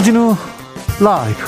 주진우 0.00 0.34
라이브 0.98 1.38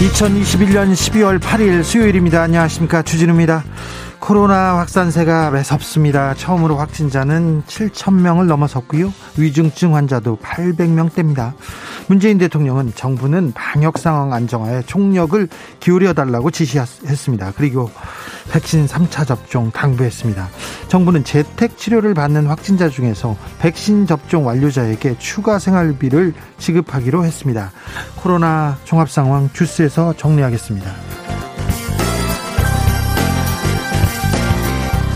(2021년 0.00 0.92
12월 0.92 1.38
8일) 1.38 1.84
수요일입니다 1.84 2.42
안녕하십니까 2.42 3.02
주진우입니다 3.02 3.62
코로나 4.22 4.78
확산세가 4.78 5.50
매섭습니다. 5.50 6.34
처음으로 6.34 6.76
확진자는 6.76 7.64
7천 7.66 8.14
명을 8.20 8.46
넘어섰고요. 8.46 9.12
위중증 9.36 9.96
환자도 9.96 10.38
800명대입니다. 10.40 11.54
문재인 12.06 12.38
대통령은 12.38 12.92
정부는 12.94 13.50
방역 13.52 13.98
상황 13.98 14.32
안정화에 14.32 14.82
총력을 14.86 15.48
기울여 15.80 16.12
달라고 16.12 16.52
지시했습니다. 16.52 17.54
그리고 17.56 17.90
백신 18.52 18.86
3차 18.86 19.26
접종 19.26 19.70
당부했습니다. 19.70 20.48
정부는 20.88 21.24
재택 21.24 21.78
치료를 21.78 22.12
받는 22.12 22.46
확진자 22.46 22.90
중에서 22.90 23.34
백신 23.58 24.06
접종 24.06 24.46
완료자에게 24.46 25.16
추가 25.18 25.58
생활비를 25.58 26.34
지급하기로 26.58 27.24
했습니다. 27.24 27.72
코로나 28.16 28.76
종합 28.84 29.10
상황 29.10 29.48
주스에서 29.54 30.14
정리하겠습니다. 30.18 30.90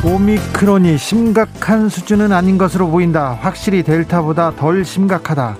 오미크론이 0.02 0.96
심각한 0.96 1.88
수준은 1.90 2.32
아닌 2.32 2.56
것으로 2.56 2.88
보인다. 2.88 3.36
확실히 3.40 3.82
델타보다 3.82 4.56
덜 4.56 4.84
심각하다. 4.84 5.58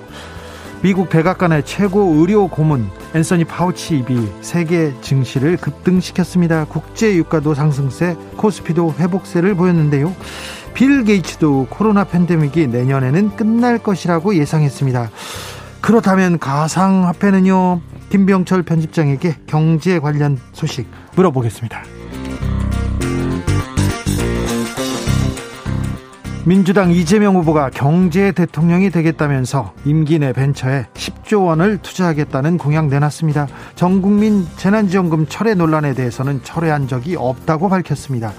미국 0.86 1.08
백악관의 1.08 1.64
최고 1.64 2.14
의료 2.14 2.46
고문 2.46 2.88
앤서니 3.12 3.42
파우치 3.46 3.98
입이 3.98 4.30
세계 4.40 4.94
증시를 5.00 5.56
급등시켰습니다. 5.56 6.64
국제 6.66 7.12
유가도 7.16 7.54
상승세, 7.54 8.14
코스피도 8.36 8.94
회복세를 8.96 9.56
보였는데요. 9.56 10.14
빌 10.74 11.02
게이츠도 11.02 11.66
코로나 11.70 12.04
팬데믹이 12.04 12.68
내년에는 12.68 13.34
끝날 13.34 13.78
것이라고 13.78 14.36
예상했습니다. 14.36 15.10
그렇다면 15.80 16.38
가상화폐는요? 16.38 17.80
김병철 18.10 18.62
편집장에게 18.62 19.38
경제 19.48 19.98
관련 19.98 20.38
소식 20.52 20.86
물어보겠습니다. 21.16 21.95
민주당 26.46 26.92
이재명 26.92 27.34
후보가 27.34 27.70
경제 27.70 28.30
대통령이 28.30 28.90
되겠다면서 28.90 29.72
임기 29.84 30.20
내 30.20 30.32
벤처에 30.32 30.86
10조 30.94 31.44
원을 31.46 31.78
투자하겠다는 31.78 32.56
공약 32.56 32.86
내놨습니다. 32.86 33.48
전국민 33.74 34.46
재난지원금 34.56 35.26
철회 35.28 35.54
논란에 35.54 35.92
대해서는 35.92 36.44
철회한 36.44 36.86
적이 36.86 37.16
없다고 37.16 37.68
밝혔습니다. 37.68 38.32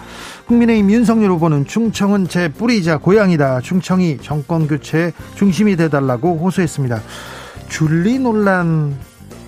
국민의힘 0.46 0.90
윤석열 0.90 1.32
후보는 1.32 1.66
충청은 1.66 2.30
제 2.30 2.48
뿌리이자 2.48 3.00
고향이다. 3.00 3.60
충청이 3.60 4.20
정권 4.22 4.70
교체의 4.70 5.12
중심이 5.36 5.76
돼달라고 5.76 6.38
호소했습니다. 6.38 7.02
줄리 7.68 8.20
논란 8.20 8.96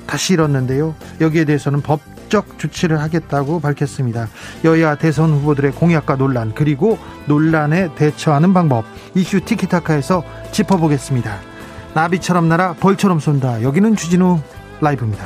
다시 0.05 0.33
일었는데요. 0.33 0.95
여기에 1.21 1.45
대해서는 1.45 1.80
법 1.80 2.02
법적 2.30 2.59
조치를 2.59 3.02
하겠다고 3.02 3.59
밝혔습니다. 3.59 4.30
여야 4.63 4.95
대선 4.95 5.31
후보들의 5.31 5.72
공약과 5.72 6.16
논란 6.16 6.53
그리고 6.53 6.97
논란에 7.25 7.94
대처하는 7.95 8.53
방법 8.53 8.86
이슈 9.16 9.41
티키타카에서 9.41 10.23
짚어보겠습니다. 10.52 11.39
나비처럼 11.95 12.47
날아 12.47 12.75
벌처럼 12.80 13.19
쏜다. 13.19 13.63
여기는 13.63 13.95
주진우 13.95 14.39
라이브입니다. 14.80 15.25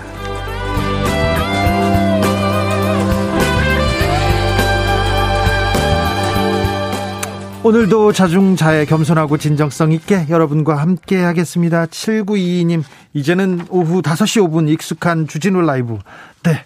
오늘도 7.66 8.12
자중자애 8.12 8.86
겸손하고 8.86 9.38
진정성 9.38 9.94
있게 9.94 10.26
여러분과 10.30 10.76
함께 10.76 11.18
하겠습니다. 11.22 11.86
7922님, 11.86 12.84
이제는 13.14 13.68
오후 13.70 14.02
5시 14.02 14.46
5분 14.50 14.70
익숙한 14.70 15.28
주진우 15.28 15.62
라이브. 15.62 15.98
네. 16.44 16.66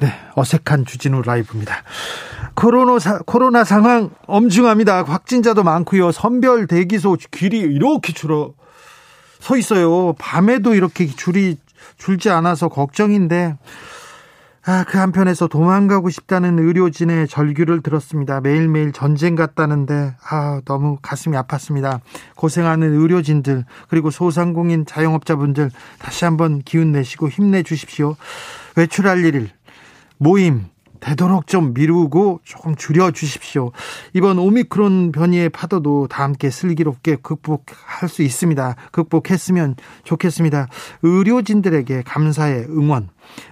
네, 0.00 0.12
어색한 0.34 0.84
주진우 0.84 1.22
라이브입니다. 1.22 1.82
코로나, 2.54 2.98
사, 2.98 3.18
코로나 3.24 3.64
상황 3.64 4.10
엄중합니다. 4.26 5.04
확진자도 5.04 5.62
많고요. 5.62 6.12
선별 6.12 6.66
대기소 6.66 7.16
길이 7.30 7.58
이렇게 7.60 8.12
줄어 8.12 8.52
서 9.38 9.56
있어요. 9.56 10.14
밤에도 10.18 10.74
이렇게 10.74 11.06
줄이 11.06 11.58
줄지 11.98 12.30
않아서 12.30 12.68
걱정인데 12.68 13.56
아, 14.68 14.82
그 14.82 14.98
한편에서 14.98 15.46
도망가고 15.46 16.10
싶다는 16.10 16.58
의료진의 16.58 17.28
절규를 17.28 17.82
들었습니다. 17.82 18.40
매일매일 18.40 18.90
전쟁 18.90 19.36
같다는데, 19.36 20.16
아, 20.28 20.60
너무 20.64 20.98
가슴이 21.00 21.36
아팠습니다. 21.36 22.00
고생하는 22.34 22.92
의료진들, 23.00 23.64
그리고 23.88 24.10
소상공인 24.10 24.84
자영업자분들, 24.84 25.70
다시 26.00 26.24
한번 26.24 26.62
기운 26.62 26.90
내시고 26.90 27.28
힘내 27.28 27.62
주십시오. 27.62 28.16
외출할 28.74 29.24
일, 29.24 29.50
모임 30.18 30.66
되도록 31.00 31.46
좀 31.46 31.74
미루고 31.74 32.40
조금 32.42 32.74
줄여 32.74 33.12
주십시오. 33.12 33.72
이번 34.12 34.38
오미크론 34.38 35.12
변이의 35.12 35.50
파도도 35.50 36.08
다 36.08 36.24
함께 36.24 36.50
슬기롭게 36.50 37.16
극복할 37.16 38.08
수 38.08 38.22
있습니다. 38.22 38.76
극복했으면 38.92 39.76
좋겠습니다. 40.04 40.68
의료진들에게 41.02 42.02
감사의 42.02 42.66
응원, 42.70 43.08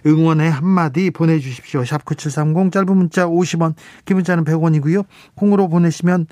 응원의 0.07 0.51
한마디 0.51 1.11
보내주십시오. 1.11 1.83
샵9730 1.83 2.73
짧은 2.73 2.97
문자 2.97 3.27
50원, 3.27 3.75
긴 4.05 4.17
문자는 4.17 4.45
100원이고요. 4.45 5.05
콩으로 5.35 5.69
보내시면 5.69 6.27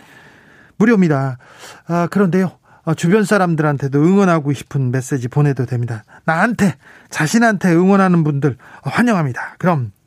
무료입니다. 0.76 1.38
아, 1.86 2.08
그런데요. 2.10 2.52
어, 2.84 2.94
주변 2.94 3.24
사람들한테도 3.24 4.02
응원하고 4.02 4.52
싶은 4.52 4.90
메시지 4.90 5.28
보내도 5.28 5.66
됩니다. 5.66 6.02
나한테, 6.24 6.74
자신한테 7.10 7.72
응원하는 7.72 8.24
분들 8.24 8.56
환영합니다. 8.82 9.54
그럼 9.58 9.92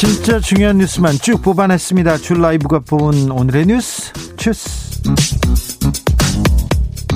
진짜 0.00 0.40
중요한 0.40 0.78
뉴스만 0.78 1.12
쭉 1.16 1.42
뽑아냈습니다. 1.42 2.16
줄 2.16 2.40
라이브가 2.40 2.78
뽑은 2.78 3.30
오늘의 3.30 3.66
뉴스 3.66 4.10
주스. 4.38 5.02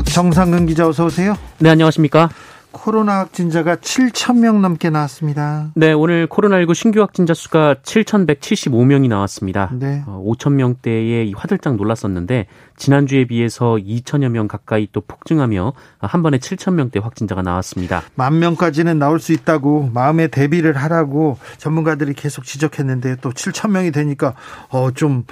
정상근 0.04 0.66
기자 0.66 0.86
어서 0.86 1.06
오세요. 1.06 1.34
네 1.60 1.70
안녕하십니까. 1.70 2.28
코로나 2.74 3.20
확진자가 3.20 3.76
7천 3.76 4.40
명 4.40 4.60
넘게 4.60 4.90
나왔습니다. 4.90 5.70
네, 5.74 5.92
오늘 5.92 6.26
코로나19 6.26 6.74
신규 6.74 7.00
확진자 7.00 7.32
수가 7.32 7.76
7,175명이 7.82 9.08
나왔습니다. 9.08 9.70
네. 9.72 10.02
어, 10.06 10.22
5천 10.26 10.52
명대에 10.54 11.32
화들짝 11.34 11.76
놀랐었는데 11.76 12.46
지난주에 12.76 13.24
비해서 13.26 13.76
2천여 13.76 14.28
명 14.28 14.48
가까이 14.48 14.88
또 14.92 15.00
폭증하며 15.00 15.72
한 16.00 16.22
번에 16.22 16.38
7천 16.38 16.74
명대 16.74 16.98
확진자가 16.98 17.40
나왔습니다. 17.40 18.02
만 18.16 18.38
명까지는 18.40 18.98
나올 18.98 19.20
수 19.20 19.32
있다고 19.32 19.90
마음의 19.94 20.28
대비를 20.28 20.76
하라고 20.76 21.38
전문가들이 21.56 22.12
계속 22.14 22.44
지적했는데 22.44 23.16
또 23.22 23.30
7천 23.30 23.70
명이 23.70 23.92
되니까 23.92 24.34
어좀어좀 24.68 25.24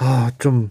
어, 0.00 0.28
좀 0.38 0.70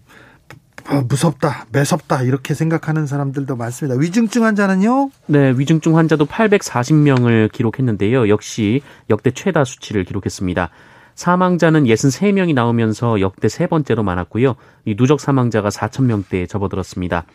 아, 0.91 1.03
무섭다, 1.07 1.67
매섭다 1.71 2.23
이렇게 2.23 2.55
생각하는 2.55 3.05
사람들도 3.05 3.55
많습니다. 3.55 3.99
위중증 3.99 4.43
환자는요? 4.43 5.11
네, 5.27 5.53
위중증 5.55 5.95
환자도 5.95 6.25
840명을 6.25 7.51
기록했는데요. 7.51 8.27
역시 8.27 8.81
역대 9.11 9.29
최다 9.29 9.65
수치를 9.65 10.03
기록했습니다. 10.03 10.71
사망자는 11.13 11.83
63명이 11.83 12.55
나오면서 12.55 13.21
역대 13.21 13.49
세 13.49 13.67
번째로 13.67 14.01
많았고요. 14.01 14.55
이 14.85 14.95
누적 14.95 15.19
사망자가 15.19 15.69
4천 15.69 16.05
명대에 16.05 16.47
접어들었습니다. 16.47 17.25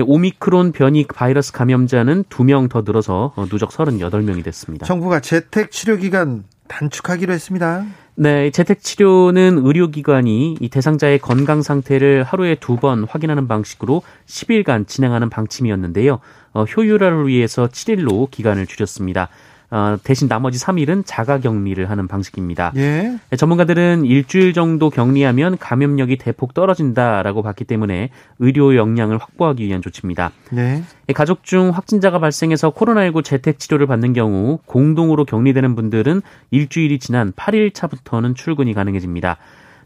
오미크론 0.00 0.70
변이 0.70 1.04
바이러스 1.04 1.50
감염자는 1.52 2.24
2명 2.24 2.70
더 2.70 2.82
늘어서 2.82 3.32
누적 3.50 3.70
38명이 3.70 4.44
됐습니다. 4.44 4.86
정부가 4.86 5.18
재택 5.18 5.72
치료 5.72 5.96
기간 5.96 6.44
단축하기로 6.68 7.32
했습니다. 7.32 7.84
네, 8.16 8.50
재택 8.50 8.80
치료는 8.80 9.58
의료기관이 9.66 10.58
이 10.60 10.68
대상자의 10.68 11.18
건강 11.18 11.62
상태를 11.62 12.22
하루에 12.22 12.54
두 12.54 12.76
번 12.76 13.04
확인하는 13.04 13.48
방식으로 13.48 14.02
10일간 14.26 14.86
진행하는 14.86 15.30
방침이었는데요. 15.30 16.20
어, 16.52 16.64
효율화를 16.64 17.26
위해서 17.26 17.66
7일로 17.66 18.30
기간을 18.30 18.66
줄였습니다. 18.66 19.28
어, 19.74 19.98
대신 20.04 20.28
나머지 20.28 20.64
3일은 20.64 21.02
자가 21.04 21.40
격리를 21.40 21.90
하는 21.90 22.06
방식입니다. 22.06 22.72
예. 22.76 23.18
네, 23.28 23.36
전문가들은 23.36 24.04
일주일 24.04 24.52
정도 24.52 24.88
격리하면 24.88 25.58
감염력이 25.58 26.16
대폭 26.16 26.54
떨어진다라고 26.54 27.42
봤기 27.42 27.64
때문에 27.64 28.10
의료 28.38 28.76
역량을 28.76 29.18
확보하기 29.18 29.66
위한 29.66 29.82
조치입니다. 29.82 30.30
네. 30.52 30.84
가족 31.12 31.42
중 31.42 31.70
확진자가 31.70 32.20
발생해서 32.20 32.70
코로나19 32.70 33.24
재택 33.24 33.58
치료를 33.58 33.88
받는 33.88 34.12
경우 34.12 34.60
공동으로 34.64 35.24
격리되는 35.24 35.74
분들은 35.74 36.22
일주일이 36.52 37.00
지난 37.00 37.32
8일 37.32 37.74
차부터는 37.74 38.36
출근이 38.36 38.74
가능해집니다. 38.74 39.38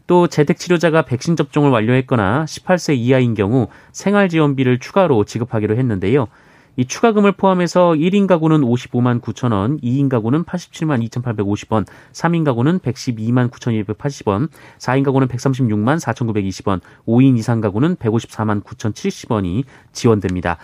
또 0.05 0.27
재택 0.27 0.59
치료자가 0.59 1.01
백신 1.01 1.35
접종을 1.35 1.71
완료했거나 1.71 2.45
18세 2.45 2.95
이하인 2.95 3.33
경우 3.33 3.69
생활 3.91 4.29
지원비를 4.29 4.77
추가로 4.77 5.25
지급하기로 5.25 5.77
했는데요. 5.77 6.27
이 6.75 6.85
추가금을 6.85 7.33
포함해서 7.33 7.91
1인 7.91 8.27
가구는 8.27 8.61
55만 8.61 9.21
9천 9.21 9.51
원, 9.51 9.79
2인 9.81 10.09
가구는 10.09 10.43
87만 10.45 11.07
2,850원, 11.09 11.85
3인 12.13 12.45
가구는 12.45 12.79
112만 12.79 13.49
9,280원, 13.51 14.49
4인 14.77 15.03
가구는 15.03 15.27
136만 15.27 15.99
4,920원, 15.99 16.79
5인 17.05 17.37
이상 17.37 17.61
가구는 17.61 17.95
154만 17.97 18.63
9,070원이 18.63 19.63
지원됩니다. 19.91 20.57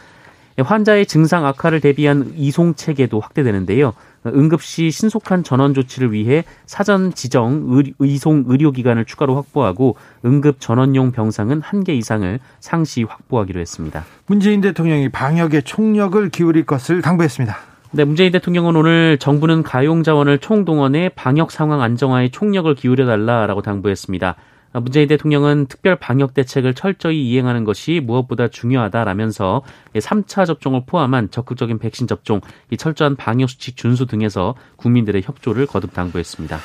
환자의 0.58 1.06
증상 1.06 1.46
악화를 1.46 1.82
대비한 1.82 2.32
이송 2.36 2.76
체계도 2.76 3.20
확대되는데요. 3.20 3.94
응급시 4.34 4.92
신속한 4.92 5.44
전원 5.44 5.74
조치를 5.74 6.12
위해 6.12 6.44
사전 6.66 7.14
지정 7.14 7.84
의송 8.00 8.46
의료기관을 8.48 9.06
추가로 9.06 9.36
확보하고 9.36 9.96
응급 10.26 10.60
전원용 10.60 11.12
병상은 11.12 11.62
한 11.62 11.86
개 11.86 11.94
이상을 11.94 12.40
상시 12.60 13.04
확보하기로 13.04 13.60
했습니다. 13.60 14.06
문재인 14.26 14.60
대통령이 14.62 15.10
방역에 15.10 15.62
총력을 15.62 16.30
기울일 16.30 16.66
것을 16.66 17.04
당부했습니다. 17.04 17.56
네, 17.92 18.04
문재인 18.04 18.32
대통령은 18.32 18.76
오늘 18.76 19.18
정부는 19.20 19.62
가용 19.64 20.02
자원을 20.04 20.40
총동원해 20.40 21.10
방역 21.16 21.52
상황 21.52 21.82
안정화에 21.82 22.30
총력을 22.30 22.74
기울여 22.76 23.06
달라라고 23.06 23.62
당부했습니다. 23.62 24.36
문재인 24.82 25.08
대통령은 25.08 25.68
특별 25.68 25.96
방역 25.96 26.34
대책을 26.34 26.74
철저히 26.74 27.30
이행하는 27.30 27.64
것이 27.64 28.02
무엇보다 28.04 28.48
중요하다라면서 28.50 29.64
3차 29.96 30.46
접종을 30.46 30.84
포함한 30.86 31.32
적극적인 31.32 31.80
백신 31.80 32.08
접종, 32.08 32.42
철저한 32.78 33.16
방역 33.16 33.50
수칙 33.50 33.78
준수 33.78 34.06
등에서 34.06 34.56
국민들의 34.76 35.22
협조를 35.24 35.68
거듭 35.68 35.94
당부했습니다. 35.94 36.60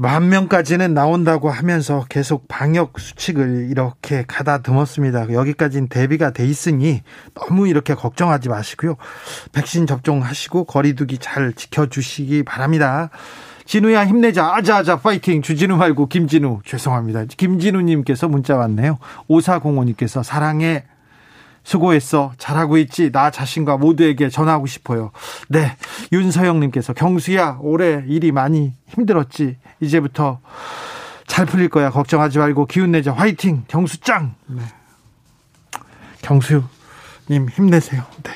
만 0.00 0.28
명까지는 0.28 0.94
나온다고 0.94 1.50
하면서 1.50 2.04
계속 2.08 2.46
방역 2.46 3.00
수칙을 3.00 3.66
이렇게 3.68 4.24
가다듬었습니다. 4.28 5.32
여기까지는 5.32 5.88
대비가 5.88 6.32
돼 6.32 6.46
있으니 6.46 7.02
너무 7.34 7.66
이렇게 7.66 7.94
걱정하지 7.94 8.48
마시고요. 8.48 8.94
백신 9.52 9.88
접종하시고 9.88 10.66
거리두기 10.66 11.18
잘 11.18 11.52
지켜주시기 11.52 12.44
바랍니다. 12.44 13.10
진우야 13.68 14.06
힘내자. 14.06 14.46
아자아자 14.54 14.96
파이팅. 14.96 15.42
주진우 15.42 15.76
말고 15.76 16.08
김진우. 16.08 16.62
죄송합니다. 16.64 17.26
김진우님께서 17.36 18.26
문자 18.26 18.56
왔네요. 18.56 18.96
5405님께서 19.28 20.22
사랑해. 20.22 20.84
수고했어. 21.64 22.32
잘하고 22.38 22.78
있지. 22.78 23.12
나 23.12 23.30
자신과 23.30 23.76
모두에게 23.76 24.30
전하고 24.30 24.66
싶어요. 24.66 25.10
네. 25.50 25.76
윤서영님께서 26.12 26.94
경수야 26.94 27.58
올해 27.60 28.02
일이 28.06 28.32
많이 28.32 28.72
힘들었지. 28.86 29.58
이제부터 29.80 30.40
잘 31.26 31.44
풀릴 31.44 31.68
거야. 31.68 31.90
걱정하지 31.90 32.38
말고 32.38 32.64
기운 32.64 32.92
내자. 32.92 33.12
화이팅. 33.12 33.64
경수 33.68 34.00
짱. 34.00 34.34
네. 34.46 34.62
경수님 36.22 37.50
힘내세요. 37.52 38.02
네. 38.22 38.30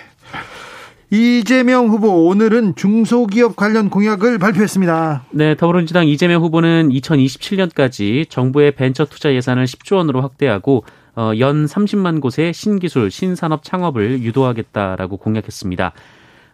이재명 1.14 1.88
후보 1.88 2.26
오늘은 2.26 2.74
중소기업 2.74 3.54
관련 3.54 3.90
공약을 3.90 4.38
발표했습니다. 4.38 5.24
네, 5.32 5.54
더불어민주당 5.54 6.08
이재명 6.08 6.42
후보는 6.42 6.88
2027년까지 6.88 8.30
정부의 8.30 8.74
벤처 8.74 9.04
투자 9.04 9.34
예산을 9.34 9.66
10조 9.66 9.96
원으로 9.96 10.22
확대하고 10.22 10.84
어, 11.14 11.32
연 11.38 11.66
30만 11.66 12.22
곳의 12.22 12.54
신기술, 12.54 13.10
신산업 13.10 13.62
창업을 13.62 14.22
유도하겠다라고 14.22 15.18
공약했습니다. 15.18 15.92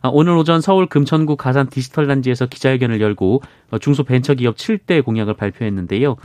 아, 0.01 0.09
오늘 0.13 0.37
오전 0.37 0.61
서울 0.61 0.87
금천구 0.87 1.37
가산 1.37 1.69
디지털 1.69 2.09
단지에서 2.09 2.47
기자회견을 2.47 3.01
열고 3.01 3.43
어, 3.71 3.79
중소벤처기업 3.79 4.57
7대 4.57 5.05
공약을 5.05 5.35
발표했는데요. 5.35 6.17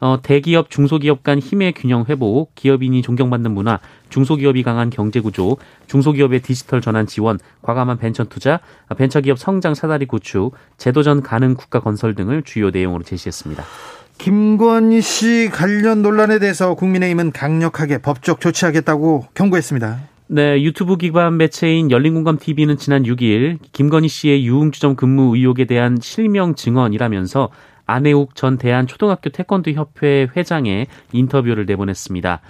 어, 0.00 0.18
대기업, 0.22 0.70
중소기업 0.70 1.22
간 1.22 1.38
힘의 1.38 1.72
균형 1.72 2.04
회복, 2.08 2.54
기업인이 2.54 3.00
존경받는 3.02 3.52
문화, 3.52 3.78
중소기업이 4.10 4.62
강한 4.62 4.90
경제 4.90 5.20
구조, 5.20 5.56
중소기업의 5.86 6.42
디지털 6.42 6.80
전환 6.80 7.06
지원, 7.06 7.38
과감한 7.62 7.98
벤처 7.98 8.24
투자, 8.24 8.60
벤처기업 8.96 9.38
성장 9.38 9.74
사다리 9.74 10.06
구축, 10.06 10.54
재도전 10.76 11.22
가능 11.22 11.54
국가 11.54 11.80
건설 11.80 12.14
등을 12.14 12.42
주요 12.42 12.70
내용으로 12.70 13.02
제시했습니다. 13.02 13.64
김건희 14.18 15.02
씨 15.02 15.50
관련 15.52 16.02
논란에 16.02 16.38
대해서 16.38 16.74
국민의힘은 16.74 17.32
강력하게 17.32 17.98
법적 17.98 18.40
조치하겠다고 18.40 19.26
경고했습니다. 19.34 20.00
네, 20.28 20.60
유튜브 20.62 20.96
기반 20.96 21.36
매체인 21.36 21.90
열린공감 21.90 22.38
TV는 22.38 22.78
지난 22.78 23.04
6일 23.04 23.58
김건희 23.72 24.08
씨의 24.08 24.44
유흥주점 24.44 24.96
근무 24.96 25.36
의혹에 25.36 25.66
대한 25.66 25.98
실명 26.00 26.56
증언이라면서 26.56 27.50
안혜욱 27.86 28.34
전 28.34 28.58
대한초등학교 28.58 29.30
태권도 29.30 29.70
협회 29.72 30.28
회장의 30.36 30.86
인터뷰를 31.12 31.66
내보냈습니다. 31.66 32.40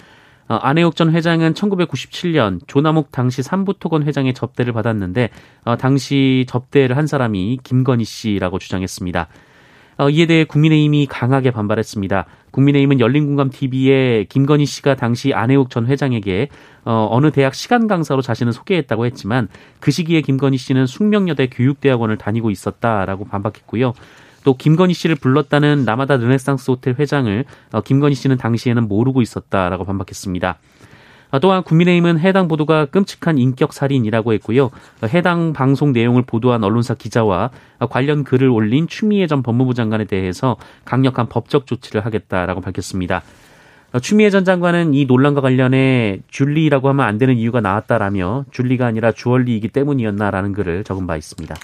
어, 0.48 0.54
안혜욱 0.54 0.94
전 0.94 1.12
회장은 1.12 1.54
1997년 1.54 2.60
조남욱 2.66 3.10
당시 3.10 3.42
삼부토건 3.42 4.04
회장의 4.04 4.32
접대를 4.34 4.72
받았는데 4.72 5.30
어, 5.64 5.76
당시 5.76 6.46
접대를 6.48 6.96
한 6.96 7.06
사람이 7.06 7.58
김건희 7.62 8.04
씨라고 8.04 8.58
주장했습니다. 8.58 9.28
어, 9.98 10.10
이에 10.10 10.26
대해 10.26 10.44
국민의힘이 10.44 11.06
강하게 11.06 11.50
반발했습니다. 11.50 12.26
국민의힘은 12.50 13.00
열린공감TV에 13.00 14.24
김건희 14.28 14.66
씨가 14.66 14.94
당시 14.94 15.32
안혜욱 15.32 15.70
전 15.70 15.86
회장에게 15.86 16.48
어, 16.84 17.08
어느 17.10 17.30
대학 17.30 17.54
시간 17.54 17.86
강사로 17.86 18.22
자신을 18.22 18.52
소개했다고 18.52 19.06
했지만 19.06 19.48
그 19.80 19.90
시기에 19.90 20.20
김건희 20.20 20.58
씨는 20.58 20.86
숙명여대 20.86 21.48
교육대학원을 21.48 22.18
다니고 22.18 22.50
있었다라고 22.50 23.24
반박했고요. 23.24 23.94
또 24.46 24.56
김건희 24.56 24.94
씨를 24.94 25.16
불렀다는 25.16 25.84
라마다 25.84 26.16
르네상스 26.16 26.70
호텔 26.70 26.94
회장을 26.96 27.44
어, 27.72 27.80
김건희 27.80 28.14
씨는 28.14 28.36
당시에는 28.36 28.86
모르고 28.86 29.20
있었다라고 29.20 29.84
반박했습니다. 29.84 30.58
어, 31.32 31.40
또한 31.40 31.64
국민의힘은 31.64 32.20
해당 32.20 32.46
보도가 32.46 32.84
끔찍한 32.84 33.38
인격 33.38 33.72
살인이라고 33.72 34.34
했고요. 34.34 34.66
어, 34.66 35.06
해당 35.08 35.52
방송 35.52 35.92
내용을 35.92 36.22
보도한 36.22 36.62
언론사 36.62 36.94
기자와 36.94 37.50
관련 37.90 38.22
글을 38.22 38.48
올린 38.48 38.86
추미애 38.86 39.26
전 39.26 39.42
법무부 39.42 39.74
장관에 39.74 40.04
대해서 40.04 40.56
강력한 40.84 41.28
법적 41.28 41.66
조치를 41.66 42.06
하겠다라고 42.06 42.60
밝혔습니다. 42.60 43.22
추미애 44.00 44.30
전 44.30 44.44
장관은 44.44 44.94
이 44.94 45.06
논란과 45.06 45.40
관련해 45.40 46.20
줄리라고 46.28 46.88
하면 46.90 47.04
안 47.04 47.18
되는 47.18 47.36
이유가 47.36 47.60
나왔다라며 47.60 48.44
줄리가 48.52 48.86
아니라 48.86 49.10
주얼리이기 49.10 49.68
때문이었나라는 49.70 50.52
글을 50.52 50.84
적은 50.84 51.08
바 51.08 51.16
있습니다. 51.16 51.56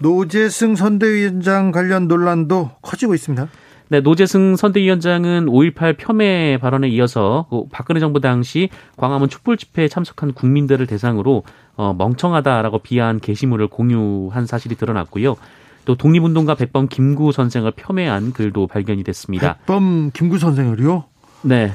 노재승 0.00 0.76
선대위원장 0.76 1.72
관련 1.72 2.08
논란도 2.08 2.70
커지고 2.82 3.14
있습니다. 3.14 3.48
네, 3.88 4.00
노재승 4.00 4.56
선대위원장은 4.56 5.46
5.18 5.46 5.96
폄훼 5.96 6.58
발언에 6.58 6.88
이어서 6.88 7.46
그 7.50 7.64
박근혜 7.72 7.98
정부 8.00 8.20
당시 8.20 8.68
광화문 8.96 9.28
촛불 9.28 9.56
집회에 9.56 9.88
참석한 9.88 10.32
국민들을 10.32 10.86
대상으로 10.86 11.42
어, 11.76 11.94
멍청하다라고 11.94 12.78
비하한 12.78 13.20
게시물을 13.20 13.66
공유한 13.68 14.46
사실이 14.46 14.76
드러났고요. 14.76 15.36
또 15.84 15.96
독립운동가 15.96 16.54
백범 16.54 16.88
김구 16.88 17.32
선생을 17.32 17.72
폄훼한 17.72 18.32
글도 18.32 18.68
발견이 18.68 19.02
됐습니다. 19.02 19.54
백범 19.54 20.12
김구 20.12 20.38
선생을요? 20.38 21.04
네. 21.42 21.72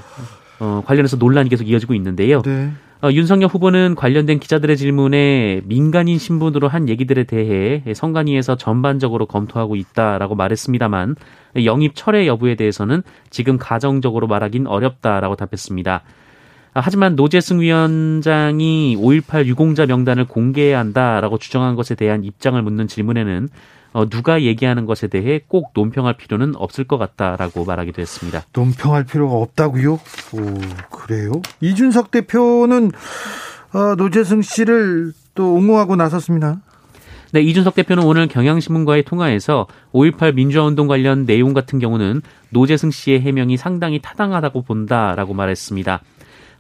어, 0.60 0.84
관련해서 0.86 1.18
논란이 1.18 1.50
계속 1.50 1.68
이어지고 1.68 1.94
있는데요. 1.96 2.42
네. 2.44 2.72
어, 3.06 3.12
윤석열 3.12 3.50
후보는 3.52 3.94
관련된 3.94 4.40
기자들의 4.40 4.76
질문에 4.78 5.62
민간인 5.66 6.18
신분으로 6.18 6.68
한 6.68 6.90
얘기들에 6.90 7.26
대해 7.26 7.84
성관위에서 7.94 8.58
전반적으로 8.58 9.28
검토하고 9.28 9.76
있다라고 9.76 10.34
말했습니다만 10.34 11.16
영입 11.66 11.92
철회 11.94 12.26
여부에 12.26 12.56
대해서는 12.56 13.04
지금 13.30 13.60
가정적으로 13.60 14.26
말하긴 14.26 14.66
어렵다라고 14.66 15.36
답했습니다. 15.36 16.02
하지만 16.74 17.16
노재승 17.16 17.62
위원장이 17.62 18.98
5.18 19.00 19.46
유공자 19.46 19.86
명단을 19.86 20.26
공개해야 20.26 20.80
한다라고 20.80 21.38
주장한 21.38 21.76
것에 21.76 21.94
대한 21.94 22.24
입장을 22.24 22.60
묻는 22.60 22.88
질문에는 22.88 23.50
어, 23.96 24.10
누가 24.10 24.42
얘기하는 24.42 24.86
것에 24.86 25.08
대해 25.08 25.40
꼭 25.48 25.72
논평할 25.74 26.18
필요는 26.18 26.58
없을 26.58 26.84
것 26.84 26.98
같다라고 26.98 27.64
말하기도 27.64 28.02
했습니다. 28.02 28.44
논평할 28.52 29.06
필요가 29.06 29.36
없다고요? 29.36 29.94
오, 29.94 30.00
그래요? 30.92 31.32
이준석 31.62 32.12
대표는 32.12 32.92
어, 33.74 33.96
노재승 33.96 34.42
씨를 34.42 35.14
또 35.34 35.54
옹호하고 35.54 35.96
나섰습니다. 35.96 36.60
네, 37.32 37.40
이준석 37.40 37.76
대표는 37.76 38.04
오늘 38.04 38.28
경향신문과의 38.28 39.04
통화에서 39.04 39.68
5.18 39.94 40.34
민주화운동 40.36 40.88
관련 40.88 41.26
내용 41.26 41.54
같은 41.54 41.80
경우는 41.80 42.22
노재승 42.50 42.92
씨의 42.92 43.22
해명이 43.22 43.56
상당히 43.56 44.02
타당하다고 44.02 44.64
본다라고 44.64 45.34
말했습니다. 45.34 46.02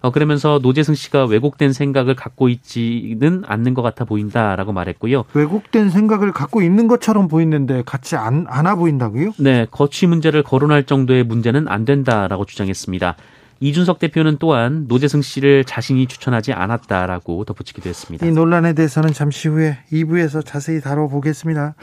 어, 0.01 0.11
그러면서 0.11 0.59
노재승 0.61 0.93
씨가 0.93 1.25
왜곡된 1.25 1.73
생각을 1.73 2.15
갖고 2.15 2.49
있지는 2.49 3.43
않는 3.45 3.73
것 3.73 3.81
같아 3.81 4.05
보인다라고 4.05 4.71
말했고요. 4.73 5.25
왜곡된 5.33 5.89
생각을 5.89 6.31
갖고 6.31 6.61
있는 6.61 6.87
것처럼 6.87 7.27
보이는데 7.27 7.83
같이 7.85 8.15
안, 8.15 8.45
안아 8.47 8.75
보인다고요? 8.75 9.33
네, 9.39 9.65
거취 9.71 10.07
문제를 10.07 10.43
거론할 10.43 10.83
정도의 10.83 11.23
문제는 11.23 11.67
안 11.67 11.85
된다라고 11.85 12.45
주장했습니다. 12.45 13.15
이준석 13.61 13.99
대표는 13.99 14.37
또한 14.37 14.85
노재승 14.87 15.21
씨를 15.21 15.63
자신이 15.63 16.07
추천하지 16.07 16.53
않았다라고 16.53 17.45
덧붙이기도 17.45 17.89
했습니다. 17.89 18.25
이 18.25 18.31
논란에 18.31 18.73
대해서는 18.73 19.13
잠시 19.13 19.47
후에 19.47 19.77
2부에서 19.91 20.45
자세히 20.45 20.81
다뤄보겠습니다. 20.81 21.75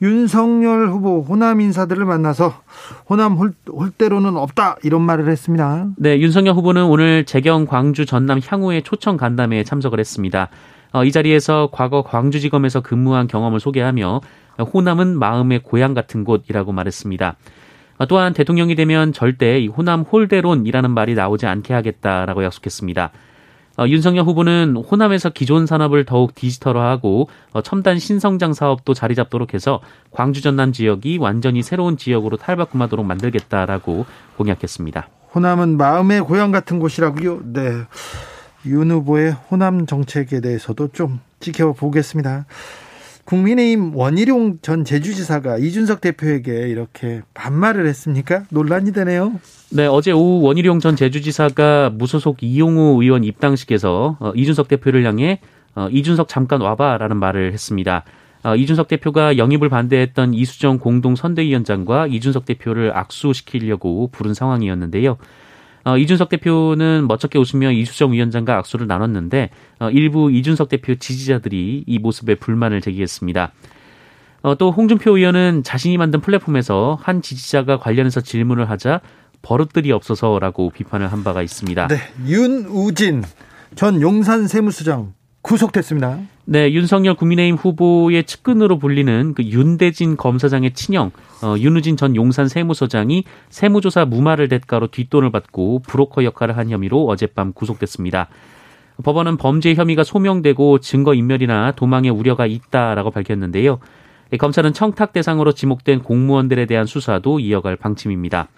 윤석열 0.00 0.88
후보 0.88 1.22
호남 1.22 1.60
인사들을 1.60 2.04
만나서 2.04 2.54
호남 3.08 3.34
홀, 3.34 3.52
홀대로는 3.68 4.36
없다 4.36 4.76
이런 4.82 5.02
말을 5.02 5.28
했습니다. 5.28 5.88
네, 5.96 6.20
윤석열 6.20 6.54
후보는 6.54 6.84
오늘 6.84 7.24
재경 7.24 7.66
광주 7.66 8.06
전남 8.06 8.40
향후의 8.44 8.82
초청 8.82 9.16
간담회에 9.16 9.64
참석을 9.64 9.98
했습니다. 9.98 10.48
어, 10.92 11.04
이 11.04 11.12
자리에서 11.12 11.68
과거 11.72 12.02
광주지검에서 12.02 12.80
근무한 12.80 13.26
경험을 13.26 13.60
소개하며 13.60 14.20
호남은 14.72 15.18
마음의 15.18 15.60
고향 15.62 15.94
같은 15.94 16.24
곳이라고 16.24 16.72
말했습니다. 16.72 17.36
어, 17.98 18.06
또한 18.06 18.32
대통령이 18.32 18.76
되면 18.76 19.12
절대 19.12 19.58
이 19.58 19.66
호남 19.66 20.02
홀대론이라는 20.02 20.90
말이 20.90 21.14
나오지 21.14 21.46
않게 21.46 21.74
하겠다라고 21.74 22.44
약속했습니다. 22.44 23.10
어, 23.78 23.86
윤석열 23.86 24.24
후보는 24.24 24.76
호남에서 24.76 25.30
기존 25.30 25.64
산업을 25.64 26.04
더욱 26.04 26.34
디지털화하고 26.34 27.28
어, 27.52 27.62
첨단 27.62 27.98
신성장 27.98 28.52
사업도 28.52 28.92
자리 28.92 29.14
잡도록 29.14 29.54
해서 29.54 29.80
광주 30.10 30.42
전남 30.42 30.72
지역이 30.72 31.18
완전히 31.18 31.62
새로운 31.62 31.96
지역으로 31.96 32.36
탈바꿈하도록 32.36 33.06
만들겠다라고 33.06 34.04
공약했습니다. 34.36 35.08
호남은 35.34 35.76
마음의 35.76 36.22
고향 36.22 36.50
같은 36.50 36.80
곳이라고요. 36.80 37.40
네. 37.52 37.70
윤 38.66 38.90
후보의 38.90 39.32
호남 39.32 39.86
정책에 39.86 40.40
대해서도 40.40 40.88
좀 40.88 41.20
지켜보겠습니다. 41.38 42.46
국민의힘 43.28 43.94
원희룡 43.94 44.60
전 44.62 44.86
제주지사가 44.86 45.58
이준석 45.58 46.00
대표에게 46.00 46.70
이렇게 46.70 47.20
반말을 47.34 47.86
했습니까? 47.86 48.44
논란이 48.48 48.92
되네요. 48.92 49.38
네, 49.70 49.86
어제 49.86 50.12
오후 50.12 50.40
원희룡 50.46 50.80
전 50.80 50.96
제주지사가 50.96 51.90
무소속 51.90 52.42
이용우 52.42 53.02
의원 53.02 53.24
입당식에서 53.24 54.16
어, 54.18 54.32
이준석 54.34 54.68
대표를 54.68 55.04
향해 55.04 55.40
어, 55.74 55.88
이준석 55.90 56.28
잠깐 56.28 56.62
와봐라는 56.62 57.18
말을 57.18 57.52
했습니다. 57.52 58.04
어, 58.44 58.56
이준석 58.56 58.88
대표가 58.88 59.36
영입을 59.36 59.68
반대했던 59.68 60.32
이수정 60.32 60.78
공동 60.78 61.14
선대위원장과 61.14 62.06
이준석 62.06 62.46
대표를 62.46 62.96
악수시키려고 62.96 64.08
부른 64.10 64.32
상황이었는데요. 64.32 65.18
어, 65.84 65.96
이준석 65.96 66.28
대표는 66.28 67.06
멋쩍게 67.08 67.38
웃으며 67.38 67.72
이수정 67.72 68.12
위원장과 68.12 68.56
악수를 68.58 68.86
나눴는데 68.86 69.50
어, 69.78 69.90
일부 69.90 70.30
이준석 70.30 70.68
대표 70.68 70.94
지지자들이 70.94 71.84
이 71.86 71.98
모습에 71.98 72.34
불만을 72.34 72.80
제기했습니다. 72.80 73.52
어, 74.42 74.54
또 74.56 74.70
홍준표 74.70 75.16
의원은 75.16 75.62
자신이 75.62 75.96
만든 75.96 76.20
플랫폼에서 76.20 76.98
한 77.00 77.22
지지자가 77.22 77.78
관련해서 77.78 78.20
질문을 78.20 78.70
하자 78.70 79.00
버릇들이 79.42 79.92
없어서라고 79.92 80.70
비판을 80.70 81.10
한 81.10 81.24
바가 81.24 81.42
있습니다. 81.42 81.88
네, 81.88 81.96
윤우진 82.26 83.24
전 83.74 84.00
용산 84.00 84.46
세무수장 84.46 85.14
구속됐습니다. 85.42 86.18
네, 86.50 86.72
윤석열 86.72 87.12
국민의힘 87.12 87.56
후보의 87.56 88.24
측근으로 88.24 88.78
불리는 88.78 89.34
그 89.34 89.42
윤대진 89.42 90.16
검사장의 90.16 90.72
친형 90.72 91.10
어, 91.42 91.56
윤우진 91.58 91.98
전 91.98 92.16
용산 92.16 92.48
세무서장이 92.48 93.24
세무조사 93.50 94.06
무마를 94.06 94.48
대가로 94.48 94.86
뒷돈을 94.86 95.30
받고 95.30 95.80
브로커 95.80 96.24
역할을 96.24 96.56
한 96.56 96.70
혐의로 96.70 97.06
어젯밤 97.06 97.52
구속됐습니다. 97.52 98.30
법원은 99.04 99.36
범죄 99.36 99.74
혐의가 99.74 100.04
소명되고 100.04 100.78
증거 100.78 101.12
인멸이나 101.12 101.72
도망의 101.72 102.12
우려가 102.12 102.46
있다라고 102.46 103.10
밝혔는데요. 103.10 103.78
검찰은 104.38 104.72
청탁 104.72 105.12
대상으로 105.12 105.52
지목된 105.52 106.02
공무원들에 106.02 106.64
대한 106.64 106.86
수사도 106.86 107.40
이어갈 107.40 107.76
방침입니다. 107.76 108.48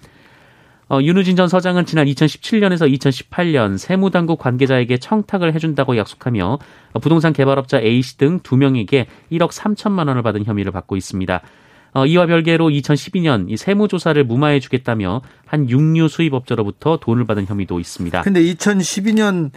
어, 0.90 1.00
윤우진 1.00 1.36
전 1.36 1.46
서장은 1.48 1.86
지난 1.86 2.06
2017년에서 2.06 2.92
2018년 2.98 3.78
세무당국 3.78 4.40
관계자에게 4.40 4.98
청탁을 4.98 5.54
해준다고 5.54 5.96
약속하며 5.96 6.58
부동산 7.00 7.32
개발업자 7.32 7.78
A씨 7.78 8.18
등 8.18 8.40
두 8.42 8.56
명에게 8.56 9.06
1억 9.30 9.52
3천만 9.52 10.08
원을 10.08 10.22
받은 10.22 10.44
혐의를 10.44 10.72
받고 10.72 10.96
있습니다. 10.96 11.42
어, 11.92 12.06
이와 12.06 12.26
별개로 12.26 12.68
2012년 12.70 13.50
이 13.50 13.56
세무조사를 13.56 14.22
무마해 14.24 14.58
주겠다며 14.58 15.22
한 15.46 15.70
육류 15.70 16.08
수입업자로부터 16.08 16.98
돈을 16.98 17.24
받은 17.24 17.46
혐의도 17.46 17.78
있습니다. 17.78 18.22
근데 18.22 18.42
2012년 18.42 19.50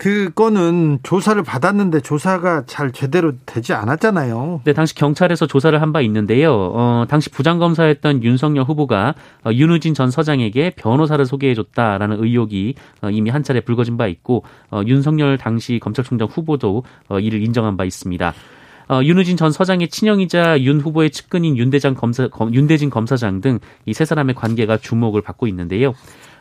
그 0.00 0.30
건은 0.32 1.00
조사를 1.02 1.42
받았는데 1.42 2.02
조사가 2.02 2.66
잘 2.66 2.92
제대로 2.92 3.32
되지 3.46 3.72
않았잖아요. 3.72 4.60
네, 4.64 4.72
당시 4.72 4.94
경찰에서 4.94 5.48
조사를 5.48 5.82
한 5.82 5.92
바 5.92 6.00
있는데요. 6.02 6.52
어, 6.54 7.04
당시 7.08 7.30
부장검사였던 7.30 8.22
윤석열 8.22 8.62
후보가 8.64 9.14
어, 9.44 9.50
윤우진 9.52 9.94
전 9.94 10.12
서장에게 10.12 10.70
변호사를 10.76 11.24
소개해줬다라는 11.26 12.22
의혹이 12.22 12.74
어, 13.02 13.10
이미 13.10 13.30
한 13.30 13.42
차례 13.42 13.60
불거진 13.60 13.96
바 13.96 14.06
있고 14.06 14.44
어, 14.70 14.82
윤석열 14.86 15.36
당시 15.36 15.80
검찰총장 15.82 16.28
후보도 16.30 16.84
어, 17.08 17.18
이를 17.18 17.42
인정한 17.42 17.76
바 17.76 17.84
있습니다. 17.84 18.34
어, 18.90 19.00
윤우진 19.02 19.36
전 19.36 19.50
서장의 19.52 19.88
친형이자 19.88 20.60
윤 20.62 20.80
후보의 20.80 21.10
측근인 21.10 21.56
윤대장 21.58 21.94
검사, 21.94 22.28
검, 22.28 22.54
윤대진 22.54 22.88
검사장 22.88 23.40
등 23.40 23.58
이 23.84 23.92
세 23.94 24.04
사람의 24.04 24.34
관계가 24.36 24.76
주목을 24.78 25.22
받고 25.22 25.46
있는데요. 25.48 25.92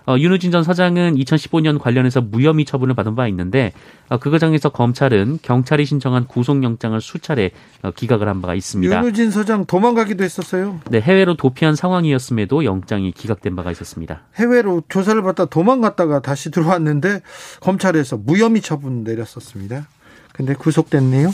어, 0.07 0.17
윤우진 0.17 0.51
전 0.51 0.63
서장은 0.63 1.15
2015년 1.15 1.79
관련해서 1.79 2.21
무혐의 2.21 2.63
처분을 2.63 2.95
받은 2.95 3.15
바 3.15 3.27
있는데 3.27 3.73
어, 4.07 4.17
그 4.17 4.31
과정에서 4.31 4.69
검찰은 4.69 5.39
경찰이 5.41 5.85
신청한 5.85 6.27
구속영장을 6.27 6.99
수차례 7.01 7.51
어, 7.83 7.91
기각을 7.91 8.29
한 8.29 8.41
바가 8.41 8.55
있습니다. 8.55 8.95
윤우진 8.95 9.31
서장 9.31 9.65
도망가기도 9.65 10.23
했었어요. 10.23 10.79
네, 10.89 11.01
해외로 11.01 11.35
도피한 11.35 11.75
상황이었음에도 11.75 12.63
영장이 12.63 13.11
기각된 13.11 13.57
바가 13.57 13.69
있었습니다. 13.71 14.21
해외로 14.35 14.81
조사를 14.87 15.21
받다 15.23 15.43
도망갔다가 15.45 16.21
다시 16.21 16.51
들어왔는데 16.51 17.21
검찰에서 17.59 18.15
무혐의 18.15 18.61
처분 18.61 19.03
내렸었습니다. 19.03 19.87
근데 20.31 20.53
구속됐네요. 20.53 21.31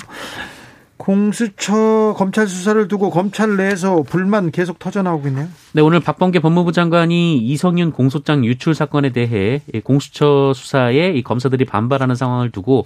공수처 0.97 2.13
검찰 2.15 2.47
수사를 2.47 2.87
두고 2.87 3.09
검찰 3.09 3.57
내에서 3.57 4.03
불만 4.03 4.51
계속 4.51 4.79
터져나오고 4.79 5.27
있네요. 5.27 5.47
네, 5.73 5.81
오늘 5.81 5.99
박범계 5.99 6.39
법무부 6.39 6.71
장관이 6.71 7.37
이성윤 7.37 7.91
공소장 7.91 8.45
유출 8.45 8.73
사건에 8.75 9.11
대해 9.11 9.61
공수처 9.83 10.53
수사에 10.53 11.21
검사들이 11.21 11.65
반발하는 11.65 12.15
상황을 12.15 12.51
두고 12.51 12.85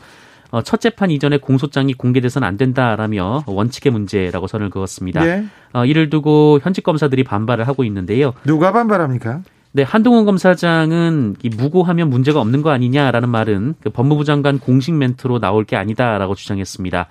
어, 0.49 0.61
첫 0.61 0.79
재판 0.79 1.11
이전에 1.11 1.37
공소장이 1.37 1.93
공개돼서는 1.93 2.47
안 2.47 2.57
된다라며 2.57 3.43
원칙의 3.45 3.91
문제라고 3.91 4.47
선을 4.47 4.69
그었습니다. 4.69 5.23
네. 5.23 5.45
어, 5.73 5.85
이를 5.85 6.09
두고 6.09 6.59
현직 6.63 6.83
검사들이 6.83 7.23
반발을 7.25 7.67
하고 7.67 7.83
있는데요. 7.83 8.33
누가 8.45 8.71
반발합니까? 8.71 9.41
네, 9.73 9.83
한동훈 9.83 10.25
검사장은 10.25 11.35
이 11.43 11.49
무고하면 11.49 12.09
문제가 12.09 12.39
없는 12.39 12.61
거 12.61 12.71
아니냐라는 12.71 13.29
말은 13.29 13.75
그 13.81 13.89
법무부 13.89 14.23
장관 14.23 14.57
공식 14.57 14.93
멘트로 14.93 15.39
나올 15.39 15.65
게 15.65 15.75
아니다라고 15.75 16.33
주장했습니다. 16.35 17.07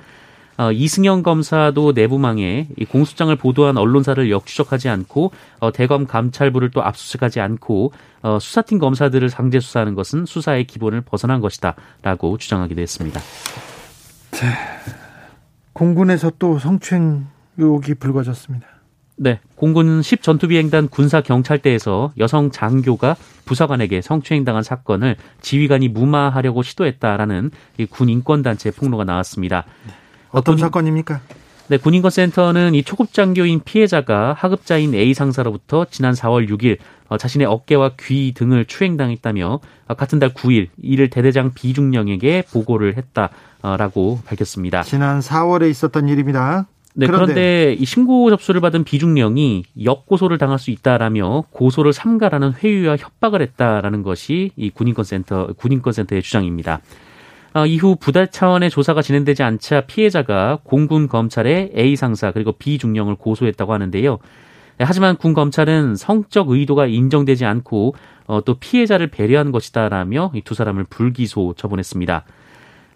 어, 0.58 0.72
이승영 0.72 1.22
검사도 1.22 1.92
내부망에 1.92 2.68
이 2.76 2.84
공소장을 2.84 3.34
보도한 3.36 3.76
언론사를 3.76 4.30
역추적하지 4.30 4.88
않고 4.88 5.32
어, 5.60 5.72
대검 5.72 6.06
감찰부를 6.06 6.70
또 6.70 6.82
압수수색하지 6.82 7.40
않고 7.40 7.92
어, 8.22 8.38
수사팀 8.40 8.78
검사들을 8.78 9.28
상대 9.28 9.60
수사하는 9.60 9.94
것은 9.94 10.24
수사의 10.26 10.66
기본을 10.66 11.02
벗어난 11.02 11.40
것이다라고 11.40 12.38
주장하기도 12.38 12.80
했습니다. 12.80 13.20
자, 14.30 14.46
공군에서 15.72 16.32
또 16.38 16.58
성추행 16.58 17.26
의혹이 17.58 17.94
불거졌습니다. 17.94 18.66
네, 19.18 19.40
공군 19.54 20.02
10 20.02 20.22
전투비행단 20.22 20.88
군사 20.88 21.22
경찰대에서 21.22 22.12
여성 22.18 22.50
장교가 22.50 23.16
부사관에게 23.46 24.02
성추행당한 24.02 24.62
사건을 24.62 25.16
지휘관이 25.40 25.88
무마하려고 25.88 26.62
시도했다라는 26.62 27.50
군 27.88 28.08
인권 28.10 28.42
단체 28.42 28.70
폭로가 28.70 29.04
나왔습니다. 29.04 29.64
네. 29.86 29.92
어떤 30.30 30.54
군, 30.54 30.60
사건입니까? 30.60 31.20
네, 31.68 31.78
군인권센터는 31.78 32.74
이 32.74 32.82
초급 32.84 33.12
장교인 33.12 33.60
피해자가 33.64 34.34
하급자인 34.38 34.94
A 34.94 35.14
상사로부터 35.14 35.86
지난 35.90 36.14
4월 36.14 36.48
6일 36.48 36.78
어, 37.08 37.16
자신의 37.16 37.46
어깨와 37.46 37.92
귀 38.00 38.32
등을 38.34 38.66
추행당했다며 38.66 39.60
어, 39.88 39.94
같은 39.94 40.18
달 40.18 40.32
9일 40.32 40.68
이를 40.80 41.10
대대장 41.10 41.52
비중령에게 41.54 42.44
보고를 42.52 42.96
했다라고 42.96 44.20
밝혔습니다. 44.24 44.82
지난 44.82 45.20
4월에 45.20 45.68
있었던 45.70 46.08
일입니다. 46.08 46.66
네, 46.98 47.06
그런데, 47.06 47.34
그런데 47.34 47.76
이 47.78 47.84
신고 47.84 48.30
접수를 48.30 48.62
받은 48.62 48.84
비중령이 48.84 49.64
역고소를 49.82 50.38
당할 50.38 50.58
수 50.58 50.70
있다라며 50.70 51.44
고소를 51.50 51.92
삼가라는 51.92 52.54
회유와 52.54 52.96
협박을 52.96 53.42
했다라는 53.42 54.02
것이 54.02 54.52
이 54.56 54.70
군인권센터 54.70 55.48
군인권센터의 55.58 56.22
주장입니다. 56.22 56.80
어, 57.56 57.64
이후 57.64 57.96
부달 57.98 58.30
차원의 58.30 58.68
조사가 58.68 59.00
진행되지 59.00 59.42
않자 59.42 59.86
피해자가 59.86 60.58
공군 60.62 61.08
검찰의 61.08 61.72
A 61.74 61.96
상사 61.96 62.30
그리고 62.30 62.52
B 62.52 62.76
중령을 62.76 63.14
고소했다고 63.14 63.72
하는데요. 63.72 64.18
하지만 64.78 65.16
군 65.16 65.32
검찰은 65.32 65.96
성적 65.96 66.50
의도가 66.50 66.84
인정되지 66.84 67.46
않고 67.46 67.94
어, 68.26 68.44
또 68.44 68.56
피해자를 68.58 69.06
배려한 69.06 69.52
것이다라며 69.52 70.32
이 70.34 70.42
두 70.42 70.52
사람을 70.52 70.84
불기소 70.84 71.54
처분했습니다. 71.56 72.24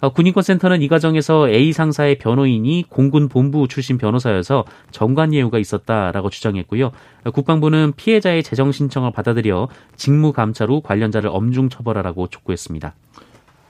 어, 0.02 0.12
군인권센터는 0.12 0.82
이 0.82 0.88
과정에서 0.88 1.48
A 1.48 1.72
상사의 1.72 2.18
변호인이 2.18 2.84
공군 2.90 3.28
본부 3.28 3.66
출신 3.66 3.96
변호사여서 3.96 4.66
정관 4.90 5.32
예우가 5.32 5.58
있었다라고 5.58 6.28
주장했고요. 6.28 6.92
국방부는 7.32 7.94
피해자의 7.96 8.42
재정 8.42 8.72
신청을 8.72 9.12
받아들여 9.12 9.68
직무 9.96 10.34
감찰 10.34 10.68
후 10.68 10.82
관련자를 10.82 11.30
엄중 11.32 11.70
처벌하라고 11.70 12.26
촉구했습니다. 12.26 12.94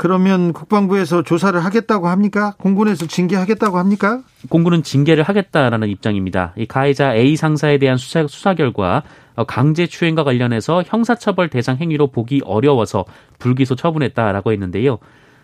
그러면 0.00 0.54
국방부에서 0.54 1.22
조사를 1.22 1.62
하겠다고 1.62 2.08
합니까? 2.08 2.54
공군에서 2.56 3.04
징계하겠다고 3.04 3.76
합니까? 3.76 4.22
공군은 4.48 4.82
징계를 4.82 5.24
하겠다라는 5.24 5.88
입장입니다. 5.88 6.54
이 6.56 6.64
가해자 6.64 7.14
A 7.14 7.36
상사에 7.36 7.76
대한 7.76 7.98
수사, 7.98 8.26
수사 8.26 8.54
결과 8.54 9.02
어, 9.36 9.44
강제 9.44 9.86
추행과 9.86 10.24
관련해서 10.24 10.84
형사처벌 10.86 11.50
대상 11.50 11.76
행위로 11.76 12.06
보기 12.06 12.40
어려워서 12.46 13.04
불기소 13.38 13.74
처분했다라고 13.74 14.52
했는데요. 14.52 14.96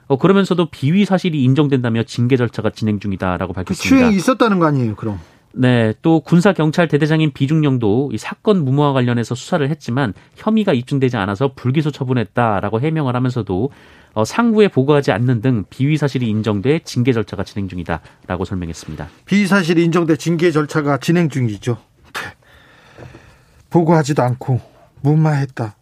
어, 0.07 0.17
그러면서도 0.17 0.71
비위 0.71 1.05
사실이 1.05 1.45
인정된다며 1.45 2.05
징계 2.05 2.39
절차가 2.39 2.71
진행 2.71 2.99
중이다라고 2.99 3.53
그 3.53 3.57
밝혔습니다. 3.57 3.83
그 3.83 3.89
추행이 3.89 4.17
있었다는 4.17 4.59
거 4.59 4.65
아니에요, 4.65 4.97
그럼? 4.97 5.21
네, 5.53 5.93
또 6.01 6.21
군사 6.21 6.55
경찰 6.55 6.89
대대장인 6.89 7.33
비중령도 7.33 8.11
이 8.13 8.17
사건 8.17 8.65
무모와 8.65 8.95
관련해서 8.95 9.35
수사를 9.35 9.69
했지만 9.69 10.15
혐의가 10.35 10.73
입증되지 10.73 11.19
않아서 11.19 11.53
불기소 11.55 11.91
처분했다라고 11.91 12.81
해명을 12.81 13.15
하면서도 13.17 13.71
어, 14.17 14.25
상부에 14.25 14.69
보고하지 14.69 15.13
않는 15.13 15.43
등 15.43 15.65
비위 15.69 15.99
사실이 15.99 16.27
인정돼 16.27 16.81
징계 16.85 17.13
절차가 17.13 17.45
진행 17.45 17.69
중이다라고 17.69 18.47
설명했습니다. 18.47 19.09
비위 19.27 19.47
사실이 19.47 19.85
인정돼 19.85 20.17
징계 20.17 20.51
절차가 20.51 20.97
진행 20.97 21.29
중이죠. 21.29 21.77
네. 22.15 22.21
보고하지도 23.69 24.23
않고 24.23 24.59
무마했다. 25.03 25.77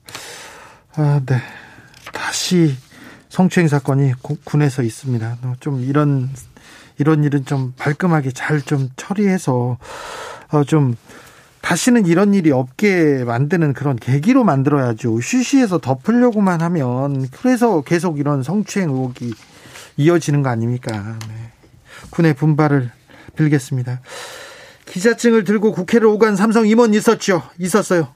아, 0.96 1.20
네. 1.24 1.36
다시 2.12 2.74
성추행 3.28 3.68
사건이 3.68 4.14
군에서 4.42 4.82
있습니다. 4.82 5.38
좀 5.60 5.84
이런 5.84 6.28
이런 6.98 7.22
일은 7.22 7.44
좀 7.44 7.72
발끔하게 7.76 8.32
잘 8.32 8.60
좀 8.62 8.88
처리해서 8.96 9.78
어, 10.50 10.64
좀 10.64 10.96
다시는 11.64 12.04
이런 12.04 12.34
일이 12.34 12.52
없게 12.52 13.24
만드는 13.24 13.72
그런 13.72 13.96
계기로 13.96 14.44
만들어야죠. 14.44 15.22
쉬쉬해서 15.22 15.78
덮으려고만 15.78 16.60
하면 16.60 17.26
그래서 17.30 17.80
계속 17.80 18.18
이런 18.18 18.42
성추행 18.42 18.90
의혹이 18.90 19.32
이어지는 19.96 20.42
거 20.42 20.50
아닙니까? 20.50 21.16
네. 21.26 21.52
군의 22.10 22.34
분발을 22.34 22.90
빌겠습니다. 23.34 24.02
기자증을 24.84 25.44
들고 25.44 25.72
국회를 25.72 26.06
오간 26.06 26.36
삼성 26.36 26.66
임원 26.68 26.92
있었죠? 26.92 27.42
있었어요. 27.58 28.08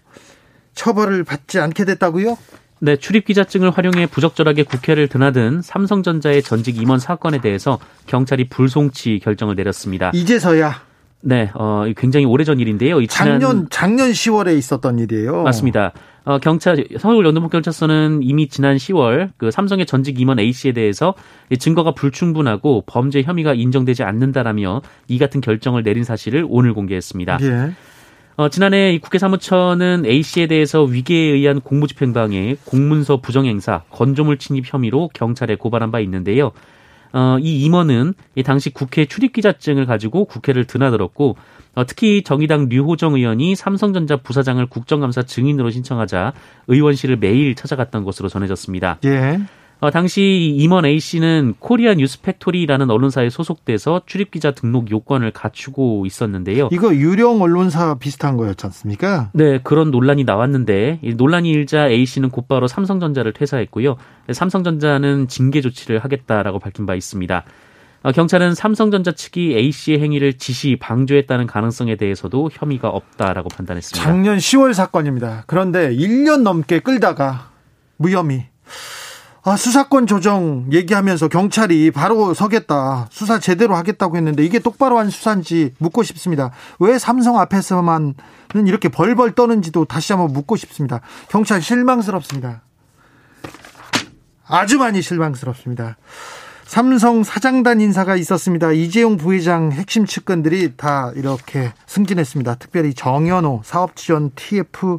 처벌을 0.75 1.25
받지 1.25 1.59
않게 1.59 1.87
됐다고요? 1.87 2.37
네, 2.81 2.97
출입 2.97 3.25
기자증을 3.25 3.71
활용해 3.71 4.09
부적절하게 4.09 4.65
국회를 4.65 5.09
드나든 5.09 5.63
삼성전자의 5.63 6.43
전직 6.43 6.77
임원 6.77 6.99
사건에 6.99 7.41
대해서 7.41 7.79
경찰이 8.07 8.51
불송치 8.51 9.21
결정을 9.25 9.57
내렸습니다. 9.57 10.11
이제서야 10.13 10.88
네, 11.21 11.51
어, 11.55 11.85
굉장히 11.97 12.27
오래전 12.27 12.61
일인데요. 12.61 13.05
작년 13.07 13.67
작년 13.71 14.11
10월에 14.11 14.57
있었던 14.57 14.99
일이에요. 14.99 15.43
맞습니다. 15.43 15.93
어, 16.25 16.39
경찰 16.39 16.85
서울 16.99 17.25
연동부 17.25 17.49
경찰서는 17.49 18.21
이미 18.23 18.49
지난 18.49 18.77
10월 18.77 19.31
그 19.37 19.51
삼성의 19.51 19.87
전직 19.87 20.21
임원 20.21 20.39
A 20.39 20.53
씨에 20.53 20.73
대해서 20.73 21.15
증거가 21.59 21.93
불충분하고 21.93 22.85
범죄 22.87 23.23
혐의가 23.23 23.55
인정되지 23.55 24.03
않는다라며 24.03 24.83
이 25.09 25.19
같은 25.19 25.41
결정을 25.41 25.83
내린 25.83 26.05
사실을 26.05 26.47
오늘 26.49 26.75
공개했습니다. 26.75 27.39
예. 27.43 27.73
어, 28.37 28.49
지난해 28.49 28.99
국회 28.99 29.19
사무처는 29.19 30.05
A 30.07 30.23
씨에 30.23 30.47
대해서 30.47 30.85
위계에 30.85 31.33
의한 31.33 31.61
공무집행방해, 31.61 32.59
공문서 32.65 33.21
부정행사, 33.21 33.83
건조물 33.91 34.39
침입 34.39 34.73
혐의로 34.73 35.11
경찰에 35.13 35.57
고발한 35.57 35.91
바 35.91 35.99
있는데요. 36.01 36.53
어, 37.13 37.39
이 37.41 37.65
임원은 37.65 38.15
이 38.35 38.43
당시 38.43 38.71
국회 38.71 39.07
출입기자증을 39.07 39.87
가지고 39.87 40.25
국회를 40.27 40.65
드나들었고 40.65 41.37
어, 41.75 41.87
특히 41.87 42.23
정의당 42.23 42.69
류호정 42.69 43.15
의원이 43.15 43.55
삼성전자 43.55 44.17
부사장을 44.17 44.65
국정감사 44.67 45.23
증인으로 45.23 45.71
신청하자 45.71 46.33
의원실을 46.67 47.17
매일 47.17 47.55
찾아갔던 47.55 48.05
것으로 48.05 48.29
전해졌습니다. 48.29 48.99
예. 49.05 49.41
어, 49.81 49.93
당시 49.93 50.57
임원 50.59 50.85
A 50.85 50.99
씨는 50.99 51.55
코리아 51.61 51.95
뉴스팩토리라는 51.95 52.91
언론사에 52.91 53.31
소속돼서 53.31 54.03
출입 54.07 54.33
기자 54.33 54.51
등록 54.51 54.91
요건을 54.91 55.31
갖추고 55.31 56.05
있었는데요. 56.05 56.69
이거 56.73 56.93
유령 56.93 57.41
언론사 57.43 57.95
비슷한 57.95 58.37
거였지 58.37 58.67
않습니까? 58.67 59.31
네, 59.35 59.61
그런 59.63 59.93
논란이 59.93 60.25
나왔는데 60.25 60.99
이 61.03 61.15
논란이 61.15 61.51
일자 61.51 61.89
A 61.89 62.05
씨는 62.07 62.31
곧바로 62.31 62.67
삼성전자를 62.67 63.33
퇴사했고요. 63.33 63.97
삼성전자는 64.33 65.29
징계 65.29 65.61
조치를 65.61 66.01
하겠다라고 66.01 66.59
밝힌 66.59 66.85
바 66.85 66.97
있습니다. 66.97 67.45
어, 68.03 68.13
경찰은 68.13 68.55
삼성전자 68.55 69.13
측이 69.13 69.55
A 69.57 69.71
씨의 69.71 70.01
행위를 70.01 70.39
지시 70.39 70.77
방조했다는 70.81 71.47
가능성에 71.47 71.95
대해서도 71.97 72.51
혐의가 72.53 72.89
없다라고 72.89 73.49
판단했습니다. 73.49 74.05
작년 74.05 74.39
10월 74.39 74.75
사건입니다. 74.75 75.45
그런데 75.47 75.95
1년 75.95 76.43
넘게 76.43 76.81
끌다가 76.81 77.51
무혐의 77.97 78.49
아, 79.49 79.57
수사권 79.57 80.07
조정 80.07 80.67
얘기하면서 80.71 81.29
경찰이 81.29 81.91
바로 81.91 82.35
서겠다. 82.35 83.09
수사 83.11 83.39
제대로 83.39 83.77
하겠다고 83.77 84.19
했는데 84.19 84.45
이게 84.45 84.59
똑바로 84.59 84.99
한 84.99 85.09
수사인지 85.09 85.73
묻고 85.79 86.03
싶습니다. 86.03 86.51
왜 86.79 86.99
삼성 86.99 87.39
앞에서만은 87.39 88.15
이렇게 88.67 88.91
벌벌 88.91 89.33
떠는지도 89.33 89.87
다시 89.87 90.13
한번 90.13 90.35
묻고 90.35 90.57
싶습니다. 90.57 91.01
경찰 91.31 91.63
실망스럽습니다. 91.63 92.61
아주 94.47 94.77
많이 94.77 95.01
실망스럽습니다. 95.01 95.97
삼성 96.67 97.25
사장단 97.25 97.81
인사가 97.81 98.17
있었습니다. 98.17 98.73
이재용 98.73 99.17
부회장 99.17 99.73
핵심 99.73 100.05
측근들이 100.05 100.77
다 100.77 101.11
이렇게 101.17 101.73
승진했습니다. 101.87 102.57
특별히 102.57 102.93
정현호 102.93 103.63
사업지원 103.65 104.31
TF 104.35 104.99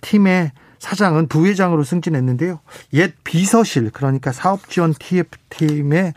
팀의 0.00 0.52
사장은 0.82 1.28
부회장으로 1.28 1.84
승진했는데요. 1.84 2.58
옛 2.94 3.14
비서실 3.22 3.90
그러니까 3.92 4.32
사업지원 4.32 4.94
TF팀의 4.98 6.12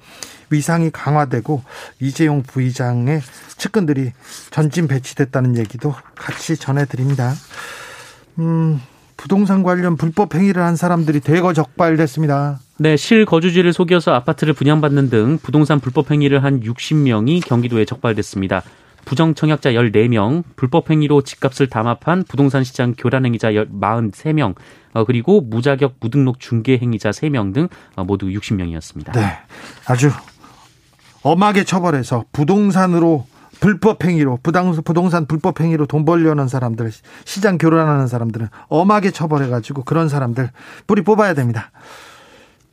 위상이 0.49 0.89
강화되고 0.89 1.62
이재용 1.99 2.41
부회장의 2.41 3.21
측근들이 3.58 4.12
전진 4.49 4.88
배치됐다는 4.88 5.56
얘기도 5.60 5.93
같이 6.15 6.58
전해드립니다. 6.58 7.36
음, 8.39 8.82
부동산 9.17 9.62
관련 9.62 9.97
불법 9.97 10.34
행위를 10.34 10.63
한 10.63 10.75
사람들이 10.75 11.19
대거 11.19 11.54
적발됐습니다. 11.54 12.60
네, 12.80 12.97
실거주지를 12.97 13.71
속여서 13.71 14.13
아파트를 14.13 14.56
분양받는 14.56 15.12
등 15.12 15.38
부동산 15.43 15.80
불법 15.80 16.10
행위를 16.10 16.43
한 16.43 16.62
60명이 16.62 17.45
경기도에 17.45 17.86
적발됐습니다. 17.86 18.63
부정청약자 19.06 19.72
14명, 19.72 20.44
불법 20.56 20.89
행위로 20.89 21.22
집값을 21.22 21.68
담합한 21.68 22.24
부동산 22.28 22.63
시장 22.63 22.94
교란 22.98 23.26
행위자 23.26 23.52
43명, 23.52 24.56
어, 24.94 25.06
그리고 25.06 25.41
무자격 25.41 25.96
무등록 26.00 26.39
중개 26.39 26.78
행위자 26.78 27.12
3명 27.12 27.54
등 27.54 27.68
어, 27.96 28.04
모두 28.04 28.28
60명이었습니다. 28.28 29.13
네. 29.13 29.38
아주 29.88 30.12
엄하게 31.22 31.63
처벌해서 31.63 32.26
부동산으로 32.32 33.26
불법 33.60 34.04
행위로 34.04 34.39
부동산 34.44 35.26
불법 35.26 35.60
행위로 35.60 35.86
돈 35.86 36.06
벌려는 36.06 36.48
사람들 36.48 36.91
시장 37.24 37.58
교란하는 37.58 38.08
사람들은 38.08 38.50
엄하게 38.68 39.12
처벌해 39.12 39.48
가지고 39.50 39.84
그런 39.84 40.10
사람들 40.10 40.52
뿌리 40.88 41.02
뽑아야 41.02 41.34
됩니다. 41.34 41.72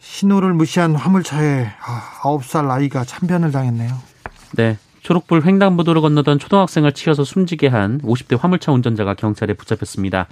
신호를 0.00 0.52
무시한 0.52 0.94
화물차에 0.94 1.66
아, 1.80 2.00
9살 2.22 2.68
아이가 2.70 3.04
참변을 3.04 3.52
당했네요. 3.52 3.96
네. 4.54 4.76
초록불 5.02 5.44
횡단보도를 5.44 6.00
건너던 6.00 6.38
초등학생을 6.38 6.92
치어서 6.92 7.24
숨지게 7.24 7.66
한 7.66 8.00
50대 8.02 8.38
화물차 8.38 8.72
운전자가 8.72 9.14
경찰에 9.14 9.54
붙잡혔습니다. 9.54 10.28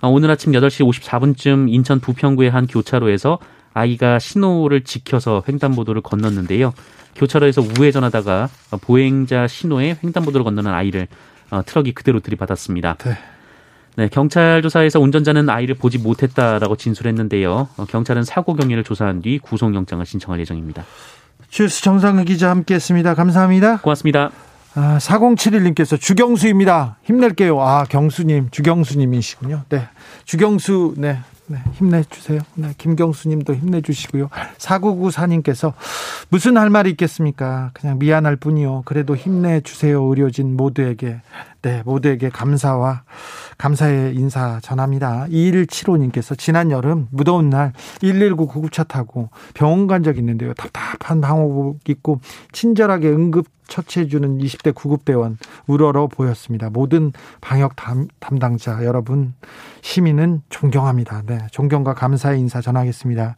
어, 0.00 0.08
오늘 0.08 0.30
아침 0.30 0.52
8시 0.52 0.86
54분쯤 0.88 1.72
인천 1.72 2.00
부평구의 2.00 2.50
한 2.50 2.66
교차로에서 2.66 3.38
아이가 3.72 4.18
신호를 4.18 4.82
지켜서 4.82 5.42
횡단보도를 5.48 6.02
건넜는데요. 6.02 6.72
교차로에서 7.14 7.62
우회전하다가 7.62 8.48
보행자 8.80 9.46
신호에 9.46 9.96
횡단보도를 10.02 10.44
건너는 10.44 10.72
아이를 10.72 11.06
어, 11.50 11.62
트럭이 11.64 11.92
그대로 11.92 12.20
들이받았습니다. 12.20 12.96
네. 13.04 13.18
네, 13.96 14.08
경찰 14.08 14.62
조사에서 14.62 15.00
운전자는 15.00 15.50
아이를 15.50 15.74
보지 15.74 15.98
못했다라고 15.98 16.76
진술했는데요. 16.76 17.68
어, 17.76 17.84
경찰은 17.84 18.24
사고 18.24 18.54
경위를 18.54 18.82
조사한 18.82 19.22
뒤 19.22 19.38
구속영장을 19.38 20.04
신청할 20.04 20.40
예정입니다. 20.40 20.84
주스 21.50 21.82
정상근 21.82 22.24
기자 22.26 22.48
함께했습니다. 22.50 23.14
감사합니다. 23.14 23.78
고맙습니다. 23.78 24.30
아, 24.74 24.98
4071님께서 24.98 26.00
주경수입니다. 26.00 26.98
힘낼게요. 27.02 27.60
아, 27.60 27.84
경수님, 27.84 28.50
주경수님이시군요. 28.50 29.62
네. 29.68 29.88
주경수, 30.24 30.94
네. 30.96 31.18
네, 31.46 31.58
힘내주세요. 31.72 32.38
네, 32.54 32.72
김경수님도 32.78 33.54
힘내주시고요. 33.56 34.28
4994님께서 34.58 35.72
무슨 36.28 36.56
할 36.56 36.70
말이 36.70 36.90
있겠습니까? 36.90 37.70
그냥 37.74 37.98
미안할 37.98 38.36
뿐이요. 38.36 38.82
그래도 38.84 39.16
힘내주세요. 39.16 40.00
의료진 40.00 40.56
모두에게. 40.56 41.20
네, 41.62 41.82
모두에게 41.84 42.30
감사와 42.30 43.02
감사의 43.58 44.14
인사 44.14 44.58
전합니다. 44.60 45.26
2175님께서 45.28 46.36
지난 46.38 46.70
여름 46.70 47.08
무더운 47.10 47.50
날 47.50 47.72
119 48.00 48.46
구급차 48.46 48.82
타고 48.84 49.28
병원 49.54 49.86
간 49.86 50.00
적 50.02 50.16
있는데요. 50.16 50.54
답답한 50.54 51.20
방호복 51.20 51.86
입고 51.88 52.20
친절하게 52.52 53.08
응급 53.10 53.46
처치해주는 53.68 54.38
20대 54.38 54.74
구급대원 54.74 55.36
우러러 55.66 56.06
보였습니다. 56.06 56.70
모든 56.70 57.12
방역 57.42 57.76
담, 57.76 58.08
담당자 58.18 58.82
여러분 58.84 59.34
시민은 59.82 60.42
존경합니다. 60.48 61.22
네, 61.26 61.38
존경과 61.52 61.92
감사의 61.94 62.40
인사 62.40 62.62
전하겠습니다. 62.62 63.36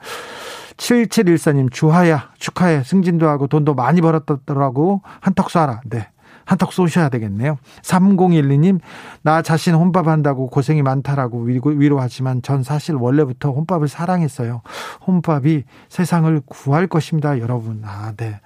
7714님 0.77 1.71
주하야 1.73 2.31
축하해 2.39 2.85
승진도 2.85 3.29
하고 3.29 3.47
돈도 3.49 3.75
많이 3.75 4.01
벌었더라고 4.01 5.03
한턱 5.21 5.49
쏴라. 5.49 5.81
네. 5.85 6.09
한턱 6.53 6.73
쏘셔야 6.73 7.09
되겠네요. 7.09 7.59
3012님, 7.83 8.79
나 9.23 9.41
자신 9.41 9.75
혼밥한다고 9.75 10.49
고생이 10.49 10.83
많다라고 10.83 11.41
위로하지만 11.41 12.43
전 12.43 12.63
사실 12.63 12.95
원래부터 12.95 13.53
혼밥을 13.53 13.89
사랑했어요. 13.89 14.61
혼밥이 15.07 15.65
세상을 15.89 16.43
구할 16.45 16.87
것입니다, 16.87 17.39
여러분. 17.39 17.83
아, 17.87 18.13
네. 18.19 18.41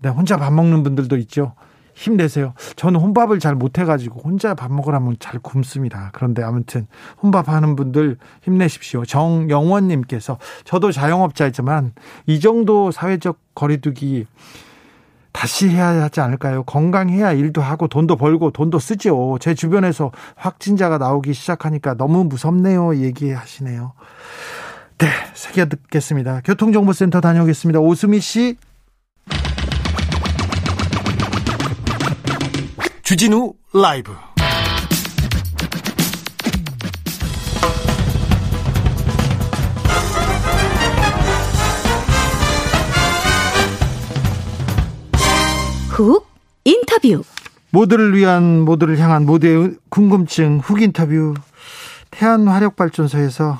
네, 0.00 0.08
혼자 0.08 0.36
밥 0.36 0.52
먹는 0.52 0.84
분들도 0.84 1.16
있죠. 1.18 1.54
힘내세요. 1.94 2.54
저는 2.76 3.00
혼밥을 3.00 3.40
잘 3.40 3.54
못해가지고 3.56 4.20
혼자 4.20 4.54
밥 4.54 4.72
먹으라면 4.72 5.16
잘 5.18 5.40
굶습니다. 5.40 6.10
그런데 6.12 6.42
아무튼 6.42 6.86
혼밥 7.22 7.48
하는 7.48 7.76
분들 7.76 8.18
힘내십시오. 8.42 9.04
정영원님께서 9.04 10.38
저도 10.64 10.92
자영업자이지만 10.92 11.92
이 12.26 12.40
정도 12.40 12.90
사회적 12.92 13.38
거리두기 13.54 14.26
다시 15.32 15.68
해야 15.68 15.88
하지 15.88 16.20
않을까요? 16.20 16.62
건강해야 16.64 17.32
일도 17.32 17.62
하고 17.62 17.88
돈도 17.88 18.16
벌고 18.16 18.50
돈도 18.50 18.78
쓰죠. 18.78 19.38
제 19.40 19.54
주변에서 19.54 20.12
확진자가 20.36 20.98
나오기 20.98 21.32
시작하니까 21.32 21.94
너무 21.94 22.24
무섭네요. 22.24 22.96
얘기하시네요. 22.96 23.92
네, 24.98 25.08
새겨 25.34 25.66
듣겠습니다. 25.66 26.42
교통정보센터 26.44 27.20
다녀오겠습니다. 27.20 27.80
오수미 27.80 28.20
씨. 28.20 28.56
주진우 33.02 33.54
라이브. 33.74 34.12
훅 45.92 46.26
인터뷰 46.64 47.22
모두를 47.70 48.16
위한 48.16 48.60
모두를 48.60 48.98
향한 48.98 49.26
모두의 49.26 49.76
궁금증 49.90 50.58
훅 50.58 50.80
인터뷰 50.80 51.34
태안 52.10 52.48
화력 52.48 52.76
발전소에서 52.76 53.58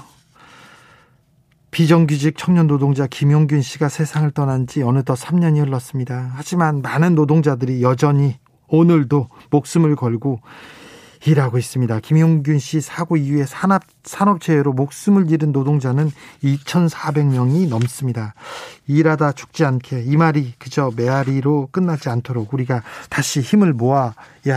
비정규직 1.71 2.39
청년 2.39 2.67
노동자 2.69 3.07
김용균 3.07 3.61
씨가 3.61 3.91
세상을 3.91 4.31
떠난 4.31 4.67
지 4.67 4.83
어느덧 4.83 5.15
3년이 5.15 5.67
흘렀습니다. 5.67 6.31
하지만 6.35 6.81
많은 6.81 7.15
노동자들이 7.15 7.83
여전히 7.83 8.39
오늘도 8.69 9.29
목숨을 9.51 9.95
걸고 9.95 10.41
일하고 11.25 11.59
있습니다. 11.59 12.01
김용균 12.01 12.59
씨 12.59 12.81
사고 12.81 13.17
이후에 13.17 13.45
산업, 13.45 13.83
산업체외로 14.03 14.73
목숨을 14.73 15.31
잃은 15.31 15.53
노동자는 15.53 16.11
2,400명이 16.43 17.69
넘습니다. 17.69 18.35
일하다 18.89 19.33
죽지 19.33 19.65
않게 19.65 20.03
이 20.03 20.17
말이 20.17 20.53
그저 20.59 20.91
메아리로 20.97 21.69
끝나지 21.71 22.09
않도록 22.09 22.53
우리가 22.53 22.83
다시 23.09 23.41
힘을 23.41 23.73
모아야 23.73 24.13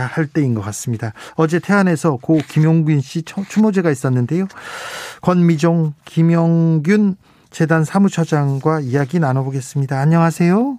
할 0.08 0.26
때인 0.26 0.54
것 0.54 0.62
같습니다. 0.62 1.12
어제 1.36 1.58
태안에서 1.60 2.16
고 2.16 2.38
김용균 2.38 3.00
씨 3.00 3.22
추모제가 3.22 3.90
있었는데요. 3.90 4.46
권미종, 5.22 5.94
김용균 6.04 7.16
재단 7.50 7.84
사무처장과 7.84 8.80
이야기 8.80 9.18
나눠보겠습니다. 9.18 9.98
안녕하세요. 9.98 10.78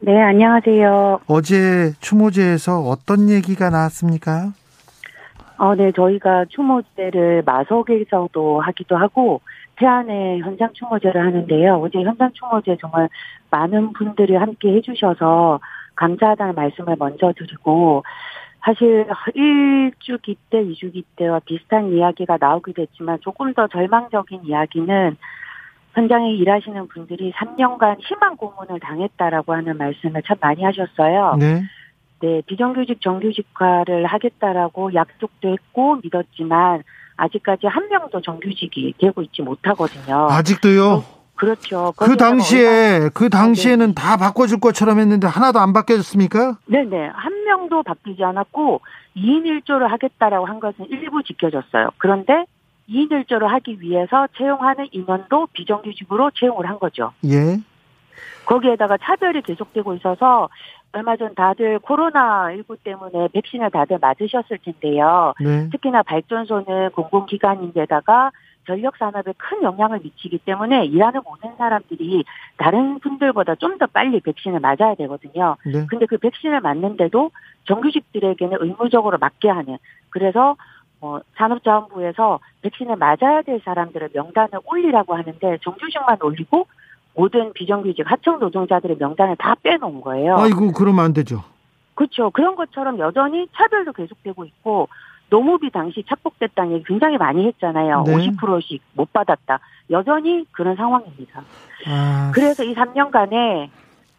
네, 0.00 0.20
안녕하세요. 0.20 1.20
어제 1.26 1.92
추모제에서 2.00 2.80
어떤 2.82 3.28
얘기가 3.30 3.70
나왔습니까? 3.70 4.52
어, 5.56 5.74
네, 5.74 5.92
저희가 5.92 6.46
추모제를 6.46 7.42
마석에서도 7.44 8.60
하기도 8.60 8.96
하고, 8.96 9.40
태안에 9.76 10.38
현장 10.38 10.72
추모제를 10.72 11.24
하는데요. 11.24 11.76
어제 11.76 12.00
현장 12.02 12.30
추모제 12.32 12.76
정말 12.80 13.08
많은 13.50 13.92
분들이 13.92 14.34
함께 14.34 14.72
해주셔서 14.74 15.60
감사하다는 15.96 16.54
말씀을 16.54 16.96
먼저 16.98 17.32
드리고, 17.36 18.04
사실 18.64 19.06
1주기 19.36 20.36
때, 20.50 20.64
2주기 20.64 21.04
때와 21.16 21.40
비슷한 21.44 21.92
이야기가 21.92 22.38
나오기도 22.40 22.82
했지만 22.82 23.18
조금 23.20 23.52
더 23.52 23.66
절망적인 23.68 24.40
이야기는 24.44 25.16
현장에 25.92 26.32
일하시는 26.32 26.88
분들이 26.88 27.32
3년간 27.32 27.96
희망 28.00 28.36
고문을 28.36 28.80
당했다라고 28.80 29.52
하는 29.52 29.76
말씀을 29.76 30.22
참 30.22 30.36
많이 30.40 30.62
하셨어요. 30.64 31.36
네. 31.38 31.62
네, 32.24 32.40
비정규직 32.46 33.02
정규직화를 33.02 34.06
하겠다라고 34.06 34.94
약속도 34.94 35.50
했고 35.50 35.98
믿었지만 36.02 36.82
아직까지 37.18 37.66
한 37.66 37.86
명도 37.90 38.22
정규직이 38.22 38.94
되고 38.98 39.20
있지 39.20 39.42
못하거든요. 39.42 40.28
아직도요? 40.30 40.84
어, 40.86 41.04
그렇죠. 41.34 41.92
그 41.98 42.16
당시에 42.16 43.10
그 43.12 43.28
당시에는 43.28 43.88
네. 43.88 43.94
다 43.94 44.16
바꿔줄 44.16 44.58
것처럼 44.58 45.00
했는데 45.00 45.26
하나도 45.26 45.58
안 45.58 45.74
바뀌어졌습니까? 45.74 46.56
네네 46.64 47.08
한 47.08 47.44
명도 47.44 47.82
바뀌지 47.82 48.24
않았고 48.24 48.80
2인 49.16 49.44
1조를 49.44 49.88
하겠다라고 49.88 50.46
한 50.46 50.60
것은 50.60 50.86
일부 50.88 51.22
지켜졌어요. 51.22 51.90
그런데 51.98 52.46
2인 52.88 53.10
1조를 53.10 53.48
하기 53.48 53.82
위해서 53.82 54.28
채용하는 54.38 54.88
인원도 54.92 55.48
비정규직으로 55.52 56.30
채용을 56.30 56.70
한 56.70 56.78
거죠. 56.78 57.12
예. 57.26 57.58
거기에다가 58.46 58.96
차별이 58.98 59.42
계속되고 59.42 59.94
있어서 59.96 60.48
얼마 60.94 61.16
전 61.16 61.34
다들 61.34 61.80
코로나19 61.80 62.78
때문에 62.84 63.28
백신을 63.32 63.70
다들 63.70 63.98
맞으셨을 64.00 64.58
텐데요. 64.58 65.34
네. 65.40 65.68
특히나 65.70 66.02
발전소는 66.04 66.90
공공기관인데다가 66.92 68.30
전력 68.66 68.96
산업에 68.96 69.32
큰 69.36 69.62
영향을 69.62 70.00
미치기 70.02 70.38
때문에 70.38 70.86
일하는 70.86 71.20
모든 71.24 71.54
사람들이 71.56 72.24
다른 72.56 72.98
분들보다 73.00 73.56
좀 73.56 73.74
더 73.76 73.86
빨리 73.86 74.20
백신을 74.20 74.60
맞아야 74.60 74.94
되거든요. 74.96 75.56
네. 75.66 75.84
근데 75.88 76.06
그 76.06 76.16
백신을 76.16 76.60
맞는데도 76.60 77.32
정규직들에게는 77.64 78.58
의무적으로 78.60 79.18
맞게 79.18 79.48
하는 79.50 79.78
그래서 80.10 80.56
어, 81.00 81.18
산업자원부에서 81.36 82.38
백신을 82.62 82.96
맞아야 82.96 83.42
될 83.42 83.60
사람들의 83.64 84.10
명단을 84.14 84.60
올리라고 84.64 85.16
하는데 85.16 85.58
정규직만 85.62 86.18
올리고 86.22 86.68
모든 87.14 87.52
비정규직 87.52 88.10
하청 88.10 88.40
노동자들의 88.40 88.96
명단을 88.98 89.36
다 89.36 89.54
빼놓은 89.62 90.00
거예요. 90.00 90.36
아이고 90.36 90.72
그러면 90.72 91.04
안 91.04 91.12
되죠. 91.12 91.44
그렇죠. 91.94 92.30
그런 92.30 92.56
것처럼 92.56 92.98
여전히 92.98 93.46
차별도 93.54 93.92
계속되고 93.92 94.44
있고 94.44 94.88
노무비 95.30 95.70
당시 95.70 96.04
착복됐다는 96.06 96.72
얘기 96.72 96.84
굉장히 96.84 97.16
많이 97.16 97.46
했잖아요. 97.46 98.04
네. 98.06 98.12
50%씩 98.14 98.82
못 98.92 99.12
받았다. 99.12 99.58
여전히 99.90 100.44
그런 100.52 100.76
상황입니다. 100.76 101.42
아... 101.86 102.30
그래서 102.34 102.64
이 102.64 102.74
3년간에 102.74 103.68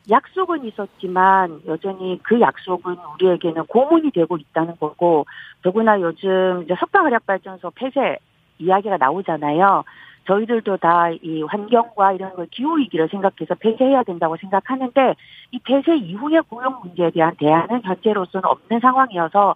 약속은 0.10 0.65
있었지만 0.65 1.62
여전히 1.67 2.19
그 2.23 2.39
약속은 2.39 2.95
우리에게는 3.15 3.65
고문이 3.65 4.12
되고 4.12 4.38
있다는 4.38 4.75
거고 4.79 5.25
더구나 5.63 5.99
요즘 5.99 6.62
이제 6.63 6.75
석방활력발전소 6.79 7.71
폐쇄 7.71 8.17
이야기가 8.60 8.97
나오잖아요. 8.97 9.84
저희들도 10.27 10.77
다 10.77 11.11
이 11.21 11.43
환경과 11.43 12.13
이런 12.13 12.33
걸 12.35 12.47
기후 12.51 12.77
위기를 12.77 13.07
생각해서 13.09 13.55
폐쇄해야 13.55 14.03
된다고 14.03 14.38
생각하는데 14.38 15.15
이 15.51 15.59
폐쇄 15.59 15.95
이후의 15.95 16.43
고용 16.49 16.79
문제에 16.83 17.11
대한 17.11 17.35
대안은 17.38 17.83
현재로서는 17.83 18.45
없는 18.45 18.79
상황이어서 18.79 19.55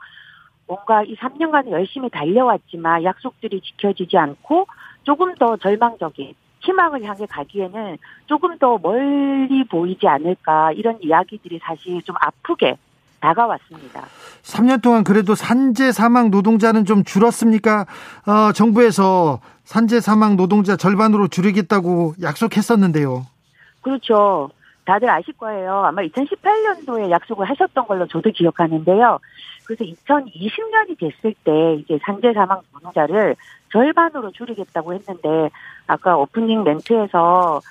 뭔가 0.67 1.03
이 1.03 1.15
3년간 1.15 1.71
열심히 1.71 2.09
달려왔지만 2.09 3.03
약속들이 3.03 3.61
지켜지지 3.61 4.17
않고 4.17 4.67
조금 5.03 5.33
더 5.35 5.57
절망적인 5.57 6.33
희망을 6.61 7.03
향해 7.03 7.25
가기에는 7.25 7.97
조금 8.27 8.57
더 8.57 8.77
멀리 8.77 9.63
보이지 9.63 10.07
않을까 10.07 10.71
이런 10.73 10.99
이야기들이 11.01 11.59
사실 11.63 12.01
좀 12.03 12.15
아프게 12.19 12.77
다가왔습니다. 13.19 14.05
3년 14.43 14.81
동안 14.81 15.03
그래도 15.03 15.35
산재 15.35 15.91
사망 15.91 16.31
노동자는 16.31 16.85
좀 16.85 17.03
줄었습니까? 17.03 17.85
어, 18.25 18.51
정부에서 18.53 19.39
산재 19.63 19.99
사망 19.99 20.35
노동자 20.35 20.75
절반으로 20.75 21.27
줄이겠다고 21.27 22.15
약속했었는데요. 22.21 23.25
그렇죠. 23.81 24.49
다들 24.85 25.09
아실 25.09 25.33
거예요. 25.37 25.83
아마 25.85 26.01
2018년도에 26.01 27.11
약속을 27.11 27.47
하셨던 27.49 27.85
걸로 27.85 28.07
저도 28.07 28.31
기억하는데요. 28.31 29.19
그래서 29.65 29.83
2020년이 29.85 30.99
됐을 30.99 31.35
때 31.43 31.75
이제 31.75 31.99
산재 32.03 32.33
사망 32.33 32.61
노동자를 32.73 33.35
절반으로 33.71 34.31
줄이겠다고 34.31 34.95
했는데 34.95 35.51
아까 35.85 36.17
오프닝 36.17 36.63
멘트에서 36.63 37.61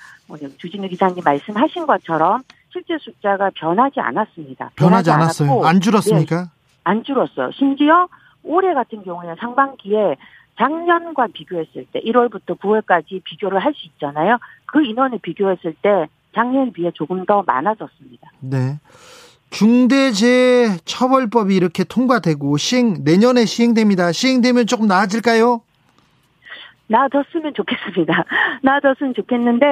주진우 0.57 0.87
기사님 0.87 1.21
말씀하신 1.25 1.85
것처럼 1.85 2.41
실제 2.71 2.97
숫자가 2.99 3.49
변하지 3.55 3.99
않았습니다. 3.99 4.71
변하지, 4.75 5.09
변하지 5.09 5.11
않았어요. 5.11 5.63
안 5.65 5.81
줄었습니까? 5.81 6.41
네. 6.43 6.47
안 6.83 7.03
줄었어요. 7.03 7.51
심지어 7.53 8.07
올해 8.43 8.73
같은 8.73 9.03
경우에는 9.03 9.35
상반기에 9.39 10.15
작년과 10.57 11.27
비교했을 11.33 11.85
때 11.91 11.99
1월부터 12.01 12.57
9월까지 12.59 13.23
비교를 13.23 13.59
할 13.59 13.73
수 13.73 13.87
있잖아요. 13.87 14.37
그 14.65 14.83
인원을 14.83 15.19
비교했을 15.19 15.73
때 15.81 16.07
작년에 16.35 16.71
비해 16.73 16.91
조금 16.93 17.25
더 17.25 17.43
많아졌습니다. 17.45 18.29
네. 18.41 18.79
중대재해처벌법이 19.51 21.55
이렇게 21.55 21.83
통과되고 21.83 22.57
시행 22.57 23.03
내년에 23.03 23.45
시행됩니다. 23.45 24.11
시행되면 24.11 24.67
조금 24.67 24.87
나아질까요? 24.87 25.61
나아졌으면 26.87 27.53
좋겠습니다. 27.55 28.25
나아졌으면 28.63 29.13
좋겠는데 29.15 29.65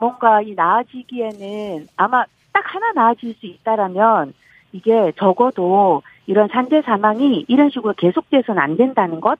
뭔가 0.00 0.40
이 0.40 0.54
나아지기에는 0.54 1.88
아마 1.96 2.24
딱 2.52 2.74
하나 2.74 2.92
나아질 2.92 3.34
수 3.34 3.46
있다라면 3.46 4.32
이게 4.72 5.12
적어도 5.16 6.02
이런 6.26 6.48
산재 6.48 6.82
사망이 6.82 7.44
이런 7.46 7.70
식으로 7.70 7.94
계속돼서는 7.96 8.60
안 8.60 8.76
된다는 8.76 9.20
것, 9.20 9.38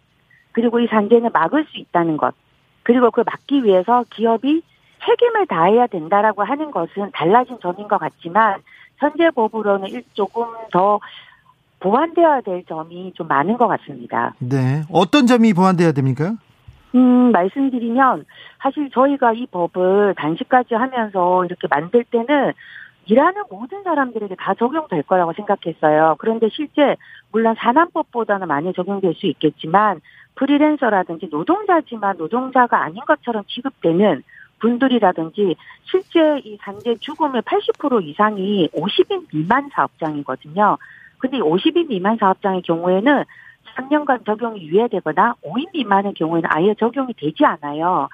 그리고 0.52 0.78
이 0.80 0.86
산재는 0.86 1.30
막을 1.32 1.64
수 1.64 1.78
있다는 1.78 2.16
것, 2.16 2.34
그리고 2.82 3.06
그걸 3.06 3.24
막기 3.26 3.64
위해서 3.64 4.04
기업이 4.10 4.62
책임을 5.04 5.46
다해야 5.46 5.86
된다라고 5.86 6.44
하는 6.44 6.70
것은 6.70 7.10
달라진 7.12 7.58
점인 7.60 7.88
것 7.88 7.98
같지만 7.98 8.60
현재 8.98 9.30
법으로는 9.30 10.02
조금 10.12 10.44
더 10.70 11.00
보완되어야 11.78 12.42
될 12.42 12.64
점이 12.66 13.14
좀 13.14 13.26
많은 13.28 13.56
것 13.56 13.66
같습니다. 13.66 14.34
네. 14.38 14.82
어떤 14.92 15.26
점이 15.26 15.54
보완되어야 15.54 15.92
됩니까? 15.92 16.34
음, 16.94 17.30
말씀드리면 17.32 18.24
사실 18.60 18.90
저희가 18.90 19.32
이 19.32 19.46
법을 19.46 20.14
단식까지 20.16 20.74
하면서 20.74 21.44
이렇게 21.44 21.68
만들 21.68 22.04
때는 22.04 22.52
일하는 23.06 23.42
모든 23.50 23.82
사람들에게 23.82 24.34
다 24.36 24.54
적용될 24.54 25.02
거라고 25.04 25.32
생각했어요. 25.32 26.16
그런데 26.18 26.48
실제 26.50 26.96
물론 27.32 27.54
산안법보다는 27.58 28.46
많이 28.46 28.72
적용될 28.72 29.14
수 29.14 29.26
있겠지만 29.26 30.00
프리랜서라든지 30.34 31.28
노동자지만 31.30 32.16
노동자가 32.16 32.82
아닌 32.82 33.02
것처럼 33.06 33.44
취급되는 33.46 34.22
분들이라든지 34.60 35.56
실제 35.84 36.40
이 36.44 36.56
산재 36.60 36.96
죽음의 37.00 37.42
80% 37.42 38.04
이상이 38.04 38.68
50인 38.68 39.26
미만 39.32 39.70
사업장이거든요. 39.72 40.76
근데 41.18 41.38
50인 41.38 41.88
미만 41.88 42.16
사업장의 42.18 42.62
경우에는 42.62 43.24
3년간 43.76 44.24
적용이 44.26 44.66
유예되거나 44.66 45.34
5인 45.44 45.72
미만의 45.72 46.14
경우에는 46.14 46.48
아예 46.52 46.74
적용이 46.74 47.14
되지 47.14 47.44
않아요. 47.44 48.08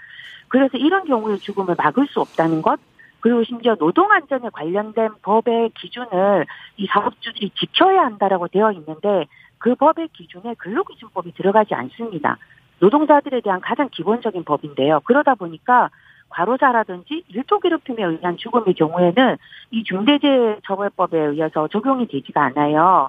그래서 0.48 0.78
이런 0.78 1.04
경우의 1.04 1.38
죽음을 1.38 1.74
막을 1.76 2.06
수 2.06 2.20
없다는 2.20 2.62
것, 2.62 2.78
그리고 3.20 3.42
심지어 3.44 3.74
노동 3.74 4.10
안전에 4.12 4.50
관련된 4.52 5.10
법의 5.22 5.70
기준을 5.74 6.46
이 6.76 6.86
사업주들이 6.86 7.50
지켜야 7.58 8.04
한다라고 8.04 8.48
되어 8.48 8.72
있는데 8.72 9.26
그 9.58 9.74
법의 9.74 10.08
기준에 10.12 10.54
근로기준법이 10.54 11.32
들어가지 11.34 11.74
않습니다. 11.74 12.38
노동자들에 12.78 13.40
대한 13.40 13.60
가장 13.60 13.88
기본적인 13.90 14.44
법인데요. 14.44 15.00
그러다 15.04 15.34
보니까 15.34 15.90
과로사라든지 16.28 17.24
일토 17.28 17.58
괴롭힘에 17.60 18.02
의한 18.02 18.36
죽음의 18.36 18.74
경우에는 18.74 19.36
이 19.70 19.84
중대재해처벌법에 19.84 21.18
의해서 21.18 21.68
적용이 21.68 22.06
되지가 22.08 22.44
않아요. 22.44 23.08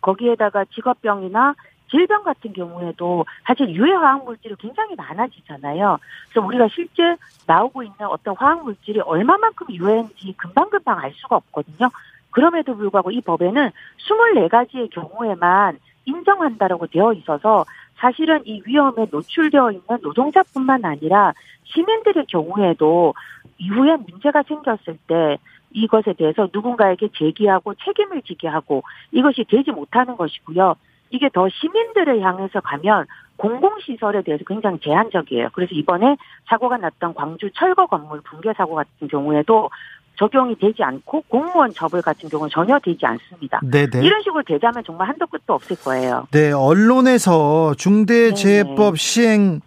거기에다가 0.00 0.64
직업병이나 0.66 1.54
질병 1.90 2.22
같은 2.22 2.52
경우에도 2.52 3.24
사실 3.46 3.68
유해 3.70 3.92
화학 3.92 4.24
물질이 4.24 4.54
굉장히 4.58 4.94
많아지잖아요. 4.94 5.98
그래서 6.30 6.46
우리가 6.46 6.68
실제 6.68 7.16
나오고 7.46 7.82
있는 7.82 7.96
어떤 8.08 8.36
화학 8.36 8.62
물질이 8.64 9.00
얼마만큼 9.00 9.68
유해인지 9.70 10.34
금방금방 10.36 10.98
알 10.98 11.12
수가 11.14 11.36
없거든요. 11.36 11.90
그럼에도 12.30 12.76
불구하고 12.76 13.10
이 13.10 13.20
법에는 13.20 13.70
24가지의 13.98 14.90
경우에만 14.90 15.78
인정한다라고 16.04 16.86
되어 16.86 17.12
있어서 17.14 17.64
사실은 17.96 18.42
이 18.46 18.62
위험에 18.64 19.06
노출되어 19.10 19.72
있는 19.72 19.98
노동자뿐만 20.02 20.84
아니라 20.84 21.32
시민들의 21.64 22.26
경우에도 22.28 23.14
이후에 23.58 23.96
문제가 23.96 24.42
생겼을 24.42 24.98
때 25.06 25.38
이것에 25.72 26.14
대해서 26.14 26.48
누군가에게 26.52 27.08
제기하고 27.14 27.74
책임을 27.74 28.22
지게 28.22 28.48
하고 28.48 28.82
이것이 29.12 29.44
되지 29.48 29.70
못하는 29.70 30.16
것이고요. 30.16 30.76
이게 31.10 31.28
더 31.32 31.48
시민들을 31.48 32.20
향해서 32.22 32.60
가면 32.60 33.06
공공시설에 33.36 34.22
대해서 34.22 34.44
굉장히 34.46 34.78
제한적이에요. 34.80 35.48
그래서 35.52 35.74
이번에 35.74 36.16
사고가 36.48 36.76
났던 36.76 37.14
광주 37.14 37.50
철거 37.54 37.86
건물 37.86 38.20
붕괴 38.22 38.52
사고 38.56 38.74
같은 38.74 39.08
경우에도 39.08 39.70
적용이 40.18 40.56
되지 40.58 40.82
않고 40.82 41.22
공무원 41.28 41.72
처벌 41.72 42.02
같은 42.02 42.28
경우는 42.28 42.50
전혀 42.50 42.78
되지 42.80 43.06
않습니다. 43.06 43.60
네네. 43.62 44.04
이런 44.04 44.20
식으로 44.22 44.42
되자면 44.42 44.82
정말 44.84 45.08
한도 45.08 45.26
끝도 45.28 45.54
없을 45.54 45.76
거예요. 45.76 46.26
네, 46.32 46.50
언론에서 46.50 47.74
중대재해법 47.76 48.98
시행 48.98 49.60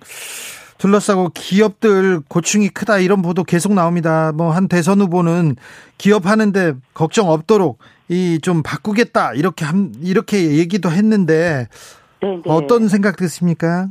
둘러싸고 0.78 1.30
기업들 1.34 2.20
고충이 2.28 2.70
크다 2.70 2.98
이런 2.98 3.22
보도 3.22 3.44
계속 3.44 3.74
나옵니다. 3.74 4.32
뭐 4.34 4.52
한 4.52 4.68
대선 4.68 5.00
후보는 5.00 5.56
기업 5.98 6.26
하는데 6.26 6.74
걱정 6.94 7.30
없도록 7.30 7.78
이 8.12 8.40
좀 8.42 8.62
바꾸겠다 8.62 9.34
이렇게 9.36 9.64
한 9.64 9.94
이렇게 10.02 10.58
얘기도 10.58 10.92
했는데 10.92 11.68
네네. 12.20 12.42
어떤 12.46 12.90
생각 12.90 13.16
드십니까? 13.16 13.88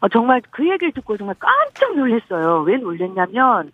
어, 0.00 0.08
정말 0.08 0.40
그 0.50 0.66
얘기를 0.68 0.92
듣고 0.92 1.16
정말 1.18 1.36
깜짝 1.38 1.94
놀랐어요. 1.94 2.62
왜 2.62 2.76
놀랐냐면 2.78 3.70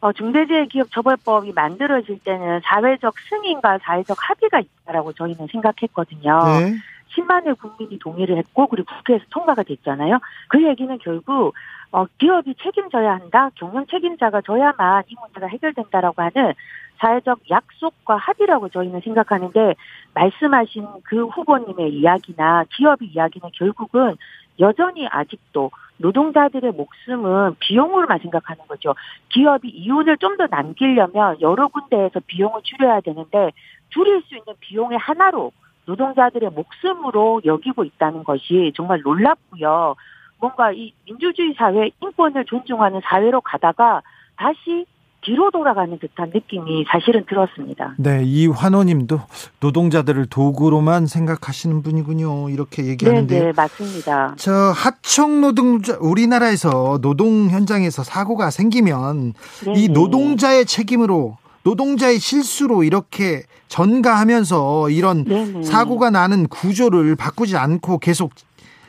어, 0.00 0.12
중대재해기업처벌법이 0.12 1.52
만들어질 1.54 2.18
때는 2.20 2.60
사회적 2.62 3.14
승인과 3.30 3.78
사회적 3.82 4.16
합의가 4.20 4.60
있다라고 4.60 5.12
저희는 5.14 5.46
생각했거든요. 5.50 6.38
네. 6.60 6.74
10만의 7.16 7.58
국민이 7.58 7.98
동의를 7.98 8.36
했고 8.36 8.66
그리고 8.66 8.94
국회에서 8.96 9.24
통과가 9.30 9.62
됐잖아요. 9.62 10.18
그 10.48 10.62
얘기는 10.62 10.96
결국 10.98 11.54
어, 11.90 12.04
기업이 12.18 12.54
책임져야 12.62 13.12
한다. 13.12 13.50
경영 13.54 13.86
책임자가 13.86 14.42
져야만 14.42 15.04
이 15.08 15.16
문제가 15.22 15.46
해결된다라고 15.46 16.20
하는 16.22 16.52
사회적 16.98 17.50
약속과 17.50 18.16
합의라고 18.16 18.68
저희는 18.68 19.00
생각하는데 19.00 19.74
말씀하신 20.14 20.86
그 21.04 21.26
후보님의 21.26 21.92
이야기나 21.92 22.64
기업의 22.70 23.08
이야기는 23.08 23.50
결국은 23.54 24.16
여전히 24.60 25.06
아직도 25.08 25.70
노동자들의 25.98 26.72
목숨은 26.72 27.56
비용으로만 27.60 28.18
생각하는 28.20 28.66
거죠. 28.66 28.94
기업이 29.30 29.68
이윤을 29.68 30.16
좀 30.18 30.36
더 30.36 30.46
남기려면 30.46 31.40
여러 31.40 31.66
군데에서 31.66 32.20
비용을 32.26 32.60
줄여야 32.62 33.00
되는데 33.00 33.50
줄일 33.88 34.22
수 34.22 34.36
있는 34.36 34.54
비용의 34.60 34.98
하나로 34.98 35.50
노동자들의 35.86 36.50
목숨으로 36.50 37.40
여기고 37.44 37.82
있다는 37.82 38.22
것이 38.22 38.72
정말 38.76 39.00
놀랍고요. 39.00 39.96
뭔가 40.38 40.70
이 40.70 40.92
민주주의 41.06 41.54
사회 41.54 41.90
인권을 42.00 42.44
존중하는 42.44 43.00
사회로 43.02 43.40
가다가 43.40 44.02
다시 44.36 44.86
뒤로 45.28 45.50
돌아가는 45.50 45.98
듯한 45.98 46.30
느낌이 46.32 46.86
사실은 46.88 47.26
들었습니다. 47.28 47.94
네, 47.98 48.22
이 48.24 48.46
환호님도 48.46 49.20
노동자들을 49.60 50.24
도구로만 50.26 51.06
생각하시는 51.06 51.82
분이군요. 51.82 52.48
이렇게 52.48 52.86
얘기하는데요. 52.86 53.38
네, 53.38 53.46
네, 53.48 53.52
맞습니다. 53.54 54.34
저 54.38 54.52
하청 54.74 55.42
노동자 55.42 55.98
우리나라에서 56.00 56.98
노동 57.02 57.50
현장에서 57.50 58.02
사고가 58.02 58.48
생기면 58.50 59.34
네네. 59.66 59.78
이 59.78 59.88
노동자의 59.88 60.64
책임으로 60.64 61.36
노동자의 61.62 62.18
실수로 62.18 62.82
이렇게 62.82 63.42
전가하면서 63.68 64.88
이런 64.88 65.24
네네. 65.24 65.62
사고가 65.62 66.08
나는 66.08 66.48
구조를 66.48 67.16
바꾸지 67.16 67.58
않고 67.58 67.98
계속 67.98 68.32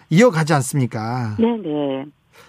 이어가지 0.10 0.54
않습니까? 0.54 1.36
네네. 1.38 2.06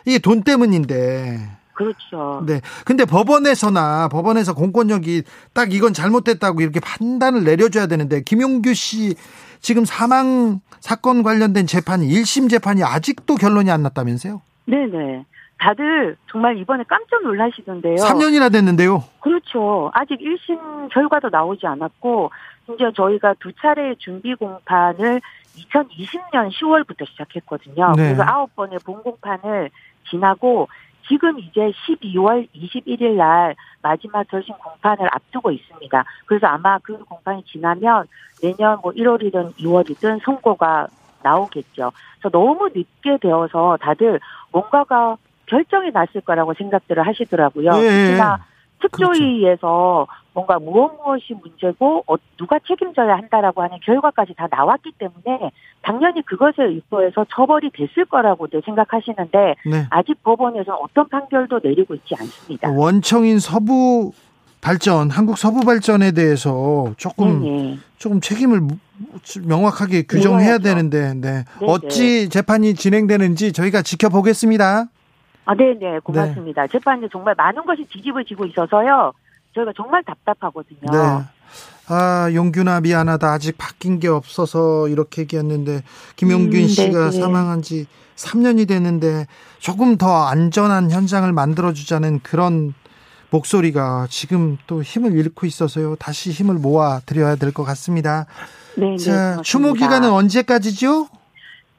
이게 0.06 0.20
돈 0.20 0.44
때문인데. 0.44 1.59
그렇죠. 1.80 2.42
네. 2.46 2.60
근데 2.84 3.06
법원에서나 3.06 4.08
법원에서 4.08 4.54
공권력이 4.54 5.22
딱 5.54 5.72
이건 5.72 5.94
잘못됐다고 5.94 6.60
이렇게 6.60 6.78
판단을 6.78 7.42
내려줘야 7.44 7.86
되는데 7.86 8.22
김용규 8.22 8.74
씨 8.74 9.14
지금 9.60 9.86
사망 9.86 10.60
사건 10.80 11.22
관련된 11.22 11.66
재판이 11.66 12.06
1심 12.06 12.50
재판이 12.50 12.84
아직도 12.84 13.36
결론이 13.36 13.70
안 13.70 13.82
났다면서요? 13.82 14.42
네네. 14.66 15.24
다들 15.58 16.16
정말 16.30 16.58
이번에 16.58 16.84
깜짝 16.86 17.22
놀라시던데요. 17.22 17.96
3년이나 17.96 18.52
됐는데요. 18.52 19.04
그렇죠. 19.20 19.90
아직 19.94 20.18
1심 20.18 20.90
결과도 20.90 21.30
나오지 21.30 21.66
않았고 21.66 22.30
심지어 22.66 22.90
저희가 22.92 23.34
두 23.40 23.52
차례 23.54 23.94
준비 23.98 24.34
공판을 24.34 25.20
2020년 25.56 26.50
10월부터 26.50 27.06
시작했거든요. 27.08 27.92
네. 27.96 28.14
그래서 28.14 28.22
아홉 28.26 28.54
번의 28.54 28.78
본 28.84 29.02
공판을 29.02 29.70
지나고 30.10 30.68
지금 31.10 31.40
이제 31.40 31.72
12월 31.88 32.46
21일 32.54 33.16
날 33.16 33.56
마지막 33.82 34.26
결심 34.28 34.54
공판을 34.54 35.08
앞두고 35.12 35.50
있습니다. 35.50 36.04
그래서 36.26 36.46
아마 36.46 36.78
그 36.78 36.96
공판이 36.98 37.42
지나면 37.46 38.06
내년 38.40 38.78
뭐 38.80 38.92
1월이든 38.92 39.56
2월이든 39.56 40.22
선고가 40.24 40.86
나오겠죠. 41.24 41.90
그래서 42.20 42.30
너무 42.30 42.68
늦게 42.68 43.18
되어서 43.20 43.76
다들 43.80 44.20
뭔가가 44.52 45.16
결정이 45.46 45.90
났을 45.90 46.20
거라고 46.20 46.54
생각들을 46.54 47.04
하시더라고요. 47.04 47.70
예. 47.82 47.88
특히나 47.88 48.44
특조위에서 48.80 50.06
그렇죠. 50.06 50.20
뭔가 50.32 50.58
무엇 50.58 50.92
무엇이 50.96 51.34
문제고 51.34 52.04
어, 52.06 52.16
누가 52.36 52.58
책임져야 52.66 53.16
한다라고 53.16 53.62
하는 53.62 53.78
결과까지 53.84 54.34
다 54.34 54.46
나왔기 54.50 54.92
때문에 54.98 55.50
당연히 55.82 56.22
그것을 56.22 56.76
입법해서 56.76 57.26
처벌이 57.34 57.70
됐을 57.70 58.04
거라고 58.06 58.46
생각하시는데 58.64 59.54
네. 59.66 59.86
아직 59.90 60.22
법원에서 60.22 60.74
어떤 60.74 61.08
판결도 61.08 61.60
내리고 61.62 61.94
있지 61.94 62.14
않습니다. 62.18 62.70
원청인 62.70 63.38
서부 63.38 64.12
발전, 64.60 65.10
한국 65.10 65.38
서부 65.38 65.60
발전에 65.60 66.12
대해서 66.12 66.92
조금 66.96 67.42
네네. 67.42 67.78
조금 67.96 68.20
책임을 68.20 68.60
명확하게 69.46 70.02
규정해야 70.02 70.58
되는데, 70.58 71.14
네. 71.16 71.44
어찌 71.62 72.28
재판이 72.28 72.74
진행되는지 72.74 73.52
저희가 73.52 73.82
지켜보겠습니다. 73.82 74.86
아, 75.44 75.54
네, 75.54 75.74
네, 75.78 75.98
고맙습니다. 76.02 76.62
네. 76.62 76.68
재판이 76.68 77.08
정말 77.10 77.34
많은 77.36 77.64
것이 77.66 77.84
뒤집어지고 77.90 78.46
있어서요. 78.46 79.12
저희가 79.54 79.72
정말 79.76 80.02
답답하거든요. 80.04 80.80
네. 80.92 80.98
아, 81.88 82.30
용균아 82.32 82.82
미안하다. 82.82 83.32
아직 83.32 83.58
바뀐 83.58 83.98
게 83.98 84.06
없어서 84.08 84.86
이렇게 84.88 85.22
얘기했는데 85.22 85.82
김용균 86.16 86.62
음, 86.62 86.68
씨가 86.68 87.10
네, 87.10 87.20
사망한 87.20 87.62
지 87.62 87.86
3년이 88.14 88.68
됐는데 88.68 89.26
조금 89.58 89.96
더 89.96 90.26
안전한 90.26 90.90
현장을 90.92 91.30
만들어 91.32 91.72
주자는 91.72 92.20
그런 92.22 92.74
목소리가 93.30 94.06
지금 94.10 94.56
또 94.66 94.82
힘을 94.82 95.12
잃고 95.16 95.46
있어서요. 95.46 95.96
다시 95.96 96.30
힘을 96.30 96.54
모아 96.56 97.00
드려야 97.06 97.34
될 97.36 97.50
것 97.52 97.64
같습니다. 97.64 98.26
네, 98.76 98.90
네 98.90 98.96
자, 98.96 99.36
네, 99.36 99.42
추모 99.42 99.72
기간은 99.72 100.10
언제까지죠? 100.10 101.08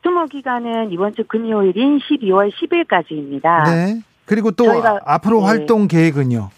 추모 0.03 0.25
기간은 0.25 0.91
이번 0.91 1.13
주 1.13 1.23
금요일인 1.23 1.99
12월 1.99 2.51
10일까지입니다. 2.51 3.65
네. 3.65 4.01
그리고 4.25 4.51
또 4.51 4.65
저희가, 4.65 4.99
앞으로 5.05 5.41
네. 5.41 5.45
활동 5.45 5.87
계획은요? 5.87 6.49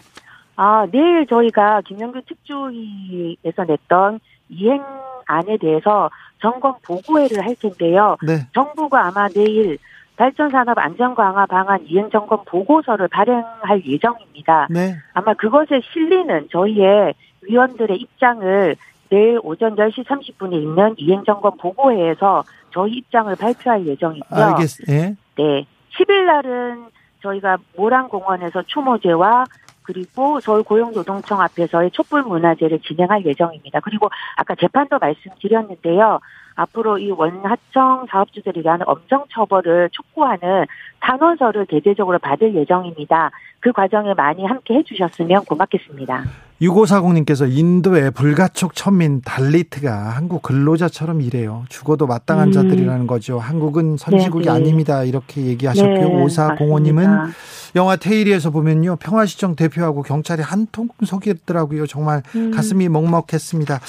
아, 0.56 0.86
내일 0.90 1.26
저희가 1.26 1.82
김영규 1.82 2.22
특조위에서 2.26 3.64
냈던 3.66 4.20
이행안에 4.48 5.58
대해서 5.60 6.10
점검 6.40 6.74
보고회를 6.82 7.44
할 7.44 7.56
텐데요. 7.56 8.16
네. 8.22 8.46
정부가 8.54 9.06
아마 9.06 9.28
내일 9.28 9.78
발전산업 10.16 10.78
안전강화 10.78 11.46
방안 11.46 11.84
이행 11.86 12.08
점검 12.10 12.44
보고서를 12.44 13.08
발행할 13.08 13.84
예정입니다. 13.84 14.68
네. 14.70 14.96
아마 15.12 15.34
그것에 15.34 15.80
실리는 15.92 16.48
저희의 16.52 17.14
위원들의 17.42 17.96
입장을 17.96 18.76
내일 19.10 19.38
오전 19.42 19.76
10시 19.76 20.04
30분에 20.04 20.54
있는 20.54 20.94
이행 20.96 21.24
점검 21.24 21.56
보고회에서 21.58 22.44
저희 22.72 22.94
입장을 22.94 23.34
발표할 23.36 23.86
예정이고요. 23.86 24.44
알겠, 24.44 24.68
예. 24.88 25.16
네. 25.36 25.66
10일 25.96 26.24
날은 26.24 26.86
저희가 27.22 27.58
모란공원에서 27.76 28.62
추모제와 28.62 29.44
그리고 29.82 30.40
서울 30.40 30.62
고용노동청 30.62 31.40
앞에서의 31.40 31.90
촛불 31.90 32.22
문화제를 32.22 32.80
진행할 32.80 33.24
예정입니다. 33.24 33.80
그리고 33.80 34.08
아까 34.36 34.54
재판도 34.54 34.98
말씀드렸는데요. 34.98 36.20
앞으로 36.54 36.98
이 36.98 37.10
원하청 37.10 38.06
사업주들에 38.10 38.62
대한 38.62 38.80
엄정 38.86 39.24
처벌을 39.30 39.90
촉구하는 39.92 40.66
탄원서를 41.00 41.66
대대적으로 41.66 42.18
받을 42.18 42.54
예정입니다. 42.54 43.30
그 43.60 43.72
과정에 43.72 44.14
많이 44.14 44.44
함께 44.44 44.74
해주셨으면 44.74 45.44
고맙겠습니다. 45.46 46.24
6540님께서 46.60 47.50
인도의 47.50 48.10
불가촉 48.12 48.74
천민 48.74 49.20
달리트가 49.22 50.10
한국 50.10 50.42
근로자처럼 50.42 51.20
일해요. 51.20 51.64
죽어도 51.68 52.06
마땅한 52.06 52.48
음. 52.48 52.52
자들이라는 52.52 53.06
거죠. 53.06 53.38
한국은 53.38 53.96
선진국이 53.96 54.44
네네. 54.46 54.58
네. 54.58 54.64
아닙니다. 54.64 55.04
이렇게 55.04 55.42
얘기하셨고요. 55.42 56.08
네, 56.08 56.24
5405님은 56.26 57.32
영화 57.76 57.96
테일리에서 57.96 58.50
보면요. 58.50 58.96
평화시청 58.96 59.56
대표하고 59.56 60.02
경찰이 60.02 60.42
한통 60.42 60.88
속이더라고요. 61.04 61.86
정말 61.86 62.22
음. 62.36 62.52
가슴이 62.52 62.88
먹먹했습니다. 62.88 63.80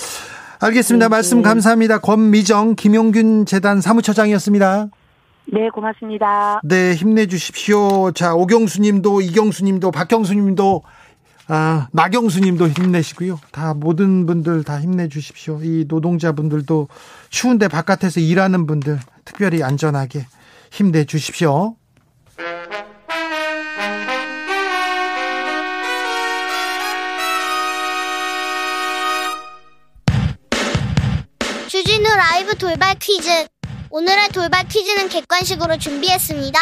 알겠습니다. 0.66 1.06
네, 1.06 1.10
말씀 1.10 1.38
네. 1.38 1.44
감사합니다. 1.44 2.00
권미정 2.00 2.76
김용균 2.76 3.46
재단 3.46 3.82
사무처장이었습니다. 3.82 4.88
네, 5.54 5.70
고맙습니다. 5.70 6.60
네, 6.64 6.96
힘내주십시오. 6.96 8.12
자, 8.14 8.34
오경수 8.34 8.82
님도, 8.82 9.22
이경수 9.22 9.64
님도, 9.64 9.92
박경수 9.92 10.34
님도, 10.34 10.82
아, 11.48 11.88
나경수 11.92 12.40
님도 12.40 12.70
힘내시고요. 12.70 13.40
다 13.52 13.76
모든 13.76 14.26
분들 14.26 14.64
다 14.64 14.82
힘내주십시오. 14.82 15.60
이 15.62 15.86
노동자분들도 15.88 16.88
추운데 17.30 17.68
바깥에서 17.68 18.20
일하는 18.20 18.66
분들 18.66 19.00
특별히 19.24 19.62
안전하게 19.62 20.26
힘내주십시오. 20.72 21.76
라이브 32.16 32.56
돌발 32.56 32.96
퀴즈. 32.96 33.46
오늘의 33.90 34.30
돌발 34.30 34.66
퀴즈는 34.70 35.10
객관식으로 35.10 35.78
준비했습니다. 35.78 36.60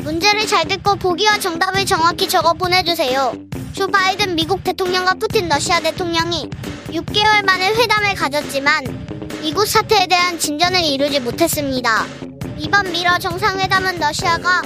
문제를 0.00 0.46
잘 0.46 0.68
듣고 0.68 0.96
보기와 0.96 1.38
정답을 1.38 1.86
정확히 1.86 2.28
적어 2.28 2.52
보내주세요. 2.52 3.32
조 3.72 3.86
바이든 3.86 4.34
미국 4.34 4.62
대통령과 4.62 5.14
푸틴 5.14 5.48
러시아 5.48 5.80
대통령이 5.80 6.50
6개월 6.88 7.42
만에 7.46 7.70
회담을 7.70 8.14
가졌지만 8.14 8.84
이곳 9.42 9.68
사태에 9.68 10.06
대한 10.06 10.38
진전을 10.38 10.84
이루지 10.84 11.20
못했습니다. 11.20 12.04
이번 12.58 12.92
미러 12.92 13.18
정상회담은 13.18 13.98
러시아가 13.98 14.60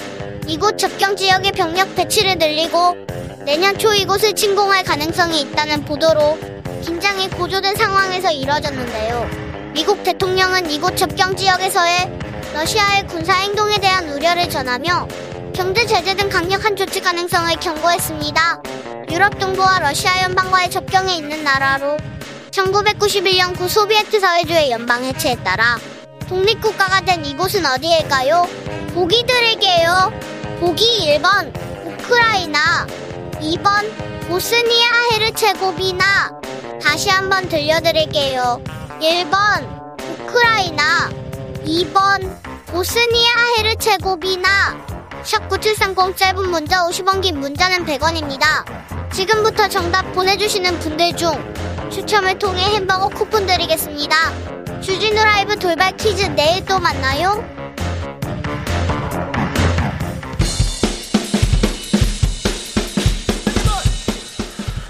이곳 0.49 0.77
접경 0.77 1.15
지역의 1.15 1.53
병력 1.53 1.95
배치를 1.95 2.39
늘리고 2.39 2.97
내년 3.45 3.79
초 3.79 3.95
이곳을 3.95 4.35
침공할 4.35 4.83
가능성이 4.83 5.43
있다는 5.43 5.85
보도로 5.85 6.37
긴장이 6.85 7.29
고조된 7.31 7.77
상황에서 7.77 8.33
이뤄졌는데요. 8.33 9.46
미국 9.77 10.03
대통령은 10.03 10.71
이곳 10.71 10.97
접경 10.97 11.37
지역에서의 11.37 12.11
러시아의 12.55 13.07
군사 13.09 13.35
행동에 13.35 13.77
대한 13.77 14.09
우려를 14.09 14.49
전하며 14.49 15.07
경제 15.55 15.85
제재 15.85 16.15
등 16.15 16.31
강력한 16.31 16.77
조치 16.77 17.03
가능성을 17.03 17.55
경고했습니다. 17.57 18.63
유럽 19.13 19.39
동부와 19.39 19.81
러시아 19.81 20.23
연방과의 20.23 20.71
접경에 20.71 21.17
있는 21.17 21.45
나라로 21.45 21.99
1991년 22.53 23.55
구 23.55 23.69
소비에트 23.69 24.19
사회주의 24.19 24.71
연방 24.71 25.05
해체에 25.05 25.37
따라 25.45 25.79
독립국가가 26.27 27.03
된 27.03 27.27
이곳은 27.27 27.67
어디일까요? 27.67 28.49
보기 28.95 29.27
드릴게요. 29.27 30.11
보기 30.59 31.19
1번 31.21 31.53
우크라이나 31.85 32.87
2번 33.43 34.27
보스니아 34.29 35.11
헤르체고비나 35.13 36.41
다시 36.81 37.11
한번 37.11 37.47
들려드릴게요. 37.51 38.63
1번 39.01 39.91
우크라이나 40.21 41.11
2번 41.65 42.67
보스니아 42.67 43.33
헤르체고비나 43.59 44.49
샵9730 45.23 46.17
짧은 46.17 46.51
문자 46.51 46.87
50원 46.87 47.21
긴 47.21 47.41
문자는 47.41 47.85
100원입니다. 47.85 48.65
지금부터 49.13 49.69
정답 49.69 50.03
보내주시는 50.13 50.79
분들 50.79 51.17
중 51.17 51.31
추첨을 51.91 52.39
통해 52.39 52.63
햄버거 52.77 53.09
쿠폰 53.09 53.47
드리겠습니다. 53.47 54.17
주진우 54.81 55.15
라이브 55.17 55.59
돌발 55.59 55.97
퀴즈 55.97 56.25
내일 56.35 56.65
또 56.65 56.79
만나요. 56.79 57.56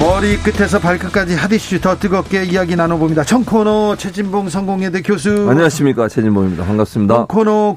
머리 0.00 0.36
끝에서 0.36 0.78
발끝까지 0.78 1.34
핫이슈 1.34 1.80
더 1.80 1.98
뜨겁게 1.98 2.44
이야기 2.44 2.76
나눠봅니다. 2.76 3.24
청코너 3.24 3.96
최진봉 3.96 4.48
성공회대 4.48 5.02
교수. 5.02 5.48
안녕하십니까 5.50 6.06
최진봉입니다. 6.06 6.64
반갑습니다. 6.64 7.14
청코너 7.14 7.74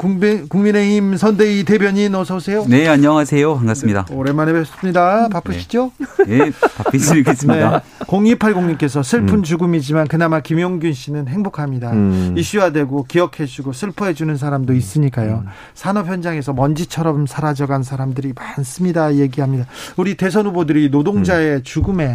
국민의힘 0.48 1.18
선대위 1.18 1.64
대변인 1.64 2.14
어서 2.14 2.36
오세요. 2.36 2.64
네 2.68 2.88
안녕하세요. 2.88 3.56
반갑습니다. 3.56 4.06
네, 4.08 4.16
오랜만에 4.16 4.54
뵙습니다. 4.54 5.30
바쁘시죠? 5.30 5.92
네, 6.28 6.38
네 6.38 6.52
바쁘시겠습니다. 6.78 7.72
네, 7.80 8.06
0280님께서 8.06 9.02
슬픈 9.02 9.40
음. 9.40 9.44
죽음이지만 9.44 10.08
그나마 10.08 10.42
김용균 10.42 10.94
씨는 10.94 11.28
행복합니다. 11.28 11.92
음. 11.92 12.36
이슈화되고 12.38 13.06
기억해주고 13.06 13.74
슬퍼해주는 13.74 14.38
사람도 14.38 14.74
있으니까요. 14.74 15.44
음. 15.46 15.50
산업 15.74 16.06
현장에서 16.06 16.54
먼지처럼 16.54 17.26
사라져간 17.26 17.82
사람들이 17.82 18.34
많습니다. 18.36 19.16
얘기합니다. 19.16 19.66
우리 19.98 20.16
대선 20.16 20.46
후보들이 20.46 20.90
노동자의 20.90 21.56
음. 21.56 21.64
죽음에 21.64 22.11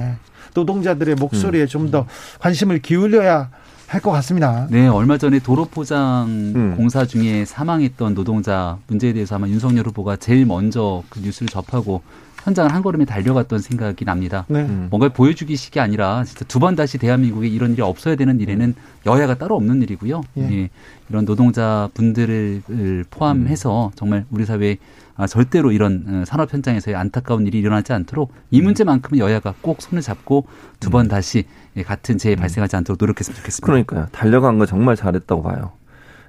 노동자들의 0.54 1.16
목소리에 1.16 1.62
음. 1.62 1.66
좀더 1.66 2.06
관심을 2.40 2.80
기울여야 2.80 3.50
할 3.88 4.00
것 4.00 4.10
같습니다. 4.10 4.66
네, 4.70 4.88
얼마 4.88 5.16
전에 5.16 5.38
도로 5.38 5.64
포장 5.66 6.26
음. 6.28 6.74
공사 6.76 7.04
중에 7.04 7.44
사망했던 7.44 8.14
노동자 8.14 8.78
문제에 8.88 9.12
대해서 9.12 9.36
아마 9.36 9.48
윤석열 9.48 9.86
후보가 9.86 10.16
제일 10.16 10.44
먼저 10.44 11.02
그 11.08 11.20
뉴스를 11.20 11.48
접하고 11.48 12.02
현장을 12.46 12.72
한 12.72 12.80
걸음에 12.80 13.04
달려갔던 13.04 13.58
생각이 13.58 14.04
납니다. 14.04 14.44
네. 14.48 14.60
음. 14.62 14.86
뭔가 14.88 15.08
보여주기식이 15.08 15.80
아니라 15.80 16.22
진짜 16.24 16.44
두 16.44 16.60
번 16.60 16.76
다시 16.76 16.96
대한민국에 16.96 17.48
이런 17.48 17.72
일이 17.72 17.82
없어야 17.82 18.14
되는 18.14 18.38
일에는 18.40 18.74
여야가 19.04 19.34
따로 19.34 19.56
없는 19.56 19.82
일이고요. 19.82 20.22
예. 20.38 20.42
예. 20.42 20.70
이런 21.10 21.24
노동자 21.24 21.88
분들을 21.94 23.04
포함해서 23.10 23.90
정말 23.96 24.24
우리 24.30 24.44
사회에 24.44 24.78
아, 25.16 25.26
절대로 25.26 25.72
이런 25.72 26.04
어, 26.08 26.24
산업 26.26 26.52
현장에서의 26.52 26.94
안타까운 26.94 27.46
일이 27.46 27.58
일어나지 27.58 27.92
않도록 27.92 28.32
이 28.50 28.60
문제만큼은 28.60 29.18
여야가 29.18 29.54
꼭 29.62 29.80
손을 29.82 30.02
잡고 30.02 30.46
두번 30.78 31.06
음. 31.06 31.08
다시 31.08 31.44
같은 31.84 32.16
재해 32.18 32.36
음. 32.36 32.40
발생하지 32.40 32.76
않도록 32.76 32.98
노력했으면 33.00 33.36
좋겠습니다. 33.38 33.66
그러니까요. 33.66 34.06
달려간 34.12 34.58
거 34.58 34.66
정말 34.66 34.94
잘했다고 34.94 35.42
봐요. 35.42 35.72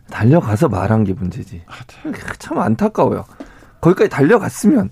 달려가서 0.09 0.69
말한 0.69 1.03
게 1.03 1.13
문제지. 1.13 1.61
아, 1.67 1.73
참 2.39 2.57
안타까워요. 2.59 3.25
거기까지 3.81 4.09
달려갔으면 4.09 4.89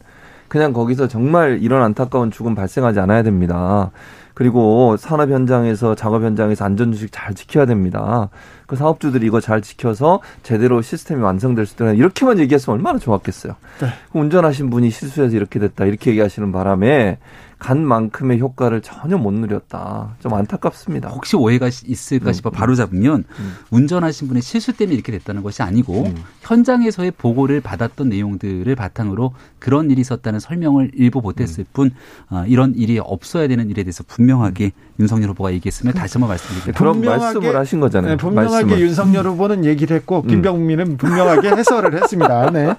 그냥 0.48 0.74
거기서 0.74 1.08
정말 1.08 1.60
이런 1.62 1.82
안타까운 1.84 2.32
죽음 2.32 2.56
발생하지 2.56 3.00
않아야 3.00 3.24
됩니다. 3.24 3.92
그리고 4.36 4.98
산업 4.98 5.32
현장에서 5.32 5.96
작업 5.96 6.24
현장에서 6.24 6.66
안전 6.66 6.92
주식 6.92 7.10
잘 7.12 7.34
지켜야 7.34 7.66
됩니다. 7.66 8.30
그 8.68 8.76
사업주들이 8.76 9.26
이거 9.26 9.40
잘 9.40 9.62
지켜서 9.62 10.20
제대로 10.44 10.82
시스템이 10.82 11.22
완성될 11.22 11.66
수 11.66 11.76
있도록 11.76 11.98
이렇게만 11.98 12.40
얘기했으면 12.40 12.78
얼마나 12.78 13.00
좋았겠어요. 13.00 13.56
네. 13.80 13.88
운전하신 14.12 14.70
분이 14.70 14.90
실수해서 14.90 15.36
이렇게 15.36 15.58
됐다 15.60 15.86
이렇게 15.86 16.12
얘기하시는 16.12 16.52
바람에 16.52 17.18
간 17.66 17.84
만큼의 17.84 18.40
효과를 18.40 18.82
전혀 18.82 19.18
못 19.18 19.34
누렸다. 19.34 20.18
좀 20.20 20.36
안타깝습니다. 20.36 21.10
혹시 21.10 21.36
오해가 21.36 21.68
있을까 21.68 22.30
음, 22.30 22.34
싶어 22.34 22.52
바로 22.52 22.76
잡으면 22.76 23.24
음. 23.40 23.56
운전하신 23.72 24.28
분의 24.28 24.44
실수 24.44 24.72
때문에 24.72 24.94
이렇게 24.94 25.12
됐다는 25.12 25.42
것이 25.42 25.64
아니고 25.64 26.04
음. 26.04 26.16
현장에서의 26.42 27.10
보고를 27.18 27.62
받았던 27.62 28.10
내용들을 28.10 28.76
바탕으로 28.76 29.34
그런 29.58 29.90
일이 29.90 30.02
있었다는 30.02 30.40
설명을 30.40 30.92
일부 30.94 31.22
못했을 31.22 31.62
음. 31.64 31.66
뿐 31.74 31.92
어, 32.30 32.44
이런 32.46 32.76
일이 32.76 33.00
없어야 33.00 33.48
되는 33.48 33.68
일에 33.72 33.82
대해서 33.82 34.04
분명하게 34.08 34.72
윤석열 35.00 35.30
후보가 35.32 35.52
얘기했으면 35.54 35.96
다시 35.96 36.14
한번 36.14 36.30
말씀드립니다. 36.30 36.78
그런 36.78 37.02
말씀을 37.02 37.56
하신 37.56 37.80
거잖아요. 37.80 38.12
네, 38.12 38.18
분명하게 38.18 38.66
말씀을. 38.66 38.80
윤석열 38.80 39.26
후보는 39.26 39.66
얘기를 39.66 39.98
했고 39.98 40.22
음. 40.22 40.28
김병민은 40.28 40.98
분명하게 40.98 41.50
해설을 41.50 42.00
했습니다. 42.00 42.52
네. 42.52 42.76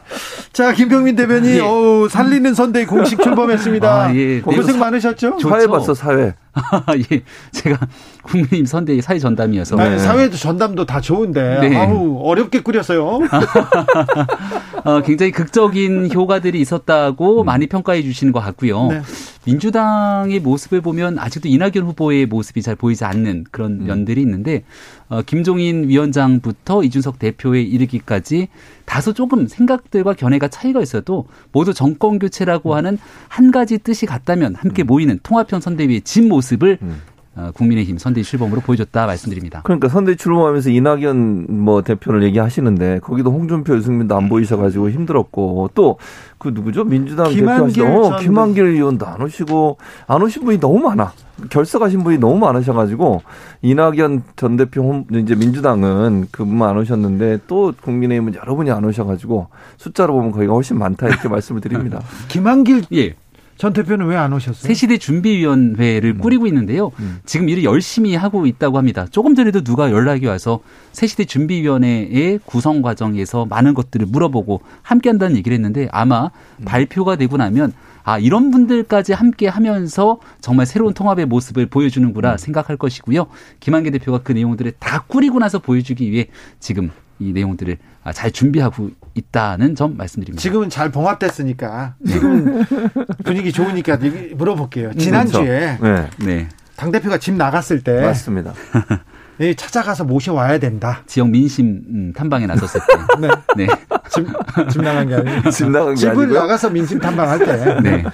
자 0.53 0.72
김병민 0.72 1.16
대변인 1.16 1.57
예. 1.57 1.61
어우, 1.61 2.09
살리는 2.09 2.55
선대 2.55 2.87
공식 2.87 3.20
출범했습니다. 3.20 4.05
아, 4.05 4.14
예. 4.14 4.41
고생 4.41 4.76
많으셨죠? 4.77 5.39
사회 5.41 5.66
봤어 5.66 5.95
사회. 5.95 6.35
예, 7.12 7.22
제가 7.52 7.78
국민의힘 8.22 8.66
선대위 8.66 9.02
사회 9.02 9.18
전담이어서 9.18 9.76
네. 9.76 9.98
사회도 9.98 10.36
전담도 10.36 10.86
다 10.86 11.00
좋은데 11.00 11.68
네. 11.68 11.76
아우 11.76 12.20
어렵게 12.22 12.61
꾸렸어요. 12.61 13.20
어, 14.84 15.02
굉장히 15.02 15.32
극적인 15.32 16.12
효과들이 16.12 16.61
있었다고 16.61 17.42
음. 17.42 17.46
많이 17.46 17.66
평가해 17.66 18.02
주시는 18.02 18.32
것 18.32 18.40
같고요. 18.40 18.86
네. 18.86 19.02
민주당의 19.44 20.40
모습을 20.40 20.80
보면 20.80 21.18
아직도 21.18 21.48
이낙연 21.48 21.84
후보의 21.84 22.26
모습이 22.26 22.62
잘 22.62 22.74
보이지 22.74 23.04
않는 23.04 23.44
그런 23.50 23.80
음. 23.80 23.86
면들이 23.86 24.20
있는데 24.22 24.64
어, 25.09 25.22
김종인 25.22 25.88
위원장부터 25.88 26.82
이준석 26.82 27.18
대표에 27.18 27.62
이르기까지 27.62 28.48
다소 28.84 29.12
조금 29.12 29.46
생각들과 29.48 30.14
견해가 30.14 30.48
차이가 30.48 30.80
있어도 30.80 31.26
모두 31.52 31.74
정권 31.74 32.18
교체라고 32.18 32.72
음. 32.72 32.76
하는 32.76 32.98
한 33.28 33.50
가지 33.50 33.78
뜻이 33.78 34.07
같다면 34.07 34.54
함께 34.54 34.84
음. 34.84 34.86
모이는 34.86 35.18
통합형 35.22 35.61
선대위의 35.61 36.02
진 36.02 36.28
모습 36.28 36.45
을 36.62 36.78
음. 36.80 37.03
어, 37.36 37.51
국민의힘 37.55 37.99
선대위 37.99 38.24
출범으로 38.24 38.62
보여줬다 38.62 39.05
말씀드립니다. 39.07 39.61
그러니까 39.64 39.88
선대위 39.88 40.16
출범하면서 40.16 40.70
이낙연 40.70 41.47
뭐 41.51 41.82
대표를 41.82 42.22
얘기하시는데 42.22 43.01
거기도 43.01 43.30
홍준표, 43.30 43.76
유승민도 43.76 44.16
안 44.16 44.30
보이셔가지고 44.30 44.90
힘들었고 44.90 45.70
또 45.74 45.99
그 46.38 46.49
누구죠 46.49 46.84
민주당 46.84 47.32
대표하시던 47.32 47.94
어, 47.94 48.16
김한길 48.18 48.64
의원도 48.66 49.07
안 49.07 49.22
오시고 49.22 49.78
안 50.07 50.22
오신 50.22 50.44
분이 50.44 50.61
너무 50.61 50.78
많아. 50.80 51.12
결석하신 51.51 52.03
분이 52.03 52.18
너무 52.18 52.38
많으셔가지고 52.38 53.22
이낙연 53.62 54.22
전 54.36 54.57
대표 54.57 55.05
이제 55.12 55.34
민주당은 55.34 56.28
그분만 56.30 56.70
안 56.70 56.78
오셨는데 56.78 57.40
또 57.47 57.72
국민의힘은 57.82 58.34
여러분이 58.36 58.70
안 58.70 58.84
오셔가지고 58.84 59.49
숫자로 59.76 60.14
보면 60.14 60.30
거기가 60.32 60.53
훨씬 60.55 60.78
많다 60.78 61.09
이렇게 61.09 61.28
말씀을 61.28 61.61
드립니다. 61.61 62.01
김한길 62.28 62.84
예. 62.92 63.14
전 63.57 63.72
대표는 63.72 64.07
왜 64.07 64.16
안 64.16 64.32
오셨어요? 64.32 64.62
새시대 64.66 64.98
준비위원회를 64.98 66.14
음. 66.16 66.18
꾸리고 66.18 66.46
있는데요. 66.46 66.90
음. 67.00 67.18
지금 67.24 67.48
일을 67.48 67.64
열심히 67.64 68.14
하고 68.14 68.46
있다고 68.46 68.78
합니다. 68.78 69.07
조금 69.11 69.34
전에도 69.34 69.62
누가 69.62 69.90
연락이 69.90 70.26
와서 70.26 70.61
새시대 70.92 71.24
준비위원회의 71.24 72.38
구성 72.44 72.82
과정에서 72.82 73.46
많은 73.46 73.74
것들을 73.74 74.07
물어보고 74.07 74.61
함께 74.82 75.09
한다는 75.09 75.36
얘기를 75.36 75.54
했는데 75.54 75.88
아마 75.92 76.30
음. 76.59 76.64
발표가 76.64 77.16
되고 77.16 77.36
나면 77.36 77.72
아, 78.04 78.18
이런 78.18 78.50
분들까지 78.52 79.12
함께 79.14 79.48
하면서 79.48 80.18
정말 80.40 80.64
새로운 80.64 80.94
통합의 80.94 81.26
모습을 81.26 81.66
보여주는구나 81.66 82.32
음. 82.32 82.38
생각할 82.38 82.76
것이고요. 82.76 83.26
김한계 83.61 83.90
대표가 83.90 84.18
그 84.22 84.32
내용들을 84.32 84.72
다 84.78 85.04
꾸리고 85.09 85.40
나서 85.40 85.59
보여주기 85.59 86.11
위해 86.12 86.28
지금 86.61 86.90
이 87.18 87.32
내용들을 87.32 87.78
아, 88.04 88.12
잘 88.12 88.30
준비하고 88.30 88.90
있다는 89.14 89.74
점 89.74 89.96
말씀드립니다. 89.96 90.40
지금은 90.40 90.68
잘 90.70 90.90
봉합됐으니까 90.90 91.94
지금 92.06 92.64
분위기 93.24 93.52
좋으니까 93.52 93.98
물어볼게요. 94.34 94.94
지난주에 94.94 95.78
네. 95.80 96.10
네. 96.18 96.48
당 96.76 96.92
대표가 96.92 97.18
집 97.18 97.34
나갔을 97.34 97.82
때 97.82 98.00
맞습니다. 98.02 98.52
예, 99.40 99.52
찾아가서 99.52 100.04
모셔와야 100.04 100.58
된다. 100.58 101.02
지역 101.06 101.28
민심 101.28 101.82
음, 101.88 102.12
탐방에 102.14 102.46
나섰을 102.46 102.80
때. 102.80 103.20
네. 103.20 103.28
네. 103.56 103.66
집, 104.08 104.26
집 104.70 104.82
나간 104.82 105.08
게 105.08 105.14
아니고. 105.14 105.50
집 105.50 105.70
나간 105.70 105.94
게 105.94 106.00
집을 106.00 106.16
아니고요? 106.16 106.38
나가서 106.40 106.70
민심 106.70 106.98
탐방할 106.98 107.38
때. 107.40 107.80
네. 107.82 108.04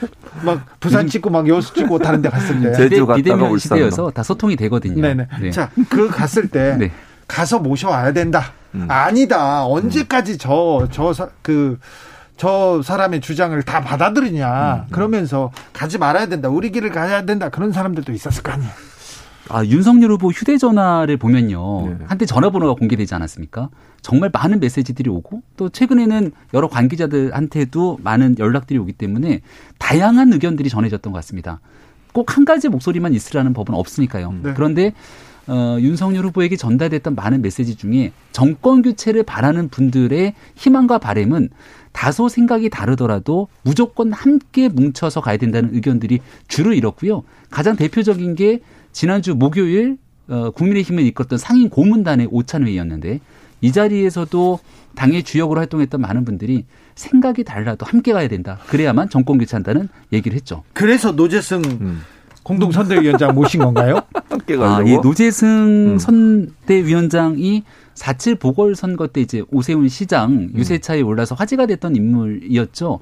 막 0.45 0.81
부산 0.81 1.07
찍고 1.07 1.31
막 1.31 1.47
여수 1.49 1.75
찍고 1.75 1.99
다른 2.01 2.23
데 2.23 2.29
갔을 2.29 2.61
때. 2.61 2.73
제주 2.73 3.07
갔다가 3.07 3.45
울산. 3.45 3.59
시대여서 3.77 4.11
다 4.11 4.25
소통이 4.25 4.57
되거든요. 4.57 5.01
네네. 5.01 5.29
네. 5.41 5.51
자, 5.53 5.71
그 5.89 6.09
갔을 6.09 6.49
때 6.49 6.77
네. 6.77 6.91
가서 7.29 7.61
모셔와야 7.61 8.13
된다. 8.13 8.53
음. 8.75 8.87
아니다. 8.89 9.65
언제까지 9.67 10.39
저, 10.39 10.89
저, 10.91 11.13
그, 11.43 11.79
저 12.37 12.81
사람의 12.83 13.21
주장을 13.21 13.61
다 13.63 13.81
받아들이냐. 13.83 14.75
음, 14.75 14.81
음. 14.81 14.85
그러면서 14.91 15.51
가지 15.73 15.99
말아야 15.99 16.27
된다. 16.27 16.49
우리 16.49 16.71
길을 16.71 16.91
가야 16.91 17.25
된다. 17.25 17.49
그런 17.51 17.73
사람들도 17.73 18.13
있었을 18.13 18.43
거 18.43 18.53
아니에요. 18.53 18.71
아, 19.49 19.65
윤석열 19.65 20.13
후보 20.13 20.31
휴대전화를 20.31 21.17
보면요. 21.19 21.87
네. 21.89 21.97
한때 22.07 22.25
전화번호가 22.27 22.75
공개되지 22.79 23.15
않았습니까? 23.15 23.69
정말 24.01 24.31
많은 24.33 24.61
메시지들이 24.61 25.11
오고 25.11 25.43
또 25.57 25.69
최근에는 25.69 26.33
여러 26.55 26.69
관계자들한테도 26.69 27.99
많은 28.03 28.37
연락들이 28.39 28.79
오기 28.79 28.95
때문에 28.95 29.43
다양한 29.79 30.33
의견들이 30.33 30.69
전해졌던 30.71 31.13
것 31.13 31.19
같습니다. 31.19 31.61
꼭 32.13 32.37
한 32.37 32.45
가지 32.45 32.69
목소리만 32.69 33.13
있으라는 33.15 33.53
법은 33.53 33.75
없으니까요. 33.75 34.33
네. 34.43 34.53
그런데 34.55 34.93
어, 35.49 35.77
윤석열 35.81 36.27
후보에게 36.27 36.57
전달됐던 36.57 37.15
많은 37.15 37.43
메시지 37.43 37.75
중에 37.77 38.13
정권 38.31 38.83
교체를 38.83 39.23
바라는 39.25 39.69
분들의 39.69 40.35
희망과 40.55 40.99
바램은 40.99 41.49
다소 41.93 42.29
생각이 42.29 42.71
다르더라도 42.71 43.49
무조건 43.63 44.13
함께 44.13 44.69
뭉쳐서 44.69 45.21
가야 45.21 45.37
된다는 45.37 45.75
의견들이 45.75 46.21
주를 46.49 46.75
이뤘고요. 46.75 47.25
가장 47.51 47.77
대표적인 47.77 48.35
게 48.35 48.61
지난주 48.93 49.35
목요일 49.35 49.99
어, 50.29 50.51
국민의힘을 50.51 51.05
이끌었던 51.07 51.39
상임 51.39 51.69
고문단의 51.69 52.29
오찬회의였는데 52.31 53.21
이 53.61 53.73
자리에서도 53.73 54.59
당의 54.95 55.23
주역으로 55.23 55.61
활동했던 55.61 56.01
많은 56.01 56.25
분들이 56.25 56.65
생각이 56.95 57.45
달라도 57.45 57.87
함께 57.87 58.13
가야 58.13 58.29
된다. 58.29 58.59
그래야만 58.67 59.09
정권 59.09 59.39
교체한다는 59.39 59.89
얘기를 60.13 60.37
했죠. 60.37 60.63
그래서 60.73 61.13
노재승 61.13 61.63
음. 61.65 62.03
공동선대위원장 62.43 63.35
모신 63.35 63.61
건가요? 63.61 64.01
함께 64.29 64.57
가려고. 64.57 64.75
아, 64.75 64.87
예, 64.87 64.97
노재승 64.97 65.49
음. 65.95 65.99
선대위원장이 65.99 67.65
4.7 67.95 68.39
보궐선거 68.39 69.07
때 69.09 69.21
이제 69.21 69.43
오세훈 69.51 69.89
시장 69.89 70.31
음. 70.33 70.53
유세차에 70.55 71.03
올라서 71.03 71.35
화제가 71.35 71.67
됐던 71.67 71.97
인물이었죠. 71.97 73.01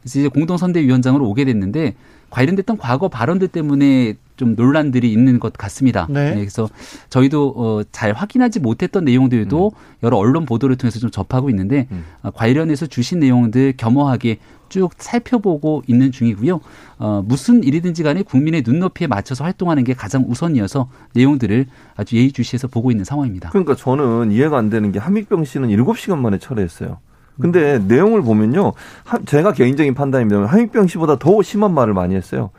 그래서 0.00 0.18
이제 0.18 0.28
공동선대위원장으로 0.28 1.26
오게 1.28 1.44
됐는데 1.44 1.94
관련됐던 2.30 2.78
과거 2.78 3.08
발언들 3.08 3.48
때문에 3.48 4.14
좀 4.42 4.56
논란들이 4.56 5.12
있는 5.12 5.38
것 5.38 5.52
같습니다. 5.52 6.08
네. 6.10 6.30
네 6.30 6.34
그래서 6.34 6.68
저희도 7.10 7.54
어, 7.56 7.82
잘 7.92 8.12
확인하지 8.12 8.58
못했던 8.58 9.04
내용들도 9.04 9.72
음. 9.72 9.96
여러 10.02 10.16
언론 10.16 10.46
보도를 10.46 10.74
통해서 10.74 10.98
좀 10.98 11.12
접하고 11.12 11.48
있는데 11.50 11.86
음. 11.92 12.04
어, 12.22 12.32
관련해서 12.32 12.86
주신 12.86 13.20
내용들 13.20 13.74
겸허하게 13.76 14.38
쭉 14.68 14.90
살펴보고 14.98 15.84
있는 15.86 16.10
중이고요. 16.10 16.60
어, 16.98 17.22
무슨 17.24 17.62
일이든지 17.62 18.02
간에 18.02 18.22
국민의 18.22 18.64
눈높이에 18.66 19.06
맞춰서 19.06 19.44
활동하는 19.44 19.84
게 19.84 19.94
가장 19.94 20.24
우선이어서 20.26 20.90
내용들을 21.14 21.66
아주 21.94 22.16
예의주시해서 22.16 22.66
보고 22.66 22.90
있는 22.90 23.04
상황입니다. 23.04 23.50
그러니까 23.50 23.76
저는 23.76 24.32
이해가 24.32 24.58
안 24.58 24.70
되는 24.70 24.90
게 24.90 24.98
한익병 24.98 25.44
씨는 25.44 25.68
7시간 25.68 26.18
만에 26.18 26.38
철회했어요. 26.38 26.98
근데 27.40 27.76
음. 27.76 27.86
내용을 27.86 28.22
보면요. 28.22 28.72
제가 29.26 29.52
개인적인 29.52 29.94
판단입니다. 29.94 30.46
한익병 30.46 30.88
씨보다 30.88 31.16
더 31.20 31.42
심한 31.42 31.72
말을 31.74 31.94
많이 31.94 32.16
했어요. 32.16 32.50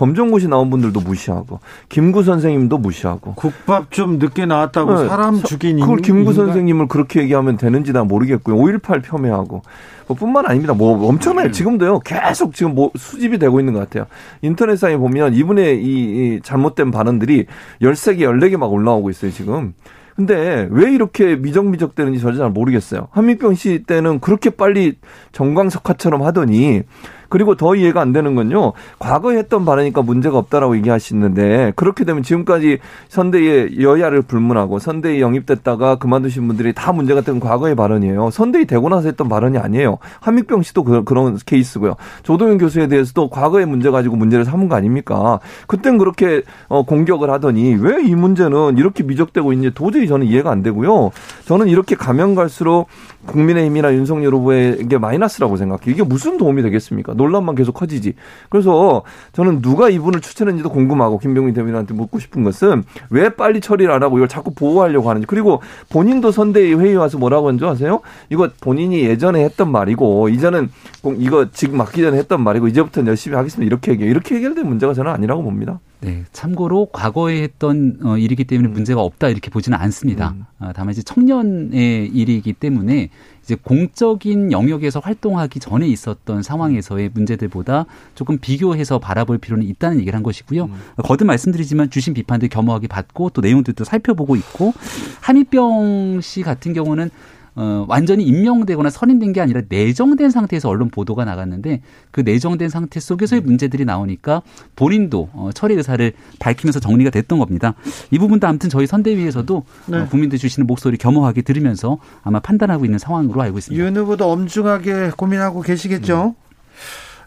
검정고시 0.00 0.48
나온 0.48 0.70
분들도 0.70 0.98
무시하고 1.00 1.60
김구 1.90 2.22
선생님도 2.22 2.78
무시하고 2.78 3.34
국밥 3.34 3.90
좀 3.90 4.18
늦게 4.18 4.46
나왔다고 4.46 5.02
네. 5.02 5.08
사람 5.08 5.42
죽인 5.42 5.78
그걸 5.78 5.98
김구 5.98 6.32
선생님을 6.32 6.88
그렇게 6.88 7.20
얘기하면 7.20 7.58
되는지 7.58 7.92
난 7.92 8.08
모르겠고요. 8.08 8.56
5.18 8.56 9.02
폄훼하고 9.02 9.60
뭐 10.06 10.16
뿐만 10.16 10.46
아닙니다. 10.46 10.72
뭐 10.72 11.06
엄청나요. 11.06 11.48
네. 11.48 11.52
지금도요. 11.52 12.00
계속 12.00 12.54
지금 12.54 12.74
뭐 12.74 12.90
수집이 12.96 13.38
되고 13.38 13.60
있는 13.60 13.74
것 13.74 13.80
같아요. 13.80 14.06
인터넷상에 14.40 14.96
보면 14.96 15.34
이분의 15.34 15.84
이, 15.84 15.88
이 15.88 16.40
잘못된 16.42 16.90
발언들이 16.92 17.44
13개, 17.82 18.20
14개 18.20 18.56
막 18.56 18.72
올라오고 18.72 19.10
있어요, 19.10 19.30
지금. 19.30 19.74
근데 20.16 20.66
왜 20.70 20.92
이렇게 20.92 21.36
미적미적 21.36 21.94
되는지 21.94 22.20
저도 22.20 22.38
잘 22.38 22.50
모르겠어요. 22.50 23.08
한민병 23.10 23.54
씨 23.54 23.84
때는 23.86 24.20
그렇게 24.20 24.48
빨리 24.48 24.94
정광석화처럼 25.32 26.22
하더니 26.22 26.84
그리고 27.30 27.54
더 27.54 27.74
이해가 27.74 28.02
안 28.02 28.12
되는 28.12 28.34
건요. 28.34 28.74
과거에 28.98 29.38
했던 29.38 29.64
발언이니까 29.64 30.02
문제가 30.02 30.36
없다라고 30.36 30.76
얘기하시는데 30.76 31.72
그렇게 31.76 32.04
되면 32.04 32.22
지금까지 32.22 32.78
선대의 33.08 33.80
여야를 33.80 34.22
불문하고 34.22 34.78
선대에 34.78 35.20
영입됐다가 35.20 35.96
그만두신 35.96 36.46
분들이 36.46 36.74
다 36.74 36.92
문제가 36.92 37.22
된 37.22 37.40
과거의 37.40 37.74
발언이에요. 37.74 38.30
선대위 38.30 38.66
되고 38.66 38.88
나서 38.90 39.08
했던 39.08 39.30
발언이 39.30 39.56
아니에요. 39.56 39.96
한민병 40.20 40.62
씨도 40.62 40.84
그, 40.84 41.04
런 41.14 41.38
케이스고요. 41.46 41.94
조동현 42.22 42.58
교수에 42.58 42.86
대해서도 42.88 43.30
과거의 43.30 43.64
문제 43.64 43.90
가지고 43.90 44.16
문제를 44.16 44.44
삼은 44.44 44.68
거 44.68 44.74
아닙니까? 44.74 45.40
그땐 45.66 45.96
그렇게 45.96 46.42
어, 46.68 46.82
공격을 46.84 47.30
하더니 47.30 47.76
왜 47.76 48.10
이 48.10 48.14
문제는 48.16 48.76
이렇게 48.78 49.02
미적되고 49.04 49.52
있는지 49.52 49.74
도저히 49.74 50.08
저는 50.08 50.26
이해가 50.26 50.50
안 50.50 50.62
되고요. 50.62 51.10
저는 51.44 51.68
이렇게 51.68 51.94
가면 51.94 52.34
갈수록 52.34 52.88
국민의힘이나 53.26 53.92
윤석열 53.94 54.34
후보에게 54.34 54.98
마이너스라고 54.98 55.56
생각해요. 55.56 55.92
이게 55.92 56.02
무슨 56.02 56.38
도움이 56.38 56.62
되겠습니까? 56.62 57.14
논란만 57.14 57.54
계속 57.54 57.72
커지지. 57.72 58.14
그래서 58.48 59.02
저는 59.32 59.62
누가 59.62 59.88
이분을 59.90 60.20
추천했는지도 60.20 60.70
궁금하고 60.70 61.18
김병민 61.18 61.54
대변인한테 61.54 61.94
묻고 61.94 62.18
싶은 62.18 62.44
것은 62.44 62.82
왜 63.10 63.28
빨리 63.28 63.60
처리를 63.60 63.92
안 63.92 64.02
하고 64.02 64.16
이걸 64.18 64.28
자꾸 64.28 64.52
보호하려고 64.54 65.08
하는지. 65.10 65.26
그리고 65.26 65.60
본인도 65.90 66.32
선대위 66.32 66.74
회의 66.74 66.96
와서 66.96 67.18
뭐라고 67.18 67.48
한 67.48 67.58
줄 67.58 67.68
아세요? 67.68 68.00
이거 68.30 68.48
본인이 68.62 69.00
예전에 69.02 69.44
했던 69.44 69.70
말이고 69.70 70.30
이제는 70.30 70.70
이거 71.18 71.50
지금 71.50 71.78
맡기 71.78 72.02
전에 72.02 72.18
했던 72.18 72.42
말이고 72.42 72.68
이제부터는 72.68 73.08
열심히 73.08 73.36
하겠습니다. 73.36 73.66
이렇게 73.66 73.92
얘기해요. 73.92 74.10
이렇게 74.10 74.36
해결된 74.36 74.66
문제가 74.66 74.92
저는 74.92 75.10
아니라고 75.10 75.42
봅니다. 75.42 75.80
네, 76.00 76.24
참고로 76.32 76.86
과거에 76.92 77.42
했던 77.42 77.98
어, 78.02 78.16
일이기 78.16 78.44
때문에 78.44 78.68
음. 78.68 78.72
문제가 78.72 79.02
없다 79.02 79.28
이렇게 79.28 79.50
보지는 79.50 79.78
않습니다. 79.78 80.34
음. 80.36 80.44
아, 80.58 80.72
다만 80.74 80.92
이제 80.92 81.02
청년의 81.02 82.08
일이기 82.08 82.52
때문에 82.54 83.10
이제 83.42 83.56
공적인 83.62 84.52
영역에서 84.52 85.00
활동하기 85.00 85.60
전에 85.60 85.86
있었던 85.88 86.42
상황에서의 86.42 87.10
문제들보다 87.12 87.86
조금 88.14 88.38
비교해서 88.38 88.98
바라볼 88.98 89.38
필요는 89.38 89.66
있다는 89.66 90.00
얘기를 90.00 90.14
한 90.14 90.22
것이고요. 90.22 90.64
음. 90.64 90.74
거듭 91.02 91.26
말씀드리지만 91.26 91.90
주신 91.90 92.14
비판들 92.14 92.48
겸허하게 92.48 92.88
받고 92.88 93.30
또 93.30 93.40
내용들도 93.40 93.84
살펴보고 93.84 94.36
있고 94.36 94.72
한의병 95.20 96.20
씨 96.22 96.42
같은 96.42 96.72
경우는 96.72 97.10
어, 97.54 97.84
완전히 97.88 98.24
임명되거나 98.24 98.90
선임된 98.90 99.32
게 99.32 99.40
아니라 99.40 99.62
내정된 99.68 100.30
상태에서 100.30 100.68
언론 100.68 100.90
보도가 100.90 101.24
나갔는데 101.24 101.82
그 102.10 102.20
내정된 102.20 102.68
상태 102.68 103.00
속에서의 103.00 103.42
문제들이 103.42 103.84
나오니까 103.84 104.42
본인도 104.76 105.30
어, 105.32 105.50
처리 105.54 105.74
의사를 105.74 106.12
밝히면서 106.38 106.80
정리가 106.80 107.10
됐던 107.10 107.38
겁니다. 107.38 107.74
이 108.10 108.18
부분도 108.18 108.46
아무튼 108.46 108.70
저희 108.70 108.86
선대위에서도 108.86 109.64
네. 109.86 109.98
어, 109.98 110.06
국민들 110.08 110.38
주시는 110.38 110.66
목소리 110.66 110.96
겸허하게 110.96 111.42
들으면서 111.42 111.98
아마 112.22 112.40
판단하고 112.40 112.84
있는 112.84 112.98
상황으로 112.98 113.40
알고 113.42 113.58
있습니다. 113.58 113.84
윤 113.84 113.96
후보도 113.96 114.30
엄중하게 114.30 115.10
고민하고 115.16 115.62
계시겠죠? 115.62 116.34
네. 116.36 116.50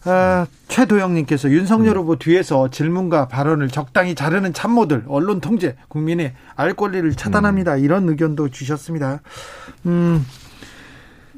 아, 0.06 0.48
최도영님께서 0.68 1.50
윤석열 1.50 1.96
음. 1.96 2.02
후보 2.02 2.16
뒤에서 2.18 2.70
질문과 2.70 3.28
발언을 3.28 3.70
적당히 3.70 4.16
자르는 4.16 4.54
참모들, 4.54 5.06
언론 5.08 5.40
통제, 5.40 5.76
국민의 5.88 6.34
알 6.56 6.74
권리를 6.74 7.14
차단합니다. 7.14 7.76
음. 7.76 7.80
이런 7.84 8.10
의견도 8.10 8.50
주셨습니다. 8.50 9.22
음, 9.86 10.26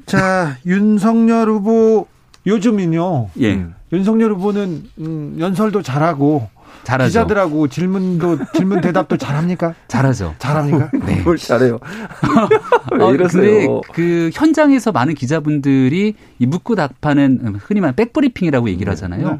자, 0.06 0.56
윤석열 0.66 1.48
후보 1.48 2.08
요즘은요. 2.46 3.30
예. 3.42 3.66
윤석열 3.92 4.32
후보는 4.32 4.84
음, 4.98 5.36
연설도 5.38 5.82
잘하고 5.82 6.48
잘하죠. 6.86 7.08
기자들하고 7.08 7.66
질문도 7.66 8.38
질문 8.54 8.80
대답도 8.80 9.16
잘합니까? 9.16 9.74
잘하죠. 9.88 10.36
잘합니까? 10.38 10.88
네. 11.04 11.20
뭘 11.22 11.36
잘해요? 11.36 11.80
어, 13.00 13.12
근데 13.16 13.66
그 13.92 14.30
현장에서 14.32 14.92
많은 14.92 15.14
기자분들이 15.14 16.14
이 16.38 16.46
묻고 16.46 16.76
답하는 16.76 17.56
흔히 17.58 17.80
말하는 17.80 17.96
백브리핑이라고 17.96 18.68
얘기를 18.68 18.84
네. 18.84 18.90
하잖아요. 18.90 19.30
네. 19.30 19.38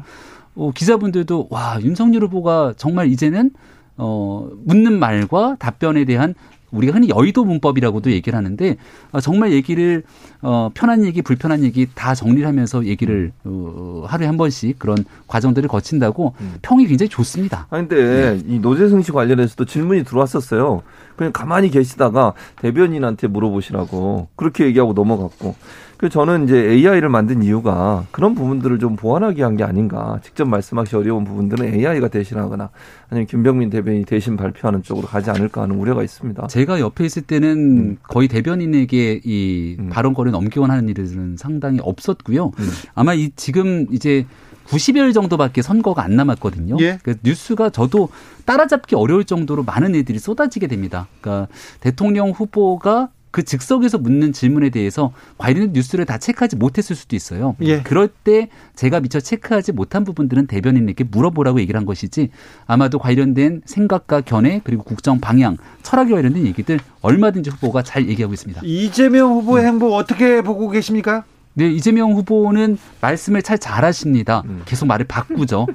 어, 0.55 0.71
기자분들도 0.75 1.47
와 1.49 1.79
윤석열 1.81 2.23
후보가 2.23 2.73
정말 2.75 3.07
이제는 3.07 3.51
어, 3.95 4.49
묻는 4.65 4.99
말과 4.99 5.55
답변에 5.57 6.03
대한 6.03 6.35
우리가 6.71 6.93
흔히 6.93 7.09
여의도 7.09 7.45
문법이라고도 7.45 8.11
얘기를 8.11 8.37
하는데 8.37 8.77
어, 9.11 9.21
정말 9.21 9.51
얘기를 9.51 10.03
어 10.41 10.69
편한 10.73 11.05
얘기 11.05 11.21
불편한 11.21 11.63
얘기 11.63 11.87
다 11.95 12.13
정리를 12.13 12.47
하면서 12.47 12.85
얘기를 12.85 13.31
어 13.43 14.05
하루에 14.07 14.27
한 14.27 14.37
번씩 14.37 14.77
그런 14.77 14.97
과정들을 15.27 15.67
거친다고 15.69 16.35
음. 16.41 16.55
평이 16.61 16.87
굉장히 16.87 17.09
좋습니다. 17.09 17.67
아 17.69 17.77
근데 17.77 18.35
네. 18.35 18.43
이 18.47 18.59
노재승 18.59 19.01
씨 19.01 19.11
관련해서도 19.11 19.65
질문이 19.65 20.03
들어왔었어요. 20.03 20.83
그냥 21.15 21.31
가만히 21.31 21.69
계시다가 21.69 22.33
대변인한테 22.57 23.27
물어보시라고 23.27 24.27
그렇게 24.35 24.65
얘기하고 24.65 24.93
넘어갔고 24.93 25.55
그 25.97 26.09
저는 26.09 26.43
이제 26.43 26.55
AI를 26.55 27.09
만든 27.09 27.41
이유가 27.41 28.05
그런 28.11 28.35
부분들을 28.35 28.77
좀 28.77 28.95
보완하기 28.95 29.39
위한 29.39 29.57
게 29.57 29.63
아닌가. 29.63 30.19
직접 30.23 30.47
말씀하기 30.47 30.95
어려운 30.95 31.23
부분들은 31.23 31.73
AI가 31.73 32.09
대신하거나 32.09 32.69
아니면 33.09 33.25
김병민 33.27 33.71
대변인이 33.71 34.05
대신 34.05 34.37
발표하는 34.37 34.83
쪽으로 34.83 35.07
가지 35.07 35.31
않을까 35.31 35.63
하는 35.63 35.75
우려가 35.75 36.03
있습니다. 36.03 36.47
제가 36.47 36.79
옆에 36.79 37.03
있을 37.05 37.23
때는 37.23 37.49
음. 37.57 37.97
거의 38.03 38.27
대변인에게 38.27 39.21
이 39.23 39.75
음. 39.79 39.89
발언권을 39.89 40.31
넘기곤 40.31 40.69
하는 40.69 40.87
일은 40.87 41.35
상당히 41.37 41.79
없었고요. 41.81 42.51
음. 42.59 42.69
아마 42.93 43.15
이 43.15 43.31
지금 43.35 43.87
이제 43.91 44.27
90일 44.67 45.13
정도밖에 45.13 45.61
선거가 45.61 46.03
안 46.03 46.15
남았거든요. 46.15 46.77
예. 46.81 46.99
그 47.01 47.15
뉴스가 47.23 47.69
저도 47.69 48.09
따라잡기 48.45 48.95
어려울 48.95 49.23
정도로 49.23 49.63
많은 49.63 49.95
애들이 49.95 50.19
쏟아지게 50.19 50.67
됩니다. 50.67 51.07
그러니까 51.21 51.47
대통령 51.79 52.31
후보가 52.31 53.09
그 53.31 53.43
즉석에서 53.43 53.97
묻는 53.97 54.33
질문에 54.33 54.69
대해서 54.69 55.11
관련 55.37 55.73
뉴스를 55.73 56.05
다 56.05 56.17
체크하지 56.17 56.55
못했을 56.55 56.95
수도 56.95 57.15
있어요. 57.15 57.55
예. 57.61 57.81
그럴 57.81 58.07
때 58.07 58.49
제가 58.75 58.99
미처 58.99 59.19
체크하지 59.19 59.73
못한 59.73 60.03
부분들은 60.03 60.47
대변인에게 60.47 61.05
물어보라고 61.05 61.59
얘기를 61.59 61.77
한 61.77 61.85
것이지 61.85 62.29
아마도 62.65 62.99
관련된 62.99 63.61
생각과 63.65 64.21
견해 64.21 64.61
그리고 64.63 64.83
국정 64.83 65.19
방향, 65.19 65.57
철학에 65.83 66.11
관련된 66.11 66.45
얘기들 66.45 66.79
얼마든지 67.01 67.49
후보가 67.51 67.83
잘 67.83 68.07
얘기하고 68.07 68.33
있습니다. 68.33 68.61
이재명 68.63 69.33
후보의 69.33 69.63
음. 69.63 69.67
행보 69.67 69.95
어떻게 69.95 70.41
보고 70.41 70.69
계십니까? 70.69 71.23
네, 71.53 71.71
이재명 71.71 72.13
후보는 72.13 72.77
말씀을 73.01 73.41
잘 73.41 73.57
잘하십니다. 73.57 74.43
음. 74.45 74.61
계속 74.65 74.85
말을 74.85 75.07
바꾸죠. 75.07 75.65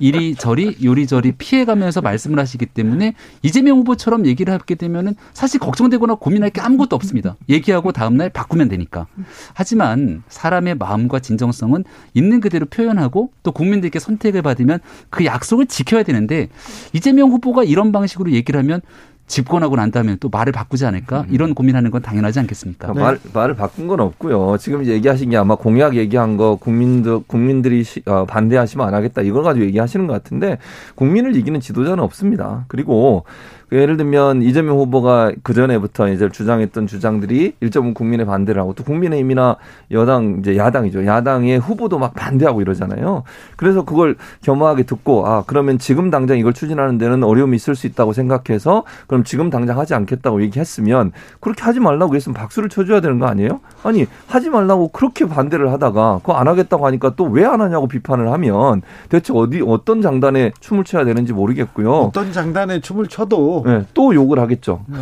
이리저리 0.00 0.78
요리저리 0.82 1.32
피해가면서 1.32 2.00
말씀을 2.00 2.38
하시기 2.38 2.66
때문에 2.66 3.14
이재명 3.42 3.78
후보처럼 3.78 4.26
얘기를 4.26 4.52
하게 4.52 4.74
되면은 4.74 5.14
사실 5.32 5.60
걱정되거나 5.60 6.16
고민할 6.16 6.50
게 6.50 6.60
아무것도 6.60 6.96
없습니다. 6.96 7.36
얘기하고 7.48 7.92
다음날 7.92 8.30
바꾸면 8.30 8.68
되니까. 8.68 9.06
하지만 9.54 10.22
사람의 10.28 10.76
마음과 10.76 11.20
진정성은 11.20 11.84
있는 12.14 12.40
그대로 12.40 12.66
표현하고 12.66 13.30
또 13.42 13.52
국민들께 13.52 13.98
선택을 13.98 14.42
받으면 14.42 14.80
그 15.10 15.24
약속을 15.24 15.66
지켜야 15.66 16.02
되는데 16.02 16.48
이재명 16.92 17.30
후보가 17.30 17.64
이런 17.64 17.92
방식으로 17.92 18.32
얘기를 18.32 18.58
하면 18.60 18.80
집권하고 19.28 19.76
난 19.76 19.90
다음에 19.90 20.16
또 20.18 20.28
말을 20.28 20.52
바꾸지 20.52 20.84
않을까 20.86 21.20
음. 21.20 21.26
이런 21.30 21.54
고민하는 21.54 21.90
건 21.90 22.02
당연하지 22.02 22.40
않겠습니까? 22.40 22.92
네. 22.92 23.00
말, 23.00 23.18
말을 23.32 23.54
바꾼 23.54 23.86
건 23.86 24.00
없고요. 24.00 24.56
지금 24.58 24.84
얘기하신 24.86 25.30
게 25.30 25.36
아마 25.36 25.54
공약 25.54 25.94
얘기한 25.94 26.36
거 26.36 26.56
국민들 26.56 27.20
국민들이 27.26 27.84
시, 27.84 28.02
어, 28.06 28.24
반대하시면 28.24 28.86
안 28.86 28.94
하겠다 28.94 29.22
이걸 29.22 29.42
가지고 29.44 29.66
얘기하시는 29.66 30.06
것 30.06 30.14
같은데 30.14 30.58
국민을 30.96 31.36
이기는 31.36 31.60
지도자는 31.60 32.02
없습니다. 32.02 32.64
그리고 32.68 33.24
예를 33.70 33.96
들면 33.96 34.42
이재명 34.42 34.78
후보가 34.78 35.32
그 35.42 35.52
전에부터 35.52 36.08
이제 36.08 36.28
주장했던 36.30 36.86
주장들이 36.86 37.54
일정은 37.60 37.92
국민의 37.94 38.24
반대를 38.26 38.60
하고 38.60 38.72
또 38.74 38.82
국민의힘이나 38.84 39.56
여당 39.90 40.38
이제 40.40 40.56
야당이죠. 40.56 41.04
야당의 41.04 41.58
후보도 41.58 41.98
막 41.98 42.14
반대하고 42.14 42.60
이러잖아요. 42.62 43.24
그래서 43.56 43.84
그걸 43.84 44.16
겸허하게 44.42 44.84
듣고 44.84 45.26
아 45.26 45.44
그러면 45.46 45.78
지금 45.78 46.10
당장 46.10 46.38
이걸 46.38 46.52
추진하는 46.54 46.96
데는 46.98 47.22
어려움이 47.24 47.56
있을 47.56 47.74
수 47.74 47.86
있다고 47.86 48.12
생각해서 48.12 48.84
그럼 49.06 49.22
지금 49.24 49.50
당장 49.50 49.78
하지 49.78 49.94
않겠다고 49.94 50.40
얘기했으면 50.42 51.12
그렇게 51.40 51.62
하지 51.62 51.80
말라고 51.80 52.14
했으면 52.14 52.34
박수를 52.34 52.68
쳐줘야 52.70 53.00
되는 53.00 53.18
거 53.18 53.26
아니에요? 53.26 53.60
아니 53.82 54.06
하지 54.28 54.48
말라고 54.50 54.88
그렇게 54.88 55.26
반대를 55.26 55.70
하다가 55.72 56.20
그거 56.20 56.34
안 56.34 56.48
하겠다고 56.48 56.86
하니까 56.86 57.14
또 57.16 57.28
왜 57.28 57.44
안 57.44 57.60
하냐고 57.60 57.86
비판을 57.88 58.30
하면 58.32 58.82
대체 59.08 59.32
어디 59.34 59.62
어떤 59.66 60.02
장단에 60.02 60.52
춤을 60.60 60.84
춰야 60.84 61.04
되는지 61.04 61.32
모르겠고요. 61.32 61.90
어떤 61.92 62.32
장단에 62.32 62.80
춤을 62.80 63.06
춰도 63.08 63.57
네, 63.64 63.84
또 63.94 64.14
욕을 64.14 64.38
하겠죠. 64.38 64.84
네. 64.88 64.98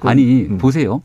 아니 0.00 0.46
음. 0.46 0.58
보세요. 0.58 1.02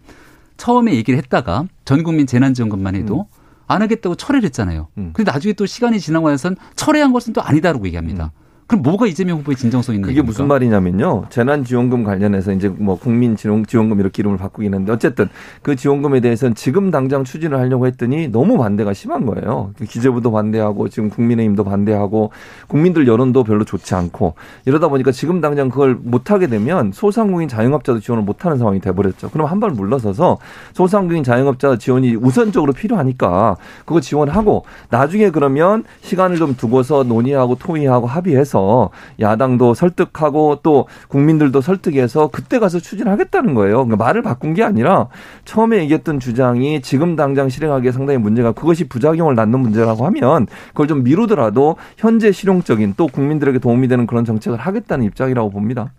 처음에 0.58 0.94
얘기를 0.96 1.18
했다가 1.18 1.66
전 1.86 2.04
국민 2.04 2.26
재난지원금만 2.28 2.96
해도 2.96 3.22
음. 3.22 3.38
안 3.68 3.82
하겠다고 3.82 4.16
철회를 4.16 4.46
했잖아요. 4.48 4.88
음. 4.98 5.12
근데 5.14 5.32
나중에 5.32 5.54
또 5.54 5.66
시간이 5.66 6.00
지나고 6.00 6.30
나선 6.30 6.56
철회한 6.76 7.14
것은 7.14 7.34
또 7.34 7.42
아니다라고 7.42 7.86
얘기합니다. 7.88 8.32
음. 8.34 8.47
그럼 8.68 8.82
뭐가 8.82 9.08
이재명 9.08 9.38
후보의 9.40 9.56
진정성 9.56 9.96
있는 9.96 10.08
그게 10.08 10.22
무슨 10.22 10.48
말이냐면요. 10.48 11.26
재난지원금 11.30 12.04
관련해서 12.04 12.52
이제 12.52 12.68
뭐 12.68 13.00
국민지원금 13.00 14.00
이렇게 14.00 14.22
이름을 14.22 14.38
바꾸긴 14.38 14.74
했는데 14.74 14.92
어쨌든 14.92 15.30
그 15.62 15.76
지원금에 15.76 16.20
대해서는 16.20 16.54
지금 16.54 16.92
당장 16.92 17.24
추진을 17.24 17.58
하려고 17.58 17.88
했더니 17.88 18.28
너무 18.28 18.58
반대가 18.58 18.94
심한 18.94 19.26
거예요. 19.26 19.72
기재부도 19.88 20.32
반대하고 20.32 20.90
지금 20.90 21.10
국민의힘도 21.10 21.64
반대하고 21.64 22.32
국민들 22.68 23.08
여론도 23.08 23.44
별로 23.46 23.64
좋지 23.64 23.96
않고 23.96 24.34
이러다 24.66 24.90
보니까 24.90 25.12
지금 25.12 25.40
당장 25.40 25.70
그걸 25.70 25.96
못하게 25.96 26.48
되면 26.48 26.92
소상공인 26.92 27.48
자영업자도 27.48 28.02
지원을 28.02 28.24
못하는 28.26 28.58
상황이 28.58 28.80
돼버렸죠. 28.82 29.30
그럼 29.30 29.48
한 29.48 29.58
발 29.58 29.72
물러서서 29.72 30.38
소상공인 30.74 31.24
자영업자 31.24 31.78
지원이 31.78 32.16
우선적으로 32.16 32.74
필요하니까 32.74 33.56
그거 33.86 34.00
지원하고 34.02 34.66
나중에 34.92 35.32
그러면 35.32 35.84
시간을 36.02 36.38
좀 36.38 36.56
두고서 36.56 37.04
논의하고 37.04 37.56
토의하고 37.56 38.06
합의해서 38.06 38.57
해서 38.58 38.90
야당도 39.20 39.74
설득하고 39.74 40.60
또 40.64 40.88
국민들도 41.08 41.62
설득해서 41.62 42.30
그때 42.32 42.60
가서 42.60 42.80
추진하겠다는 42.80 43.54
거예요. 43.54 43.86
그러니까 43.86 43.98
말을 43.98 44.22
바꾼 44.22 44.54
게 44.54 44.64
아니라 44.64 45.08
처음에 45.46 45.78
얘기했던 45.80 46.20
주장이 46.20 46.82
지금 46.82 47.16
당장 47.16 47.50
실행하기에 47.50 47.92
상당히 47.92 48.18
문제가 48.20 48.52
그것이 48.52 48.88
부작용을 48.88 49.36
낳는 49.36 49.60
문제라고 49.60 50.06
하면 50.08 50.48
그걸 50.70 50.88
좀 50.88 51.04
미루더라도 51.04 51.76
현재 51.98 52.32
실용적인 52.32 52.96
또 52.98 53.08
국민들에게 53.08 53.60
도움이 53.60 53.88
되는 53.88 54.08
그런 54.08 54.26
정책을 54.26 54.58
하겠다는 54.58 55.06
입장이라고 55.06 55.50
봅니다. 55.50 55.92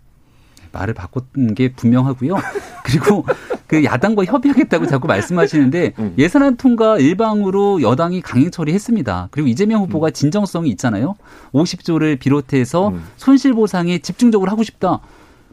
말을 0.71 0.93
바꾼 0.93 1.53
게 1.55 1.71
분명하고요. 1.73 2.35
그리고 2.83 3.25
그 3.67 3.83
야당과 3.83 4.25
협의하겠다고 4.25 4.87
자꾸 4.87 5.07
말씀하시는데 5.07 5.93
음. 5.99 6.13
예산안 6.17 6.57
통과 6.57 6.97
일방으로 6.97 7.81
여당이 7.81 8.21
강행 8.21 8.49
처리했습니다. 8.49 9.27
그리고 9.31 9.47
이재명 9.47 9.83
후보가 9.83 10.07
음. 10.07 10.11
진정성이 10.11 10.69
있잖아요. 10.71 11.15
50조를 11.53 12.19
비롯해서 12.19 12.89
음. 12.89 13.03
손실 13.17 13.53
보상에 13.53 13.99
집중적으로 13.99 14.49
하고 14.49 14.63
싶다. 14.63 15.01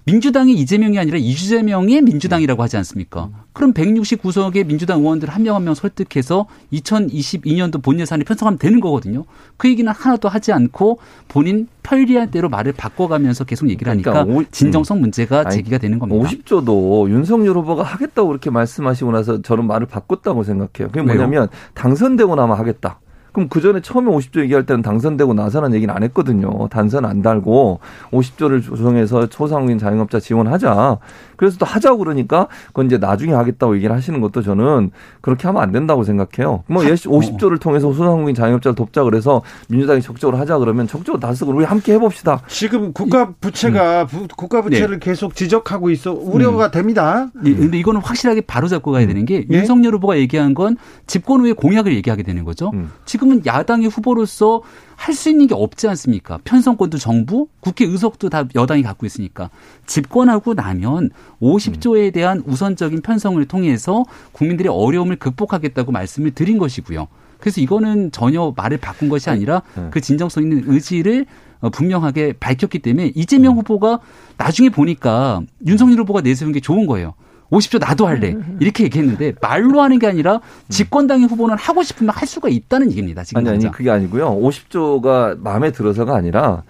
민주당이 0.07 0.53
이재명이 0.55 0.99
아니라 1.01 1.19
이주재명의 1.19 2.01
민주당이라고 2.03 2.63
하지 2.63 2.77
않습니까? 2.77 3.29
그럼 3.53 3.73
169석의 3.73 4.65
민주당 4.65 5.01
의원들 5.01 5.29
한 5.29 5.43
명 5.43 5.57
한 5.57 5.65
명 5.65 5.75
설득해서 5.75 6.47
2022년도 6.73 7.83
본 7.83 7.99
예산을 7.99 8.25
편성하면 8.25 8.59
되는 8.59 8.79
거거든요. 8.81 9.25
그 9.57 9.69
얘기는 9.69 9.91
하나도 9.91 10.29
하지 10.29 10.53
않고 10.53 11.01
본인 11.27 11.67
편리한 11.83 12.31
대로 12.31 12.49
말을 12.49 12.73
바꿔가면서 12.73 13.45
계속 13.45 13.69
얘기를 13.69 13.91
하니까 13.91 14.13
그러니까 14.13 14.35
오, 14.41 14.45
진정성 14.51 15.01
문제가 15.01 15.41
아니, 15.41 15.57
제기가 15.57 15.79
되는 15.79 15.99
겁니다. 15.99 16.29
50조도 16.29 17.11
윤석열 17.11 17.57
후보가 17.57 17.83
하겠다고 17.83 18.29
그렇게 18.29 18.51
말씀하시고 18.51 19.11
나서 19.11 19.43
저는 19.43 19.67
말을 19.67 19.89
바꿨다고 19.89 20.45
생각해요. 20.45 20.89
그게 20.89 21.03
뭐냐면 21.03 21.33
왜요? 21.33 21.49
당선되고 21.75 22.35
나면 22.37 22.57
하겠다. 22.57 23.01
그럼 23.37 23.51
그 23.51 23.61
전에 23.61 23.83
처음에 23.83 24.11
50조 24.11 24.41
얘기할 24.41 24.65
때는 24.65 24.81
당선되고 24.81 25.35
나서는 25.35 25.75
얘기는 25.75 25.95
안 25.95 26.03
했거든요. 26.05 26.69
단선 26.69 27.05
안 27.05 27.21
달고 27.21 27.81
50조를 28.11 28.63
조성해서 28.63 29.27
초상공인 29.27 29.77
자영업자 29.77 30.21
지원하자. 30.21 30.97
그래서 31.37 31.59
또 31.59 31.67
하자고 31.67 31.99
그러니까 31.99 32.49
그건 32.69 32.87
이제 32.87 32.97
나중에 32.97 33.35
하겠다고 33.35 33.77
얘기를 33.77 33.95
하시는 33.95 34.23
것도 34.23 34.41
저는 34.41 34.91
그렇게 35.21 35.47
하면 35.49 35.63
안 35.63 35.71
된다고 35.71 36.03
생각해요. 36.03 36.65
뭐 36.67 36.83
50조를 36.83 37.61
통해서 37.61 37.93
소상공인 37.93 38.35
자영업자를 38.35 38.75
돕자 38.75 39.05
그래서 39.05 39.43
민주당이 39.69 40.01
적극적으로 40.01 40.39
하자 40.39 40.57
그러면 40.57 40.87
적극적으로 40.87 41.21
다 41.21 41.35
쓰고 41.35 41.53
우리 41.53 41.67
함께 41.67 41.93
해봅시다. 41.93 42.41
지금 42.49 42.95
국가 42.95 43.33
부채가 43.39 44.07
음. 44.15 44.29
국가 44.35 44.63
부채를 44.63 44.99
네. 44.99 45.11
계속 45.11 45.35
지적하고 45.35 45.91
있어 45.91 46.15
우려가 46.15 46.69
음. 46.69 46.71
됩니다. 46.71 47.29
예, 47.45 47.55
근데 47.55 47.79
이거는 47.79 48.01
확실하게 48.01 48.41
바로잡고 48.41 48.93
가야 48.93 49.07
되는 49.07 49.27
게 49.27 49.45
예? 49.51 49.59
윤석열 49.59 49.93
후보가 49.97 50.17
얘기한 50.17 50.55
건 50.55 50.79
집권 51.07 51.41
후에 51.41 51.53
공약을 51.53 51.95
얘기하게 51.97 52.23
되는 52.23 52.43
거죠. 52.45 52.71
음. 52.73 52.91
지금 53.05 53.26
지금은 53.27 53.43
야당의 53.45 53.89
후보로서 53.89 54.63
할 54.95 55.15
수 55.15 55.29
있는 55.29 55.47
게 55.47 55.55
없지 55.55 55.89
않습니까? 55.89 56.39
편성권도 56.45 56.99
정부, 56.99 57.49
국회 57.61 57.85
의석도 57.85 58.31
다 58.31 58.45
여당이 58.55 58.83
갖고 58.83 59.05
있으니까 59.07 59.51
집권하고 59.87 60.55
나면 60.55 61.11
50조에 61.41 62.13
대한 62.13 62.43
우선적인 62.47 63.03
편성을 63.03 63.45
통해서 63.47 64.05
국민들의 64.33 64.73
어려움을 64.73 65.17
극복하겠다고 65.17 65.93
말씀을 65.93 66.31
드린 66.33 66.59
것이고요. 66.59 67.09
그래서 67.39 67.61
이거는 67.61 68.13
전혀 68.13 68.53
말을 68.57 68.79
바꾼 68.79 69.09
것이 69.09 69.29
아니라 69.29 69.63
네. 69.75 69.89
그 69.91 70.01
진정성 70.01 70.45
있는 70.45 70.63
의지를 70.67 71.27
어, 71.61 71.71
분명하게 71.71 72.35
밝혔기 72.35 72.79
때문에 72.79 73.13
이재명 73.15 73.55
음. 73.55 73.59
후보가 73.59 74.01
나중에 74.37 74.71
보니까 74.71 75.43
윤석열 75.67 76.01
후보가 76.01 76.23
내세운 76.23 76.53
게 76.53 76.61
좋은 76.61 76.87
거예요. 76.87 77.15
50조 77.51 77.79
나도 77.79 78.07
할래. 78.07 78.31
음, 78.33 78.37
음, 78.37 78.45
음. 78.49 78.59
이렇게 78.61 78.85
얘기했는데 78.85 79.35
말로 79.41 79.81
하는 79.81 79.99
게 79.99 80.07
아니라 80.07 80.41
집권당의 80.69 81.27
후보는 81.29 81.57
하고 81.57 81.83
싶으면 81.83 82.15
할 82.15 82.27
수가 82.27 82.49
있다는 82.49 82.91
얘기입니다. 82.91 83.25
지금 83.25 83.41
아니, 83.41 83.51
아니, 83.51 83.71
그게 83.71 83.91
아니고요. 83.91 84.41
50조가 84.41 85.39
마음에 85.39 85.71
들어서가 85.71 86.15
아니라 86.17 86.63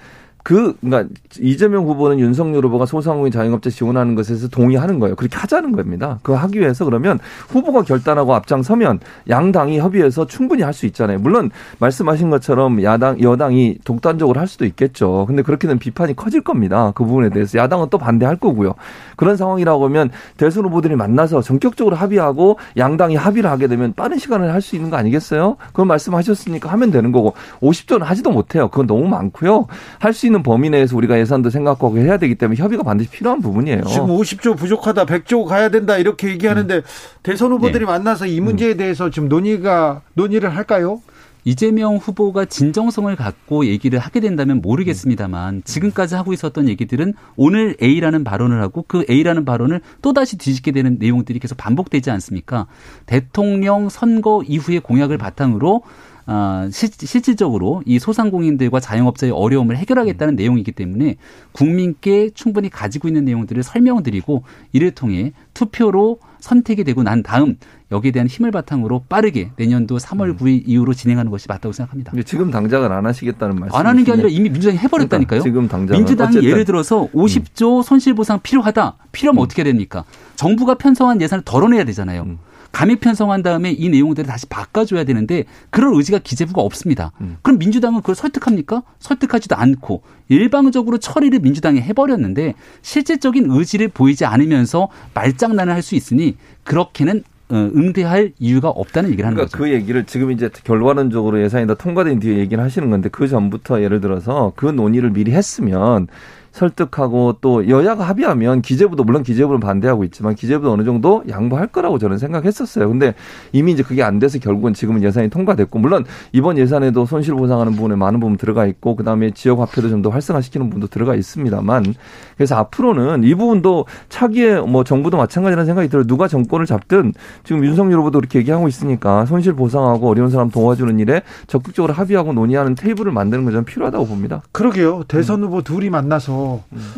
그 0.47 0.77
그러니까 0.81 1.13
이재명 1.41 1.87
후보는 1.87 2.21
윤석열 2.21 2.65
후보가 2.67 2.87
소상공인 2.87 3.33
자영업자 3.33 3.69
지원하는 3.69 4.15
것에서 4.15 4.47
동의하는 4.47 5.01
거예요. 5.01 5.17
그렇게 5.17 5.37
하자는 5.37 5.73
겁니다. 5.73 6.21
그거 6.23 6.39
하기 6.39 6.61
위해서 6.61 6.85
그러면 6.85 7.19
후보가 7.49 7.83
결단하고 7.83 8.33
앞장서면 8.33 9.01
양당이 9.29 9.81
협의해서 9.81 10.29
충분히 10.29 10.63
할 10.63 10.77
수 10.77 10.85
있잖아요. 10.87 11.19
물론 11.19 11.51
말씀하신 11.79 12.29
것처럼 12.29 12.83
야당 12.83 13.19
여당이 13.21 13.79
독단적으로 13.83 14.39
할 14.39 14.47
수도 14.47 14.67
있겠죠. 14.67 15.25
근데 15.27 15.41
그렇게 15.43 15.67
는 15.67 15.79
비판이 15.79 16.15
커질 16.15 16.43
겁니다. 16.43 16.93
그 16.95 17.03
부분에 17.03 17.31
대해서 17.31 17.59
야당은 17.59 17.89
또 17.91 17.97
반대할 17.97 18.37
거고요. 18.37 18.75
그런 19.17 19.39
상황이라고 19.39 19.87
하면 19.87 20.11
대선 20.37 20.67
후보들이 20.67 20.95
만나서 20.95 21.41
전격적으로 21.41 21.97
합의하고 21.97 22.59
양당이 22.77 23.17
합의를 23.17 23.51
하게 23.51 23.67
되면 23.67 23.95
빠른 23.95 24.19
시간을 24.19 24.53
할 24.53 24.61
수 24.61 24.77
있는 24.77 24.91
거 24.91 24.97
아니겠어요? 24.97 25.57
그런 25.73 25.89
말씀하셨으니까 25.89 26.71
하면 26.73 26.91
되는 26.91 27.11
거고 27.11 27.35
50조는 27.63 28.01
하지도 28.01 28.31
못해요. 28.31 28.69
그건 28.69 28.87
너무 28.87 29.09
많고요. 29.09 29.67
할 29.99 30.13
수 30.13 30.27
있는 30.27 30.36
있는 30.37 30.43
범위 30.43 30.71
내에서 30.71 30.97
우리가 30.97 31.19
예산도 31.19 31.51
생각하고 31.51 31.99
해야 31.99 32.19
되기 32.19 32.35
때문에 32.35 32.61
협의가 32.61 32.83
반드시 32.83 33.11
필요한 33.11 33.41
부분이에요. 33.41 33.85
지금 33.85 34.09
50조 34.09 34.57
부족하다, 34.57 35.07
100조 35.07 35.47
가야 35.47 35.71
된다 35.71 35.97
이렇게 35.97 36.29
얘기하는데 36.29 36.77
음. 36.77 36.83
대선 37.23 37.53
후보들이 37.53 37.81
네. 37.81 37.87
만나서 37.87 38.27
이 38.27 38.41
문제에 38.41 38.73
음. 38.73 38.77
대해서 38.77 39.11
지금 39.11 39.29
논의가 39.29 40.03
논의를 40.15 40.55
할까요? 40.55 41.01
이재명 41.45 41.97
후보가 41.97 42.47
진정성을 42.47 43.15
갖고 43.15 43.67
얘기를 43.67 44.01
하게 44.01 44.19
된다면 44.19 44.61
모르겠습니다만 44.61 45.63
지금까지 45.65 46.17
하고 46.17 46.33
있었던 46.33 46.69
얘기들은 46.69 47.15
오늘 47.37 47.77
A라는 47.81 48.25
발언을 48.25 48.61
하고 48.61 48.85
그 48.87 49.05
A라는 49.09 49.45
발언을 49.45 49.81
또다시 50.03 50.39
뒤집게 50.39 50.73
되는 50.73 50.97
내용들이 50.99 51.39
계속 51.39 51.57
반복되지 51.57 52.11
않습니까? 52.11 52.67
대통령 53.07 53.89
선거 53.89 54.43
이후의 54.45 54.81
공약을 54.81 55.19
바탕으로 55.19 55.83
어, 56.27 56.69
시, 56.73 56.89
실질적으로 56.89 57.83
이 57.87 57.99
소상공인들과 57.99 58.81
자영업자의 58.81 59.33
어려움을 59.33 59.77
해결하겠다는 59.77 60.35
음. 60.35 60.37
내용이기 60.37 60.73
때문에 60.73 61.17
국민께 61.53 62.31
충분히 62.31 62.69
가지고 62.69 63.09
있는 63.09 63.25
내용들을 63.25 63.63
설명드리고 63.63 64.43
이를 64.73 64.91
통해 64.91 65.33
투표로 65.55 66.19
선택이 66.41 66.85
되고 66.85 67.03
난 67.03 67.23
다음 67.23 67.57
여기에 67.93 68.11
대한 68.11 68.27
힘을 68.27 68.51
바탕으로 68.51 69.05
빠르게 69.09 69.51
내년도 69.57 69.99
3월 69.99 70.37
9일 70.37 70.47
음. 70.47 70.63
이후로 70.67 70.95
진행하는 70.95 71.31
것이 71.31 71.47
맞다고 71.49 71.73
생각합니다. 71.73 72.13
지금 72.25 72.51
당장은 72.51 72.91
안 72.91 73.07
하시겠다는 73.07 73.57
말씀. 73.57 73.77
안 73.77 73.87
하는 73.87 74.03
게 74.03 74.13
아니라 74.13 74.29
이미 74.29 74.49
민주당이 74.49 74.79
해버렸다니까요. 74.79 75.41
그러니까 75.41 75.45
지금 75.45 75.69
당장 75.69 75.97
민주당이. 75.97 76.45
예를 76.45 76.65
들어서 76.65 77.09
50조 77.15 77.79
음. 77.79 77.83
손실보상 77.83 78.41
필요하다. 78.43 78.97
필요하면 79.13 79.41
음. 79.41 79.45
어떻게 79.45 79.63
됩니까? 79.63 80.05
정부가 80.35 80.75
편성한 80.75 81.21
예산을 81.21 81.45
덜어내야 81.45 81.85
되잖아요. 81.85 82.23
음. 82.23 82.39
감액 82.77 83.01
편성한 83.01 83.43
다음에 83.43 83.71
이 83.71 83.89
내용들을 83.89 84.29
다시 84.29 84.45
바꿔줘야 84.45 85.05
되는데 85.05 85.45
그런 85.71 85.95
의지가 85.95 86.19
기재부가 86.19 86.61
없습니다. 86.61 87.11
음. 87.23 87.39
그럼 87.41 87.59
민주당은 87.59 88.01
그걸 88.01 88.15
설득합니까? 88.15 88.83
설득하지도 88.99 89.57
않고 89.57 90.03
일방적으로 90.29 90.99
처리를 90.99 91.39
민주당이 91.39 91.81
해버렸는데 91.81 92.53
실질적인 92.83 93.47
의지를 93.51 93.89
보이지 93.89 94.27
않으면서 94.27 94.89
말장난을 95.15 95.73
할 95.73 95.87
수 95.87 95.95
있으니 95.95 96.37
그렇게는 96.65 97.23
어, 97.49 97.55
응대할 97.55 98.33
이유가 98.41 98.69
없다는 98.71 99.11
얘기를 99.11 99.25
하는 99.25 99.37
그러니까 99.37 99.57
거죠. 99.57 99.63
그 99.63 99.73
얘기를 99.73 100.05
지금 100.05 100.33
이제 100.33 100.51
결과론적으로 100.65 101.41
예산이 101.41 101.69
다 101.69 101.75
통과된 101.75 102.19
뒤에 102.19 102.39
얘기를 102.39 102.63
하시는 102.63 102.91
건데 102.91 103.09
그 103.09 103.29
전부터 103.29 103.83
예를 103.83 104.01
들어서 104.01 104.53
그 104.57 104.67
논의를 104.67 105.11
미리 105.11 105.31
했으면 105.31 106.09
설득하고 106.57 107.37
또 107.43 107.69
여야가 107.69 108.05
합의하면 108.05 108.63
기재부도 108.63 109.05
물론 109.05 109.23
기재부는 109.23 109.61
반대하고 109.61 110.05
있지만 110.05 110.35
기재부도 110.35 110.73
어느 110.73 110.85
정도 110.85 111.23
양보할 111.29 111.67
거라고 111.67 111.99
저는 111.99 112.17
생각했었어요. 112.17 112.89
근데 112.89 113.15
이미 113.53 113.73
이제 113.73 113.83
그게 113.83 114.03
안 114.03 114.19
돼서 114.19 114.39
결국은 114.39 114.73
지금은 114.73 115.03
예산이 115.03 115.29
통과됐고 115.29 115.79
물론 115.79 116.05
이번 116.33 116.57
예산에도 116.57 117.05
손실 117.05 117.35
보상하는 117.35 117.75
부분에 117.75 117.95
많은 117.97 118.21
부분 118.21 118.37
들어가 118.39 118.65
있고 118.67 118.97
그다음에 118.97 119.31
지역 119.33 119.61
화폐도 119.61 119.91
좀 119.91 119.97
더 120.07 120.11
활성화시키는 120.11 120.67
부분도 120.69 120.89
들어가 120.89 121.15
있습니다만 121.15 121.95
그래서 122.37 122.55
앞으로는 122.57 123.25
이 123.25 123.35
부분도 123.35 123.87
차기에 124.11 124.61
뭐 124.61 124.85
정부도 124.85 125.17
마찬가지라는 125.17 125.65
생각이 125.65 125.89
들어요. 125.89 126.07
누가 126.07 126.29
정권을 126.29 126.67
잡든 126.67 127.15
지금 127.45 127.65
윤석열 127.65 128.01
후보도 128.01 128.21
그렇게 128.21 128.41
얘기하고 128.41 128.69
있으니까 128.69 129.25
손실 129.25 129.55
보상하고 129.55 130.09
어려운 130.09 130.31
사람 130.31 130.51
도와주는 130.51 130.99
일에 130.99 131.23
적극적으로 131.47 131.95
합의하고 131.95 132.35
논의하는 132.35 132.75
테이블을 132.75 133.11
만드는 133.11 133.45
건 133.45 133.53
저는 133.53 133.65
필요하다고 133.65 134.07
봅니다. 134.07 134.43
그러게요. 134.53 135.05
대선 135.09 135.43
후보 135.43 135.63
둘이 135.63 135.89
만나서 135.89 136.46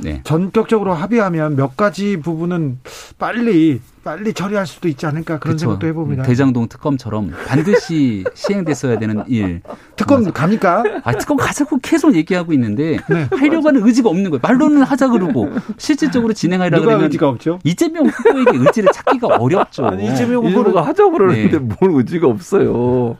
네. 0.03 0.21
전격적으로 0.25 0.95
합의하면 0.95 1.57
몇 1.57 1.77
가지 1.77 2.19
부분은 2.21 2.79
빨리 3.19 3.81
빨리 4.05 4.33
처리할 4.33 4.67
수도 4.67 4.89
있지 4.89 5.05
않을까 5.05 5.39
그런 5.39 5.57
그렇죠. 5.57 5.59
생각도 5.59 5.87
해봅니다. 5.87 6.23
대장동 6.23 6.69
특검처럼 6.69 7.33
반드시 7.47 8.25
시행됐어야 8.35 8.99
되는 8.99 9.23
일. 9.29 9.61
특검 9.97 10.21
맞아. 10.21 10.31
갑니까? 10.31 10.83
아, 11.05 11.13
특검 11.13 11.37
가자고 11.37 11.79
계속 11.83 12.15
얘기하고 12.15 12.53
있는데 12.55 12.97
네. 13.11 13.29
하려고 13.31 13.69
하는 13.69 13.87
의지가 13.87 14.09
없는 14.09 14.31
거예요. 14.31 14.41
말로는 14.43 14.83
하자 14.83 15.09
그러고 15.09 15.51
실질적으로 15.77 16.33
진행하려고 16.33 16.85
그러면 16.85 17.05
의지가 17.05 17.29
없죠? 17.29 17.59
이재명 17.65 18.07
후보에게 18.07 18.57
의지를 18.57 18.91
찾기가 18.95 19.27
어렵죠. 19.27 19.85
아니, 19.87 20.11
이재명 20.11 20.47
후보가 20.47 20.87
하자고 20.87 21.11
그러는데 21.13 21.59
네. 21.59 21.75
뭘 21.81 21.99
의지가 21.99 22.29
없어요. 22.29 23.17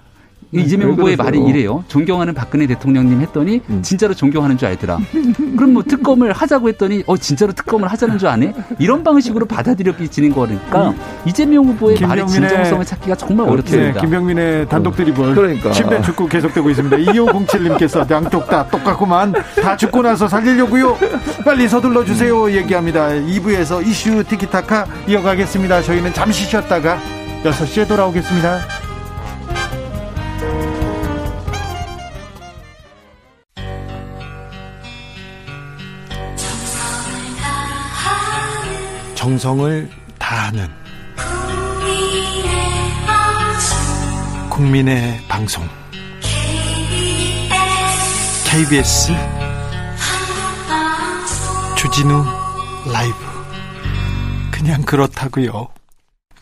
이재명 0.53 0.91
후보의 0.93 1.17
말이 1.17 1.39
이래요. 1.41 1.85
존경하는 1.89 2.33
박근혜 2.35 2.67
대통령님 2.67 3.21
했더니 3.21 3.61
음. 3.69 3.83
진짜로 3.83 4.15
존경하는 4.15 4.57
줄 4.57 4.69
알더라. 4.69 4.99
그럼 5.57 5.75
뭐 5.75 5.83
특검을 5.83 6.33
하자고 6.33 6.69
했더니 6.69 7.03
어 7.07 7.17
진짜로 7.17 7.53
특검을 7.53 7.89
하자는 7.89 8.19
줄 8.19 8.29
아네? 8.29 8.55
이런 8.79 9.05
방식으로 9.05 9.47
받아들여지는 9.47 10.33
거니까 10.33 10.91
음. 10.91 10.99
이재명 11.27 11.65
후보의 11.67 12.01
말의 12.01 12.27
진정성을 12.27 12.85
찾기가 12.85 13.17
정말 13.17 13.49
어렵습니다. 13.49 13.93
네, 13.95 14.01
김병민의 14.01 14.69
단독 14.69 14.97
드리블. 14.97 15.35
그러니까. 15.35 15.71
침대 15.73 16.01
축구 16.03 16.27
계속되고 16.29 16.71
있습니다. 16.71 16.97
2507님께서 16.97 18.11
양쪽 18.11 18.49
다 18.49 18.67
똑같구만. 18.69 19.35
다 19.63 19.77
죽고 19.77 20.03
나서 20.03 20.29
살리려고요. 20.29 20.97
빨리 21.45 21.69
서둘러 21.69 22.05
주세요. 22.05 22.51
얘기합니다. 22.51 23.09
2부에서 23.09 23.87
이슈 23.87 24.25
티키타카 24.25 24.87
이어가겠습니다. 25.09 25.83
저희는 25.83 26.15
잠시 26.15 26.45
쉬었다가 26.47 26.99
6시에 27.45 27.87
돌아오겠습니다. 27.87 28.88
정성을 39.29 39.91
다하는 40.19 40.69
국민의 44.49 45.21
방송 45.29 45.63
KBS 48.47 49.13
주진우 51.77 52.25
라이브 52.91 53.15
그냥 54.51 54.81
그렇다고요. 54.81 55.69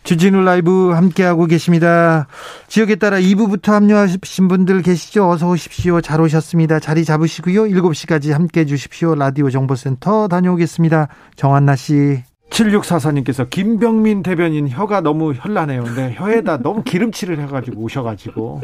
주진우 0.05 0.43
라이브 0.43 0.93
함께하고 0.93 1.47
계십니다. 1.47 2.29
지역에 2.69 2.95
따라 2.95 3.19
2부부터 3.19 3.73
합류하신 3.73 4.47
분들 4.47 4.83
계시죠? 4.83 5.29
어서 5.29 5.49
오십시오. 5.49 6.01
잘 6.01 6.21
오셨습니다. 6.21 6.79
자리 6.79 7.05
잡으시고요. 7.05 7.65
7시까지 7.65 8.31
함께해 8.31 8.65
주십시오. 8.65 9.17
라디오 9.17 9.51
정보센터 9.51 10.29
다녀오겠습니다. 10.29 11.09
정한나 11.35 11.75
씨. 11.75 12.23
7644님께서 12.51 13.49
김병민 13.51 14.23
대변인 14.23 14.69
혀가 14.69 15.01
너무 15.01 15.35
현란해요. 15.35 15.83
근데 15.85 16.15
혀에다 16.17 16.59
너무 16.59 16.83
기름칠을 16.83 17.41
해가지고 17.41 17.83
오셔가지고. 17.83 18.63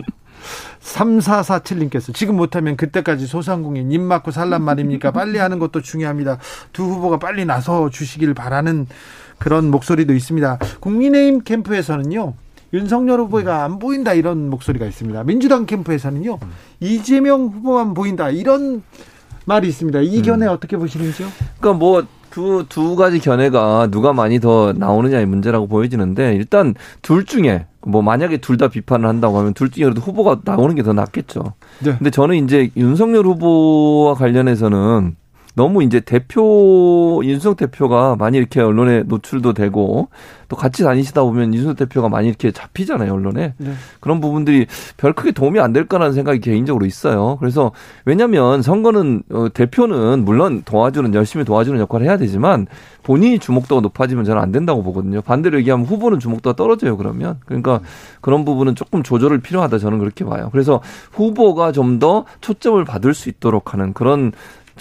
3447님께서 0.81 2.15
지금 2.15 2.37
못하면 2.37 2.77
그때까지 2.77 3.27
소상공인 3.27 3.93
입 3.93 4.01
맞고 4.01 4.31
살란 4.31 4.63
말입니까? 4.63 5.13
빨리 5.13 5.39
하는 5.39 5.59
것도 5.59 5.83
중요합니다. 5.83 6.39
두 6.73 6.85
후보가 6.85 7.19
빨리 7.19 7.45
나서 7.45 7.91
주시길 7.91 8.35
바라는 8.35 8.87
그런 9.39 9.71
목소리도 9.71 10.15
있습니다. 10.15 10.59
국민의힘 10.81 11.43
캠프에서는요. 11.43 12.35
윤석열 12.73 13.21
후보가 13.21 13.65
안 13.65 13.79
보인다 13.79 14.15
이런 14.15 14.49
목소리가 14.49 14.87
있습니다. 14.87 15.25
민주당 15.25 15.67
캠프에서는요. 15.67 16.39
이재명 16.81 17.47
후보만 17.47 17.95
보인다 17.95 18.31
이런 18.31 18.83
말이 19.45 19.69
있습니다. 19.69 20.01
이 20.01 20.23
견해 20.23 20.47
음. 20.47 20.53
어떻게 20.53 20.77
보시는지요? 20.77 21.29
그러니까 21.59 21.79
뭐 21.79 22.07
그 22.33 22.65
두 22.69 22.97
가지 22.97 23.19
견해가 23.21 23.89
누가 23.91 24.13
많이 24.13 24.41
더 24.41 24.73
나오느냐의 24.73 25.27
문제라고 25.27 25.67
보여지는데 25.69 26.35
일단 26.35 26.75
둘 27.03 27.25
중에 27.25 27.67
뭐 27.87 28.01
만약에 28.03 28.39
둘 28.39 28.57
다 28.57 28.69
비판을 28.69 29.09
한다고 29.09 29.39
하면 29.39 29.55
둘 29.55 29.71
중에 29.71 29.85
그래도 29.85 30.01
후보가 30.01 30.41
나오는 30.45 30.75
게 30.75 30.83
더 30.83 30.93
낫겠죠. 30.93 31.55
네. 31.81 31.97
근데 31.99 32.11
저는 32.11 32.37
이제 32.45 32.71
윤석열 32.77 33.27
후보와 33.27 34.15
관련해서는 34.15 35.17
너무 35.55 35.83
이제 35.83 36.01
대표 36.01 37.23
윤석 37.25 37.57
대표가 37.57 38.17
많이 38.17 38.37
이렇게 38.37 38.61
언론에 38.61 39.05
노출도 39.05 39.53
되고 39.53 40.09
또 40.49 40.57
같이 40.57 40.83
다니시다 40.83 41.23
보면 41.23 41.55
윤석 41.55 41.77
대표가 41.77 42.11
많이 42.11 42.29
이렇게 42.29 42.51
잡히잖아요 42.51 43.13
언론에 43.13 43.55
네. 43.57 43.73
그런 44.01 44.21
부분들이 44.21 44.67
별 44.99 45.15
크게 45.15 45.33
도움이 45.33 45.61
안될 45.61 45.87
거라는 45.87 46.13
생각이 46.13 46.41
개인적으로 46.41 46.85
있어요. 46.85 47.37
그래서 47.39 47.73
왜냐하면 48.05 48.61
선거는 48.61 49.23
어, 49.31 49.49
대표는 49.53 50.25
물론 50.25 50.63
도와주는 50.65 51.15
열심히 51.15 51.45
도와주는 51.45 51.79
역할을 51.81 52.07
해야 52.07 52.19
되지만 52.19 52.67
본인이 53.03 53.39
주목도가 53.39 53.81
높아지면 53.81 54.25
저는 54.25 54.41
안 54.41 54.53
된다고 54.53 54.83
보거든요. 54.83 55.23
반대로 55.23 55.59
얘기하면 55.59 55.87
후보는 55.87 56.19
주목도가 56.19 56.57
떨어져요 56.57 56.97
그러면 56.97 57.41
그러니까 57.47 57.81
그런 58.21 58.45
부분은 58.45 58.75
조금 58.75 59.03
조절을 59.03 59.41
필요하다 59.41 59.79
저는 59.79 59.99
그렇게 59.99 60.25
봐요. 60.25 60.49
그래서 60.53 60.83
후보가 61.13 61.73
좀 61.73 61.93
더 62.03 62.25
초점을 62.41 62.83
받을 62.85 63.15
수 63.15 63.29
있도록 63.29 63.73
하는 63.75 63.93
그런 63.93 64.33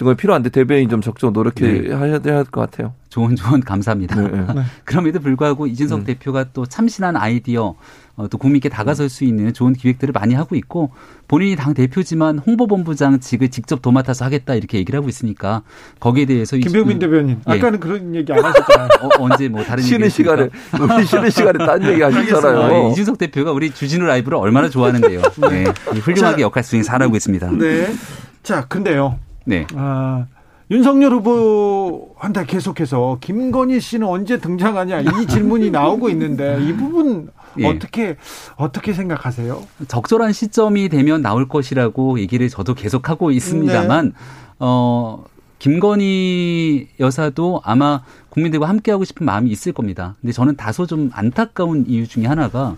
정말 0.02 0.16
필요한데 0.16 0.50
대변인 0.50 0.90
좀 0.90 1.00
적극 1.00 1.32
노력해 1.32 1.64
네. 1.84 1.94
하셔야 1.94 2.18
될 2.18 2.44
것 2.46 2.60
같아요. 2.62 2.96
좋은 3.10 3.36
조언 3.36 3.62
감사합니다. 3.62 4.20
네. 4.20 4.30
네. 4.56 4.64
그럼에도 4.84 5.20
불구하고 5.20 5.68
이준석 5.68 6.00
음. 6.00 6.04
대표가 6.06 6.46
또 6.54 6.66
참신한 6.66 7.16
아이디어 7.16 7.76
어, 8.16 8.28
또 8.28 8.40
국민께 8.40 8.68
다가설 8.68 9.10
수 9.10 9.26
있는 9.26 9.54
좋은 9.54 9.74
기획들을 9.74 10.12
많이 10.12 10.34
하고 10.34 10.56
있고 10.56 10.90
본인이 11.28 11.56
당 11.56 11.76
대표지만 11.76 12.40
홍보본부장 12.40 13.20
직을 13.20 13.50
직접 13.50 13.84
도맡아서 13.84 14.26
하겠다 14.26 14.56
이렇게 14.56 14.80
얘기를 14.80 14.98
하고 14.98 15.08
있으니까 15.08 15.62
거기에 16.00 16.26
대해서 16.26 16.58
김병민 16.58 16.98
대변인 16.98 17.40
예. 17.48 17.52
아까는 17.52 17.80
그런 17.80 18.16
얘기 18.16 18.34
안 18.34 18.44
하셨잖아요. 18.44 18.90
어, 19.06 19.10
언제 19.20 19.50
뭐 19.50 19.64
다른 19.64 19.84
쉬는 19.84 20.10
시간에 20.10 20.50
우리 20.82 21.06
쉬는 21.06 21.30
시간에 21.30 21.64
딴 21.64 21.84
얘기 21.84 22.02
하셨잖아요. 22.02 22.68
네, 22.70 22.90
이준석 22.90 23.20
대표가 23.20 23.52
우리 23.52 23.70
주진우 23.70 24.04
라이브를 24.08 24.40
얼마나 24.40 24.68
좋아하는데요. 24.68 25.22
네. 25.52 25.66
훌륭하게 26.00 26.38
자, 26.38 26.42
역할 26.42 26.64
수행 26.64 26.82
잘하고 26.82 27.16
있습니다. 27.16 27.52
네. 27.52 27.94
자, 28.42 28.66
근데요. 28.66 29.20
네. 29.46 29.66
아, 29.76 30.26
윤석열 30.70 31.14
후보한테 31.14 32.46
계속해서 32.46 33.18
김건희 33.20 33.82
씨는 33.82 34.08
언제 34.08 34.40
등장하냐 34.40 35.02
이 35.02 35.06
질문이 35.28 35.70
나오고 35.70 36.10
있는데 36.10 36.60
이 36.62 36.74
부분 36.74 37.30
예. 37.60 37.68
어떻게 37.68 38.16
어떻게 38.56 38.94
생각하세요? 38.94 39.62
적절한 39.90 40.32
시점이 40.32 40.88
되면 40.88 41.22
나올 41.22 41.50
것이라고 41.50 42.20
얘기를 42.20 42.48
저도 42.48 42.74
계속하고 42.74 43.32
있습니다만 43.32 44.06
네. 44.06 44.12
어 44.60 45.26
김건희 45.60 46.88
여사도 47.00 47.62
아마 47.66 48.02
국민들과 48.30 48.70
함께하고 48.70 49.04
싶은 49.04 49.26
마음이 49.26 49.50
있을 49.52 49.74
겁니다. 49.74 50.16
근데 50.22 50.32
저는 50.32 50.56
다소 50.56 50.88
좀 50.88 51.12
안타까운 51.14 51.86
이유 51.88 52.08
중에 52.08 52.26
하나가 52.26 52.78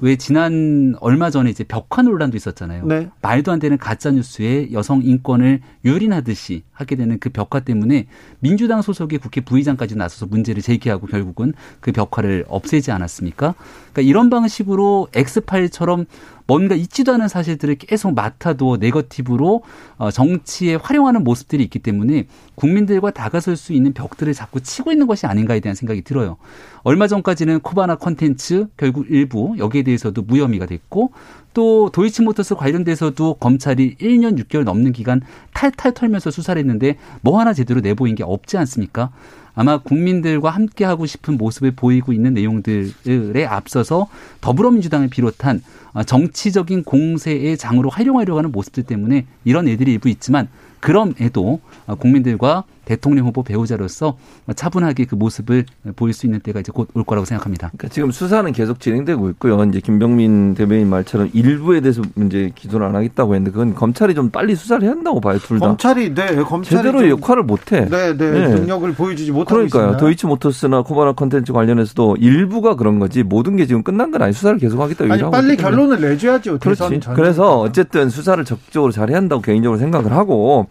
왜 0.00 0.16
지난 0.16 0.94
얼마 1.00 1.30
전에 1.30 1.50
이제 1.50 1.64
벽화 1.64 2.02
논란도 2.02 2.36
있었잖아요. 2.36 2.86
네. 2.86 3.08
말도 3.22 3.52
안 3.52 3.58
되는 3.58 3.78
가짜 3.78 4.10
뉴스에 4.10 4.72
여성 4.72 5.02
인권을 5.02 5.60
유린하듯이 5.84 6.64
하게 6.72 6.96
되는 6.96 7.18
그 7.18 7.30
벽화 7.30 7.60
때문에 7.60 8.06
민주당 8.40 8.82
소속의 8.82 9.18
국회 9.18 9.40
부의장까지 9.40 9.96
나서서 9.96 10.26
문제를 10.26 10.62
제기하고 10.62 11.06
결국은 11.06 11.54
그 11.80 11.92
벽화를 11.92 12.44
없애지 12.48 12.90
않았습니까? 12.90 13.54
그러니까 13.92 14.02
이런 14.02 14.30
방식으로 14.30 15.08
엑스파일처럼 15.14 16.06
뭔가 16.46 16.74
있지도 16.74 17.12
않은 17.14 17.28
사실들을 17.28 17.76
계속 17.76 18.14
맡아도 18.14 18.76
네거티브로 18.76 19.62
어, 19.96 20.10
정치에 20.10 20.74
활용하는 20.74 21.24
모습들이 21.24 21.62
있기 21.64 21.78
때문에 21.78 22.26
국민들과 22.54 23.10
다가설 23.10 23.56
수 23.56 23.72
있는 23.72 23.92
벽들을 23.92 24.32
자꾸 24.34 24.60
치고 24.60 24.92
있는 24.92 25.06
것이 25.06 25.26
아닌가에 25.26 25.60
대한 25.60 25.74
생각이 25.74 26.02
들어요. 26.02 26.36
얼마 26.82 27.06
전까지는 27.06 27.60
코바나 27.60 27.96
컨텐츠 27.96 28.68
결국 28.76 29.06
일부 29.08 29.54
여기에 29.58 29.84
대해서도 29.84 30.22
무혐의가 30.22 30.66
됐고 30.66 31.12
또 31.54 31.88
도이치모터스 31.90 32.56
관련돼서도 32.56 33.34
검찰이 33.34 33.96
1년 33.96 34.38
6개월 34.42 34.64
넘는 34.64 34.92
기간 34.92 35.22
탈탈 35.54 35.94
털면서 35.94 36.30
수사를 36.30 36.58
했는데 36.58 36.98
뭐 37.22 37.40
하나 37.40 37.54
제대로 37.54 37.80
내보인 37.80 38.16
게 38.16 38.24
없지 38.24 38.58
않습니까? 38.58 39.10
아마 39.54 39.78
국민들과 39.78 40.50
함께 40.50 40.84
하고 40.84 41.06
싶은 41.06 41.36
모습을 41.38 41.72
보이고 41.72 42.12
있는 42.12 42.34
내용들에 42.34 43.46
앞서서 43.46 44.08
더불어민주당을 44.40 45.08
비롯한 45.08 45.62
정치적인 46.06 46.84
공세의 46.84 47.56
장으로 47.56 47.88
활용하려고 47.88 48.38
하는 48.38 48.50
모습들 48.50 48.82
때문에 48.82 49.26
이런 49.44 49.68
애들이 49.68 49.92
일부 49.92 50.08
있지만 50.08 50.48
그럼에도 50.80 51.60
국민들과 51.98 52.64
대통령 52.84 53.26
후보 53.26 53.42
배우자로서 53.42 54.16
차분하게 54.56 55.04
그 55.04 55.14
모습을 55.16 55.64
보일 55.96 56.14
수 56.14 56.26
있는 56.26 56.40
때가 56.40 56.60
이제 56.60 56.72
곧 56.72 56.88
올 56.94 57.02
거라고 57.02 57.24
생각합니다. 57.24 57.70
그러니까 57.76 57.92
지금 57.92 58.10
수사는 58.12 58.50
계속 58.52 58.78
진행되고 58.78 59.28
있고요. 59.30 59.62
이제 59.64 59.80
김병민 59.80 60.54
대변인 60.54 60.88
말처럼 60.88 61.30
일부에 61.32 61.80
대해서 61.80 62.02
이제 62.24 62.52
기소를 62.54 62.86
안 62.86 62.94
하겠다고 62.94 63.34
했는데 63.34 63.50
그건 63.50 63.74
검찰이 63.74 64.14
좀 64.14 64.30
빨리 64.30 64.54
수사를 64.54 64.82
해야 64.84 64.92
한다고 64.92 65.20
봐요. 65.20 65.38
둘 65.38 65.58
다. 65.58 65.66
검찰이 65.66 66.14
네, 66.14 66.36
검찰이 66.36 66.76
제대로 66.76 67.08
역할을 67.08 67.42
못 67.42 67.72
해. 67.72 67.86
네, 67.88 68.16
네, 68.16 68.30
네. 68.30 68.48
능력을 68.48 68.92
보여주지 68.92 69.32
못하고 69.32 69.66
그러니까요. 69.66 69.96
도이치모터스나 69.96 70.82
코바나 70.82 71.12
컨텐츠 71.12 71.52
관련해서도 71.52 72.16
일부가 72.20 72.76
그런 72.76 72.98
거지 73.00 73.22
모든 73.22 73.56
게 73.56 73.66
지금 73.66 73.82
끝난 73.82 74.10
건 74.10 74.22
아니 74.22 74.32
수사를 74.32 74.58
계속 74.58 74.80
하겠다고 74.80 75.12
아니, 75.12 75.22
빨리 75.22 75.56
결론을 75.56 76.00
내줘야죠. 76.00 76.58
그렇지. 76.58 77.00
그래서 77.16 77.58
어쨌든 77.60 78.08
수사를 78.10 78.42
적극적으로 78.44 78.92
잘 78.92 79.08
해야 79.10 79.16
한다고 79.16 79.42
개인적으로 79.42 79.78
생각을 79.78 80.12
하고 80.12 80.66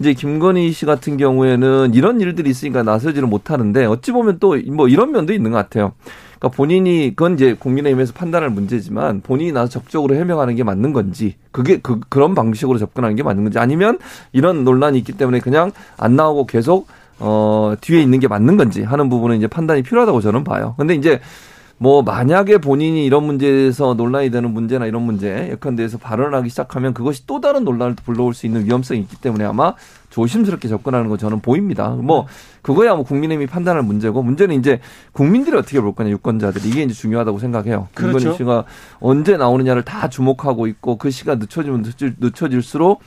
이제 0.00 0.14
김건희 0.14 0.72
씨 0.72 0.86
같은 0.86 1.16
경우에는 1.16 1.92
이런 1.94 2.20
일들이 2.20 2.50
있으니까 2.50 2.82
나서지를 2.82 3.26
못하는데 3.28 3.84
어찌 3.86 4.12
보면 4.12 4.38
또 4.38 4.56
뭐 4.72 4.88
이런 4.88 5.12
면도 5.12 5.32
있는 5.32 5.50
것 5.50 5.56
같아요. 5.56 5.92
그러니까 6.38 6.56
본인이 6.56 7.12
그건 7.16 7.34
이제 7.34 7.54
국민의힘에서 7.54 8.12
판단할 8.12 8.50
문제지만 8.50 9.22
본인이 9.22 9.50
나서 9.50 9.68
적극적으로 9.70 10.14
해명하는 10.14 10.54
게 10.54 10.62
맞는 10.62 10.92
건지 10.92 11.34
그게 11.50 11.78
그 11.78 11.98
그런 12.08 12.34
방식으로 12.34 12.78
접근하는 12.78 13.16
게 13.16 13.24
맞는 13.24 13.42
건지 13.42 13.58
아니면 13.58 13.98
이런 14.32 14.62
논란이 14.64 14.98
있기 14.98 15.12
때문에 15.14 15.40
그냥 15.40 15.72
안 15.96 16.14
나오고 16.14 16.46
계속 16.46 16.86
어 17.18 17.74
뒤에 17.80 18.00
있는 18.00 18.20
게 18.20 18.28
맞는 18.28 18.56
건지 18.56 18.84
하는 18.84 19.08
부분은 19.08 19.36
이제 19.36 19.48
판단이 19.48 19.82
필요하다고 19.82 20.20
저는 20.20 20.44
봐요. 20.44 20.74
근데 20.78 20.94
이제 20.94 21.20
뭐 21.78 22.02
만약에 22.02 22.58
본인이 22.58 23.06
이런 23.06 23.24
문제에서 23.24 23.94
논란이 23.94 24.30
되는 24.30 24.52
문제나 24.52 24.86
이런 24.86 25.02
문제 25.02 25.48
예컨대해서 25.52 25.98
발언하기 25.98 26.48
시작하면 26.50 26.92
그것이 26.92 27.26
또 27.26 27.40
다른 27.40 27.64
논란을 27.64 27.94
불러올 28.04 28.34
수 28.34 28.46
있는 28.46 28.64
위험성이 28.64 29.00
있기 29.00 29.16
때문에 29.16 29.44
아마 29.44 29.74
조심스럽게 30.10 30.66
접근하는 30.66 31.08
거 31.08 31.16
저는 31.16 31.40
보입니다. 31.40 31.90
뭐 31.90 32.26
그거야 32.62 32.94
뭐 32.94 33.04
국민의힘이 33.04 33.46
판단할 33.46 33.84
문제고 33.84 34.22
문제는 34.22 34.56
이제 34.56 34.80
국민들이 35.12 35.56
어떻게 35.56 35.80
볼 35.80 35.94
거냐 35.94 36.10
유권자들이 36.10 36.68
이게 36.68 36.82
이제 36.82 36.94
중요하다고 36.94 37.38
생각해요. 37.38 37.88
그렇죠. 37.94 38.18
김건희 38.18 38.36
씨가 38.38 38.64
언제 38.98 39.36
나오느냐를 39.36 39.82
다 39.84 40.08
주목하고 40.08 40.66
있고 40.66 40.96
그 40.96 41.10
시가 41.10 41.36
늦춰지면 41.36 41.82
늦춰질, 41.82 42.16
늦춰질수록 42.18 43.00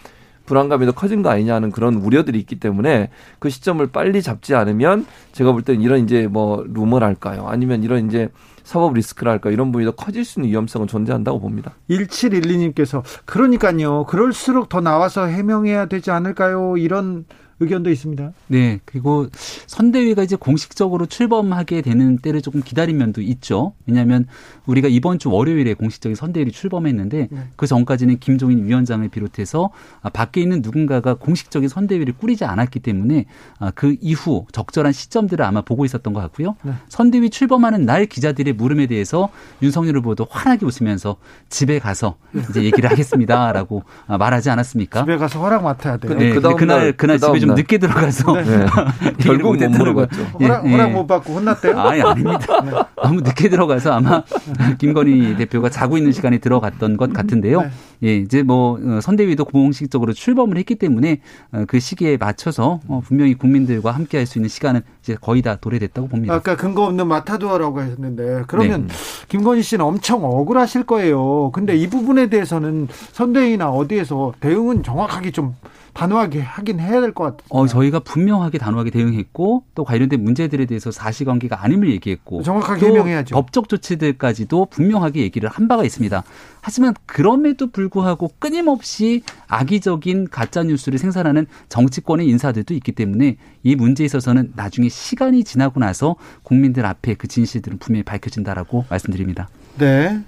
불안감이 0.45 0.85
더 0.85 0.91
커진 0.91 1.21
거 1.21 1.29
아니냐는 1.29 1.71
그런 1.71 1.95
우려들이 1.95 2.39
있기 2.39 2.59
때문에 2.59 3.09
그 3.39 3.49
시점을 3.49 3.85
빨리 3.87 4.21
잡지 4.21 4.55
않으면 4.55 5.05
제가 5.33 5.51
볼 5.51 5.61
때는 5.61 5.81
이런 5.81 5.99
이제 5.99 6.27
뭐 6.27 6.63
루머랄까요? 6.67 7.47
아니면 7.47 7.83
이런 7.83 8.07
이제 8.07 8.29
사법 8.71 8.93
리스크랄까 8.93 9.49
이런 9.49 9.67
부분이 9.73 9.85
더 9.85 9.91
커질 9.91 10.23
수 10.23 10.39
있는 10.39 10.49
위험성은 10.51 10.87
존재한다고 10.87 11.41
봅니다. 11.41 11.73
1712님께서 11.89 13.03
그러니까요. 13.25 14.05
그럴수록 14.05 14.69
더 14.69 14.79
나와서 14.79 15.25
해명해야 15.25 15.87
되지 15.87 16.09
않을까요? 16.09 16.77
이런 16.77 17.25
의견도 17.61 17.91
있습니다. 17.91 18.33
네. 18.47 18.79
그리고 18.85 19.27
선대위가 19.67 20.23
이제 20.23 20.35
공식적으로 20.35 21.05
출범하게 21.05 21.81
되는 21.81 22.17
때를 22.17 22.41
조금 22.41 22.61
기다린 22.61 22.97
면도 22.97 23.21
있죠. 23.21 23.73
왜냐하면 23.85 24.25
우리가 24.65 24.87
이번 24.87 25.19
주 25.19 25.29
월요일에 25.29 25.75
공식적인 25.75 26.15
선대위를 26.15 26.51
출범했는데 26.51 27.27
네. 27.31 27.43
그 27.55 27.67
전까지는 27.67 28.19
김종인 28.19 28.65
위원장을 28.65 29.07
비롯해서 29.09 29.69
아, 30.01 30.09
밖에 30.09 30.41
있는 30.41 30.61
누군가가 30.63 31.13
공식적인 31.13 31.69
선대위를 31.69 32.15
꾸리지 32.17 32.45
않았기 32.45 32.79
때문에 32.79 33.25
아, 33.59 33.71
그 33.71 33.95
이후 34.01 34.45
적절한 34.51 34.91
시점들을 34.91 35.45
아마 35.45 35.61
보고 35.61 35.85
있었던 35.85 36.13
것 36.13 36.19
같고요. 36.21 36.55
네. 36.63 36.73
선대위 36.89 37.29
출범하는 37.29 37.85
날 37.85 38.07
기자들의 38.07 38.53
물음에 38.53 38.87
대해서 38.87 39.29
윤석열 39.61 39.97
후보도 39.97 40.25
환하게 40.29 40.65
웃으면서 40.65 41.17
집에 41.49 41.77
가서 41.77 42.15
이제 42.49 42.63
얘기를 42.63 42.89
하겠습니다라고 42.89 43.83
아, 44.07 44.17
말하지 44.17 44.49
않았습니까? 44.49 45.01
집에 45.01 45.17
가서 45.17 45.39
허락 45.39 45.63
맡아야 45.63 45.97
돼요. 45.97 46.17
네, 46.17 46.33
그 46.33 46.41
그날 46.55 46.93
그날 46.93 47.19
집에 47.19 47.39
좀 47.39 47.50
늦게 47.55 47.77
들어가서 47.77 48.33
네. 48.33 48.65
결국 49.19 49.57
못 49.57 49.69
물어봤죠. 49.69 50.21
예, 50.41 50.45
허락, 50.45 50.65
예. 50.65 50.71
허락 50.71 50.91
못 50.91 51.07
받고 51.07 51.33
혼났대요? 51.33 51.79
아예 51.79 52.01
아닙니다. 52.01 52.61
네. 52.63 52.71
너무 53.03 53.21
늦게 53.21 53.49
들어가서 53.49 53.91
아마 53.93 54.23
김건희 54.79 55.37
대표가 55.37 55.69
자고 55.69 55.97
있는 55.97 56.11
시간에 56.11 56.37
들어갔던 56.37 56.97
것 56.97 57.13
같은데요. 57.13 57.61
네. 57.61 57.69
예, 58.03 58.15
이제 58.17 58.43
뭐 58.43 58.79
어, 58.83 58.99
선대위도 59.01 59.45
공식적으로 59.45 60.13
출범을 60.13 60.57
했기 60.57 60.75
때문에 60.75 61.19
어, 61.51 61.65
그 61.67 61.79
시기에 61.79 62.17
맞춰서 62.17 62.79
어, 62.87 63.01
분명히 63.03 63.35
국민들과 63.35 63.91
함께할 63.91 64.25
수 64.25 64.39
있는 64.39 64.49
시간은 64.49 64.81
이제 65.01 65.15
거의 65.19 65.41
다 65.41 65.55
도래됐다고 65.55 66.07
봅니다. 66.07 66.33
아까 66.35 66.55
근거 66.55 66.83
없는 66.85 67.07
마타도어라고 67.07 67.81
했는데 67.81 68.43
그러면 68.47 68.87
네. 68.87 68.93
김건희 69.29 69.63
씨는 69.63 69.83
엄청 69.83 70.23
억울하실 70.23 70.83
거예요. 70.83 71.51
근데 71.51 71.75
이 71.75 71.87
부분에 71.87 72.27
대해서는 72.29 72.87
선대위나 73.13 73.69
어디에서 73.71 74.33
대응은 74.39 74.83
정확하게 74.83 75.31
좀 75.31 75.55
단호하게 75.93 76.39
하긴 76.39 76.79
해야 76.79 77.01
될 77.01 77.11
것 77.13 77.23
같아요. 77.25 77.41
어, 77.49 77.67
저희가 77.67 77.99
분명하게 77.99 78.59
단호하게 78.59 78.91
대응했고 78.91 79.63
또 79.75 79.83
관련된 79.83 80.23
문제들에 80.23 80.65
대해서 80.65 80.89
사실관계가 80.89 81.65
아님을 81.65 81.91
얘기했고 81.91 82.43
정확하게 82.43 82.85
해명해야죠. 82.85 83.35
법적 83.35 83.67
조치들까지도 83.67 84.67
분명하게 84.67 85.21
얘기를 85.21 85.49
한 85.49 85.67
바가 85.67 85.83
있습니다. 85.83 86.23
하지만 86.61 86.93
그럼에도 87.05 87.71
불구하고 87.71 88.31
끊임없이 88.39 89.23
악의적인 89.47 90.29
가짜 90.29 90.63
뉴스를 90.63 90.97
생산하는 90.97 91.45
정치권의 91.67 92.25
인사들도 92.27 92.73
있기 92.75 92.93
때문에 92.93 93.35
이 93.63 93.75
문제에 93.75 94.05
있어서는 94.05 94.53
나중에 94.55 94.87
시간이 94.91 95.43
지나고 95.43 95.79
나서 95.79 96.15
국민들 96.43 96.85
앞에 96.85 97.15
그 97.15 97.27
진실들은 97.27 97.79
분명히 97.79 98.03
밝혀진다라고 98.03 98.85
말씀드립니다. 98.89 99.49
네. 99.79 100.21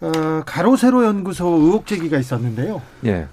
어, 0.00 0.42
가로세로 0.44 1.04
연구소 1.04 1.46
의혹 1.46 1.86
제기가 1.86 2.18
있었는데요. 2.18 2.82
예. 3.06 3.28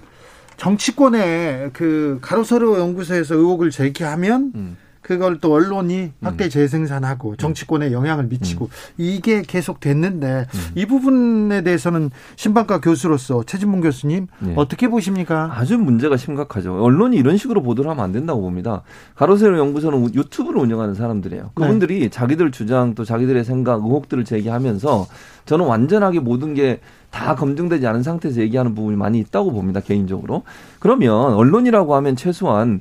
정치권의 0.56 1.70
그 1.72 2.18
가로세로 2.22 2.78
연구소에서 2.78 3.34
의혹을 3.34 3.70
제기하면 3.70 4.52
음. 4.54 4.76
그걸 5.02 5.38
또 5.38 5.52
언론이 5.54 6.12
확대 6.22 6.44
음. 6.44 6.50
재생산하고 6.50 7.30
음. 7.30 7.36
정치권에 7.36 7.92
영향을 7.92 8.24
미치고 8.26 8.66
음. 8.66 8.70
이게 8.98 9.42
계속 9.42 9.80
됐는데 9.80 10.46
음. 10.52 10.60
이 10.74 10.86
부분에 10.86 11.62
대해서는 11.62 12.10
신방과 12.36 12.80
교수로서 12.80 13.42
최진문 13.44 13.80
교수님 13.80 14.26
네. 14.40 14.52
어떻게 14.56 14.88
보십니까? 14.88 15.50
아주 15.54 15.78
문제가 15.78 16.16
심각하죠. 16.16 16.82
언론이 16.82 17.16
이런 17.16 17.36
식으로 17.36 17.62
보도를 17.62 17.90
하면 17.90 18.04
안 18.04 18.12
된다고 18.12 18.40
봅니다. 18.42 18.82
가로세로 19.14 19.58
연구소는 19.58 20.14
유튜브를 20.14 20.60
운영하는 20.60 20.94
사람들이에요. 20.94 21.52
그분들이 21.54 22.00
네. 22.00 22.08
자기들 22.08 22.50
주장 22.50 22.94
또 22.94 23.04
자기들의 23.04 23.44
생각, 23.44 23.82
의혹들을 23.82 24.24
제기하면서 24.24 25.06
저는 25.46 25.64
완전하게 25.66 26.20
모든 26.20 26.54
게 26.54 26.80
다 27.10 27.34
검증되지 27.34 27.86
않은 27.86 28.02
상태에서 28.02 28.40
얘기하는 28.40 28.74
부분이 28.74 28.96
많이 28.96 29.18
있다고 29.18 29.52
봅니다 29.52 29.80
개인적으로 29.80 30.44
그러면 30.78 31.34
언론이라고 31.34 31.94
하면 31.96 32.16
최소한 32.16 32.80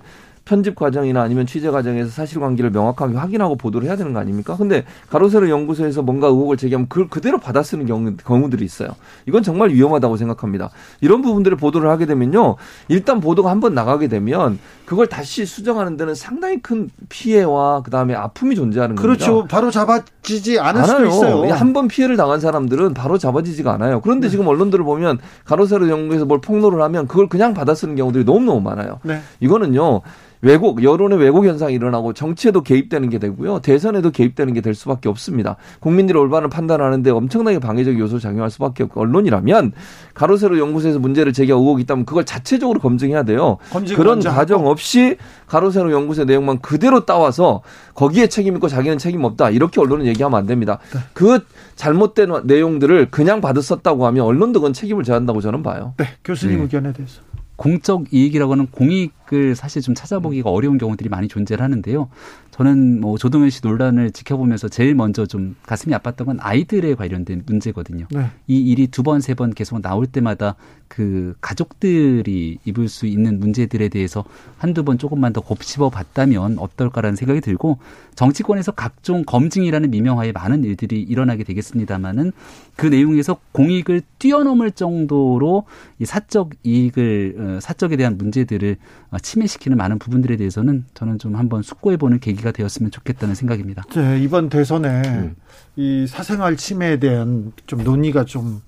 편집 0.50 0.76
과정이나 0.76 1.22
아니면 1.22 1.46
취재 1.46 1.70
과정에서 1.70 2.10
사실관계를 2.10 2.72
명확하게 2.72 3.16
확인하고 3.16 3.56
보도를 3.56 3.88
해야 3.88 3.96
되는 3.96 4.14
거 4.14 4.20
아닙니까? 4.20 4.56
근데 4.58 4.84
가로세로 5.12 5.48
연구소에서 5.48 6.02
뭔가 6.02 6.26
의혹을 6.26 6.58
제기하면 6.58 6.90
그걸 6.90 7.08
그대로 7.08 7.38
받아쓰는 7.38 7.86
경우, 7.86 8.16
경우들이 8.18 8.66
있어요. 8.66 8.90
이건 9.28 9.44
정말 9.44 9.70
위험하다고 9.70 10.18
생각합니다. 10.18 10.72
이런 11.02 11.22
부분들을 11.22 11.56
보도를 11.56 11.92
하게 11.92 12.08
되면요. 12.08 12.56
일단 12.88 13.20
보도가 13.20 13.52
한번 13.52 13.76
나가게 13.76 14.08
되면 14.08 14.58
그걸 14.86 15.06
다시 15.06 15.46
수정하는 15.46 15.98
데는 15.98 16.16
상당히 16.16 16.60
큰 16.64 16.90
피해와 17.10 17.84
그다음에 17.84 18.16
아픔이 18.16 18.56
존재하는 18.56 18.96
거죠. 18.96 19.08
그렇죠. 19.08 19.46
바로 19.48 19.70
잡아지지 19.70 20.58
않을. 20.60 20.84
수도 20.84 21.06
있어요. 21.06 21.54
한 21.54 21.70
번 21.70 21.88
피해를 21.88 22.18
당한 22.18 22.40
사람들은 22.40 22.96
바로 22.96 23.20
잡아지지가 23.20 23.72
않아요. 23.74 24.02
그런데 24.02 24.26
네. 24.26 24.32
지금 24.32 24.48
언론들을 24.48 24.84
보면 24.84 25.20
가로세로 25.46 25.88
연구에서 25.90 26.26
뭘 26.26 26.42
폭로를 26.42 26.82
하면 26.82 27.08
그걸 27.08 27.30
그냥 27.30 27.54
받아쓰는 27.54 27.96
경우들이 27.96 28.24
너무너무 28.24 28.60
많아요. 28.62 29.00
네. 29.04 29.20
이거는요. 29.40 30.02
왜곡 30.42 30.84
여론의 30.84 31.20
왜곡 31.20 31.46
현상이 31.46 31.74
일어나고 31.74 32.14
정치에도 32.14 32.62
개입되는 32.62 33.10
게 33.10 33.18
되고요 33.20 33.60
대선에도 33.60 34.12
개입되는 34.12 34.54
게 34.54 34.60
될 34.62 34.74
수밖에 34.76 35.10
없습니다. 35.10 35.56
국민들이 35.80 36.18
올바른 36.18 36.50
판단하는데 36.50 37.10
엄청나게 37.12 37.60
방해적 37.60 37.98
요소 37.98 38.20
작용할 38.20 38.50
수밖에 38.52 38.84
없고 38.84 39.02
언론이라면 39.02 39.72
가로세로 40.14 40.60
연구소에서 40.60 41.00
문제를 41.00 41.34
제기하고 41.34 41.64
의혹이 41.64 41.84
있다면 41.84 42.06
그걸 42.06 42.26
자체적으로 42.26 42.80
검증해야 42.80 43.24
돼요. 43.24 43.58
그런 43.96 44.20
과정 44.20 44.68
없이 44.68 45.18
가로세로 45.48 45.92
연구소의 45.92 46.26
내용만 46.26 46.60
그대로 46.60 47.06
따와서 47.06 47.62
거기에 47.94 48.28
책임 48.28 48.56
있고 48.56 48.68
자기는 48.68 48.98
책임 48.98 49.24
없다 49.24 49.50
이렇게 49.50 49.80
언론은 49.82 50.06
얘기하면 50.08 50.38
안 50.38 50.46
됩니다. 50.46 50.80
네. 50.94 51.00
그 51.14 51.40
잘못된 51.76 52.42
내용들을 52.44 53.10
그냥 53.10 53.42
받았었다고 53.42 54.06
하면 54.08 54.26
언론도 54.26 54.60
그건 54.60 54.74
책임을 54.74 55.04
져야 55.04 55.16
한다고 55.18 55.42
저는 55.42 55.64
봐요. 55.64 55.94
네, 55.98 56.06
교수님 56.24 56.58
네. 56.58 56.64
의견에 56.64 56.94
대해서. 56.94 57.22
공적 57.56 58.14
이익이라고 58.14 58.54
하는 58.54 58.68
공익 58.72 59.12
을 59.32 59.56
사실 59.56 59.82
좀 59.82 59.94
찾아보기가 59.94 60.50
어려운 60.50 60.78
경우들이 60.80 61.08
많이 61.10 61.28
존재를 61.28 61.64
하는데요. 61.64 62.10
저는 62.52 63.00
뭐 63.00 63.18
조동현 63.18 63.52
씨 63.52 63.62
논란을 63.64 64.12
지켜보면서 64.12 64.68
제일 64.70 64.96
먼저 64.96 65.26
좀 65.26 65.56
가슴이 65.66 65.94
아팠던 65.96 66.26
건 66.26 66.38
아이들에 66.42 66.96
관련된 66.96 67.44
문제거든요. 67.46 68.08
네. 68.12 68.32
이 68.48 68.60
일이 68.60 68.88
두 68.88 69.04
번, 69.04 69.22
세 69.22 69.36
번 69.36 69.54
계속 69.54 69.82
나올 69.82 70.08
때마다 70.08 70.56
그 70.90 71.36
가족들이 71.40 72.58
입을 72.66 72.90
수 72.90 73.06
있는 73.06 73.40
문제들에 73.40 73.90
대해서 73.90 74.26
한두 74.58 74.84
번 74.84 74.98
조금만 74.98 75.32
더 75.32 75.40
곱씹어 75.42 75.90
봤다면 75.92 76.58
어떨까라는 76.58 77.16
생각이 77.16 77.42
들고 77.42 77.78
정치권에서 78.16 78.72
각종 78.74 79.24
검증이라는 79.24 79.92
미명하에 79.92 80.32
많은 80.32 80.64
일들이 80.64 81.02
일어나게 81.02 81.44
되겠습니다만은 81.44 82.32
그 82.76 82.88
내용에서 82.88 83.38
공익을 83.52 84.02
뛰어넘을 84.18 84.72
정도로 84.72 85.66
이 86.00 86.06
사적 86.06 86.50
이익을 86.64 87.36
어, 87.38 87.60
사적에 87.62 87.96
대한 87.96 88.18
문제들을 88.18 88.76
어, 89.12 89.19
침해시키는 89.20 89.78
많은 89.78 90.00
부분들에 90.00 90.38
대해서는 90.38 90.86
저는 90.94 91.20
좀 91.20 91.36
한번 91.36 91.62
숙고해보는 91.62 92.20
계기가 92.20 92.52
되었으면 92.52 92.92
좋겠다는 92.92 93.36
생각입니다. 93.36 93.84
네, 93.94 94.20
이번 94.22 94.50
대선에 94.50 95.02
음. 95.08 95.36
이 95.76 96.06
사생활 96.08 96.58
침해에 96.58 96.98
대한 96.98 97.52
좀 97.68 97.84
논의가 97.84 98.26
좀 98.26 98.62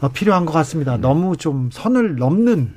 어, 0.00 0.08
필요한 0.08 0.46
것 0.46 0.52
같습니다. 0.52 0.96
음. 0.96 1.00
너무 1.00 1.36
좀 1.36 1.70
선을 1.72 2.16
넘는 2.16 2.72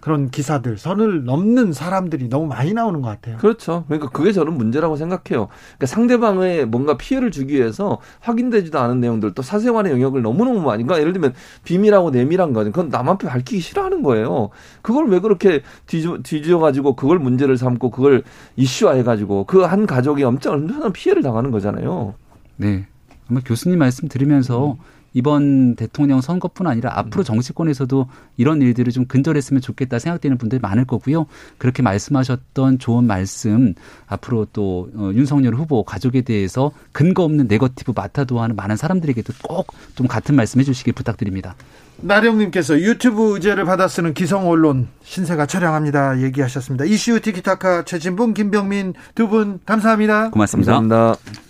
그런 0.00 0.30
기사들 0.30 0.76
선을 0.76 1.24
넘는 1.24 1.72
사람들이 1.72 2.28
너무 2.28 2.46
많이 2.46 2.74
나오는 2.74 3.00
것 3.00 3.08
같아요. 3.08 3.38
그렇죠. 3.38 3.84
그러니까 3.86 4.10
그게 4.10 4.32
저는 4.32 4.52
문제라고 4.54 4.96
생각해요. 4.96 5.48
그러니까 5.48 5.86
상대방에 5.86 6.64
뭔가 6.64 6.96
피해를 6.96 7.30
주기 7.30 7.54
위해서 7.54 7.98
확인되지도 8.20 8.78
않은 8.78 9.00
내용들 9.00 9.34
또 9.34 9.42
사생활의 9.42 9.92
영역을 9.92 10.22
너무너무 10.22 10.60
많이 10.60 10.82
그러니까 10.82 11.00
예를 11.00 11.12
들면 11.12 11.34
비밀하고 11.64 12.10
내밀한 12.10 12.52
거 12.52 12.64
그건 12.64 12.88
남 12.90 13.08
앞에 13.08 13.28
밝히기 13.28 13.60
싫어하는 13.60 14.02
거예요. 14.02 14.50
그걸 14.82 15.08
왜 15.08 15.20
그렇게 15.20 15.62
뒤져, 15.86 16.18
뒤져 16.22 16.58
가지고 16.58 16.96
그걸 16.96 17.18
문제를 17.18 17.56
삼고 17.56 17.90
그걸 17.90 18.24
이슈화해 18.56 19.02
가지고 19.04 19.44
그 19.44 19.70
한 19.70 19.86
가족이 19.86 20.24
엄청난 20.24 20.92
피해를 20.92 21.22
당하는 21.22 21.50
거잖아요. 21.52 22.14
네. 22.56 22.86
아마 23.28 23.40
교수님 23.44 23.78
말씀 23.78 24.08
들으면서 24.08 24.72
음. 24.72 24.76
이번 25.12 25.74
대통령 25.76 26.20
선거뿐 26.20 26.66
아니라 26.66 26.98
앞으로 26.98 27.22
음. 27.22 27.24
정치권에서도 27.24 28.06
이런 28.36 28.62
일들을 28.62 28.92
좀 28.92 29.06
근절했으면 29.06 29.60
좋겠다 29.60 29.98
생각되는 29.98 30.38
분들이 30.38 30.60
많을 30.60 30.84
거고요. 30.84 31.26
그렇게 31.58 31.82
말씀하셨던 31.82 32.78
좋은 32.78 33.06
말씀 33.06 33.74
앞으로 34.06 34.46
또 34.52 34.88
어, 34.94 35.10
윤석열 35.14 35.54
후보 35.54 35.82
가족에 35.82 36.20
대해서 36.22 36.70
근거 36.92 37.24
없는 37.24 37.46
네거티브 37.48 37.92
마타도 37.94 38.40
하는 38.40 38.56
많은 38.56 38.76
사람들에게도 38.76 39.32
꼭 39.42 39.68
좀 39.94 40.06
같은 40.06 40.34
말씀 40.36 40.60
해 40.60 40.64
주시길 40.64 40.92
부탁드립니다. 40.94 41.54
나령님께서 42.02 42.80
유튜브 42.80 43.34
의제를 43.34 43.64
받아 43.66 43.88
쓰는 43.88 44.14
기성 44.14 44.48
언론 44.48 44.88
신세가 45.02 45.46
처량합니다 45.46 46.22
얘기하셨습니다. 46.22 46.84
이슈 46.86 47.20
티키타카 47.20 47.84
최진봉 47.84 48.32
김병민 48.34 48.94
두 49.14 49.28
분 49.28 49.60
감사합니다. 49.66 50.30
고맙습니다. 50.30 50.72
감사합니다. 50.72 51.49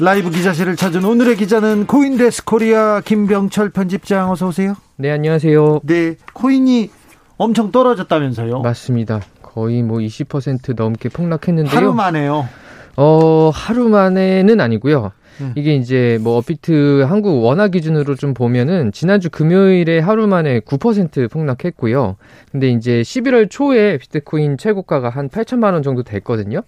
라이브 0.00 0.30
기자실을 0.30 0.76
찾은 0.76 1.04
오늘의 1.04 1.36
기자는 1.36 1.86
코인데스크 1.86 2.44
코리아 2.44 3.00
김병철 3.00 3.70
편집장 3.70 4.30
어서 4.30 4.48
오세요. 4.48 4.74
네, 4.96 5.10
안녕하세요. 5.10 5.80
네, 5.84 6.16
코인이 6.32 6.90
엄청 7.36 7.70
떨어졌다면서요? 7.70 8.60
맞습니다. 8.60 9.20
거의 9.42 9.82
뭐 9.82 9.98
20% 9.98 10.74
넘게 10.74 11.10
폭락했는데요. 11.10 11.76
하루 11.76 11.94
만에요. 11.94 12.48
어, 12.96 13.50
하루 13.54 13.88
만에는 13.88 14.60
아니고요. 14.60 15.12
음. 15.40 15.52
이게 15.56 15.74
이제 15.74 16.18
뭐 16.22 16.36
업비트 16.36 17.02
한국 17.08 17.44
원화 17.44 17.68
기준으로 17.68 18.14
좀 18.16 18.34
보면은 18.34 18.90
지난주 18.92 19.30
금요일에 19.30 19.98
하루 20.00 20.26
만에 20.26 20.60
9% 20.60 21.30
폭락했고요. 21.30 22.16
근데 22.50 22.70
이제 22.70 23.02
11월 23.02 23.48
초에 23.50 23.98
비트코인 23.98 24.58
최고가가 24.58 25.08
한 25.10 25.28
8천만 25.28 25.72
원 25.72 25.82
정도 25.82 26.02
됐거든요. 26.02 26.62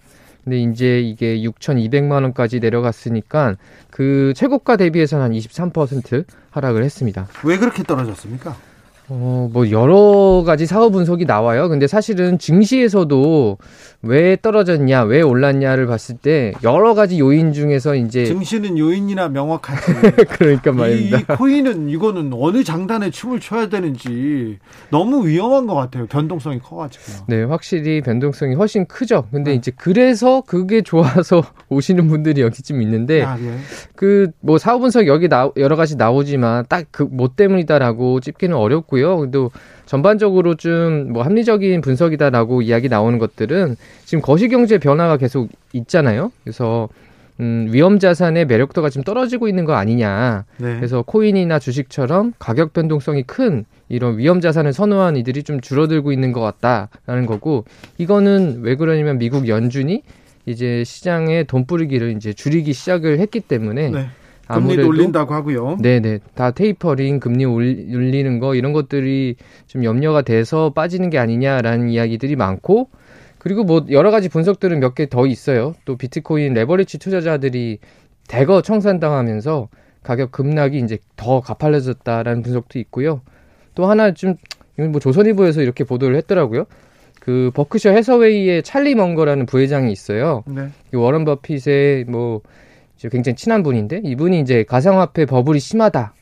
근데 0.47 0.59
이제 0.59 1.01
이게 1.01 1.41
6,200만 1.41 2.23
원까지 2.23 2.61
내려갔으니까 2.61 3.55
그 3.89 4.31
최고가 4.33 4.77
대비해서는 4.77 5.25
한 5.25 5.31
23% 5.33 6.23
하락을 6.51 6.85
했습니다. 6.85 7.27
왜 7.43 7.57
그렇게 7.57 7.83
떨어졌습니까? 7.83 8.55
어, 9.09 9.49
뭐, 9.51 9.71
여러 9.71 10.43
가지 10.45 10.65
사후 10.65 10.91
분석이 10.91 11.25
나와요. 11.25 11.69
근데 11.69 11.87
사실은 11.87 12.37
증시에서도 12.37 13.57
왜 14.03 14.37
떨어졌냐, 14.41 15.03
왜 15.03 15.21
올랐냐를 15.21 15.87
봤을 15.87 16.17
때 16.17 16.53
여러 16.63 16.93
가지 16.93 17.19
요인 17.19 17.53
중에서 17.53 17.95
이제. 17.95 18.25
증시는 18.25 18.77
요인이나 18.77 19.29
명확하지. 19.29 19.93
그러니까 20.37 20.71
말입니다. 20.71 21.17
이, 21.17 21.21
이, 21.21 21.23
코인은 21.25 21.89
이거는 21.89 22.31
어느 22.33 22.63
장단에 22.63 23.09
춤을 23.09 23.39
춰야 23.39 23.69
되는지 23.69 24.59
너무 24.91 25.27
위험한 25.27 25.67
것 25.67 25.75
같아요. 25.75 26.05
변동성이 26.07 26.59
커가지고. 26.59 27.25
네, 27.27 27.43
확실히 27.43 28.01
변동성이 28.01 28.55
훨씬 28.55 28.85
크죠. 28.85 29.27
근데 29.31 29.51
네. 29.51 29.57
이제 29.57 29.71
그래서 29.75 30.41
그게 30.45 30.81
좋아서 30.81 31.43
오시는 31.69 32.07
분들이 32.07 32.41
여기쯤 32.41 32.81
있는데. 32.81 33.23
아, 33.23 33.35
네. 33.37 33.57
그, 33.95 34.31
뭐, 34.41 34.57
사후 34.57 34.79
분석 34.79 35.07
여기 35.07 35.27
나, 35.27 35.49
여러 35.57 35.75
가지 35.75 35.95
나오지만 35.95 36.65
딱 36.69 36.87
그 36.91 37.07
뭐 37.11 37.29
때문이다라고 37.35 38.19
찝기는 38.19 38.55
어렵고 38.55 38.96
있고요. 38.97 39.17
근데 39.17 39.37
전반적으로 39.85 40.55
좀 40.55 41.07
뭐 41.11 41.23
합리적인 41.23 41.81
분석이다라고 41.81 42.61
이야기 42.61 42.89
나오는 42.89 43.17
것들은 43.19 43.75
지금 44.05 44.21
거시경제 44.21 44.77
변화가 44.77 45.17
계속 45.17 45.49
있잖아요. 45.73 46.31
그래서 46.43 46.89
음, 47.39 47.67
위험 47.71 47.99
자산의 47.99 48.45
매력도가 48.45 48.89
지금 48.89 49.03
떨어지고 49.03 49.47
있는 49.47 49.63
거 49.63 49.73
아니냐. 49.73 50.45
네. 50.57 50.75
그래서 50.75 51.03
코인이나 51.03 51.59
주식처럼 51.59 52.33
가격 52.39 52.73
변동성이 52.73 53.23
큰 53.23 53.65
이런 53.89 54.17
위험 54.17 54.41
자산을 54.41 54.73
선호한 54.73 55.17
이들이 55.17 55.43
좀 55.43 55.61
줄어들고 55.61 56.11
있는 56.11 56.31
것 56.31 56.41
같다라는 56.41 57.25
거고 57.27 57.63
이거는 57.99 58.61
왜 58.63 58.75
그러냐면 58.75 59.19
미국 59.19 59.47
연준이 59.47 60.01
이제 60.45 60.83
시장에 60.83 61.43
돈 61.43 61.65
뿌리기를 61.65 62.15
이제 62.15 62.33
줄이기 62.33 62.73
시작을 62.73 63.19
했기 63.19 63.39
때문에 63.39 63.89
네. 63.89 64.07
금리 64.47 64.77
올린다고 64.81 65.33
하고요. 65.33 65.77
네네. 65.81 66.19
다 66.35 66.51
테이퍼링, 66.51 67.19
금리 67.19 67.45
올리는 67.45 68.39
거 68.39 68.55
이런 68.55 68.73
것들이 68.73 69.35
좀 69.67 69.83
염려가 69.83 70.21
돼서 70.21 70.71
빠지는 70.73 71.09
게 71.09 71.17
아니냐라는 71.17 71.89
이야기들이 71.89 72.35
많고 72.35 72.89
그리고 73.39 73.63
뭐 73.63 73.85
여러 73.91 74.11
가지 74.11 74.29
분석들은 74.29 74.79
몇 74.79 74.95
개 74.95 75.05
더 75.07 75.25
있어요. 75.27 75.73
또 75.85 75.95
비트코인 75.97 76.53
레버리지 76.53 76.97
투자자들이 76.97 77.79
대거 78.27 78.61
청산당하면서 78.61 79.69
가격 80.03 80.31
급락이 80.31 80.79
이제 80.79 80.97
더 81.15 81.41
가팔려졌다라는 81.41 82.41
분석도 82.41 82.79
있고요. 82.79 83.21
또 83.75 83.85
하나 83.85 84.11
좀 84.13 84.35
이건 84.77 84.91
뭐 84.91 84.99
조선일보에서 84.99 85.61
이렇게 85.61 85.83
보도를 85.83 86.15
했더라고요. 86.17 86.65
그 87.19 87.51
버크셔 87.53 87.89
해서웨이의 87.91 88.63
찰리 88.63 88.95
먼거라는 88.95 89.45
부회장이 89.45 89.91
있어요. 89.91 90.43
네. 90.47 90.69
워런 90.93 91.25
버핏의 91.25 92.05
뭐 92.05 92.41
굉장히 93.11 93.35
친한 93.35 93.63
분인데 93.63 94.01
이분이 94.03 94.39
이제 94.41 94.63
가상화폐 94.63 95.25
버블이 95.25 95.59
심하다 95.59 96.13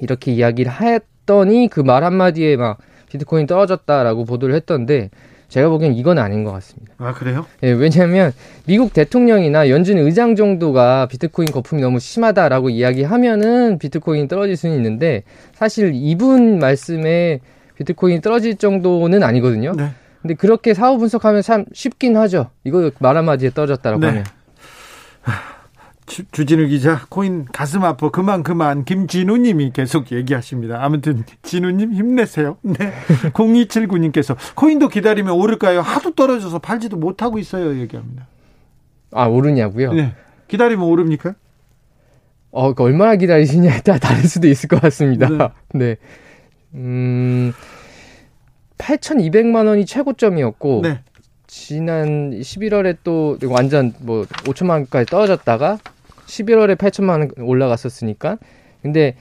이렇게 0.00 0.32
이야기를 0.32 0.72
했더니 0.80 1.68
그 1.68 1.82
말 1.82 2.04
한마디에 2.04 2.56
막 2.56 2.78
비트코인 3.10 3.46
떨어졌다라고 3.46 4.24
보도를 4.24 4.54
했던데 4.56 5.10
제가 5.48 5.68
보기엔 5.68 5.94
이건 5.94 6.18
아닌 6.18 6.42
것 6.42 6.50
같습니다. 6.52 6.94
아 6.98 7.12
그래요? 7.12 7.46
예, 7.62 7.70
왜냐하면 7.70 8.32
미국 8.66 8.92
대통령이나 8.92 9.68
연준 9.68 9.98
의장 9.98 10.34
정도가 10.34 11.06
비트코인 11.06 11.50
거품이 11.52 11.80
너무 11.80 12.00
심하다라고 12.00 12.70
이야기하면은 12.70 13.78
비트코인 13.78 14.26
떨어질 14.26 14.56
수는 14.56 14.74
있는데 14.76 15.22
사실 15.52 15.92
이분 15.94 16.58
말씀에 16.58 17.38
비트코인 17.76 18.20
떨어질 18.20 18.56
정도는 18.56 19.22
아니거든요. 19.22 19.74
네. 19.76 19.90
근데 20.22 20.34
그렇게 20.34 20.74
사후 20.74 20.98
분석하면 20.98 21.42
참 21.42 21.66
쉽긴 21.72 22.16
하죠. 22.16 22.50
이거 22.64 22.90
말 22.98 23.16
한마디에 23.16 23.50
떨어졌다라고 23.50 24.00
네. 24.00 24.06
하면. 24.08 24.24
주, 26.06 26.24
주진우 26.30 26.66
기자 26.66 27.06
코인 27.08 27.46
가슴 27.46 27.82
아파 27.84 28.10
그만 28.10 28.42
그만 28.42 28.84
김진우님이 28.84 29.72
계속 29.72 30.12
얘기하십니다. 30.12 30.82
아무튼 30.84 31.24
진우님 31.42 31.94
힘내세요. 31.94 32.58
네. 32.62 32.92
0279님께서 33.32 34.36
코인도 34.54 34.88
기다리면 34.88 35.32
오를까요? 35.32 35.80
하도 35.80 36.14
떨어져서 36.14 36.58
팔지도 36.58 36.96
못하고 36.96 37.38
있어요. 37.38 37.78
얘기합니다. 37.80 38.26
아 39.12 39.26
오르냐고요? 39.26 39.92
네. 39.94 40.14
기다리면 40.48 40.84
오릅니까? 40.86 41.34
어, 42.50 42.72
그 42.72 42.84
얼마나 42.84 43.16
기다리시냐에 43.16 43.80
따라 43.80 43.98
다를 43.98 44.22
수도 44.24 44.46
있을 44.46 44.68
것 44.68 44.80
같습니다. 44.80 45.28
네. 45.28 45.48
네. 45.74 45.96
음, 46.74 47.52
8,200만 48.78 49.66
원이 49.66 49.86
최고점이었고, 49.86 50.82
네. 50.84 51.00
지난 51.48 52.30
11월에 52.30 52.98
또 53.02 53.38
완전 53.44 53.92
뭐 54.00 54.24
5천만 54.24 54.70
원까지 54.70 55.06
떨어졌다가 55.06 55.78
11월에 56.42 56.76
8천만 56.76 57.08
원 57.20 57.30
올라갔었으니까. 57.38 58.38
근데 58.82 59.16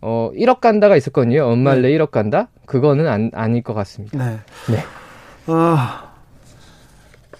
어 0.00 0.30
1억 0.34 0.60
간다가 0.60 0.96
있었거든요. 0.96 1.44
엄말래 1.44 1.88
네. 1.90 1.98
1억 1.98 2.10
간다? 2.10 2.48
그거는 2.66 3.06
안, 3.08 3.30
아닐 3.34 3.62
것 3.62 3.74
같습니다. 3.74 4.18
네. 4.18 4.38
네. 4.68 4.84
어, 5.46 5.76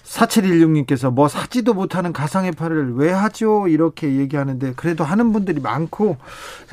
4716님께서 0.05 1.11
뭐 1.11 1.29
사지도 1.29 1.73
못하는 1.75 2.13
가상의파를 2.13 2.95
왜 2.97 3.11
하죠? 3.11 3.67
이렇게 3.69 4.17
얘기하는데 4.19 4.75
그래도 4.77 5.05
하는 5.05 5.33
분들이 5.33 5.61
많고 5.61 6.17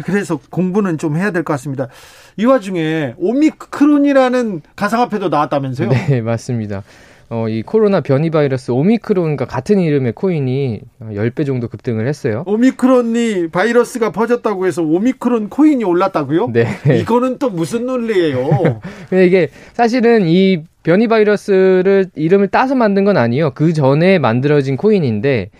그래서 0.03 0.39
공부는 0.49 0.97
좀 0.97 1.15
해야 1.15 1.31
될 1.31 1.43
것 1.43 1.53
같습니다. 1.53 1.87
이 2.35 2.45
와중에 2.45 3.15
오미크론이라는 3.17 4.61
가상화폐도 4.75 5.29
나왔다면서요? 5.29 5.89
네, 5.89 6.21
맞습니다. 6.21 6.83
어, 7.31 7.47
이 7.47 7.61
코로나 7.61 8.01
변이 8.01 8.31
바이러스 8.31 8.71
오미크론과 8.71 9.45
같은 9.45 9.79
이름의 9.79 10.13
코인이 10.13 10.81
10배 10.99 11.45
정도 11.45 11.67
급등을 11.67 12.07
했어요. 12.07 12.43
오미크론이 12.47 13.49
바이러스가 13.49 14.11
퍼졌다고 14.11 14.65
해서 14.65 14.81
오미크론 14.81 15.49
코인이 15.49 15.83
올랐다고요? 15.83 16.49
네. 16.51 16.67
이거는 17.01 17.37
또 17.37 17.51
무슨 17.51 17.85
논리예요? 17.85 18.81
근데 19.09 19.27
이게 19.27 19.49
사실은 19.73 20.27
이 20.27 20.63
변이 20.81 21.07
바이러스를 21.07 22.07
이름을 22.15 22.47
따서 22.47 22.73
만든 22.73 23.03
건 23.05 23.15
아니에요. 23.17 23.51
그 23.53 23.73
전에 23.73 24.17
만들어진 24.17 24.75
코인인데 24.75 25.51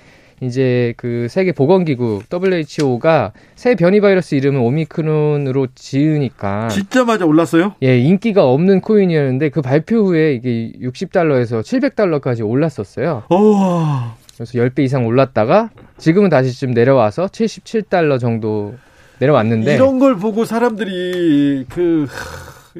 이제 0.41 0.93
그 0.97 1.27
세계 1.29 1.51
보건기구 1.51 2.23
WHO가 2.31 3.33
새 3.55 3.75
변이 3.75 3.99
바이러스 4.01 4.35
이름을 4.35 4.59
오미크론으로 4.61 5.67
지으니까 5.75 6.69
진짜마자 6.69 7.25
올랐어요? 7.25 7.75
예, 7.83 7.99
인기가 7.99 8.45
없는 8.45 8.81
코인이었는데 8.81 9.49
그 9.49 9.61
발표 9.61 9.97
후에 10.05 10.33
이게 10.33 10.71
60달러에서 10.81 11.61
700달러까지 11.61 12.47
올랐었어요. 12.47 13.23
오. 13.29 13.55
그래서 14.35 14.53
10배 14.53 14.79
이상 14.79 15.05
올랐다가 15.05 15.69
지금은 15.97 16.29
다시 16.29 16.57
좀 16.57 16.71
내려와서 16.71 17.25
77달러 17.27 18.19
정도 18.19 18.75
내려왔는데 19.19 19.75
이런 19.75 19.99
걸 19.99 20.15
보고 20.15 20.45
사람들이 20.45 21.65
그 21.67 22.07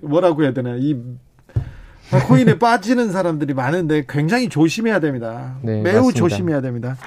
뭐라고 0.02 0.44
해야 0.44 0.54
되나 0.54 0.76
이 0.78 0.96
코인에 2.28 2.58
빠지는 2.58 3.12
사람들이 3.12 3.54
많은데 3.54 4.06
굉장히 4.08 4.50
조심해야 4.50 5.00
됩니다. 5.00 5.58
네, 5.62 5.82
매우 5.82 5.96
맞습니다. 5.96 6.18
조심해야 6.18 6.62
됩니다. 6.62 6.98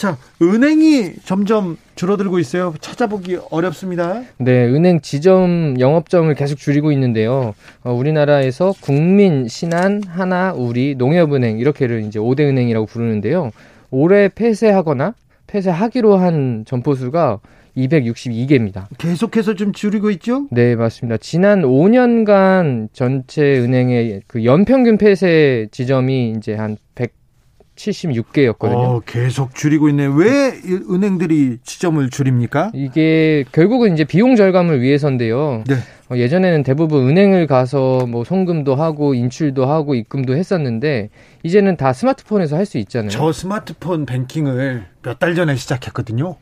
자, 0.00 0.16
은행이 0.40 1.16
점점 1.26 1.76
줄어들고 1.94 2.38
있어요. 2.38 2.72
찾아보기 2.80 3.36
어렵습니다. 3.50 4.22
네, 4.38 4.64
은행 4.64 5.02
지점 5.02 5.78
영업점을 5.78 6.34
계속 6.36 6.56
줄이고 6.56 6.90
있는데요. 6.92 7.52
어, 7.84 7.92
우리나라에서 7.92 8.72
국민, 8.80 9.46
신한, 9.46 10.00
하나, 10.08 10.54
우리, 10.54 10.94
농협은행 10.94 11.58
이렇게를 11.58 12.04
이제 12.04 12.18
5대 12.18 12.48
은행이라고 12.48 12.86
부르는데요. 12.86 13.50
올해 13.90 14.30
폐쇄하거나 14.30 15.12
폐쇄하기로 15.46 16.16
한 16.16 16.64
점포 16.66 16.94
수가 16.94 17.40
262개입니다. 17.76 18.86
계속해서 18.96 19.52
좀 19.52 19.74
줄이고 19.74 20.08
있죠? 20.12 20.46
네, 20.50 20.76
맞습니다. 20.76 21.18
지난 21.18 21.60
5년간 21.60 22.88
전체 22.94 23.42
은행의 23.58 24.22
그 24.26 24.46
연평균 24.46 24.96
폐쇄 24.96 25.68
지점이 25.72 26.36
이제 26.38 26.54
한 26.54 26.78
176개였거든요. 27.80 28.74
어, 28.76 29.00
계속 29.06 29.54
줄이고 29.54 29.88
있네. 29.88 30.06
왜이 30.06 30.78
은행들이 30.90 31.58
지점을 31.64 32.08
줄입니까? 32.10 32.70
이게 32.74 33.44
결국은 33.52 33.94
이제 33.94 34.04
비용 34.04 34.36
절감을 34.36 34.80
위해서인데요. 34.80 35.64
네. 35.66 35.74
어, 36.10 36.16
예전에는 36.16 36.62
대부분 36.62 37.08
은행을 37.08 37.46
가서 37.46 38.06
뭐 38.06 38.24
송금도 38.24 38.74
하고 38.74 39.14
인출도 39.14 39.64
하고 39.66 39.94
입금도 39.94 40.34
했었는데 40.36 41.10
이제는 41.42 41.76
다 41.76 41.92
스마트폰에서 41.92 42.56
할 42.56 42.66
수 42.70 42.78
있잖아요. 42.78 43.10
저 43.10 43.32
스마트폰 43.32 44.06
뱅킹을 44.06 44.84
몇 45.02 45.18
달 45.18 45.34
전에 45.34 45.56
시작했거든요. 45.56 46.36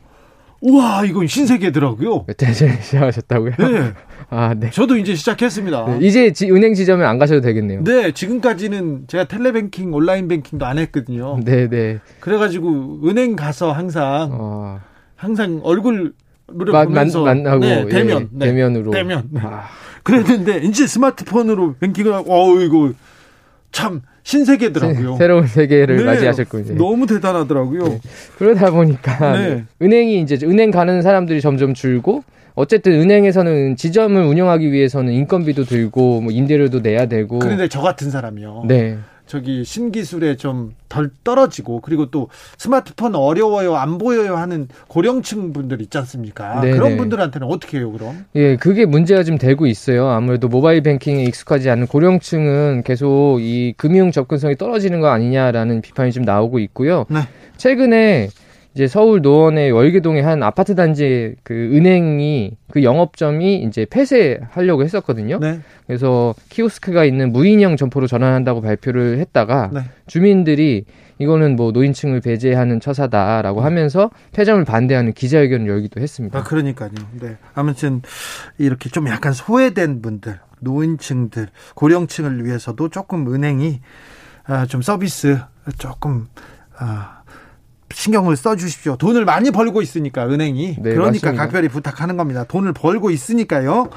우와, 0.61 1.05
이건 1.05 1.27
신세계더라고요. 1.27 2.25
몇달 2.27 2.53
전에 2.53 2.79
시작하셨다고요? 2.81 3.51
네. 3.59 3.93
아, 4.29 4.53
네. 4.53 4.69
저도 4.71 4.97
이제 4.97 5.15
시작했습니다. 5.15 5.85
네, 5.99 6.05
이제 6.05 6.33
지- 6.33 6.51
은행 6.51 6.73
지점에 6.73 7.05
안 7.05 7.17
가셔도 7.17 7.41
되겠네요. 7.41 7.83
네, 7.83 8.11
지금까지는 8.11 9.05
제가 9.07 9.23
텔레뱅킹, 9.25 9.93
온라인 9.93 10.27
뱅킹도 10.27 10.65
안 10.65 10.77
했거든요. 10.77 11.39
네, 11.43 11.67
네. 11.69 11.99
그래가지고 12.19 12.99
은행 13.05 13.35
가서 13.35 13.71
항상 13.71 14.29
어, 14.33 14.79
항상 15.15 15.61
얼굴 15.63 16.13
을 16.51 16.65
만- 16.71 16.87
보면서 16.87 17.23
만- 17.23 17.43
만나고, 17.43 17.59
네, 17.59 17.83
예, 17.85 17.89
대면 17.89 18.27
네, 18.31 18.47
대면으로. 18.47 18.91
대면 18.91 19.29
네. 19.31 19.39
아, 19.43 19.65
그랬는데 20.03 20.57
이제 20.63 20.87
스마트폰으로 20.87 21.75
뱅킹을 21.79 22.11
하고 22.13 22.33
어 22.33 22.59
이거 22.59 22.91
참 23.71 24.01
신세계더라고요. 24.23 25.17
새 25.17 25.27
로운 25.27 25.47
세계를 25.47 25.97
네, 25.97 26.03
맞이하셨군요. 26.03 26.75
너무 26.75 27.07
대단하더라고요. 27.07 27.83
네. 27.83 27.99
그러다 28.37 28.71
보니까 28.71 29.33
네. 29.33 29.63
은행이 29.81 30.21
이제 30.21 30.37
은행 30.43 30.71
가는 30.71 31.01
사람들이 31.01 31.41
점점 31.41 31.73
줄고 31.73 32.23
어쨌든 32.55 32.93
은행에서는 32.93 33.75
지점을 33.75 34.21
운영하기 34.21 34.71
위해서는 34.71 35.13
인건비도 35.13 35.63
들고 35.63 36.21
뭐 36.21 36.31
임대료도 36.31 36.81
내야 36.81 37.05
되고 37.05 37.39
그런데 37.39 37.67
저 37.67 37.81
같은 37.81 38.11
사람이요. 38.11 38.65
네. 38.67 38.97
저기 39.29 39.63
신기술에 39.63 40.35
좀 40.35 40.73
덜 40.89 41.11
떨어지고 41.23 41.79
그리고 41.81 42.07
또 42.07 42.27
스마트폰 42.57 43.15
어려워요 43.15 43.75
안 43.75 43.97
보여요 43.97 44.35
하는 44.35 44.67
고령층 44.87 45.53
분들 45.53 45.81
있지 45.81 45.97
않습니까? 45.99 46.59
네, 46.61 46.71
그런 46.71 46.89
네. 46.91 46.97
분들한테는 46.97 47.47
어떻게 47.47 47.77
해요 47.77 47.91
그럼? 47.91 48.25
예, 48.35 48.57
그게 48.57 48.85
문제가 48.85 49.23
좀 49.23 49.37
되고 49.37 49.67
있어요. 49.67 50.09
아무래도 50.09 50.47
모바일 50.49 50.81
뱅킹에 50.81 51.23
익숙하지 51.25 51.69
않은 51.69 51.87
고령층은 51.87 52.83
계속 52.83 53.37
이 53.39 53.73
금융 53.77 54.11
접근성이 54.11 54.55
떨어지는 54.55 54.99
거 54.99 55.09
아니냐라는 55.09 55.81
비판이 55.81 56.11
좀 56.11 56.23
나오고 56.23 56.59
있고요. 56.59 57.05
네. 57.09 57.19
최근에 57.57 58.29
이제 58.75 58.87
서울 58.87 59.21
노원의 59.21 59.71
월계동의 59.71 60.21
한 60.21 60.43
아파트 60.43 60.75
단지 60.75 61.35
그 61.43 61.53
은행이 61.53 62.55
그 62.71 62.83
영업점이 62.83 63.63
이제 63.63 63.85
폐쇄하려고 63.89 64.83
했었거든요. 64.83 65.39
네. 65.39 65.59
그래서 65.87 66.35
키오스크가 66.49 67.03
있는 67.03 67.31
무인형 67.31 67.77
점포로 67.77 68.07
전환한다고 68.07 68.61
발표를 68.61 69.17
했다가 69.17 69.71
네. 69.73 69.81
주민들이 70.05 70.85
이거는 71.17 71.55
뭐 71.55 71.71
노인층을 71.71 72.21
배제하는 72.21 72.79
처사다라고 72.79 73.61
하면서 73.61 74.09
폐점을 74.31 74.63
반대하는 74.63 75.13
기자회견을 75.13 75.67
열기도 75.67 75.99
했습니다. 75.99 76.39
아 76.39 76.43
그러니까요. 76.43 76.91
네. 77.19 77.37
아무튼 77.53 78.01
이렇게 78.57 78.89
좀 78.89 79.07
약간 79.09 79.33
소외된 79.33 80.01
분들, 80.01 80.39
노인층들, 80.61 81.47
고령층을 81.75 82.45
위해서도 82.45 82.89
조금 82.89 83.33
은행이 83.33 83.81
아, 84.45 84.65
좀 84.65 84.81
서비스 84.81 85.39
조금 85.77 86.27
아, 86.77 87.18
신경을 87.93 88.35
써 88.35 88.55
주십시오. 88.55 88.95
돈을 88.97 89.25
많이 89.25 89.51
벌고 89.51 89.81
있으니까 89.81 90.27
은행이 90.27 90.75
네, 90.79 90.93
그러니까 90.93 91.05
맞습니다. 91.27 91.33
각별히 91.33 91.67
부탁하는 91.69 92.17
겁니다. 92.17 92.43
돈을 92.43 92.73
벌고 92.73 93.09
있으니까요. 93.11 93.89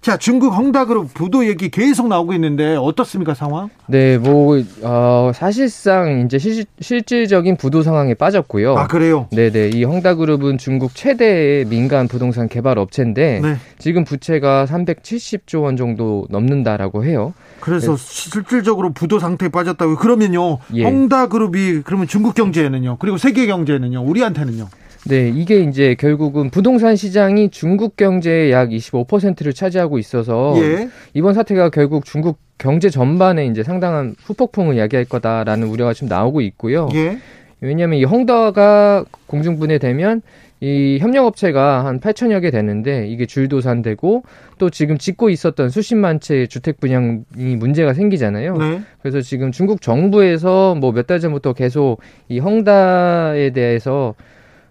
자, 0.00 0.16
중국 0.16 0.50
헝다그룹 0.50 1.14
부도 1.14 1.46
얘기 1.46 1.68
계속 1.68 2.08
나오고 2.08 2.32
있는데 2.34 2.76
어떻습니까 2.76 3.34
상황? 3.34 3.70
네, 3.86 4.18
뭐 4.18 4.62
어, 4.82 5.32
사실상 5.34 6.24
이제 6.24 6.38
실, 6.38 6.64
실질적인 6.80 7.56
부도 7.56 7.82
상황에 7.82 8.14
빠졌고요. 8.14 8.76
아 8.76 8.86
그래요? 8.86 9.26
네 9.30 9.50
네, 9.50 9.68
이 9.68 9.84
헝다그룹은 9.84 10.58
중국 10.58 10.94
최대의 10.94 11.64
민간 11.66 12.08
부동산 12.08 12.48
개발 12.48 12.78
업체인데 12.78 13.40
네. 13.40 13.56
지금 13.78 14.04
부채가 14.04 14.66
370조 14.66 15.62
원 15.62 15.76
정도 15.76 16.26
넘는다라고 16.30 17.04
해요. 17.04 17.34
그래서 17.60 17.96
실질적으로 17.96 18.92
부도 18.92 19.18
상태에 19.18 19.48
빠졌다고요. 19.48 19.96
그러면요, 19.96 20.58
예. 20.74 20.84
헝다그룹이 20.84 21.82
그러면 21.84 22.06
중국 22.06 22.34
경제에는요, 22.34 22.96
그리고 22.98 23.18
세계 23.18 23.46
경제에는요, 23.46 24.02
우리한테는요. 24.02 24.68
네, 25.08 25.28
이게 25.34 25.60
이제 25.60 25.94
결국은 25.94 26.50
부동산 26.50 26.96
시장이 26.96 27.50
중국 27.50 27.96
경제의 27.96 28.50
약 28.50 28.70
25%를 28.70 29.52
차지하고 29.52 29.98
있어서 29.98 30.54
예. 30.56 30.88
이번 31.14 31.34
사태가 31.34 31.70
결국 31.70 32.04
중국 32.04 32.38
경제 32.58 32.90
전반에 32.90 33.46
이제 33.46 33.62
상당한 33.62 34.16
후폭풍을 34.24 34.76
야기할 34.78 35.04
거다라는 35.04 35.68
우려가 35.68 35.92
지금 35.92 36.08
나오고 36.08 36.40
있고요. 36.40 36.88
예. 36.94 37.18
왜냐하면 37.60 37.98
이 37.98 38.04
헝다가 38.04 39.04
공중분해되면 39.26 40.22
이 40.60 40.98
협력업체가 41.00 41.84
한 41.84 42.00
8천여 42.00 42.40
개 42.40 42.50
되는데 42.50 43.06
이게 43.06 43.26
줄도산되고 43.26 44.24
또 44.58 44.70
지금 44.70 44.96
짓고 44.98 45.28
있었던 45.30 45.68
수십만 45.68 46.18
채의 46.18 46.48
주택 46.48 46.80
분양이 46.80 47.20
문제가 47.36 47.92
생기잖아요. 47.92 48.56
네. 48.56 48.80
그래서 49.02 49.20
지금 49.20 49.52
중국 49.52 49.82
정부에서 49.82 50.74
뭐 50.74 50.92
몇 50.92 51.06
달 51.06 51.20
전부터 51.20 51.52
계속 51.52 52.00
이 52.28 52.38
헝다에 52.38 53.50
대해서 53.50 54.14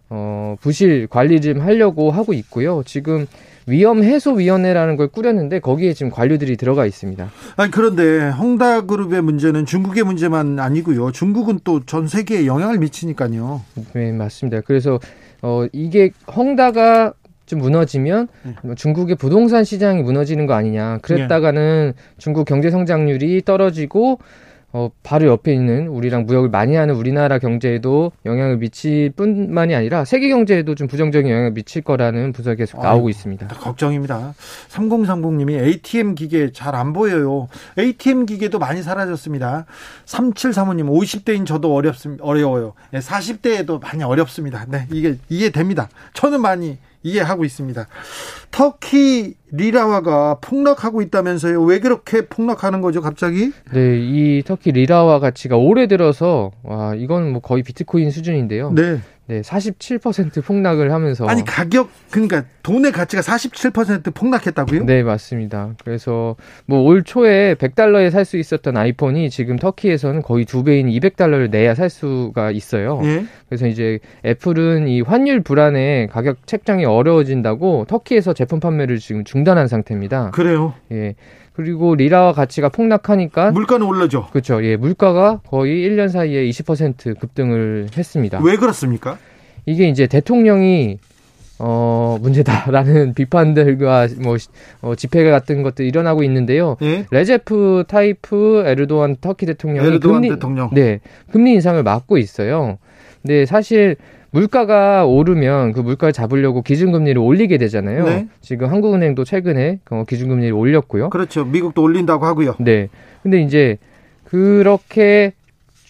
어 0.10 0.56
부실 0.62 1.08
관리 1.08 1.42
좀 1.42 1.60
하려고 1.62 2.12
하고 2.12 2.34
있고요. 2.34 2.84
지금 2.86 3.26
위험 3.68 4.04
해소 4.04 4.34
위원회라는 4.34 4.96
걸 4.96 5.08
꾸렸는데 5.08 5.60
거기에 5.60 5.94
지금 5.94 6.12
관료들이 6.12 6.56
들어가 6.56 6.86
있습니다. 6.86 7.32
아니 7.58 7.72
그런데 7.72 8.30
헝다그룹의 8.30 9.22
문제는 9.24 9.66
중국의 9.66 10.04
문제만 10.04 10.60
아니고요. 10.60 11.12
중국은 11.12 11.60
또 11.64 11.80
전 11.86 12.08
세계에 12.08 12.46
영향을 12.46 12.78
미치니까요. 12.78 13.62
네, 13.94 14.12
맞습니다. 14.12 14.62
그래서 14.62 15.00
어 15.42 15.66
이게 15.74 16.12
헝다가 16.36 17.14
좀 17.48 17.60
무너지면 17.60 18.28
뭐 18.64 18.76
중국의 18.76 19.16
부동산 19.18 19.64
시장이 19.64 20.02
무너지는 20.04 20.46
거 20.48 20.54
아니냐. 20.54 21.00
그랬다가는 21.02 21.94
중국 22.18 22.46
경제 22.46 22.70
성장률이 22.72 23.44
떨어지고 23.46 24.20
어 24.78 24.92
바로 25.04 25.28
옆에 25.28 25.54
있는 25.54 25.88
우리랑 25.88 26.26
무역을 26.26 26.50
많이 26.50 26.76
하는 26.76 26.96
우리나라 26.96 27.40
경제에도 27.40 28.12
영향을 28.26 28.58
미칠 28.58 29.10
뿐만이 29.16 29.74
아니라 29.74 30.04
세계 30.04 30.28
경제에도 30.28 30.76
좀 30.76 30.88
부정적인 30.88 31.32
영향을 31.32 31.52
미칠 31.52 31.82
거라는 31.82 32.34
분석이 32.34 32.58
계속 32.58 32.82
나오고 32.82 32.98
아이고. 32.98 33.10
있습니다. 33.10 33.48
걱정입니다. 33.48 34.34
3030님이 34.68 35.64
ATM 35.64 36.16
기계 36.16 36.52
잘 36.52 36.76
안 36.76 36.92
보여요. 36.92 37.48
ATM 37.80 38.26
기계도 38.26 38.60
많이 38.60 38.84
사라졌습니다. 38.84 39.66
3735님 40.08 40.90
50대인 40.90 41.46
저도 41.46 41.74
어렵습 41.74 42.18
어려워요. 42.20 42.74
40대에도 42.92 43.82
많이 43.82 44.04
어렵습니다. 44.04 44.66
네, 44.68 44.88
이게 44.92 45.16
이해됩니다. 45.30 45.88
저는 46.14 46.42
많이 46.42 46.78
이해하고 47.06 47.46
있습니다. 47.46 47.88
터키 48.52 49.36
리라화가 49.52 50.40
폭락하고 50.42 51.02
있다면서요. 51.04 51.62
왜 51.64 51.80
그렇게 51.80 52.28
폭락하는 52.28 52.82
거죠, 52.82 53.02
갑자기? 53.02 53.52
네, 53.72 54.00
이 54.00 54.44
터키 54.44 54.72
리라화 54.72 55.20
가치가 55.20 55.56
올해 55.56 55.88
들어서 55.88 56.52
와, 56.64 56.96
이건 56.96 57.32
뭐 57.32 57.42
거의 57.42 57.64
비트코인 57.64 58.10
수준인데요. 58.12 58.72
네. 58.72 59.00
네, 59.28 59.42
47% 59.42 60.44
폭락을 60.46 60.92
하면서 60.92 61.26
아니 61.26 61.44
가격 61.44 61.90
그러니까 62.12 62.44
돈의 62.62 62.92
가치가 62.92 63.24
47% 63.24 64.14
폭락했다고요? 64.14 64.86
네, 64.86 65.02
맞습니다. 65.04 65.72
그래서 65.84 66.36
뭐 66.68 66.82
올 66.86 67.04
초에 67.04 67.56
100달러에 67.56 68.12
살 68.12 68.26
수 68.26 68.38
있었던 68.38 68.78
아이폰이 68.78 69.30
지금 69.32 69.56
터키에서는 69.58 70.22
거의 70.22 70.46
두 70.46 70.64
배인 70.64 70.88
200달러를 70.88 71.50
내야 71.50 71.74
살 71.76 71.90
수가 71.90 72.52
있어요. 72.52 73.00
예? 73.04 73.26
그래서 73.50 73.68
이제 73.68 74.00
애플은 74.26 74.88
이 74.88 75.02
환율 75.02 75.42
불안에 75.42 76.08
가격 76.08 76.46
책정이 76.48 76.86
어려워진다고 76.86 77.86
터키에서 77.88 78.34
제품 78.34 78.60
판매를 78.60 78.98
지금 79.00 79.24
중단한 79.24 79.68
상태입니다. 79.68 80.32
그래요? 80.32 80.74
예. 80.92 81.16
그리고 81.56 81.96
리라와 81.96 82.34
가치가 82.34 82.70
폭락하니까 82.70 83.52
물가는 83.52 83.86
올랐죠. 83.86 84.28
그렇죠. 84.32 84.64
예, 84.64 84.76
물가가 84.76 85.40
거의 85.48 85.88
1년 85.88 86.10
사이에 86.10 86.44
20% 86.50 87.18
급등을 87.18 87.88
했습니다. 87.98 88.42
왜 88.44 88.58
그렇습니까? 88.58 89.18
이게 89.66 89.88
이제 89.88 90.06
대통령이 90.06 91.00
어, 91.58 92.18
문제다라는 92.22 93.14
비판들과 93.16 94.10
뭐 94.22 94.36
어, 94.82 94.96
집회 94.96 95.24
같은 95.30 95.64
것들 95.64 95.86
일어나고 95.86 96.24
있는데요. 96.24 96.76
예? 96.82 97.06
레제프 97.10 97.86
타이프 97.88 98.64
에르도안 98.66 99.18
터키 99.22 99.46
대통령이 99.46 99.88
에르도안 99.88 100.16
금리, 100.16 100.30
대통령. 100.30 100.70
네, 100.74 101.00
금리 101.32 101.54
인상을 101.54 101.82
막고 101.82 102.18
있어요. 102.18 102.78
근데 103.22 103.46
사실 103.46 103.96
물가가 104.36 105.06
오르면 105.06 105.72
그 105.72 105.80
물가를 105.80 106.12
잡으려고 106.12 106.62
기준금리를 106.62 107.18
올리게 107.22 107.58
되잖아요. 107.58 108.04
네. 108.04 108.28
지금 108.42 108.68
한국은행도 108.68 109.24
최근에 109.24 109.80
어, 109.90 110.04
기준금리를 110.06 110.52
올렸고요. 110.54 111.10
그렇죠. 111.10 111.46
미국도 111.46 111.82
올린다고 111.82 112.26
하고요. 112.26 112.56
네. 112.60 112.90
근데 113.24 113.42
이제 113.42 113.78
그렇게 114.26 115.32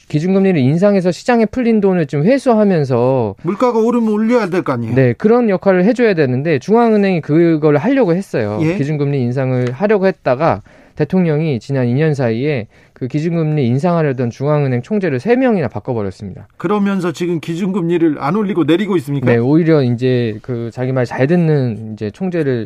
기준금리를 0.09 0.59
인상해서 0.61 1.11
시장에 1.11 1.47
풀린 1.47 1.81
돈을 1.81 2.05
좀 2.05 2.23
회수하면서 2.23 3.35
물가가 3.41 3.79
오르면 3.79 4.13
올려야 4.13 4.47
될 4.49 4.61
거 4.61 4.73
아니에요. 4.73 4.93
네, 4.93 5.13
그런 5.17 5.49
역할을 5.49 5.83
해줘야 5.83 6.13
되는데 6.13 6.59
중앙은행이 6.59 7.21
그걸 7.21 7.77
하려고 7.77 8.13
했어요. 8.13 8.59
예? 8.61 8.75
기준금리 8.75 9.19
인상을 9.23 9.71
하려고 9.71 10.05
했다가 10.05 10.61
대통령이 10.95 11.59
지난 11.59 11.87
2년 11.87 12.13
사이에 12.13 12.67
그 12.93 13.07
기준금리 13.07 13.65
인상하려던 13.67 14.29
중앙은행 14.29 14.81
총재를 14.81 15.19
3명이나 15.19 15.69
바꿔버렸습니다. 15.69 16.47
그러면서 16.57 17.11
지금 17.11 17.39
기준금리를 17.39 18.15
안 18.19 18.35
올리고 18.35 18.63
내리고 18.63 18.95
있습니까? 18.97 19.25
네, 19.27 19.37
오히려 19.37 19.83
이제 19.83 20.37
그 20.41 20.69
자기 20.71 20.91
말 20.91 21.05
잘 21.05 21.27
듣는 21.27 21.93
이제 21.93 22.09
총재를 22.09 22.65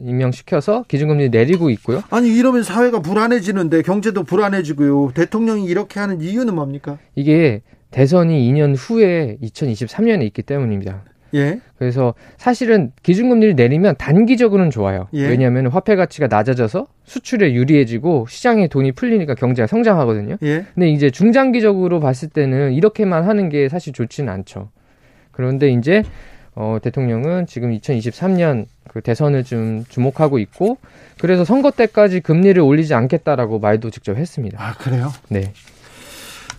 임명시켜서 0.00 0.84
기준금리 0.88 1.28
내리고 1.28 1.70
있고요. 1.70 2.02
아니 2.10 2.34
이러면 2.34 2.62
사회가 2.62 3.00
불안해지는데 3.00 3.82
경제도 3.82 4.22
불안해지고요. 4.24 5.12
대통령이 5.14 5.64
이렇게 5.66 6.00
하는 6.00 6.20
이유는 6.20 6.54
뭡니까? 6.54 6.98
이게 7.14 7.62
대선이 7.90 8.50
2년 8.50 8.74
후에 8.76 9.36
2023년에 9.42 10.22
있기 10.24 10.42
때문입니다. 10.42 11.04
예. 11.34 11.60
그래서 11.78 12.14
사실은 12.36 12.92
기준금리를 13.02 13.54
내리면 13.56 13.96
단기적으로는 13.98 14.70
좋아요. 14.70 15.08
예. 15.14 15.28
왜냐하면 15.28 15.66
화폐 15.66 15.96
가치가 15.96 16.26
낮아져서 16.28 16.86
수출에 17.04 17.52
유리해지고 17.52 18.26
시장에 18.28 18.68
돈이 18.68 18.92
풀리니까 18.92 19.34
경제가 19.34 19.66
성장하거든요. 19.66 20.36
예. 20.42 20.64
근데 20.74 20.88
이제 20.90 21.10
중장기적으로 21.10 22.00
봤을 22.00 22.28
때는 22.28 22.72
이렇게만 22.72 23.24
하는 23.24 23.48
게 23.48 23.68
사실 23.68 23.92
좋지는 23.92 24.32
않죠. 24.32 24.70
그런데 25.32 25.70
이제 25.70 26.02
어, 26.54 26.78
대통령은 26.80 27.46
지금 27.46 27.72
2023년 27.72 28.66
그 28.88 29.00
대선을 29.00 29.42
좀 29.42 29.84
주목하고 29.88 30.38
있고 30.38 30.78
그래서 31.18 31.44
선거 31.44 31.70
때까지 31.72 32.20
금리를 32.20 32.60
올리지 32.62 32.94
않겠다라고 32.94 33.58
말도 33.58 33.90
직접 33.90 34.16
했습니다. 34.16 34.56
아 34.60 34.74
그래요? 34.74 35.10
네. 35.28 35.52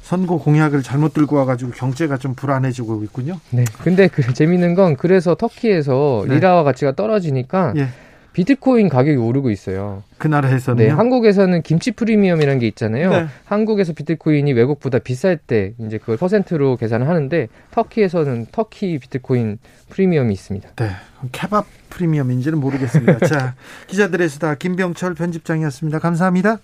선거 0.06 0.38
공약을 0.38 0.84
잘못 0.84 1.16
들고 1.16 1.36
와가지고 1.36 1.72
경제가 1.72 2.18
좀 2.18 2.36
불안해지고 2.36 3.04
있군요. 3.06 3.40
네. 3.50 3.66
근데 3.82 4.08
그 4.08 4.22
재밌는 4.36 4.76
건 4.76 4.98
그래서 4.98 5.34
터키에서 5.34 6.26
네. 6.28 6.36
리라와 6.36 6.64
가치가 6.64 6.92
떨어지니까 6.92 7.74
예. 7.78 7.88
비트코인 8.34 8.90
가격이 8.90 9.18
오르고 9.18 9.50
있어요. 9.50 10.04
그 10.20 10.28
나라에서는 10.28 10.86
네, 10.86 10.92
한국에서는 10.92 11.64
김치 11.64 11.90
프리미엄이라는 11.90 12.60
게 12.60 12.68
있잖아요. 12.68 13.10
네. 13.10 13.26
한국에서 13.46 13.94
비트코인이 13.94 14.54
외국보다 14.54 15.00
비쌀 15.00 15.38
때 15.38 15.74
이제 15.80 15.98
그걸 15.98 16.18
퍼센트로 16.18 16.78
계산을 16.78 17.08
하는데 17.08 17.48
터키에서는 17.72 18.48
터키 18.52 19.00
비트코인 19.00 19.58
프리미엄이 19.90 20.32
있습니다. 20.34 20.70
네. 20.76 20.90
케밥 21.32 21.66
프리미엄인지는 21.90 22.60
모르겠습니다. 22.60 23.20
자, 23.26 23.56
기자들의 23.88 24.30
수다 24.30 24.54
김병철 24.54 25.16
편집장이었습니다. 25.16 25.98
감사합니다. 25.98 26.60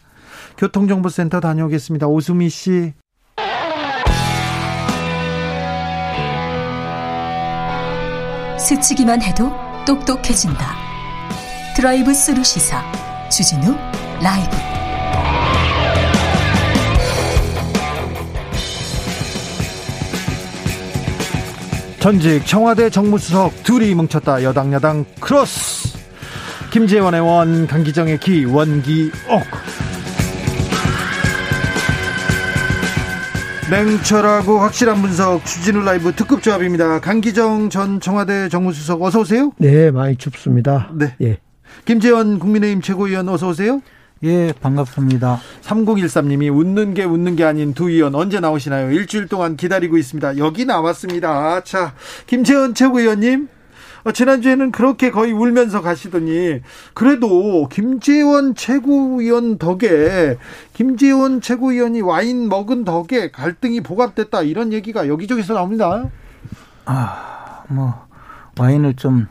교통정보센터 0.59 1.39
다녀오겠습니다. 1.39 2.05
오수미 2.05 2.49
씨. 2.49 2.93
스치기만 8.61 9.23
해도 9.23 9.51
똑똑해진다. 9.87 10.75
드라이브 11.75 12.13
스루 12.13 12.43
시사 12.43 12.83
주진우 13.29 13.75
라이브. 14.21 14.55
전직 21.99 22.45
청와대 22.45 22.89
정무수석 22.89 23.63
둘이 23.63 23.95
뭉쳤다 23.95 24.43
여당 24.43 24.73
야당 24.73 25.05
크로스 25.19 25.97
김재원의 26.71 27.19
원 27.21 27.67
강기정의 27.67 28.19
기 28.19 28.45
원기옥 28.45 29.11
냉철하고 33.71 34.59
확실한 34.59 35.01
분석 35.01 35.45
주진우 35.45 35.85
라이브 35.85 36.13
특급 36.13 36.43
조합입니다. 36.43 36.99
강기정 36.99 37.69
전 37.69 38.01
청와대 38.01 38.49
정무수석 38.49 39.01
어서 39.01 39.21
오세요. 39.21 39.53
네, 39.59 39.91
많이 39.91 40.17
춥습니다. 40.17 40.91
네. 40.93 41.15
예. 41.21 41.37
김재원 41.85 42.37
국민의힘 42.37 42.81
최고위원 42.81 43.29
어서 43.29 43.47
오세요. 43.47 43.81
예, 44.23 44.51
반갑습니다. 44.59 45.39
3013님이 45.61 46.53
웃는 46.53 46.93
게 46.93 47.05
웃는 47.05 47.37
게 47.37 47.45
아닌 47.45 47.73
두 47.73 47.89
의원 47.89 48.13
언제 48.13 48.41
나오시나요? 48.41 48.91
일주일 48.91 49.29
동안 49.29 49.55
기다리고 49.55 49.97
있습니다. 49.97 50.37
여기 50.37 50.65
나왔습니다. 50.65 51.63
자, 51.63 51.93
김재원 52.27 52.73
최고위원님. 52.73 53.47
어, 54.03 54.11
지난주에는 54.11 54.71
그렇게 54.71 55.11
거의 55.11 55.31
울면서 55.31 55.81
가시더니 55.81 56.61
그래도 56.93 57.67
김재원 57.69 58.55
최고위원 58.55 59.57
덕에 59.57 60.37
김재원 60.73 61.41
최고위원이 61.41 62.01
와인 62.01 62.49
먹은 62.49 62.83
덕에 62.83 63.31
갈등이 63.31 63.81
보갑됐다 63.81 64.41
이런 64.41 64.73
얘기가 64.73 65.07
여기저기서 65.07 65.53
나옵니다. 65.53 66.09
아, 66.85 67.63
뭐 67.69 68.07
와인을 68.59 68.95
좀 68.95 69.27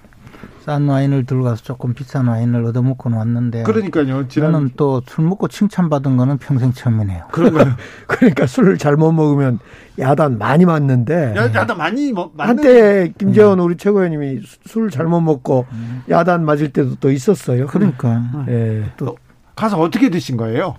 싼 0.64 0.88
와인을 0.88 1.24
들고 1.24 1.44
가서 1.44 1.62
조금 1.62 1.94
비싼 1.94 2.26
와인을 2.26 2.64
얻어먹고 2.66 3.10
왔는데. 3.10 3.62
그러니까요. 3.62 4.28
지난... 4.28 4.52
저는 4.52 4.70
또 4.76 5.00
술 5.06 5.24
먹고 5.24 5.48
칭찬받은 5.48 6.16
거는 6.16 6.38
평생 6.38 6.72
처음이네요. 6.72 7.28
그런가요? 7.32 7.74
그러니까 8.06 8.46
술을 8.46 8.76
잘못 8.78 9.12
먹으면 9.12 9.58
야단 9.98 10.38
많이 10.38 10.64
맞는데. 10.66 11.34
야, 11.36 11.44
야단 11.54 11.76
많이 11.78 12.12
먹, 12.12 12.32
맞는... 12.36 12.48
한때 12.58 13.12
김재원 13.18 13.58
음. 13.58 13.64
우리 13.64 13.76
최고위원님이 13.76 14.40
술 14.66 14.90
잘못 14.90 15.20
먹고 15.20 15.66
음. 15.72 16.02
야단 16.08 16.44
맞을 16.44 16.72
때도 16.72 16.96
또 17.00 17.10
있었어요. 17.10 17.66
그러니까. 17.66 18.22
예. 18.48 18.84
또 18.96 19.16
가서 19.56 19.78
어떻게 19.80 20.10
드신 20.10 20.36
거예요? 20.36 20.76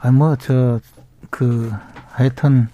아, 0.00 0.10
뭐, 0.12 0.36
저, 0.36 0.78
그, 1.30 1.72
하여튼, 2.10 2.68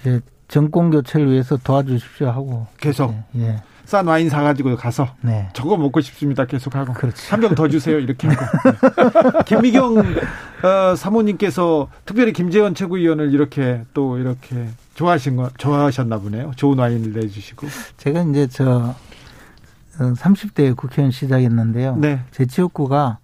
이제 0.00 0.20
정권 0.48 0.90
교체를 0.90 1.30
위해서 1.30 1.56
도와주십시오 1.56 2.28
하고. 2.28 2.66
계속. 2.78 3.14
예. 3.36 3.40
예. 3.42 3.62
싼 3.84 4.06
와인 4.06 4.30
사가지고 4.30 4.76
가서 4.76 5.08
네. 5.20 5.48
저거 5.52 5.76
먹고 5.76 6.00
싶습니다 6.00 6.44
계속 6.46 6.74
하고 6.74 6.94
한 7.28 7.40
병 7.40 7.54
더 7.54 7.68
주세요 7.68 7.98
이렇게 7.98 8.28
하고 8.28 8.44
네. 8.70 9.42
김미경 9.46 9.98
어, 9.98 10.96
사모님께서 10.96 11.88
특별히 12.04 12.32
김재원 12.32 12.74
최고위원을 12.74 13.32
이렇게 13.34 13.82
또 13.92 14.18
이렇게 14.18 14.68
좋아하신 14.94 15.36
거 15.36 15.50
좋아하셨나 15.58 16.18
보네요 16.18 16.52
좋은 16.56 16.78
와인을 16.78 17.12
내주시고 17.12 17.66
제가 17.98 18.22
이제 18.22 18.46
저 18.46 18.94
30대 19.98 20.72
어, 20.72 20.74
국회의원 20.74 21.10
시작했는데요 21.10 21.96
네. 21.96 22.20
제 22.30 22.46
지역구가 22.46 23.18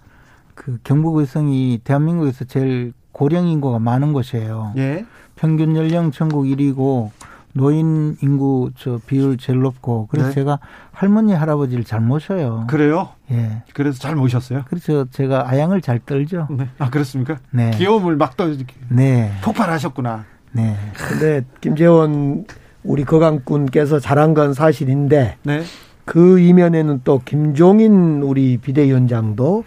그 0.55 0.79
경북 0.85 1.17
의성이 1.17 1.81
대한민국에서 1.83 2.45
제일 2.45 2.93
고령 3.13 3.49
인구가 3.49 3.79
많은 3.79 4.13
곳이에요. 4.13 4.75
예. 4.77 5.05
평균 5.35 5.75
연령 5.75 6.11
전국 6.13 6.45
1위고 6.45 7.11
노인 7.53 8.17
인구 8.23 8.71
저 8.77 9.01
비율 9.07 9.37
제일 9.37 9.61
높고 9.61 10.07
그래서 10.11 10.29
네. 10.29 10.35
제가 10.35 10.59
할머니 10.93 11.33
할아버지를 11.33 11.85
잘 11.85 12.01
모셔요. 12.01 12.67
그래요? 12.69 13.09
예. 13.31 13.63
그래서 13.75 13.99
잘 13.99 14.15
모셨어요? 14.15 14.65
그렇죠. 14.69 15.07
제가 15.11 15.49
아양을 15.49 15.81
잘 15.81 15.99
떨죠. 15.99 16.47
네. 16.51 16.69
아 16.79 16.91
그렇습니까? 16.91 17.39
네. 17.51 17.71
귀여움을 17.73 18.17
막 18.17 18.37
떨. 18.37 18.57
네. 18.89 19.33
폭발하셨구나. 19.43 20.25
네. 20.53 20.77
근데 20.95 21.43
김재원 21.61 22.45
우리 22.85 23.05
거강꾼께서 23.05 23.99
잘한 24.01 24.35
건 24.35 24.55
사실인데. 24.55 25.37
네. 25.43 25.63
그 26.05 26.41
이면에는 26.41 27.03
또 27.05 27.21
김종인 27.25 28.23
우리 28.23 28.57
비대위원장도 28.59 29.65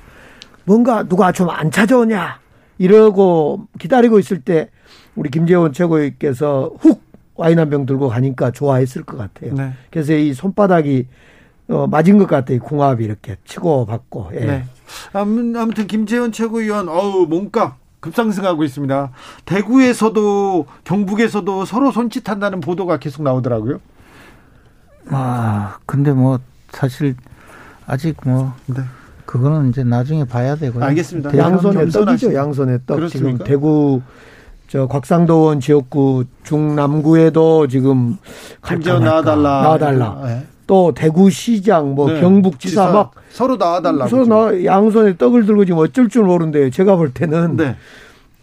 뭔가 0.66 1.04
누가 1.04 1.32
좀 1.32 1.50
안 1.50 1.72
찾아오냐 1.72 2.40
이러고 2.80 3.68
기다리고 3.80 4.20
있을 4.20 4.42
때 4.42 4.70
우리 5.16 5.30
김재원 5.30 5.72
최고위께서 5.72 6.72
훅 6.80 7.02
와인 7.36 7.58
한 7.60 7.70
병 7.70 7.86
들고 7.86 8.10
가니까 8.10 8.52
좋아했을 8.52 9.04
것 9.04 9.18
같아요. 9.18 9.54
네. 9.56 9.74
그래서 9.92 10.14
이 10.14 10.34
손바닥이 10.34 11.08
어, 11.70 11.88
맞은 11.88 12.18
것 12.18 12.28
같아요. 12.28 12.60
궁합이 12.60 13.04
이렇게 13.04 13.38
치고 13.46 13.86
받고. 13.86 14.32
예. 14.36 14.40
네. 14.46 14.66
아무튼 15.14 15.88
김재원 15.88 16.32
최고위원 16.32 16.90
어우 16.90 17.26
몸값 17.28 17.78
급상승하고 18.02 18.64
있습니다. 18.66 19.12
대구에서도 19.46 20.66
경북에서도 20.84 21.66
서로 21.66 21.92
손짓한다는 21.92 22.60
보도가 22.60 22.98
계속 22.98 23.24
나오더라고요. 23.24 23.80
아 25.10 25.78
근데 25.86 26.12
뭐 26.12 26.40
사실 26.72 27.16
아직 27.88 28.16
뭐 28.26 28.54
네. 28.68 28.82
그거는 29.26 29.70
이제 29.70 29.84
나중에 29.84 30.26
봐야 30.26 30.56
되고요. 30.56 30.84
알겠습니다. 30.84 31.36
양손의 31.38 31.90
떡이죠. 31.90 32.34
양손의 32.34 32.80
떡. 32.86 32.96
그렇습니까? 32.96 33.32
지금 33.32 33.46
대구 33.48 34.02
저 34.74 34.88
곽상도원 34.88 35.60
지역구 35.60 36.24
중남구에도 36.42 37.68
지금 37.68 38.18
김재원 38.68 39.04
나와달라. 39.04 39.62
나와달라. 39.62 40.22
네. 40.26 40.48
또 40.66 40.92
대구시장, 40.96 41.94
뭐 41.94 42.12
네. 42.12 42.20
경북지사 42.20 42.90
막 42.90 43.12
서로 43.30 43.56
나와달라고. 43.56 44.10
서로 44.10 44.26
나 44.26 44.66
양손에 44.66 45.18
떡을 45.18 45.46
들고 45.46 45.66
지금 45.66 45.78
어쩔 45.78 46.10
줄 46.10 46.24
모르는데 46.24 46.72
제가 46.72 46.96
볼 46.96 47.14
때는 47.14 47.56
네. 47.56 47.76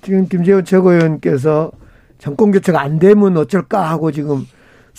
지금 0.02 0.28
김재원 0.28 0.64
최고위원께서 0.64 1.72
정권 2.20 2.52
교체가 2.52 2.80
안 2.80 3.00
되면 3.00 3.36
어쩔까 3.36 3.90
하고 3.90 4.12
지금 4.12 4.46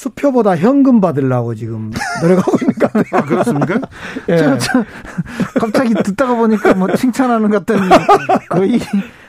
수표보다 0.01 0.57
현금 0.57 0.99
받으려고 0.99 1.53
지금 1.53 1.91
노력하고 2.23 2.57
있는 2.61 2.73
것 2.73 2.91
같아요. 2.91 3.21
아, 3.21 3.21
그렇습니까? 3.23 3.79
예. 4.29 4.37
저, 4.37 4.57
저, 4.57 4.83
갑자기 5.59 5.93
듣다가 5.93 6.33
보니까 6.33 6.73
뭐 6.73 6.91
칭찬하는 6.95 7.51
것 7.51 7.63
같더니 7.65 7.87
거의 8.49 8.79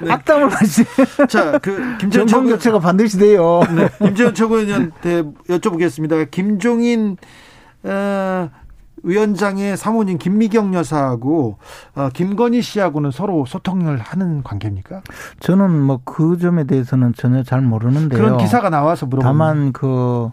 네. 0.00 0.10
악담을 0.10 0.48
하시. 0.48 0.84
자, 1.28 1.58
그 1.58 1.98
김재원 1.98 2.26
최고 2.26 2.44
교체가 2.44 2.78
반드시 2.78 3.18
돼요. 3.18 3.60
네. 3.76 3.88
김재원 3.98 4.34
최고위원한테 4.34 5.22
여쭤보겠습니다. 5.48 6.30
김종인 6.30 7.18
어, 7.82 8.48
위원장의 9.02 9.76
사모님 9.76 10.16
김미경 10.16 10.74
여사하고 10.74 11.58
어, 11.96 12.08
김건희 12.14 12.62
씨하고는 12.62 13.10
서로 13.10 13.44
소통을 13.44 13.98
하는 13.98 14.42
관계입니까? 14.42 15.02
저는 15.40 15.70
뭐 15.70 16.00
그 16.04 16.38
점에 16.38 16.64
대해서는 16.64 17.12
전혀 17.14 17.42
잘 17.42 17.60
모르는데요. 17.60 18.18
그런 18.18 18.38
기사가 18.38 18.70
나와서 18.70 19.06
물어보 19.06 19.22
다만 19.22 19.72
그 19.72 20.30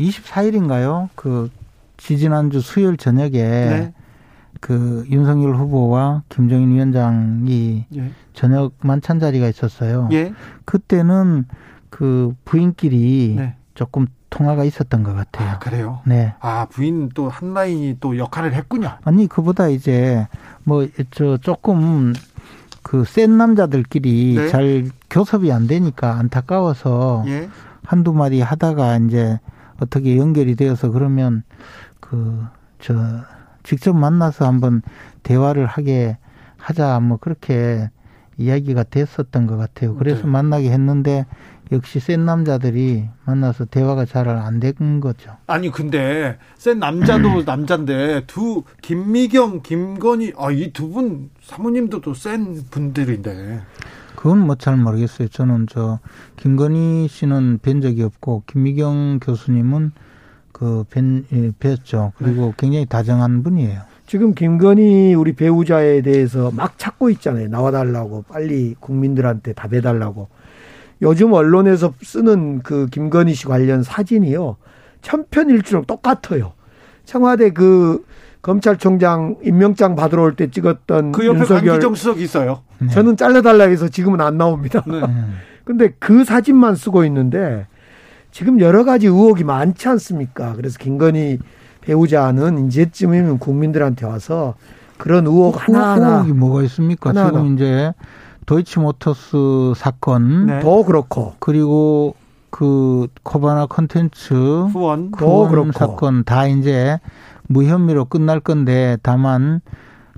24일인가요? 0.00 1.08
그 1.14 1.50
지지난주 1.96 2.60
수요일 2.60 2.96
저녁에 2.96 3.30
네. 3.32 3.92
그 4.60 5.04
윤석열 5.10 5.54
후보와 5.56 6.22
김정인 6.28 6.72
위원장이 6.74 7.84
예. 7.94 8.10
저녁 8.34 8.72
만찬 8.80 9.20
자리가 9.20 9.48
있었어요. 9.48 10.08
예. 10.12 10.32
그때는 10.64 11.44
그 11.90 12.34
부인끼리 12.44 13.34
네. 13.36 13.54
조금 13.74 14.06
통화가 14.30 14.64
있었던 14.64 15.02
것 15.02 15.14
같아요. 15.14 15.50
아, 15.50 15.58
그래요? 15.58 16.00
네. 16.04 16.34
아, 16.40 16.66
부인 16.70 17.08
또 17.14 17.28
한 17.28 17.52
라인이 17.52 17.96
또 18.00 18.16
역할을 18.16 18.54
했군요. 18.54 18.90
아니, 19.04 19.26
그보다 19.26 19.68
이제 19.68 20.26
뭐, 20.64 20.86
저, 21.10 21.36
조금 21.38 22.12
그 22.82 23.04
센 23.04 23.36
남자들끼리 23.36 24.34
네. 24.36 24.48
잘 24.48 24.88
교섭이 25.10 25.52
안 25.52 25.66
되니까 25.66 26.14
안타까워서 26.18 27.24
예. 27.26 27.48
한두 27.84 28.12
마디 28.14 28.40
하다가 28.40 28.96
이제 28.98 29.38
어떻게 29.80 30.16
연결이 30.16 30.54
되어서 30.56 30.90
그러면 30.90 31.42
그, 32.00 32.44
저, 32.80 32.94
직접 33.62 33.94
만나서 33.94 34.46
한번 34.46 34.82
대화를 35.22 35.66
하게 35.66 36.16
하자 36.56 37.00
뭐 37.00 37.16
그렇게 37.18 37.90
이야기가 38.38 38.84
됐었던 38.84 39.46
것 39.46 39.56
같아요. 39.56 39.94
그래서 39.96 40.22
네. 40.22 40.28
만나게 40.28 40.70
했는데 40.70 41.26
역시 41.72 42.00
센 42.00 42.24
남자들이 42.24 43.06
만나서 43.26 43.66
대화가 43.66 44.04
잘 44.06 44.26
안 44.28 44.60
된 44.60 45.00
거죠. 45.00 45.36
아니 45.46 45.70
근데 45.70 46.38
센 46.56 46.78
남자도 46.78 47.42
남자인데 47.44 48.24
두 48.26 48.64
김미경, 48.82 49.62
김건희 49.62 50.32
아 50.38 50.50
이 50.50 50.72
두 50.72 50.90
분 50.90 51.30
사모님도 51.42 52.00
또 52.00 52.12
센 52.14 52.62
분들인데. 52.70 53.60
그건 54.20 54.40
뭐 54.40 54.54
잘 54.54 54.76
모르겠어요. 54.76 55.28
저는 55.28 55.66
저 55.70 55.98
김건희 56.36 57.08
씨는 57.08 57.60
뵌 57.62 57.80
적이 57.80 58.02
없고 58.02 58.42
김미경 58.46 59.18
교수님은 59.22 59.92
그 60.52 60.84
뵌, 60.90 61.24
예, 61.32 61.50
뵀죠. 61.52 62.12
그리고 62.18 62.48
네. 62.48 62.52
굉장히 62.58 62.84
다정한 62.84 63.42
분이에요. 63.42 63.80
지금 64.06 64.34
김건희 64.34 65.14
우리 65.14 65.32
배우자에 65.32 66.02
대해서 66.02 66.50
막 66.50 66.78
찾고 66.78 67.08
있잖아요. 67.10 67.48
나와달라고 67.48 68.24
빨리 68.28 68.74
국민들한테 68.78 69.54
답해달라고. 69.54 70.28
요즘 71.00 71.32
언론에서 71.32 71.94
쓰는 72.02 72.58
그 72.58 72.88
김건희 72.90 73.32
씨 73.32 73.46
관련 73.46 73.82
사진이요. 73.82 74.56
천편일주로 75.00 75.84
똑같아요. 75.86 76.52
청와대 77.06 77.48
그 77.50 78.04
검찰총장 78.42 79.36
임명장 79.44 79.96
받으러 79.96 80.22
올 80.22 80.34
때 80.34 80.50
찍었던 80.50 81.12
그 81.12 81.26
옆에 81.26 81.38
윤석열 81.40 81.66
강기정 81.66 81.94
수석이 81.94 82.22
있어요. 82.22 82.60
네. 82.78 82.88
저는 82.88 83.16
잘라달라 83.16 83.64
해서 83.64 83.88
지금은 83.88 84.20
안 84.20 84.38
나옵니다. 84.38 84.82
네. 84.86 85.00
근데 85.64 85.92
그 85.98 86.24
사진만 86.24 86.74
쓰고 86.74 87.04
있는데 87.04 87.66
지금 88.32 88.60
여러 88.60 88.84
가지 88.84 89.06
의혹이 89.06 89.44
많지 89.44 89.88
않습니까? 89.88 90.54
그래서 90.56 90.78
김건희 90.78 91.38
배우자는 91.82 92.66
이제쯤이면 92.66 93.38
국민들한테 93.38 94.06
와서 94.06 94.54
그런 94.98 95.26
의혹 95.26 95.66
하나하나 95.68 96.08
의혹이 96.18 96.32
뭐가 96.32 96.62
있습니까? 96.62 97.10
하나하나. 97.10 97.38
지금 97.38 97.54
이제 97.54 97.92
도이치모터스 98.46 99.74
사건 99.76 100.46
네. 100.46 100.60
더 100.60 100.82
그렇고 100.84 101.34
그리고 101.38 102.14
그 102.50 103.06
코바나 103.22 103.66
컨텐츠 103.66 104.34
후원 104.72 105.10
더 105.12 105.48
그렇고 105.48 105.72
사건 105.72 106.24
다 106.24 106.46
이제 106.46 106.98
무혐의로 107.50 108.04
끝날 108.04 108.38
건데 108.38 108.96
다만 109.02 109.60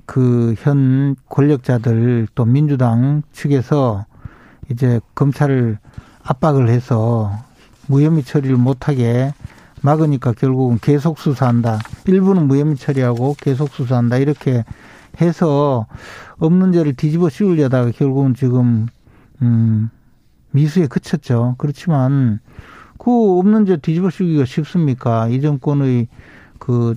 그 0.05 0.53
현 0.59 1.15
권력자들 1.29 2.27
또 2.35 2.45
민주당 2.45 3.23
측에서 3.31 4.05
이제 4.69 4.99
검찰을 5.15 5.79
압박을 6.23 6.69
해서 6.69 7.31
무혐의 7.87 8.23
처리를 8.23 8.55
못하게 8.55 9.33
막으니까 9.81 10.33
결국은 10.33 10.77
계속 10.79 11.19
수사한다. 11.19 11.79
일부는 12.05 12.47
무혐의 12.47 12.75
처리하고 12.77 13.35
계속 13.39 13.69
수사한다. 13.69 14.17
이렇게 14.17 14.63
해서 15.19 15.87
없는 16.37 16.71
죄를 16.71 16.93
뒤집어 16.93 17.29
씌우려다가 17.29 17.91
결국은 17.91 18.35
지금 18.35 18.87
음 19.41 19.89
미수에 20.51 20.87
그쳤죠. 20.87 21.55
그렇지만 21.57 22.39
그 22.97 23.39
없는 23.39 23.65
죄 23.65 23.77
뒤집어 23.77 24.09
씌우기가 24.09 24.45
쉽습니까? 24.45 25.27
이 25.27 25.41
정권의 25.41 26.07
그 26.59 26.95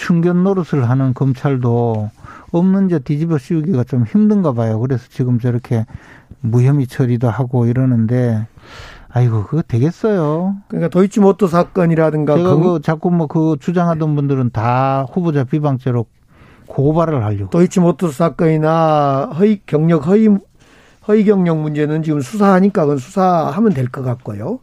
충견 0.00 0.42
노릇을 0.44 0.88
하는 0.88 1.12
검찰도 1.12 2.10
없는 2.52 2.88
죄 2.88 2.98
뒤집어 3.00 3.36
씌우기가 3.36 3.84
좀 3.84 4.04
힘든가 4.04 4.52
봐요. 4.52 4.80
그래서 4.80 5.04
지금 5.10 5.38
저렇게 5.38 5.84
무혐의 6.40 6.86
처리도 6.86 7.28
하고 7.28 7.66
이러는데 7.66 8.46
아이고 9.10 9.44
그거 9.44 9.62
되겠어요. 9.62 10.56
그러니까 10.68 10.88
도이치모터 10.88 11.48
사건이라든가 11.48 12.36
제가 12.36 12.54
그, 12.56 12.62
그 12.62 12.80
자꾸 12.82 13.10
뭐 13.10 13.26
그 13.26 13.56
주장하던 13.60 14.14
분들은 14.16 14.50
다 14.52 15.04
후보자 15.12 15.44
비방죄로 15.44 16.06
고발을 16.66 17.22
하려고. 17.22 17.50
도이치모터 17.50 18.08
사건이나 18.10 19.30
허위 19.36 19.60
경력 19.66 20.06
허위 20.06 20.28
허위 21.08 21.24
경력 21.24 21.58
문제는 21.58 22.02
지금 22.02 22.20
수사하니까 22.20 22.82
그건 22.82 22.96
수사하면 22.98 23.74
될 23.74 23.88
것 23.88 24.02
같고요. 24.02 24.60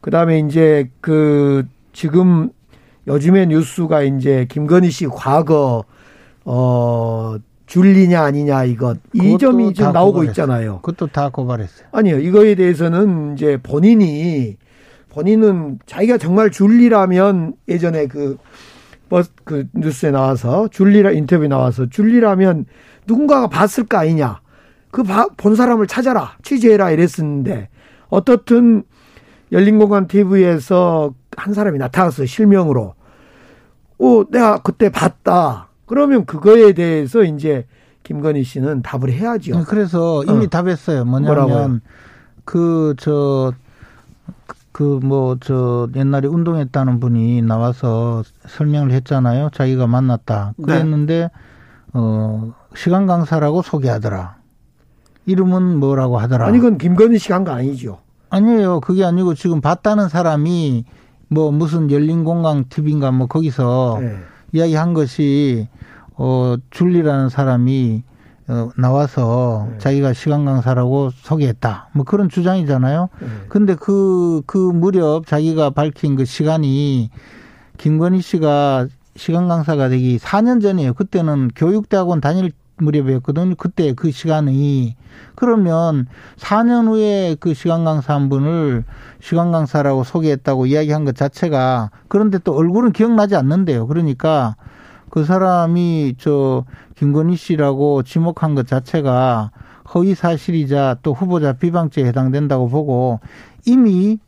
그다음에 0.00 0.40
이제 0.40 0.90
그 1.00 1.64
지금 1.92 2.50
요즘에 3.06 3.46
뉴스가 3.46 4.02
이제 4.02 4.46
김건희 4.48 4.90
씨 4.90 5.06
과거 5.06 5.84
어 6.44 7.36
줄리냐 7.66 8.22
아니냐 8.22 8.64
이것 8.64 8.98
이 9.12 9.36
점이 9.38 9.74
지금 9.74 9.92
나오고 9.92 10.12
고발했어요. 10.12 10.30
있잖아요. 10.30 10.80
그것도 10.82 11.08
다 11.12 11.28
고발했어요. 11.30 11.88
아니요. 11.92 12.18
이거에 12.18 12.54
대해서는 12.54 13.34
이제 13.34 13.58
본인이 13.62 14.56
본인은 15.10 15.78
자기가 15.86 16.18
정말 16.18 16.50
줄리라면 16.50 17.54
예전에 17.68 18.06
그 18.06 18.36
버스 19.08 19.30
그 19.44 19.66
뉴스에 19.72 20.10
나와서 20.10 20.68
줄리라 20.68 21.12
인터뷰 21.12 21.46
나와서 21.48 21.86
줄리라면 21.88 22.66
누군가가 23.06 23.48
봤을 23.48 23.84
거 23.84 23.98
아니냐. 23.98 24.40
그 24.90 25.02
본 25.36 25.54
사람을 25.56 25.86
찾아라. 25.86 26.36
취재해라 26.42 26.90
이랬었는데 26.90 27.68
어떻든 28.08 28.82
열린공간 29.52 30.06
TV에서 30.08 31.12
한 31.36 31.54
사람이 31.54 31.78
나타났어요. 31.78 32.26
실명으로. 32.26 32.94
어, 33.98 34.24
내가 34.30 34.58
그때 34.62 34.88
봤다. 34.90 35.68
그러면 35.86 36.24
그거에 36.26 36.72
대해서 36.72 37.22
이제 37.22 37.66
김건희 38.02 38.44
씨는 38.44 38.82
답을 38.82 39.10
해야죠. 39.12 39.56
네, 39.58 39.64
그래서 39.66 40.22
이미 40.24 40.46
어. 40.46 40.48
답했어요. 40.48 41.04
뭐냐면 41.04 41.80
그저 42.44 43.52
그 44.72 45.00
뭐 45.02 45.38
저 45.40 45.88
옛날에 45.96 46.28
운동했다는 46.28 47.00
분이 47.00 47.42
나와서 47.42 48.22
설명을 48.46 48.90
했잖아요. 48.92 49.50
자기가 49.54 49.86
만났다. 49.86 50.52
네. 50.58 50.64
그랬는데 50.64 51.14
네. 51.22 51.28
어 51.94 52.52
시간 52.74 53.06
강사라고 53.06 53.62
소개하더라. 53.62 54.36
이름은 55.24 55.78
뭐라고 55.78 56.18
하더라. 56.18 56.46
아니 56.46 56.58
그건 56.58 56.76
김건희 56.78 57.18
씨가 57.18 57.34
한 57.36 57.44
거 57.44 57.52
아니죠. 57.52 57.98
아니에요. 58.28 58.80
그게 58.80 59.04
아니고 59.04 59.34
지금 59.34 59.60
봤다는 59.60 60.08
사람이 60.08 60.84
뭐 61.28 61.50
무슨 61.50 61.90
열린 61.90 62.24
공강 62.24 62.64
TV인가 62.68 63.10
뭐 63.10 63.26
거기서 63.26 63.98
네. 64.00 64.16
이야기한 64.52 64.94
것이 64.94 65.68
어 66.14 66.56
줄리라는 66.70 67.28
사람이 67.28 68.02
어, 68.48 68.70
나와서 68.76 69.66
네. 69.72 69.78
자기가 69.78 70.12
시간 70.12 70.44
강사라고 70.44 71.10
소개했다. 71.10 71.90
뭐 71.92 72.04
그런 72.04 72.28
주장이잖아요. 72.28 73.08
네. 73.20 73.26
근데 73.48 73.74
그, 73.74 74.42
그 74.46 74.56
무렵 74.56 75.26
자기가 75.26 75.70
밝힌 75.70 76.14
그 76.14 76.24
시간이 76.24 77.10
김건희 77.76 78.20
씨가 78.20 78.86
시간 79.16 79.48
강사가 79.48 79.88
되기 79.88 80.18
4년 80.18 80.62
전이에요. 80.62 80.94
그때는 80.94 81.50
교육대학원 81.56 82.20
다닐 82.20 82.52
무렵이었거든요. 82.78 83.54
그때 83.56 83.92
그 83.92 84.10
시간이 84.10 84.96
그러면 85.34 86.06
4년 86.36 86.88
후에 86.88 87.36
그 87.40 87.54
시간 87.54 87.84
강사 87.84 88.14
한 88.14 88.28
분을 88.28 88.84
시간 89.20 89.52
강사라고 89.52 90.04
소개했다고 90.04 90.66
이야기한 90.66 91.04
것 91.04 91.16
자체가 91.16 91.90
그런데 92.08 92.38
또 92.38 92.54
얼굴은 92.54 92.92
기억나지 92.92 93.36
않는데요. 93.36 93.86
그러니까 93.86 94.56
그 95.10 95.24
사람이 95.24 96.16
저 96.18 96.64
김건희 96.96 97.36
씨라고 97.36 98.02
지목한 98.02 98.54
것 98.54 98.66
자체가 98.66 99.50
허위 99.94 100.14
사실이자 100.14 100.96
또 101.02 101.14
후보자 101.14 101.52
비방죄에 101.54 102.04
해당된다고 102.04 102.68
보고 102.68 103.20
이미 103.64 104.18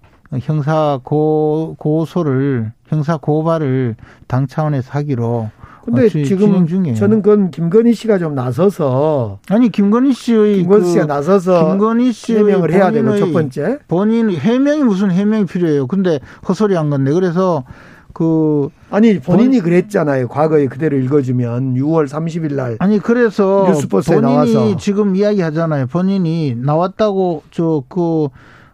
형사 0.40 1.00
고, 1.02 1.74
고소를 1.78 2.72
형사 2.86 3.16
고발을 3.16 3.96
당 4.26 4.46
차원에서 4.46 4.90
하기로 4.92 5.50
근데 5.84 6.06
어, 6.06 6.08
지금. 6.08 6.94
저는 6.94 7.22
그건 7.22 7.50
김건희 7.50 7.94
씨가 7.94 8.18
좀 8.18 8.34
나서서 8.34 9.38
아니 9.48 9.70
김건희 9.70 10.12
씨의 10.12 10.56
김건희 10.58 10.82
그 10.82 10.88
씨가 10.90 11.06
나서서 11.06 11.70
김건희 11.70 12.12
씨 12.12 12.36
해명을 12.36 12.72
해야 12.72 12.90
되고 12.90 13.16
첫 13.18 13.32
번째 13.32 13.78
본인 13.88 14.30
해명이 14.30 14.82
무슨 14.84 15.10
해명이 15.10 15.46
필요해요. 15.46 15.86
근데 15.86 16.20
헛소리 16.48 16.74
한 16.74 16.90
건데 16.90 17.12
그래서 17.12 17.64
그 18.12 18.68
아니 18.90 19.18
본인이 19.20 19.58
본... 19.58 19.64
그랬잖아요. 19.64 20.28
과거에 20.28 20.66
그대로 20.66 20.96
읽어주면 20.96 21.74
6월 21.74 22.08
30일 22.08 22.54
날 22.54 22.76
아니 22.80 22.98
그래서 22.98 23.72
본인이 23.90 24.20
나와서 24.20 24.76
지금 24.76 25.14
이야기하잖아요. 25.14 25.86
본인이 25.86 26.54
나왔다고 26.56 27.42
저그 27.50 28.28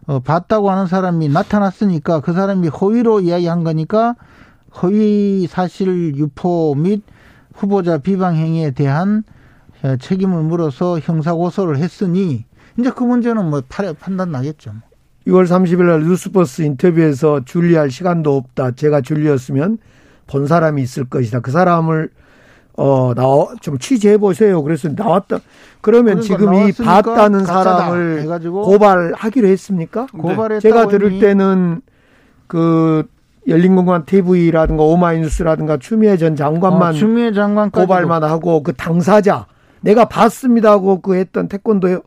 어, 0.06 0.20
봤다고 0.20 0.70
하는 0.70 0.86
사람이 0.86 1.28
나타났으니까 1.28 2.20
그 2.20 2.32
사람이 2.32 2.68
허위로 2.68 3.20
이야기한 3.20 3.64
거니까 3.64 4.14
허위 4.82 5.46
사실 5.48 6.16
유포 6.16 6.74
및 6.74 7.02
후보자 7.55 7.98
비방 7.98 8.36
행위에 8.36 8.72
대한 8.72 9.22
어, 9.82 9.96
책임을 9.96 10.42
물어서 10.42 10.98
형사 10.98 11.34
고소를 11.34 11.76
했으니 11.78 12.44
이제 12.78 12.90
그 12.90 13.05
문제는 13.05 13.48
뭐 13.51 13.62
판단 13.68 14.32
나겠죠. 14.32 14.72
6월 15.26 15.46
30일 15.46 15.84
날 15.84 16.02
뉴스버스 16.02 16.62
인터뷰에서 16.62 17.44
줄리할 17.44 17.90
시간도 17.90 18.36
없다. 18.36 18.72
제가 18.72 19.01
줄리였으면 19.01 19.78
본 20.26 20.46
사람이 20.46 20.82
있을 20.82 21.05
것이다. 21.05 21.40
그 21.40 21.51
사람을 21.51 22.10
어 22.76 23.14
나와 23.14 23.55
좀 23.60 23.78
취재해 23.78 24.18
보세요. 24.18 24.62
그래서 24.62 24.88
나왔다. 24.88 25.38
그러면 25.80 26.20
그러니까 26.20 26.36
지금 26.36 26.55
이 26.55 26.72
봤다는 26.72 27.44
사람을 27.44 28.26
고발하기로 28.51 29.46
했습니까? 29.48 30.06
고발했 30.06 30.60
제가 30.60 30.88
들을 30.88 31.20
때는 31.20 31.82
그 32.48 33.05
열린공간 33.47 34.05
TV라든가 34.07 34.83
오마이뉴스라든가 34.83 35.77
추미애 35.79 36.16
전 36.16 36.37
장관만 36.37 36.91
어, 36.91 36.93
추미애 36.93 37.33
장관 37.33 37.71
고발만 37.71 38.25
하고 38.25 38.62
그 38.62 38.73
당사자 38.73 39.47
내가 39.81 40.07
봤습니다 40.07 40.71
하고 40.71 41.01
그 41.01 41.15
했던 41.15 41.49
태권도 41.49 42.01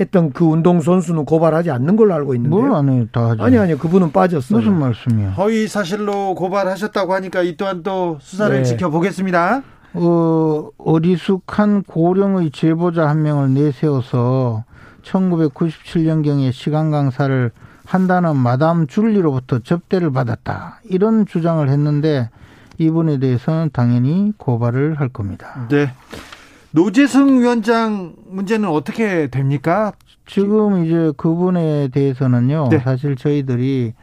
했던 0.00 0.32
그 0.32 0.44
운동 0.44 0.80
선수는 0.80 1.24
고발하지 1.26 1.70
않는 1.70 1.96
걸로 1.96 2.14
알고 2.14 2.34
있는데. 2.34 2.56
뭘안 2.56 2.88
해요, 2.88 3.06
다 3.12 3.30
하죠. 3.30 3.42
아니 3.42 3.58
아니 3.58 3.76
그분은 3.76 4.12
빠졌어요. 4.12 4.58
무슨 4.58 4.78
말씀이야? 4.78 5.30
허위 5.30 5.68
사실로 5.68 6.34
고발하셨다고 6.34 7.12
하니까 7.14 7.42
이 7.42 7.56
또한 7.56 7.82
또 7.82 8.16
수사를 8.20 8.56
네. 8.56 8.62
지켜보겠습니다. 8.62 9.62
어, 9.92 10.68
어리숙한 10.78 11.82
고령의 11.82 12.50
제보자 12.50 13.08
한 13.08 13.22
명을 13.22 13.52
내세워서 13.54 14.64
1997년경에 15.02 16.52
시간 16.52 16.90
강사를 16.90 17.50
한다는 17.90 18.36
마담 18.36 18.86
줄리로부터 18.86 19.58
접대를 19.58 20.12
받았다. 20.12 20.78
이런 20.84 21.26
주장을 21.26 21.68
했는데 21.68 22.30
이분에 22.78 23.18
대해서는 23.18 23.70
당연히 23.72 24.32
고발을 24.36 25.00
할 25.00 25.08
겁니다. 25.08 25.66
네. 25.68 25.90
노재승 26.70 27.40
위원장 27.40 28.14
문제는 28.28 28.68
어떻게 28.68 29.26
됩니까? 29.26 29.92
지금 30.24 30.84
이제 30.84 31.10
그분에 31.16 31.88
대해서는요. 31.88 32.68
네. 32.70 32.78
사실 32.78 33.16
저희들이 33.16 33.94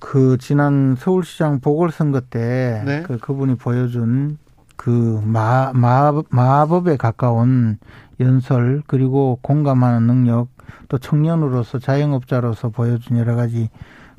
그 0.00 0.36
지난 0.40 0.96
서울시장 0.98 1.60
보궐선거 1.60 2.20
때 2.20 2.82
네. 2.84 3.04
그 3.06 3.16
그분이 3.18 3.58
보여준 3.58 4.38
그 4.74 5.22
마, 5.24 5.70
마, 5.72 6.12
마법에 6.30 6.96
가까운 6.96 7.78
연설 8.18 8.82
그리고 8.88 9.38
공감하는 9.40 10.08
능력 10.08 10.48
또 10.88 10.98
청년으로서 10.98 11.78
자영업자로서 11.78 12.70
보여준 12.70 13.18
여러 13.18 13.34
가지 13.36 13.70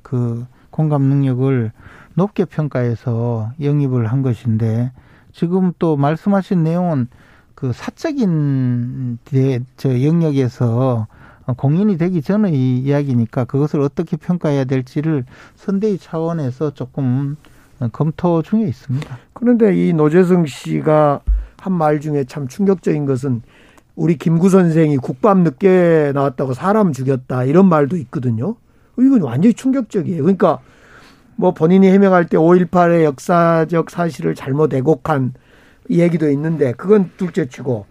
그 0.01 0.45
공감 0.69 1.03
능력을 1.03 1.71
높게 2.15 2.45
평가해서 2.45 3.51
영입을 3.61 4.07
한 4.07 4.21
것인데 4.21 4.91
지금 5.31 5.73
또 5.79 5.97
말씀하신 5.97 6.63
내용은 6.63 7.07
그 7.55 7.71
사적인 7.73 9.19
저 9.77 10.03
영역에서 10.03 11.07
공인이 11.57 11.97
되기 11.97 12.21
전의 12.21 12.53
이야기니까 12.53 13.45
그것을 13.45 13.81
어떻게 13.81 14.17
평가해야 14.17 14.65
될지를 14.65 15.25
선대위 15.55 15.97
차원에서 15.99 16.71
조금 16.73 17.37
검토 17.91 18.41
중에 18.41 18.63
있습니다. 18.63 19.17
그런데 19.33 19.75
이 19.75 19.93
노재승 19.93 20.45
씨가 20.45 21.21
한 21.65 21.73
말 21.73 21.99
중에 21.99 22.25
참 22.25 22.47
충격적인 22.47 23.05
것은 23.07 23.41
우리 23.95 24.17
김구 24.17 24.49
선생이 24.49 24.97
국밥 24.97 25.39
늦게 25.39 26.11
나왔다고 26.13 26.53
사람 26.53 26.91
죽였다 26.91 27.45
이런 27.45 27.67
말도 27.67 27.95
있거든요. 27.97 28.55
이건 28.99 29.21
완전히 29.21 29.53
충격적이에요. 29.53 30.21
그러니까 30.23 30.59
뭐 31.35 31.53
본인이 31.53 31.87
해명할 31.87 32.27
때 32.27 32.37
5.18의 32.37 33.03
역사적 33.03 33.89
사실을 33.89 34.35
잘못 34.35 34.73
왜곡한 34.73 35.33
얘기도 35.89 36.29
있는데 36.31 36.73
그건 36.73 37.11
둘째치고 37.17 37.85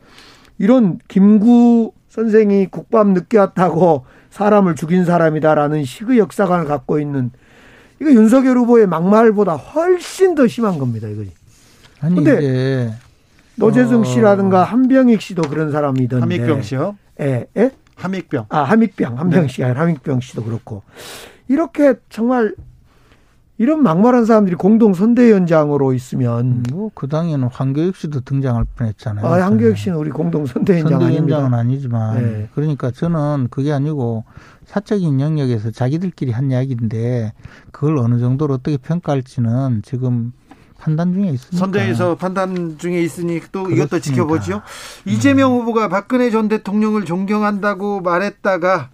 이런 0.58 0.98
김구 1.08 1.92
선생이 2.08 2.66
국밥 2.66 3.08
늦게 3.08 3.38
왔다고 3.38 4.06
사람을 4.30 4.74
죽인 4.76 5.04
사람이다라는 5.04 5.84
식의 5.84 6.18
역사관을 6.18 6.64
갖고 6.66 6.98
있는 6.98 7.30
이거 8.00 8.10
윤석열 8.10 8.56
후보의 8.58 8.86
막말보다 8.86 9.54
훨씬 9.54 10.34
더 10.34 10.46
심한 10.46 10.78
겁니다. 10.78 11.08
이거. 11.08 11.22
아니 12.00 12.16
근데 12.16 12.92
노재승 13.56 14.00
어. 14.00 14.04
씨라든가 14.04 14.64
한병익 14.64 15.20
씨도 15.20 15.42
그런 15.42 15.70
사람이던데. 15.70 16.20
함익병 16.20 16.62
씨요? 16.62 16.96
예, 17.20 17.46
예? 17.56 17.70
함익병. 17.96 18.46
아, 18.48 18.60
함익병. 18.60 19.18
한병 19.18 19.42
네. 19.42 19.48
씨가 19.48 19.66
아니라 19.66 19.82
함익병 19.82 20.20
씨도 20.20 20.44
그렇고. 20.44 20.82
이렇게 21.48 21.94
정말 22.08 22.54
이런 23.56 23.84
막말한 23.84 24.24
사람들이 24.24 24.56
공동 24.56 24.94
선대위원장으로 24.94 25.92
있으면 25.92 26.40
음, 26.40 26.62
뭐그 26.72 27.06
당에는 27.06 27.46
황교익 27.46 27.94
씨도 27.94 28.20
등장할 28.20 28.64
뻔했잖아요. 28.74 29.24
아, 29.24 29.40
황교익 29.44 29.78
씨는 29.78 29.96
우리 29.96 30.10
공동 30.10 30.44
선대위원장 30.44 30.98
선대위원장은 30.98 31.54
아니지만 31.54 32.16
네. 32.16 32.48
그러니까 32.54 32.90
저는 32.90 33.48
그게 33.50 33.72
아니고 33.72 34.24
사적인 34.64 35.20
영역에서 35.20 35.70
자기들끼리 35.70 36.32
한 36.32 36.50
이야기인데 36.50 37.32
그걸 37.70 37.98
어느 37.98 38.18
정도로 38.18 38.54
어떻게 38.54 38.76
평가할지는 38.76 39.82
지금 39.84 40.32
판단 40.84 41.14
중에 41.14 41.28
있습니다. 41.30 41.56
선대에서 41.56 42.14
판단 42.16 42.76
중에 42.76 43.00
있으니 43.00 43.40
또 43.50 43.64
그렇습니다. 43.64 43.86
이것도 43.86 44.00
지켜보죠. 44.00 44.56
음. 44.56 45.10
이재명 45.10 45.52
후보가 45.52 45.88
박근혜 45.88 46.30
전 46.30 46.48
대통령을 46.48 47.06
존경한다고 47.06 48.02
말했다가 48.02 48.90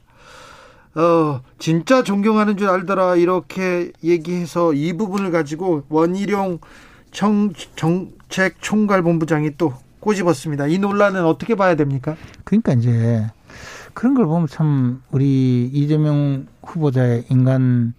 어 0.94 1.40
진짜 1.58 2.04
존경하는 2.04 2.56
줄 2.56 2.68
알더라 2.68 3.16
이렇게 3.16 3.90
얘기해서 4.04 4.72
이 4.72 4.92
부분을 4.92 5.32
가지고 5.32 5.82
원희룡 5.88 6.60
정, 7.10 7.52
정책 7.74 8.60
총괄 8.60 9.02
본부장이 9.02 9.56
또 9.58 9.74
꼬집었습니다. 9.98 10.68
이 10.68 10.78
논란은 10.78 11.24
어떻게 11.24 11.56
봐야 11.56 11.74
됩니까? 11.74 12.16
그러니까 12.44 12.72
이제 12.72 13.26
그런 13.94 14.14
걸 14.14 14.26
보면 14.26 14.46
참 14.46 15.02
우리 15.10 15.68
이재명 15.72 16.46
후보자의 16.62 17.24
인간 17.30 17.94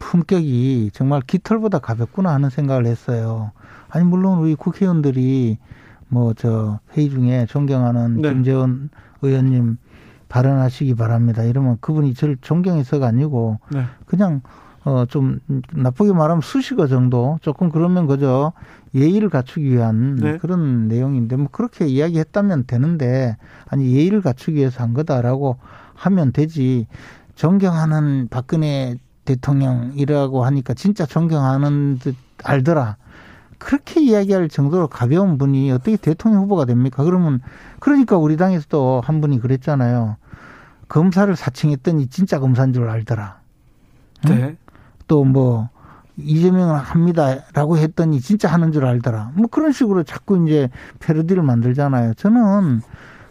품격이 0.00 0.90
정말 0.92 1.20
깃털보다 1.20 1.78
가볍구나 1.78 2.32
하는 2.34 2.50
생각을 2.50 2.86
했어요. 2.86 3.52
아니 3.88 4.04
물론 4.04 4.38
우리 4.38 4.56
국회의원들이 4.56 5.58
뭐 6.08 6.34
저 6.34 6.80
회의 6.96 7.08
중에 7.08 7.46
존경하는 7.46 8.20
네. 8.20 8.30
김재원 8.30 8.90
의원님 9.22 9.76
발언하시기 10.28 10.94
바랍니다. 10.96 11.44
이러면 11.44 11.76
그분이 11.80 12.14
저를 12.14 12.36
존경해서가 12.40 13.06
아니고 13.06 13.60
네. 13.70 13.84
그냥 14.06 14.42
어 14.84 15.04
좀 15.06 15.40
나쁘게 15.72 16.12
말하면 16.14 16.40
수식어 16.40 16.86
정도 16.86 17.38
조금 17.42 17.68
그러면 17.68 18.06
그저 18.06 18.52
예의를 18.94 19.28
갖추기 19.28 19.70
위한 19.70 20.16
네. 20.16 20.38
그런 20.38 20.88
내용인데 20.88 21.36
뭐 21.36 21.48
그렇게 21.52 21.86
이야기했다면 21.86 22.64
되는데 22.66 23.36
아니 23.68 23.94
예의를 23.94 24.22
갖추기 24.22 24.56
위해서 24.56 24.82
한 24.82 24.94
거다라고 24.94 25.58
하면 25.94 26.32
되지 26.32 26.86
존경하는 27.34 28.28
박근혜 28.30 28.96
대통령이라고 29.34 30.44
하니까 30.44 30.74
진짜 30.74 31.06
존경하는 31.06 31.98
듯 31.98 32.16
알더라. 32.44 32.96
그렇게 33.58 34.00
이야기할 34.00 34.48
정도로 34.48 34.88
가벼운 34.88 35.36
분이 35.36 35.70
어떻게 35.70 35.96
대통령 35.96 36.42
후보가 36.42 36.64
됩니까? 36.64 37.04
그러면 37.04 37.40
그러니까 37.78 38.16
우리 38.16 38.36
당에서도 38.36 39.02
한 39.04 39.20
분이 39.20 39.40
그랬잖아요. 39.40 40.16
검사를 40.88 41.34
사칭했더니 41.36 42.08
진짜 42.08 42.40
검사인 42.40 42.72
줄 42.72 42.88
알더라. 42.88 43.40
네. 44.26 44.42
응? 44.42 44.56
또뭐 45.06 45.68
이재명을 46.16 46.76
합니다라고 46.78 47.78
했더니 47.78 48.20
진짜 48.20 48.48
하는 48.48 48.72
줄 48.72 48.86
알더라. 48.86 49.32
뭐 49.34 49.46
그런 49.46 49.72
식으로 49.72 50.02
자꾸 50.04 50.46
이제 50.46 50.70
패러디를 50.98 51.42
만들잖아요. 51.42 52.14
저는 52.14 52.80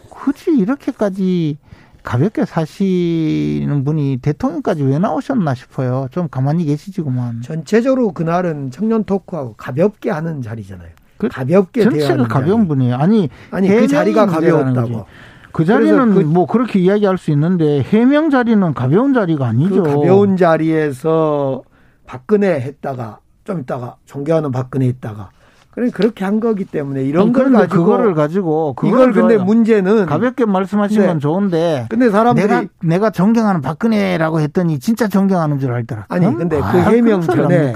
굳이 0.08 0.56
이렇게까지 0.56 1.58
가볍게 2.02 2.44
사시는 2.44 3.84
분이 3.84 4.18
대통령까지 4.18 4.82
왜 4.84 4.98
나오셨나 4.98 5.54
싶어요. 5.54 6.08
좀 6.10 6.28
가만히 6.28 6.64
계시지구만. 6.64 7.42
전체적으로 7.42 8.12
그날은 8.12 8.70
청년 8.70 9.04
토크하고 9.04 9.54
가볍게 9.56 10.10
하는 10.10 10.42
자리잖아요. 10.42 10.88
그 11.18 11.28
가볍게 11.28 11.84
전체가 11.84 12.26
가벼운 12.28 12.60
자리. 12.60 12.68
분이에요. 12.68 12.96
아니 12.96 13.28
아니 13.50 13.68
그 13.68 13.86
자리가 13.86 14.26
가벼웠다고. 14.26 15.06
그 15.52 15.64
자리는 15.64 16.14
그, 16.14 16.20
뭐 16.20 16.46
그렇게 16.46 16.78
이야기할 16.78 17.18
수 17.18 17.30
있는데 17.32 17.82
해명 17.82 18.30
자리는 18.30 18.72
가벼운 18.72 19.12
자리가 19.12 19.46
아니죠. 19.46 19.82
그 19.82 19.90
가벼운 19.90 20.36
자리에서 20.36 21.62
박근혜 22.06 22.60
했다가 22.60 23.18
좀 23.44 23.60
있다가 23.60 23.96
존경하는 24.06 24.52
박근혜 24.52 24.86
했다가 24.86 25.30
그래 25.72 25.88
그렇게 25.90 26.24
한 26.24 26.40
거기 26.40 26.64
때문에 26.64 27.04
이런 27.04 27.32
걸 27.32 27.52
가지고 27.52 27.84
그거를 27.84 28.14
가지고 28.14 28.74
이걸 28.84 29.12
근데 29.12 29.34
좋아요. 29.34 29.44
문제는 29.44 30.06
가볍게 30.06 30.44
말씀하시면 30.44 31.14
네. 31.14 31.18
좋은데 31.20 31.86
근데 31.88 32.10
사람들이 32.10 32.46
내가 32.46 32.64
내가 32.82 33.10
존경하는 33.10 33.60
박근혜라고 33.60 34.40
했더니 34.40 34.80
진짜 34.80 35.06
존경하는 35.06 35.60
줄 35.60 35.72
알더라. 35.72 36.06
아니 36.08 36.26
근데 36.34 36.58
그 36.58 36.64
아, 36.64 36.70
해명 36.70 37.20
전에 37.20 37.72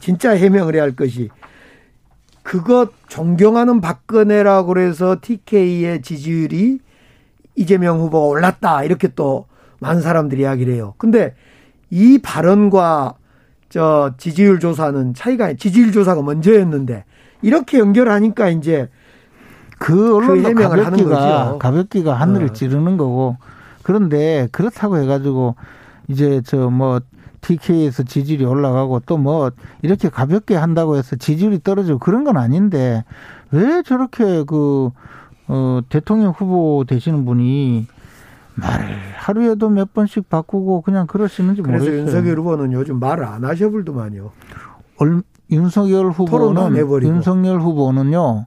진짜 0.00 0.32
해명을 0.32 0.74
해야 0.74 0.82
할 0.82 0.94
것이 0.94 1.30
그것 2.42 2.90
존경하는 3.08 3.80
박근혜라고 3.80 4.68
그래서 4.68 5.16
TK의 5.20 6.02
지지율이 6.02 6.80
이재명 7.56 7.98
후보가 8.00 8.26
올랐다 8.26 8.84
이렇게 8.84 9.08
또 9.08 9.46
많은 9.80 10.02
사람들이 10.02 10.42
이야기를 10.42 10.74
해요. 10.74 10.94
근데 10.98 11.34
이 11.90 12.18
발언과 12.18 13.14
저 13.70 14.12
지지율 14.18 14.60
조사는 14.60 15.14
차이가 15.14 15.54
지지율 15.54 15.92
조사가 15.92 16.22
먼저였는데 16.22 17.04
이렇게 17.42 17.78
연결하니까 17.78 18.48
이제 18.50 18.88
그 19.78 20.16
언론도 20.16 20.54
그 20.54 20.62
가볍기가 20.62 21.58
가볍기가 21.58 22.14
하늘을 22.14 22.48
어. 22.48 22.52
찌르는 22.52 22.96
거고 22.96 23.36
그런데 23.82 24.48
그렇다고 24.52 24.98
해가지고 24.98 25.54
이제 26.08 26.40
저 26.42 26.68
뭐 26.70 27.00
TK에서 27.40 28.02
지지율이 28.02 28.44
올라가고 28.44 29.00
또 29.06 29.16
뭐 29.16 29.52
이렇게 29.82 30.08
가볍게 30.08 30.56
한다고 30.56 30.96
해서 30.96 31.14
지지율이 31.16 31.62
떨어지고 31.62 31.98
그런 31.98 32.24
건 32.24 32.36
아닌데 32.36 33.04
왜 33.52 33.82
저렇게 33.82 34.42
그 34.44 34.90
어, 35.46 35.80
대통령 35.88 36.32
후보 36.32 36.84
되시는 36.86 37.24
분이 37.24 37.86
말을 38.56 38.86
하루에도 39.16 39.68
몇 39.70 39.94
번씩 39.94 40.28
바꾸고 40.28 40.80
그냥 40.82 41.06
그러시는지 41.06 41.62
그래서 41.62 41.84
모르겠어요. 41.84 42.06
윤석열 42.06 42.38
후보는 42.40 42.72
요즘 42.72 42.98
말을 42.98 43.24
안 43.24 43.44
하셔 43.44 43.70
불더만요. 43.70 44.32
얼, 45.50 45.56
윤석열 45.56 46.10
후보는 46.10 46.76
윤석열 47.02 47.60
후보는요. 47.60 48.46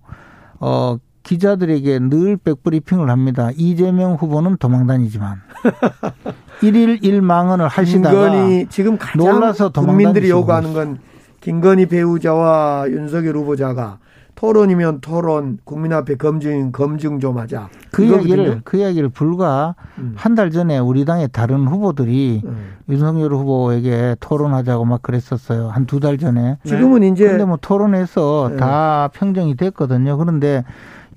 어 0.60 0.98
기자들에게 1.24 2.00
늘 2.00 2.38
백브리핑을 2.38 3.10
합니다. 3.10 3.50
이재명 3.56 4.14
후보는 4.16 4.58
도망다니지만 4.58 5.38
일일 6.64 7.00
일망언을 7.04 7.68
하시다가 7.68 8.30
김건희 8.32 8.68
지금 8.70 8.98
가장 8.98 9.34
놀라서 9.34 9.70
국민들이 9.70 10.30
요구하는 10.30 10.74
건 10.74 11.00
김건희 11.42 11.88
배우자와 11.88 12.86
윤석열 12.90 13.38
후보자가 13.38 14.00
토론이면 14.42 15.02
토론, 15.02 15.60
국민 15.64 15.94
앞에 15.94 16.16
검증 16.16 16.72
검증 16.72 17.20
좀 17.20 17.38
하자. 17.38 17.70
그 17.92 18.04
이야기를 18.04 18.62
그 18.64 18.78
이야기를 18.78 19.10
불과 19.10 19.76
음. 20.00 20.14
한달 20.18 20.50
전에 20.50 20.80
우리 20.80 21.06
당의 21.06 21.30
다른 21.32 21.68
후보들이 21.68 22.42
음. 22.44 22.74
윤석열 22.90 23.34
후보에게 23.36 24.16
토론하자고 24.20 24.84
막 24.86 25.04
그랬었어요. 25.04 25.70
한 25.70 25.86
두 25.86 26.00
달 26.00 26.18
전에. 26.18 26.58
지금은 26.66 27.04
이제 27.04 27.28
근데 27.28 27.46
뭐 27.46 27.60
토론해서 27.62 28.48
네. 28.54 28.58
다 28.58 29.10
평정이 29.14 29.56
됐거든요. 29.58 30.18
그런데 30.18 30.64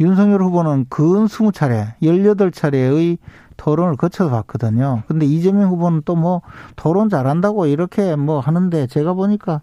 윤석열 0.01 0.43
후보는 0.43 0.85
근 0.91 1.27
스무 1.27 1.51
차례, 1.51 1.95
열여덟 2.03 2.51
차례의 2.51 3.17
토론을 3.57 3.97
거쳐서 3.97 4.31
봤거든요. 4.31 5.03
근데 5.09 5.25
이재명 5.25 5.71
후보는 5.71 6.03
또 6.05 6.15
뭐 6.15 6.43
토론 6.77 7.09
잘한다고 7.09 7.65
이렇게 7.67 8.17
뭐 8.17 8.41
하는데 8.41 8.87
제가 8.87 9.15
보니까 9.15 9.63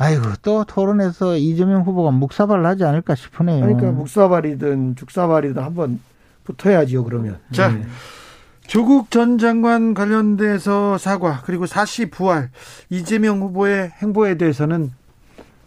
아이고 0.00 0.22
또 0.42 0.64
토론에서 0.64 1.36
이재명 1.36 1.82
후보가 1.82 2.12
묵사발을 2.12 2.64
하지 2.64 2.84
않을까 2.84 3.14
싶으네요. 3.16 3.60
그러니까 3.64 3.90
묵사발이든 3.90 4.94
죽사발이든 4.96 5.60
한번 5.62 6.00
붙어야지요 6.44 7.02
그러면. 7.04 7.38
자 7.52 7.68
네. 7.68 7.84
조국 8.68 9.10
전 9.10 9.38
장관 9.38 9.94
관련돼서 9.94 10.98
사과 10.98 11.40
그리고 11.44 11.66
사시 11.66 12.10
부활 12.10 12.50
이재명 12.90 13.40
후보의 13.40 13.90
행보에 14.00 14.36
대해서는 14.36 14.92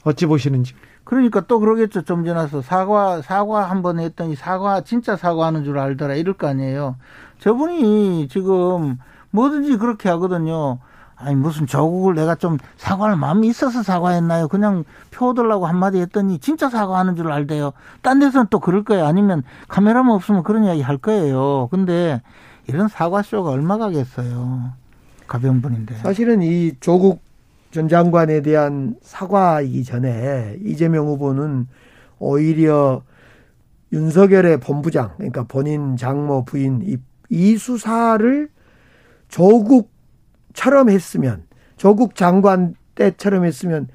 어찌 0.06 0.26
보시는지. 0.26 0.74
그러니까 1.03 1.41
또 1.41 1.60
그러겠죠. 1.60 2.03
좀 2.03 2.24
지나서 2.24 2.62
사과 2.62 3.22
사과 3.22 3.70
한 3.70 3.82
번 3.82 3.99
했더니 3.99 4.36
사과 4.38 4.82
진짜 4.82 5.18
사과하는 5.18 5.66
줄 5.66 5.78
알더라 5.78 6.16
이럴 6.16 6.36
거 6.36 6.48
아니에요. 6.48 6.95
저분이 7.40 8.30
지금 8.30 8.98
뭐든지 9.32 9.78
그렇게 9.78 10.08
하거든요. 10.10 10.80
아니 11.23 11.35
무슨 11.35 11.68
조국을 11.68 12.15
내가 12.15 12.35
좀 12.35 12.57
사과할 12.77 13.15
마음이 13.15 13.48
있어서 13.48 13.84
사과했나요? 13.84 14.48
그냥 14.48 14.84
표 15.11 15.30
얻으려고 15.30 15.65
한마디 15.65 15.99
했더니 15.99 16.39
진짜 16.39 16.69
사과하는 16.69 17.15
줄 17.15 17.31
알대요. 17.31 17.73
딴 18.02 18.19
데서는 18.19 18.48
또 18.49 18.60
그럴 18.60 18.84
거예요. 18.84 19.06
아니면 19.06 19.43
카메라만 19.68 20.14
없으면 20.15 20.43
그런 20.43 20.64
이야기 20.64 20.81
할 20.81 20.98
거예요. 20.98 21.68
근데 21.72 22.22
이런 22.68 22.88
사과쇼가 22.88 23.49
얼마 23.49 23.77
가겠어요. 23.77 24.72
가벼운 25.27 25.61
분인데. 25.61 25.95
사실은 25.95 26.41
이 26.41 26.73
조국 26.80 27.22
전 27.72 27.88
장관에 27.88 28.41
대한 28.41 28.95
사과이기 29.02 29.84
전에 29.84 30.57
이재명 30.64 31.07
후보는 31.07 31.68
오히려 32.19 33.02
윤석열의 33.93 34.60
본부장, 34.60 35.11
그러니까 35.18 35.43
본인 35.43 35.98
장모 35.98 36.45
부인 36.45 36.81
이, 36.84 36.98
이 37.30 37.57
수사를 37.57 38.49
조국 39.27 39.89
처럼 40.53 40.90
했으면 40.90 41.44
조국 41.78 42.15
장관 42.15 42.76
때처럼 42.95 43.45
했으면 43.45 43.88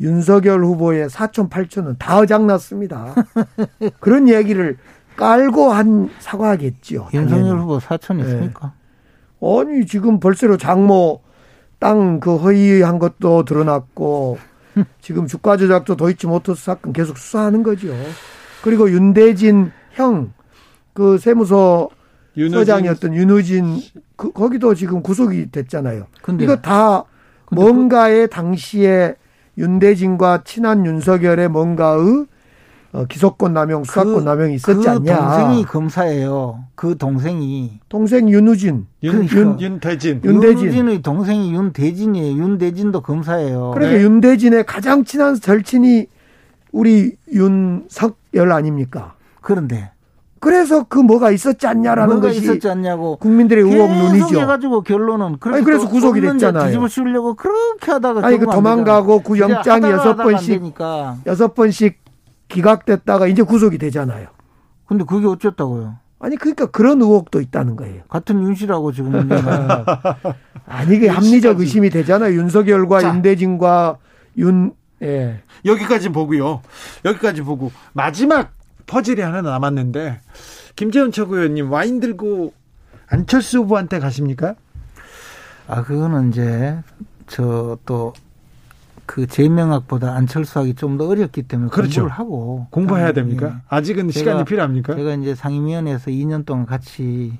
윤석열 0.00 0.64
후보의 0.64 1.08
사촌 1.08 1.48
팔촌은 1.48 1.96
다 1.98 2.18
어장났습니다. 2.18 3.14
그런 4.00 4.28
얘기를 4.28 4.76
깔고 5.16 5.72
한 5.72 6.10
사과겠죠. 6.18 7.08
윤석열 7.14 7.58
후보 7.60 7.80
사촌 7.80 8.20
있습니까? 8.20 8.72
네. 9.40 9.60
아니 9.60 9.86
지금 9.86 10.20
벌써로 10.20 10.56
장모 10.56 11.22
땅 11.78 12.20
그 12.20 12.36
허위한 12.36 12.98
것도 12.98 13.44
드러났고 13.44 14.38
지금 15.00 15.26
주가 15.26 15.56
조작도 15.56 15.96
도이치모터스 15.96 16.64
사건 16.64 16.92
계속 16.92 17.16
수사하는 17.18 17.62
거죠. 17.62 17.88
그리고 18.62 18.90
윤대진 18.90 19.72
형 19.92 20.36
그 20.96 21.18
세무서 21.18 21.90
윤호진. 22.38 22.58
서장이었던 22.58 23.14
윤우진 23.14 23.80
그, 24.16 24.32
거기도 24.32 24.74
지금 24.74 25.02
구속이 25.02 25.50
됐잖아요. 25.50 26.06
근데 26.22 26.44
이거 26.44 26.56
다 26.56 27.04
근데 27.44 27.62
뭔가의 27.62 28.26
그... 28.26 28.30
당시에 28.30 29.14
윤대진과 29.58 30.42
친한 30.44 30.84
윤석열의 30.84 31.48
뭔가의 31.48 32.26
어, 32.92 33.04
기소권 33.04 33.52
남용, 33.52 33.84
수사권 33.84 34.14
그, 34.14 34.20
남용이 34.20 34.54
있었지 34.54 34.80
그 34.80 34.90
않냐. 34.90 35.16
동생이 35.16 35.64
검사예요. 35.64 36.64
그 36.74 36.96
동생이. 36.96 37.80
동생 37.90 38.30
윤우진. 38.30 38.86
윤, 39.02 39.26
그, 39.26 39.36
윤, 39.36 39.60
윤대진. 39.60 40.22
윤대진. 40.24 40.64
윤우진의 40.64 41.02
동생이 41.02 41.52
윤대진이에요. 41.52 42.42
윤대진도 42.42 43.02
검사예요. 43.02 43.72
그러니까 43.74 43.98
네. 43.98 44.02
윤대진의 44.02 44.64
가장 44.64 45.04
친한 45.04 45.34
절친이 45.34 46.06
우리 46.72 47.16
윤석열 47.32 48.52
아닙니까? 48.52 49.14
그런데 49.42 49.90
그래서 50.40 50.84
그 50.84 50.98
뭐가 50.98 51.30
있었지 51.30 51.66
않냐라는 51.66 52.16
뭐가 52.16 52.28
것이 52.28 52.40
있었지 52.40 52.68
않냐고 52.68 53.16
국민들의 53.16 53.64
의혹 53.64 53.90
논이죠. 53.90 54.40
해가지고 54.40 54.82
결론은 54.82 55.38
아니 55.40 55.64
그래서 55.64 55.88
구속이 55.88 56.20
됐잖아요. 56.20 56.66
뒤집어 56.66 56.88
씌우려고 56.88 57.34
그렇게 57.34 57.92
하다가 57.92 58.26
아니 58.26 58.38
그 58.38 58.46
도망가고 58.46 59.20
그 59.20 59.38
영장이 59.38 59.90
여섯 59.90 60.16
번씩 60.16 60.74
여섯 61.26 61.54
번씩 61.54 61.98
기각됐다가 62.48 63.26
이제 63.26 63.42
구속이 63.42 63.78
되잖아요. 63.78 64.28
근데 64.86 65.04
그게 65.04 65.26
어쨌다고요? 65.26 65.96
아니 66.18 66.36
그러니까 66.36 66.66
그런 66.66 67.00
의혹도 67.00 67.40
있다는 67.40 67.76
거예요. 67.76 68.02
같은 68.08 68.42
윤 68.42 68.54
씨라고 68.54 68.92
지금 68.92 69.12
아니 70.66 70.98
그 70.98 71.06
합리적 71.06 71.60
의심이 71.60 71.90
되잖아요. 71.90 72.34
윤석열과 72.34 73.00
자. 73.00 73.08
윤대진과 73.14 73.98
윤 74.38 74.72
예. 75.02 75.42
여기까지 75.64 76.08
보고요. 76.08 76.62
여기까지 77.04 77.42
보고 77.42 77.70
마지막 77.92 78.52
퍼즐이 78.86 79.20
하나 79.20 79.42
남았는데 79.42 80.20
김재현 80.76 81.12
최고위원님 81.12 81.70
와인 81.70 82.00
들고 82.00 82.52
안철수 83.08 83.58
후보한테 83.58 83.98
가십니까? 83.98 84.54
아 85.68 85.82
그거는 85.82 86.30
이제 86.30 86.78
저 87.26 87.78
또 87.84 88.12
그 89.06 89.26
제명학보다 89.26 90.14
안철수하기 90.14 90.74
좀더 90.74 91.08
어렵기 91.08 91.44
때문에 91.44 91.70
그렇죠. 91.70 92.02
공부를 92.02 92.10
하고 92.10 92.66
공부해야 92.70 93.12
됩니까? 93.12 93.46
예. 93.46 93.62
아직은 93.68 94.10
제가, 94.10 94.18
시간이 94.18 94.44
필요합니까? 94.44 94.94
제가 94.96 95.14
이제 95.14 95.34
상임위원회에서 95.34 96.10
2년 96.10 96.44
동안 96.44 96.66
같이 96.66 97.32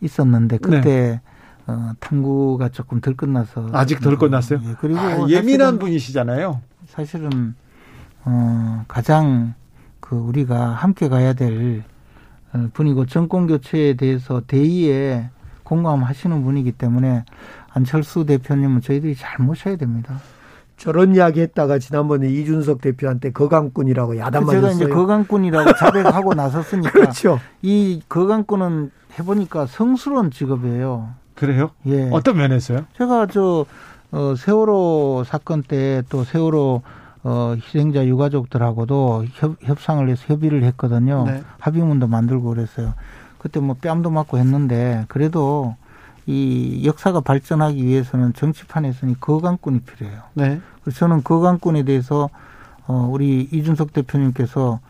있었는데 0.00 0.58
그때 0.58 0.80
네. 0.80 1.20
어, 1.66 1.92
탐구가 1.98 2.70
조금 2.70 3.00
덜 3.00 3.14
끝나서 3.14 3.68
아직 3.72 4.00
덜 4.00 4.16
끝났어요. 4.16 4.60
예, 4.64 4.76
그리고 4.80 5.00
아, 5.00 5.26
예민한 5.28 5.78
분이시잖아요. 5.78 6.62
사실은 6.86 7.54
어, 8.24 8.84
가장 8.88 9.54
그 10.08 10.16
우리가 10.16 10.68
함께 10.68 11.08
가야 11.08 11.34
될 11.34 11.82
어, 12.54 12.68
분이고 12.72 13.06
정권 13.06 13.46
교체에 13.46 13.94
대해서 13.94 14.40
대의에 14.46 15.28
공감하시는 15.64 16.42
분이기 16.44 16.72
때문에 16.72 17.24
안철수 17.74 18.24
대표님은 18.24 18.80
저희들이 18.80 19.14
잘 19.14 19.44
모셔야 19.44 19.76
됩니다. 19.76 20.18
저런 20.78 21.14
이야기 21.14 21.40
했다가 21.40 21.78
지난번에 21.78 22.28
이준석 22.30 22.80
대표한테 22.80 23.32
거강꾼이라고 23.32 24.16
야단 24.16 24.46
맞았어요. 24.46 24.60
제가 24.62 24.72
이제 24.72 24.86
거강꾼이라고 24.86 25.74
자백하고 25.74 26.32
나섰으니까. 26.34 26.90
그렇죠. 26.90 27.40
이 27.60 28.00
거강꾼은 28.08 28.90
해보니까 29.18 29.66
성스러운 29.66 30.30
직업이에요. 30.30 31.10
그래요? 31.34 31.70
예. 31.86 32.08
어떤 32.12 32.36
면에서요? 32.38 32.86
제가 32.96 33.26
저 33.26 33.66
어, 34.10 34.34
세월호 34.36 35.24
사건 35.26 35.62
때 35.62 36.02
또 36.08 36.24
세월호 36.24 36.82
어, 37.24 37.54
희생자 37.56 38.06
유가족들하고도 38.06 39.26
협, 39.32 39.56
협상을 39.62 40.08
해서 40.08 40.22
협의를 40.26 40.62
했거든요. 40.64 41.24
네. 41.26 41.42
합의문도 41.58 42.06
만들고 42.06 42.50
그랬어요. 42.50 42.94
그때 43.38 43.60
뭐 43.60 43.76
뺨도 43.80 44.10
맞고 44.10 44.38
했는데 44.38 45.04
그래도 45.08 45.74
이 46.26 46.82
역사가 46.84 47.20
발전하기 47.20 47.84
위해서는 47.84 48.34
정치판에서는 48.34 49.16
거강꾼이 49.20 49.80
필요해요. 49.80 50.22
네. 50.34 50.60
그래서 50.82 50.98
저는 50.98 51.24
거강꾼에 51.24 51.84
대해서 51.84 52.28
어, 52.86 53.08
우리 53.10 53.48
이준석 53.50 53.92
대표님께서 53.92 54.80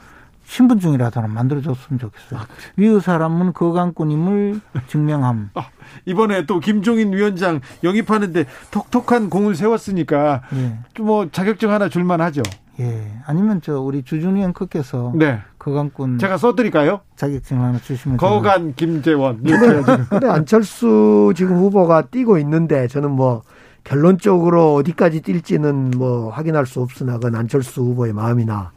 신분증이라도 0.48 1.20
만들어줬으면 1.20 2.00
좋겠어요. 2.00 2.40
아. 2.40 2.46
위 2.76 2.98
사람은 3.00 3.52
거강꾼임을 3.52 4.60
증명함. 4.88 5.50
아, 5.54 5.68
이번에 6.06 6.46
또 6.46 6.58
김종인 6.58 7.12
위원장 7.12 7.60
영입하는데 7.84 8.46
톡톡한 8.70 9.28
공을 9.28 9.54
세웠으니까 9.54 10.42
예. 10.54 11.02
뭐 11.02 11.28
자격증 11.30 11.70
하나 11.70 11.90
줄만 11.90 12.22
하죠. 12.22 12.42
예. 12.80 13.12
아니면 13.26 13.60
저 13.62 13.78
우리 13.78 14.02
주준 14.02 14.36
의원께서 14.36 15.12
네. 15.14 15.40
거강꾼 15.58 16.18
제가 16.18 16.38
써드릴까요? 16.38 17.00
자격증 17.16 17.62
하나 17.62 17.78
주시면 17.78 18.16
거간 18.16 18.74
김재원. 18.74 19.42
근데 20.08 20.28
안철수 20.28 21.34
지금 21.36 21.56
후보가 21.58 22.06
뛰고 22.06 22.38
있는데 22.38 22.88
저는 22.88 23.10
뭐 23.10 23.42
결론적으로 23.84 24.74
어디까지 24.76 25.20
뛸지는 25.20 25.96
뭐 25.96 26.30
확인할 26.30 26.64
수 26.64 26.80
없으나 26.80 27.14
그건 27.14 27.34
안철수 27.34 27.82
후보의 27.82 28.14
마음이나 28.14 28.72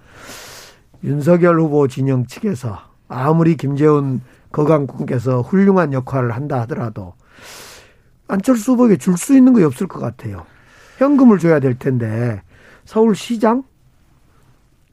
윤석열 1.03 1.60
후보 1.60 1.88
진영 1.88 2.26
측에서 2.26 2.80
아무리 3.07 3.57
김재훈 3.57 4.22
거강군께서 4.52 5.41
훌륭한 5.41 5.94
역할을 5.94 6.32
한다 6.32 6.61
하더라도 6.61 7.14
안철수 8.28 8.73
후보에게 8.73 8.98
줄 8.98 9.18
수 9.18 9.36
있는 9.36 9.53
게 9.53 9.64
없을 9.64 9.88
것 9.88 9.99
같아요. 9.99 10.45
현금을 10.98 11.40
줘야 11.40 11.60
될 11.60 11.78
텐데 11.78 12.41
서울시장 12.86 13.64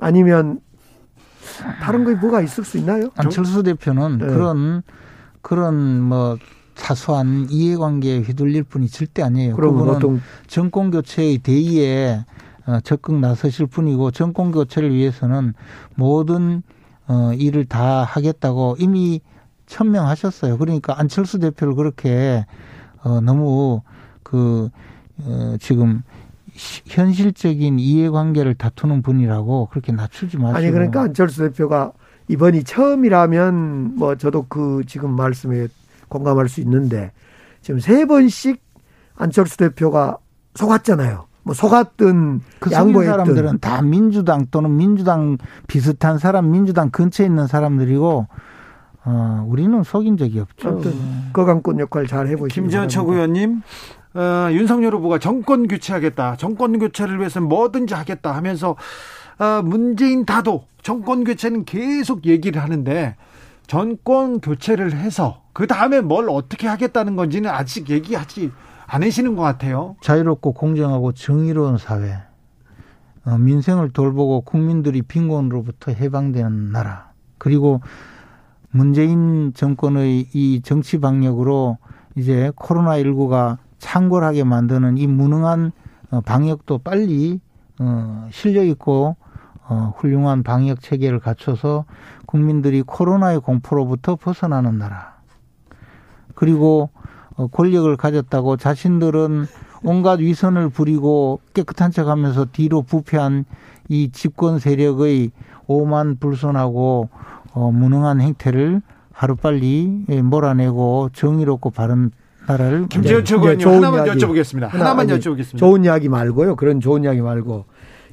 아니면 0.01 0.61
다른 1.81 2.05
거 2.05 2.15
뭐가 2.15 2.41
있을 2.41 2.65
수 2.65 2.79
있나요? 2.79 3.11
안철수 3.17 3.63
대표는 3.63 4.19
네. 4.19 4.27
그런 4.27 4.83
그런 5.43 6.03
뭐 6.03 6.37
사소한 6.75 7.49
이해관계에 7.51 8.21
휘둘릴 8.21 8.63
분이 8.65 8.89
절대 8.89 9.23
아니에요. 9.23 9.57
그분은 9.57 9.97
어떤... 9.97 10.23
정권 10.47 10.91
교체의 10.91 11.39
대의에 11.39 12.25
어, 12.25 12.38
적극 12.83 13.19
나서실 13.19 13.67
분이고 13.67 14.11
정권 14.11 14.53
교체를 14.53 14.93
위해서는 14.93 15.55
모든 15.95 16.63
어, 17.07 17.33
일을 17.35 17.65
다 17.65 18.05
하겠다고 18.05 18.77
이미 18.79 19.21
천명하셨어요. 19.67 20.59
그러니까 20.59 20.99
안철수 20.99 21.39
대표를 21.39 21.75
그렇게 21.75 22.45
어, 23.03 23.21
너무 23.21 23.83
그 24.23 24.69
어, 25.21 25.57
지금 25.61 26.03
현실적인 26.87 27.79
이해관계를 27.79 28.55
다투는 28.55 29.03
분이라고 29.03 29.69
그렇게 29.71 29.93
낮추지 29.93 30.37
마시고. 30.37 30.59
아니 30.59 30.71
그러니까 30.71 31.03
안철수 31.03 31.43
대표가 31.49 31.93
이번이 32.29 32.65
처음이라면 32.65 33.97
뭐 33.97 34.17
저도 34.17 34.47
그 34.49 34.83
지금 34.87 35.11
말씀에 35.17 35.69
공감할 36.09 36.49
수 36.49 36.61
있는데 36.61 37.13
지금 37.63 37.81
세 37.81 38.05
번씩 38.05 38.63
안철수 39.17 39.57
대표가 39.57 40.19
속았잖아요. 40.55 41.28
뭐 41.49 41.55
속았든 41.55 42.43
그 42.59 42.71
양보했든 42.71 43.11
사람들은 43.11 43.59
다 43.61 43.81
민주당 43.81 44.45
또는 44.51 44.77
민주당 44.77 45.39
비슷한 45.67 46.19
사람, 46.19 46.51
민주당 46.51 46.91
근처에 46.91 47.25
있는 47.25 47.47
사람들이고 47.47 48.27
어, 49.07 49.47
우리는 49.49 49.83
속인 49.83 50.19
적이 50.19 50.41
없죠. 50.41 50.69
아무튼 50.69 50.93
거강권 51.33 51.81
역할 51.81 52.07
잘 52.07 52.27
해보시고. 52.27 52.49
김재원 52.49 52.91
최고위원님, 52.91 53.63
어, 54.13 54.49
윤석열 54.51 54.95
후보가 54.97 55.21
정권 55.21 55.69
교체하겠다. 55.69 56.37
정권 56.37 56.79
교체를 56.79 57.19
위해서는 57.19 57.49
뭐든지 57.49 57.95
하겠다 57.95 58.37
하면서 58.37 58.77
어, 59.39 59.63
문재인 59.65 60.27
다도 60.27 60.65
정권 60.83 61.25
교체는 61.25 61.65
계속 61.65 62.27
얘기를 62.27 62.63
하는데 62.63 63.17
정권 63.67 64.41
교체를 64.41 64.93
해서 64.93 65.45
그 65.55 65.67
다음에 65.67 66.03
뭘 66.03 66.29
어떻게 66.29 66.69
하겠다는 66.69 67.17
건지는 67.17 67.49
아직 67.49 67.89
얘기하지 67.89 68.51
않으시는 68.89 69.37
것 69.37 69.43
같아요. 69.43 69.97
자유롭고 70.01 70.53
공정하고 70.53 71.13
정의로운 71.13 71.77
사회, 71.77 72.17
어, 73.25 73.37
민생을 73.37 73.91
돌보고 73.91 74.41
국민들이 74.41 75.03
빈곤으로부터 75.03 75.93
해방되는 75.93 76.73
나라, 76.73 77.13
그리고 77.37 77.83
문재인 78.71 79.53
정권의 79.55 80.29
이 80.33 80.63
정치 80.63 80.99
방역으로 80.99 81.77
이제 82.17 82.51
코로나19가 82.57 83.59
창궐하게 83.79 84.45
만드는 84.45 84.97
이 84.97 85.07
무능한 85.07 85.73
어, 86.11 86.23
방역도 86.23 86.79
빨리 86.79 87.41
어, 87.79 88.27
실력 88.33 88.67
있고 88.67 89.17
어, 89.69 89.93
훌륭한 89.99 90.43
방역 90.43 90.81
체계를 90.81 91.21
갖춰서 91.21 91.85
국민들이 92.25 92.81
코로나의 92.81 93.41
공포로부터 93.41 94.17
벗어나는 94.17 94.79
나라. 94.79 95.19
그리고 96.35 96.89
어, 96.95 97.08
권력을 97.47 97.97
가졌다고 97.97 98.57
자신들은 98.57 99.47
온갖 99.85 100.19
위선을 100.19 100.71
부리고 100.71 101.41
깨끗한 101.55 101.93
척 101.93 102.09
하면서 102.09 102.45
뒤로 102.47 102.83
부패한 102.83 103.45
이 103.89 104.11
집권 104.11 104.59
세력의 104.59 105.31
오만 105.67 106.17
불손하고 106.19 107.09
어, 107.53 107.71
무능한 107.71 108.21
행태를 108.21 108.83
하루빨리 109.13 110.07
몰아내고 110.23 111.11
정의롭고 111.13 111.71
바른 111.71 112.11
나라를 112.47 112.87
김재현 112.89 113.25
최고위원님 113.25 113.69
하나만 113.69 114.07
이야기. 114.07 114.21
여쭤보겠습니다. 114.21 114.69
하나만 114.69 115.11
아니, 115.11 115.21
여쭤보겠습니다. 115.21 115.59
좋은 115.59 115.85
이야기 115.85 116.09
말고요. 116.09 116.57
그런 116.57 116.81
좋은 116.81 117.05
이야기 117.05 117.21
말고 117.21 117.67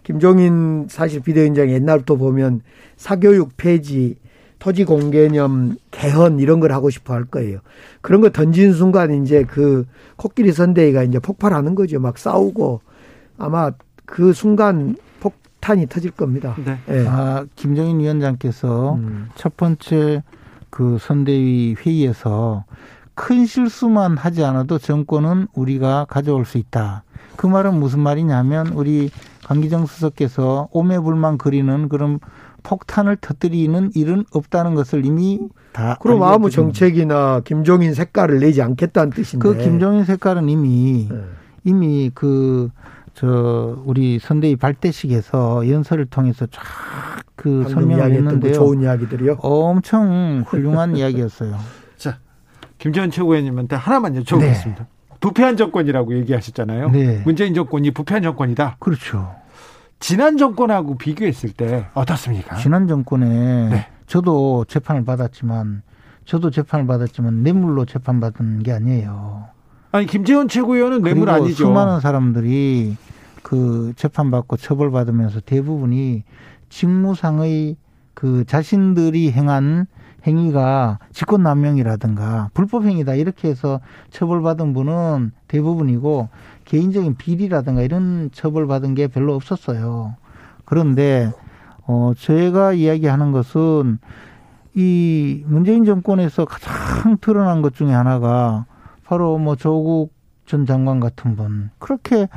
김종인 0.04 0.88
사실 0.90 1.22
비대위원장 1.22 1.70
옛날부터 1.70 2.16
보면 2.16 2.62
사교육 2.98 3.58
폐지 3.58 4.18
토지 4.66 4.84
공개념 4.84 5.78
개헌 5.92 6.40
이런 6.40 6.60
걸 6.60 6.72
하고 6.72 6.90
싶어 6.90 7.14
할 7.14 7.24
거예요. 7.26 7.60
그런 8.02 8.20
거 8.20 8.32
던진 8.32 8.74
순간 8.74 9.22
이제 9.22 9.44
그 9.44 9.86
코끼리 10.16 10.52
선대위가 10.54 11.04
이제 11.04 11.20
폭발하는 11.20 11.76
거죠. 11.76 12.00
막 12.00 12.18
싸우고 12.18 12.82
아마 13.38 13.70
그 14.08 14.34
순간 14.34 14.96
폭탄이 15.20 15.86
터질 15.86 16.10
겁니다. 16.10 16.56
네. 16.66 16.80
네. 16.88 17.08
아, 17.08 17.46
김정인 17.56 18.00
위원장께서 18.00 18.96
음. 18.96 19.30
첫 19.36 19.56
번째 19.56 20.24
그 20.72 20.98
선대위 21.00 21.76
회의에서 21.86 22.66
큰 23.14 23.46
실수만 23.46 24.18
하지 24.18 24.44
않아도 24.44 24.80
정권은 24.80 25.46
우리가 25.54 26.08
가져올 26.10 26.44
수 26.44 26.58
있다. 26.58 27.04
그 27.36 27.46
말은 27.46 27.80
무슨 27.80 28.00
말이냐면 28.00 28.70
우리 28.70 29.12
강기정 29.44 29.86
수석께서 29.86 30.70
오매불만 30.72 31.38
그리는 31.38 31.88
그런 31.88 32.20
폭탄을 32.66 33.18
터뜨리는 33.22 33.92
일은 33.96 34.26
없다는 34.34 34.76
것을 34.76 35.06
이미 35.06 35.40
다 35.72 35.98
그럼 36.02 36.24
아무 36.24 36.50
정책이나 36.50 37.42
김종인 37.46 37.94
색깔을 37.94 38.40
내지 38.40 38.62
않겠다는 38.62 39.12
뜻인데 39.12 39.48
그 39.48 39.58
김종인 39.58 40.04
색깔은 40.04 40.50
이미 40.50 41.08
네. 41.10 41.18
이미 41.64 42.12
그 42.14 42.70
저 43.16 43.82
우리 43.86 44.20
선대위 44.20 44.58
발대식에서 44.58 45.68
연설을 45.70 46.06
통해서 46.06 46.46
쫙 46.48 46.62
그 47.36 47.68
설명을 47.70 48.12
했는데요. 48.14 48.52
그 48.54 48.58
좋은 48.58 48.82
이야기들이요. 48.82 49.38
엄청 49.42 50.44
훌륭한 50.48 50.96
이야기였어요. 50.96 51.56
자, 51.98 52.18
김재원 52.78 53.12
최고위원님한테 53.12 53.76
하나만 53.76 54.16
여쭤보겠습니다. 54.24 54.78
네. 54.78 54.86
부패한 55.20 55.58
정권이라고 55.58 56.18
얘기하셨잖아요. 56.20 56.90
네. 56.92 57.22
문재인 57.26 57.54
정권이 57.54 57.92
부패한 57.92 58.24
정권이다. 58.24 58.78
그렇죠. 58.80 59.36
지난 60.06 60.38
정권하고 60.38 61.00
비교했을 61.00 61.50
때 61.50 61.88
어떻습니까? 61.96 62.58
지난 62.58 62.88
정권에 62.88 63.70
네. 63.70 63.88
저도 64.06 64.64
재판을 64.68 65.04
받았지만 65.04 65.82
저도 66.26 66.52
재판을 66.52 66.86
받았지만 66.86 67.42
뇌물로 67.42 67.86
재판받은 67.86 68.62
게 68.62 68.72
아니에요. 68.72 69.46
아니 69.92 70.06
김재원 70.06 70.48
최고위원은 70.48 71.02
뇌물 71.02 71.32
아니죠. 71.32 71.56
수많은 71.56 72.02
사람들이 72.02 72.98
그 73.42 73.94
재판받고 73.96 74.58
처벌받으면서 74.58 75.40
대부분이 75.40 76.24
직무상의 76.70 77.76
그 78.14 78.46
자신들이 78.46 79.32
행한 79.32 79.88
행위가 80.28 81.00
직권남용이라든가 81.14 82.52
불법행위다 82.54 83.16
이렇게 83.16 83.48
해서 83.48 83.80
처벌받은 84.12 84.76
분은 84.76 85.32
대부분이고 85.48 86.30
개인적인 86.66 87.16
비리라든가 87.16 87.82
이런 87.82 88.30
처벌받은 88.34 88.96
게 88.96 89.08
별로 89.08 89.36
없었어요. 89.36 90.16
그런데 90.66 91.32
어 91.88 92.14
저희가 92.18 92.74
이야기하는 92.74 93.32
것은 93.32 94.00
이 94.74 95.44
문재인 95.46 95.86
정권에서 95.86 96.46
가장 96.46 97.18
드러난 97.22 97.62
것 97.62 97.76
중에 97.76 97.92
하나가 97.94 98.66
바로 99.06 99.38
뭐 99.38 99.56
조국 99.56 100.14
전 100.46 100.66
장관 100.66 101.00
같은 101.00 101.36
분 101.36 101.70
그렇게 101.80 102.28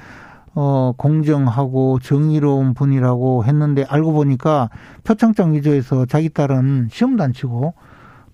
어 0.55 0.92
공정하고 0.96 1.98
정의로운 2.00 2.74
분이라고 2.74 3.44
했는데 3.44 3.84
알고 3.88 4.12
보니까 4.12 4.70
표창장 5.05 5.55
위조해서 5.55 6.06
자기 6.06 6.28
딸은 6.28 6.88
시험도 6.90 7.22
안 7.22 7.32
치고 7.32 7.74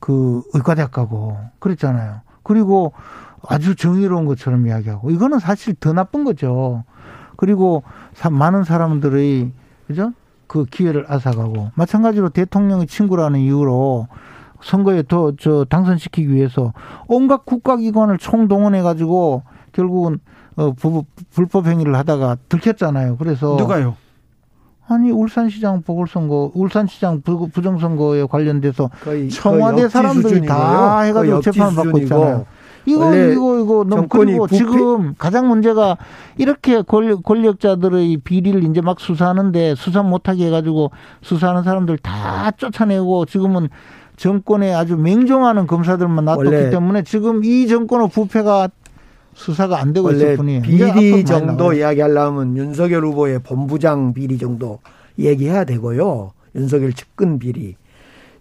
그 0.00 0.42
의과대학 0.52 0.90
가고 0.90 1.38
그랬잖아요. 1.60 2.20
그리고 2.42 2.92
아주 3.48 3.74
정의로운 3.76 4.24
것처럼 4.26 4.66
이야기하고 4.66 5.10
이거는 5.10 5.38
사실 5.38 5.74
더 5.78 5.92
나쁜 5.92 6.24
거죠. 6.24 6.84
그리고 7.36 7.82
많은 8.30 8.64
사람들의 8.64 9.50
그죠? 9.86 10.12
그 10.46 10.64
기회를 10.64 11.06
앗아가고 11.08 11.70
마찬가지로 11.74 12.28
대통령의 12.30 12.86
친구라는 12.86 13.40
이유로 13.40 14.08
선거에 14.62 15.02
더 15.06 15.32
저 15.38 15.64
당선시키기 15.68 16.32
위해서 16.32 16.72
온갖 17.06 17.44
국가기관을 17.44 18.18
총동원해 18.18 18.82
가지고 18.82 19.42
결국은 19.72 20.20
어 20.56 20.72
부, 20.72 21.04
불법 21.32 21.66
행위를 21.66 21.96
하다가 21.96 22.36
들켰잖아요. 22.48 23.16
그래서 23.16 23.56
누가요? 23.58 23.96
아니 24.86 25.10
울산시장 25.10 25.82
보궐선거, 25.82 26.52
울산시장 26.54 27.22
부정선거에 27.22 28.26
관련돼서 28.26 28.90
청와대 29.30 29.88
사람들이 29.88 30.46
다 30.46 31.00
해가지고 31.00 31.40
재판을 31.40 31.74
받고 31.74 31.98
있잖아요. 32.00 32.46
이거 32.86 33.14
이거 33.14 33.60
이거 33.60 33.84
너무 33.88 34.08
그리고 34.08 34.46
부패? 34.46 34.56
지금 34.56 35.14
가장 35.16 35.48
문제가 35.48 35.96
이렇게 36.36 36.82
권력자들의 36.82 38.18
비리를 38.18 38.62
이제 38.64 38.80
막 38.80 39.00
수사하는데 39.00 39.74
수사 39.76 40.02
못하게 40.02 40.46
해가지고 40.46 40.90
수사하는 41.22 41.62
사람들 41.62 41.98
다 41.98 42.50
쫓아내고 42.52 43.26
지금은 43.26 43.68
정권에 44.16 44.72
아주 44.72 44.96
맹종하는 44.96 45.66
검사들만 45.66 46.24
놔뒀기 46.24 46.70
때문에 46.70 47.02
지금 47.02 47.44
이 47.44 47.66
정권의 47.66 48.10
부패가 48.10 48.68
수사가 49.34 49.80
안 49.80 49.92
되고 49.92 50.12
있을 50.12 50.36
뿐이에요. 50.36 50.62
비리 50.62 51.24
정도 51.24 51.72
이야기하려면 51.72 52.56
윤석열 52.56 53.04
후보의 53.06 53.40
본부장 53.40 54.14
비리 54.14 54.38
정도 54.38 54.78
얘기해야 55.18 55.64
되고요. 55.64 56.32
윤석열 56.54 56.92
측근 56.92 57.40
비리. 57.40 57.74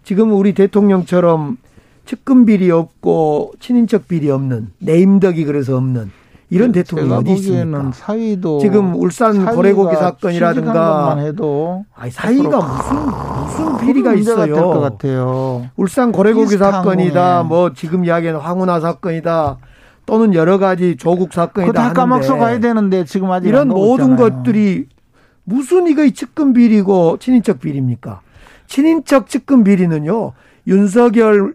지금 0.04 0.32
우리 0.32 0.52
대통령처럼 0.54 1.56
측근 2.04 2.44
비리 2.44 2.70
없고 2.70 3.54
친인척 3.60 4.08
비리 4.08 4.30
없는 4.30 4.72
네임덕이 4.78 5.44
그래서 5.44 5.76
없는 5.76 6.10
이런 6.50 6.72
네, 6.72 6.82
대통령이 6.82 7.12
어디 7.12 7.32
있습니까? 7.32 7.90
사위도 7.92 8.60
지금 8.60 8.94
울산 8.94 9.44
고래고기 9.44 9.96
사건이라든가 9.96 11.16
해도 11.18 11.84
아니 11.94 12.10
사위가 12.10 12.60
무슨 12.60 12.96
무슨 13.66 13.78
비리가 13.78 14.14
있어요. 14.14 14.54
것 14.54 14.80
같아요. 14.80 15.68
울산 15.76 16.12
고래고기 16.12 16.56
사건이다. 16.58 17.44
뭐 17.44 17.72
지금 17.72 18.04
이야기하는 18.04 18.40
황운하 18.40 18.80
사건이다. 18.80 19.58
또는 20.06 20.34
여러 20.34 20.58
가지 20.58 20.96
조국 20.96 21.32
사건이다. 21.32 21.72
다 21.72 21.92
까먹어 21.92 22.36
가야 22.36 22.60
되는데 22.60 23.04
지금 23.04 23.30
아직 23.30 23.48
이런 23.48 23.68
모든. 23.68 24.16
것들이 24.16 24.86
무슨 25.44 25.86
이거 25.86 26.08
측근 26.08 26.52
비리고 26.52 27.16
친인척 27.18 27.60
비리입니까? 27.60 28.20
친인척 28.66 29.28
측근 29.28 29.64
비리는요. 29.64 30.32
윤석열 30.66 31.54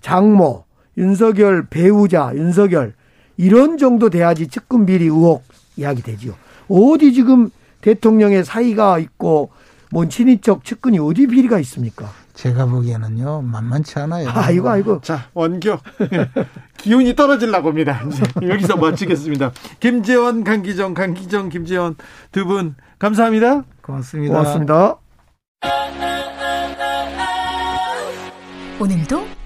장모, 0.00 0.64
윤석열 0.96 1.66
배우자, 1.66 2.32
윤석열 2.34 2.94
이런 3.36 3.76
정도 3.78 4.08
돼야지 4.10 4.48
측근 4.48 4.86
비리 4.86 5.04
의혹 5.04 5.42
이야기 5.76 6.02
되지요. 6.02 6.34
어디 6.68 7.12
지금 7.12 7.50
대통령의 7.82 8.44
사이가 8.44 8.98
있고 8.98 9.50
뭔 9.90 10.08
친인척 10.08 10.64
측근이 10.64 10.98
어디 10.98 11.26
비리가 11.26 11.58
있습니까? 11.60 12.10
제가 12.34 12.66
보기에는요 12.66 13.42
만만치 13.42 13.98
않아요. 14.00 14.28
아이고 14.30 14.68
아이고. 14.68 15.00
자 15.02 15.28
원교 15.34 15.78
기운이 16.78 17.14
떨어질라고 17.16 17.68
합니다. 17.68 18.02
여기서 18.42 18.76
마치겠습니다. 18.76 19.52
김재원, 19.80 20.44
강기정, 20.44 20.94
강기정, 20.94 21.48
김재원 21.50 21.96
두 22.32 22.44
분 22.46 22.74
감사합니다. 22.98 23.64
고맙습니다. 23.82 24.34
고맙습니다. 24.34 24.96
오늘도 28.80 29.25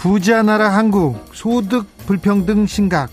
부자 0.00 0.42
나라 0.42 0.70
한국 0.70 1.26
소득 1.34 1.84
불평등 2.06 2.66
심각. 2.66 3.10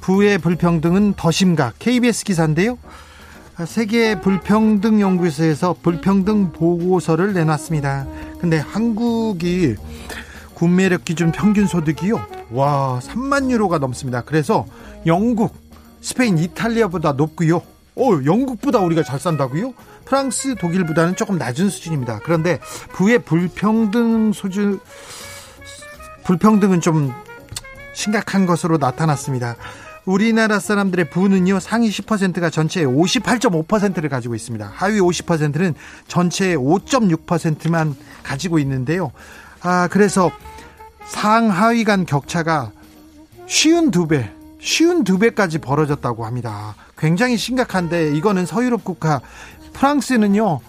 부의 0.00 0.38
불평등은 0.38 1.14
더 1.16 1.30
심각. 1.30 1.78
KBS 1.78 2.24
기사인데요. 2.24 2.76
세계 3.68 4.20
불평등 4.20 5.00
연구소에서 5.00 5.76
불평등 5.80 6.50
보고서를 6.50 7.34
내놨습니다. 7.34 8.08
근데 8.40 8.58
한국이 8.58 9.76
구매력 10.54 11.04
기준 11.04 11.30
평균 11.30 11.68
소득이요? 11.68 12.20
와 12.50 12.98
3만 13.00 13.52
유로가 13.52 13.78
넘습니다. 13.78 14.22
그래서 14.22 14.66
영국 15.06 15.54
스페인 16.00 16.36
이탈리아보다 16.36 17.12
높고요. 17.12 17.58
어, 17.94 18.10
영국보다 18.24 18.80
우리가 18.80 19.04
잘 19.04 19.20
산다고요? 19.20 19.72
프랑스, 20.04 20.56
독일보다는 20.56 21.14
조금 21.14 21.38
낮은 21.38 21.70
수준입니다. 21.70 22.22
그런데 22.24 22.58
부의 22.92 23.20
불평등 23.20 24.32
소주 24.32 24.80
불평등은 26.24 26.80
좀 26.80 27.12
심각한 27.92 28.46
것으로 28.46 28.78
나타났습니다. 28.78 29.56
우리나라 30.04 30.58
사람들의 30.58 31.08
부는요 31.10 31.60
상위 31.60 31.88
10%가 31.88 32.50
전체의 32.50 32.86
58.5%를 32.86 34.08
가지고 34.08 34.34
있습니다. 34.34 34.70
하위 34.74 35.00
50%는 35.00 35.74
전체의 36.08 36.56
5.6%만 36.56 37.94
가지고 38.22 38.58
있는데요. 38.58 39.12
아 39.62 39.88
그래서 39.90 40.30
상하위 41.06 41.84
간 41.84 42.04
격차가 42.04 42.72
쉬운 43.46 43.90
두 43.90 44.06
배, 44.06 44.30
쉬운 44.60 45.04
두 45.04 45.18
배까지 45.18 45.58
벌어졌다고 45.58 46.26
합니다. 46.26 46.74
굉장히 46.98 47.36
심각한데 47.36 48.14
이거는 48.16 48.44
서유럽 48.46 48.84
국가 48.84 49.20
프랑스는요 49.72 50.60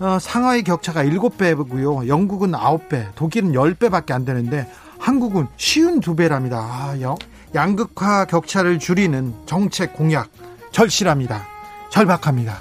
어, 0.00 0.18
상하이 0.20 0.62
격차가 0.62 1.04
7배고요. 1.04 2.08
영국은 2.08 2.52
9배, 2.52 3.14
독일은 3.14 3.52
10배밖에 3.52 4.12
안 4.12 4.24
되는데 4.24 4.68
한국은 5.04 5.48
쉬운 5.58 6.00
두 6.00 6.16
배랍니다. 6.16 6.56
아, 6.58 6.98
영, 7.02 7.14
양극화 7.54 8.24
격차를 8.24 8.78
줄이는 8.78 9.34
정책 9.44 9.92
공약 9.92 10.30
절실합니다. 10.72 11.46
절박합니다. 11.90 12.56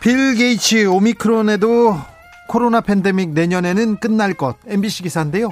빌 0.00 0.34
게이츠 0.36 0.86
오미크론에도 0.86 1.94
코로나 2.48 2.80
팬데믹 2.80 3.34
내년에는 3.34 3.96
끝날 3.98 4.32
것 4.32 4.56
MBC 4.66 5.02
기사인데요. 5.02 5.50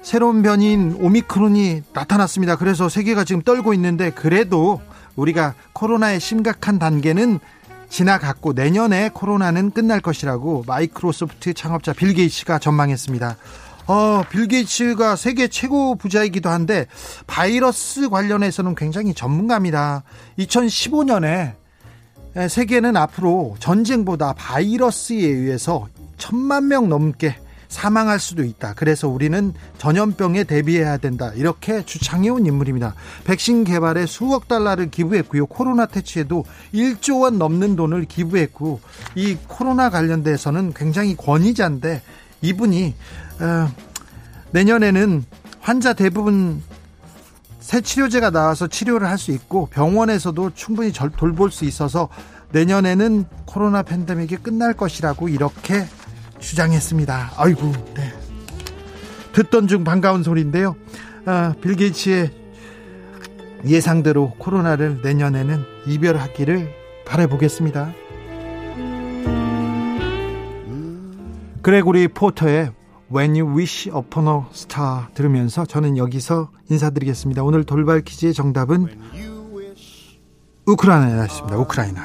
새로운 0.00 0.40
변이인 0.40 0.96
오미크론이 0.98 1.82
나타났습니다. 1.92 2.56
그래서 2.56 2.88
세계가 2.88 3.24
지금 3.24 3.42
떨고 3.42 3.74
있는데 3.74 4.08
그래도 4.08 4.80
우리가 5.18 5.54
코로나의 5.72 6.20
심각한 6.20 6.78
단계는 6.78 7.40
지나갔고 7.90 8.52
내년에 8.52 9.10
코로나는 9.12 9.70
끝날 9.70 10.00
것이라고 10.00 10.64
마이크로소프트 10.66 11.54
창업자 11.54 11.92
빌 11.92 12.14
게이츠가 12.14 12.58
전망했습니다. 12.58 13.36
어, 13.86 14.22
빌 14.30 14.46
게이츠가 14.46 15.16
세계 15.16 15.48
최고 15.48 15.94
부자이기도 15.94 16.50
한데 16.50 16.86
바이러스 17.26 18.08
관련해서는 18.10 18.74
굉장히 18.74 19.14
전문가입니다. 19.14 20.04
2015년에 20.38 21.54
세계는 22.48 22.96
앞으로 22.96 23.56
전쟁보다 23.58 24.34
바이러스에 24.34 25.26
의해서 25.26 25.88
천만 26.18 26.68
명 26.68 26.88
넘게 26.88 27.36
사망할 27.68 28.18
수도 28.18 28.42
있다. 28.44 28.74
그래서 28.74 29.08
우리는 29.08 29.52
전염병에 29.76 30.44
대비해야 30.44 30.96
된다. 30.96 31.30
이렇게 31.34 31.84
주창해온 31.84 32.46
인물입니다. 32.46 32.94
백신 33.24 33.64
개발에 33.64 34.06
수억 34.06 34.48
달러를 34.48 34.90
기부했고요. 34.90 35.46
코로나 35.46 35.86
퇴치에도 35.86 36.44
1조 36.74 37.22
원 37.22 37.38
넘는 37.38 37.76
돈을 37.76 38.06
기부했고 38.06 38.80
이 39.14 39.36
코로나 39.46 39.90
관련돼서는 39.90 40.72
굉장히 40.74 41.14
권위자인데 41.16 42.02
이분이 42.40 42.94
어, 43.40 43.68
내년에는 44.52 45.24
환자 45.60 45.92
대부분 45.92 46.62
새 47.60 47.82
치료제가 47.82 48.30
나와서 48.30 48.66
치료를 48.66 49.06
할 49.06 49.18
수 49.18 49.30
있고 49.32 49.66
병원에서도 49.66 50.52
충분히 50.54 50.90
돌볼 50.92 51.50
수 51.50 51.66
있어서 51.66 52.08
내년에는 52.52 53.26
코로나 53.44 53.82
팬데믹이 53.82 54.36
끝날 54.36 54.72
것이라고 54.72 55.28
이렇게 55.28 55.84
주장했습니다. 56.38 57.32
아이고, 57.36 57.72
네. 57.94 58.12
듣던 59.32 59.68
중 59.68 59.84
반가운 59.84 60.22
소리인데요. 60.22 60.76
아, 61.24 61.54
빌 61.60 61.76
게이츠의 61.76 62.30
예상대로 63.66 64.32
코로나를 64.38 65.00
내년에는 65.02 65.64
이별하기를 65.86 66.70
바라보겠습니다. 67.06 67.92
그레고리 71.62 72.08
포터의 72.08 72.72
When 73.14 73.38
You 73.38 73.56
Wish 73.56 73.90
Upon 73.90 74.28
a 74.28 74.42
Star 74.52 75.06
들으면서 75.14 75.66
저는 75.66 75.96
여기서 75.96 76.50
인사드리겠습니다. 76.70 77.42
오늘 77.42 77.64
돌발 77.64 78.02
퀴즈의 78.02 78.32
정답은 78.34 78.88
우크라이나였습니다. 80.66 81.58
우크라이나. 81.58 82.02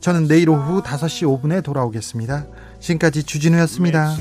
저는 0.00 0.28
내일 0.28 0.48
오후 0.50 0.82
5시 0.82 1.42
5분에 1.42 1.62
돌아오겠습니다. 1.62 2.46
지금까지 2.80 3.24
주진우였습니다. 3.24 4.16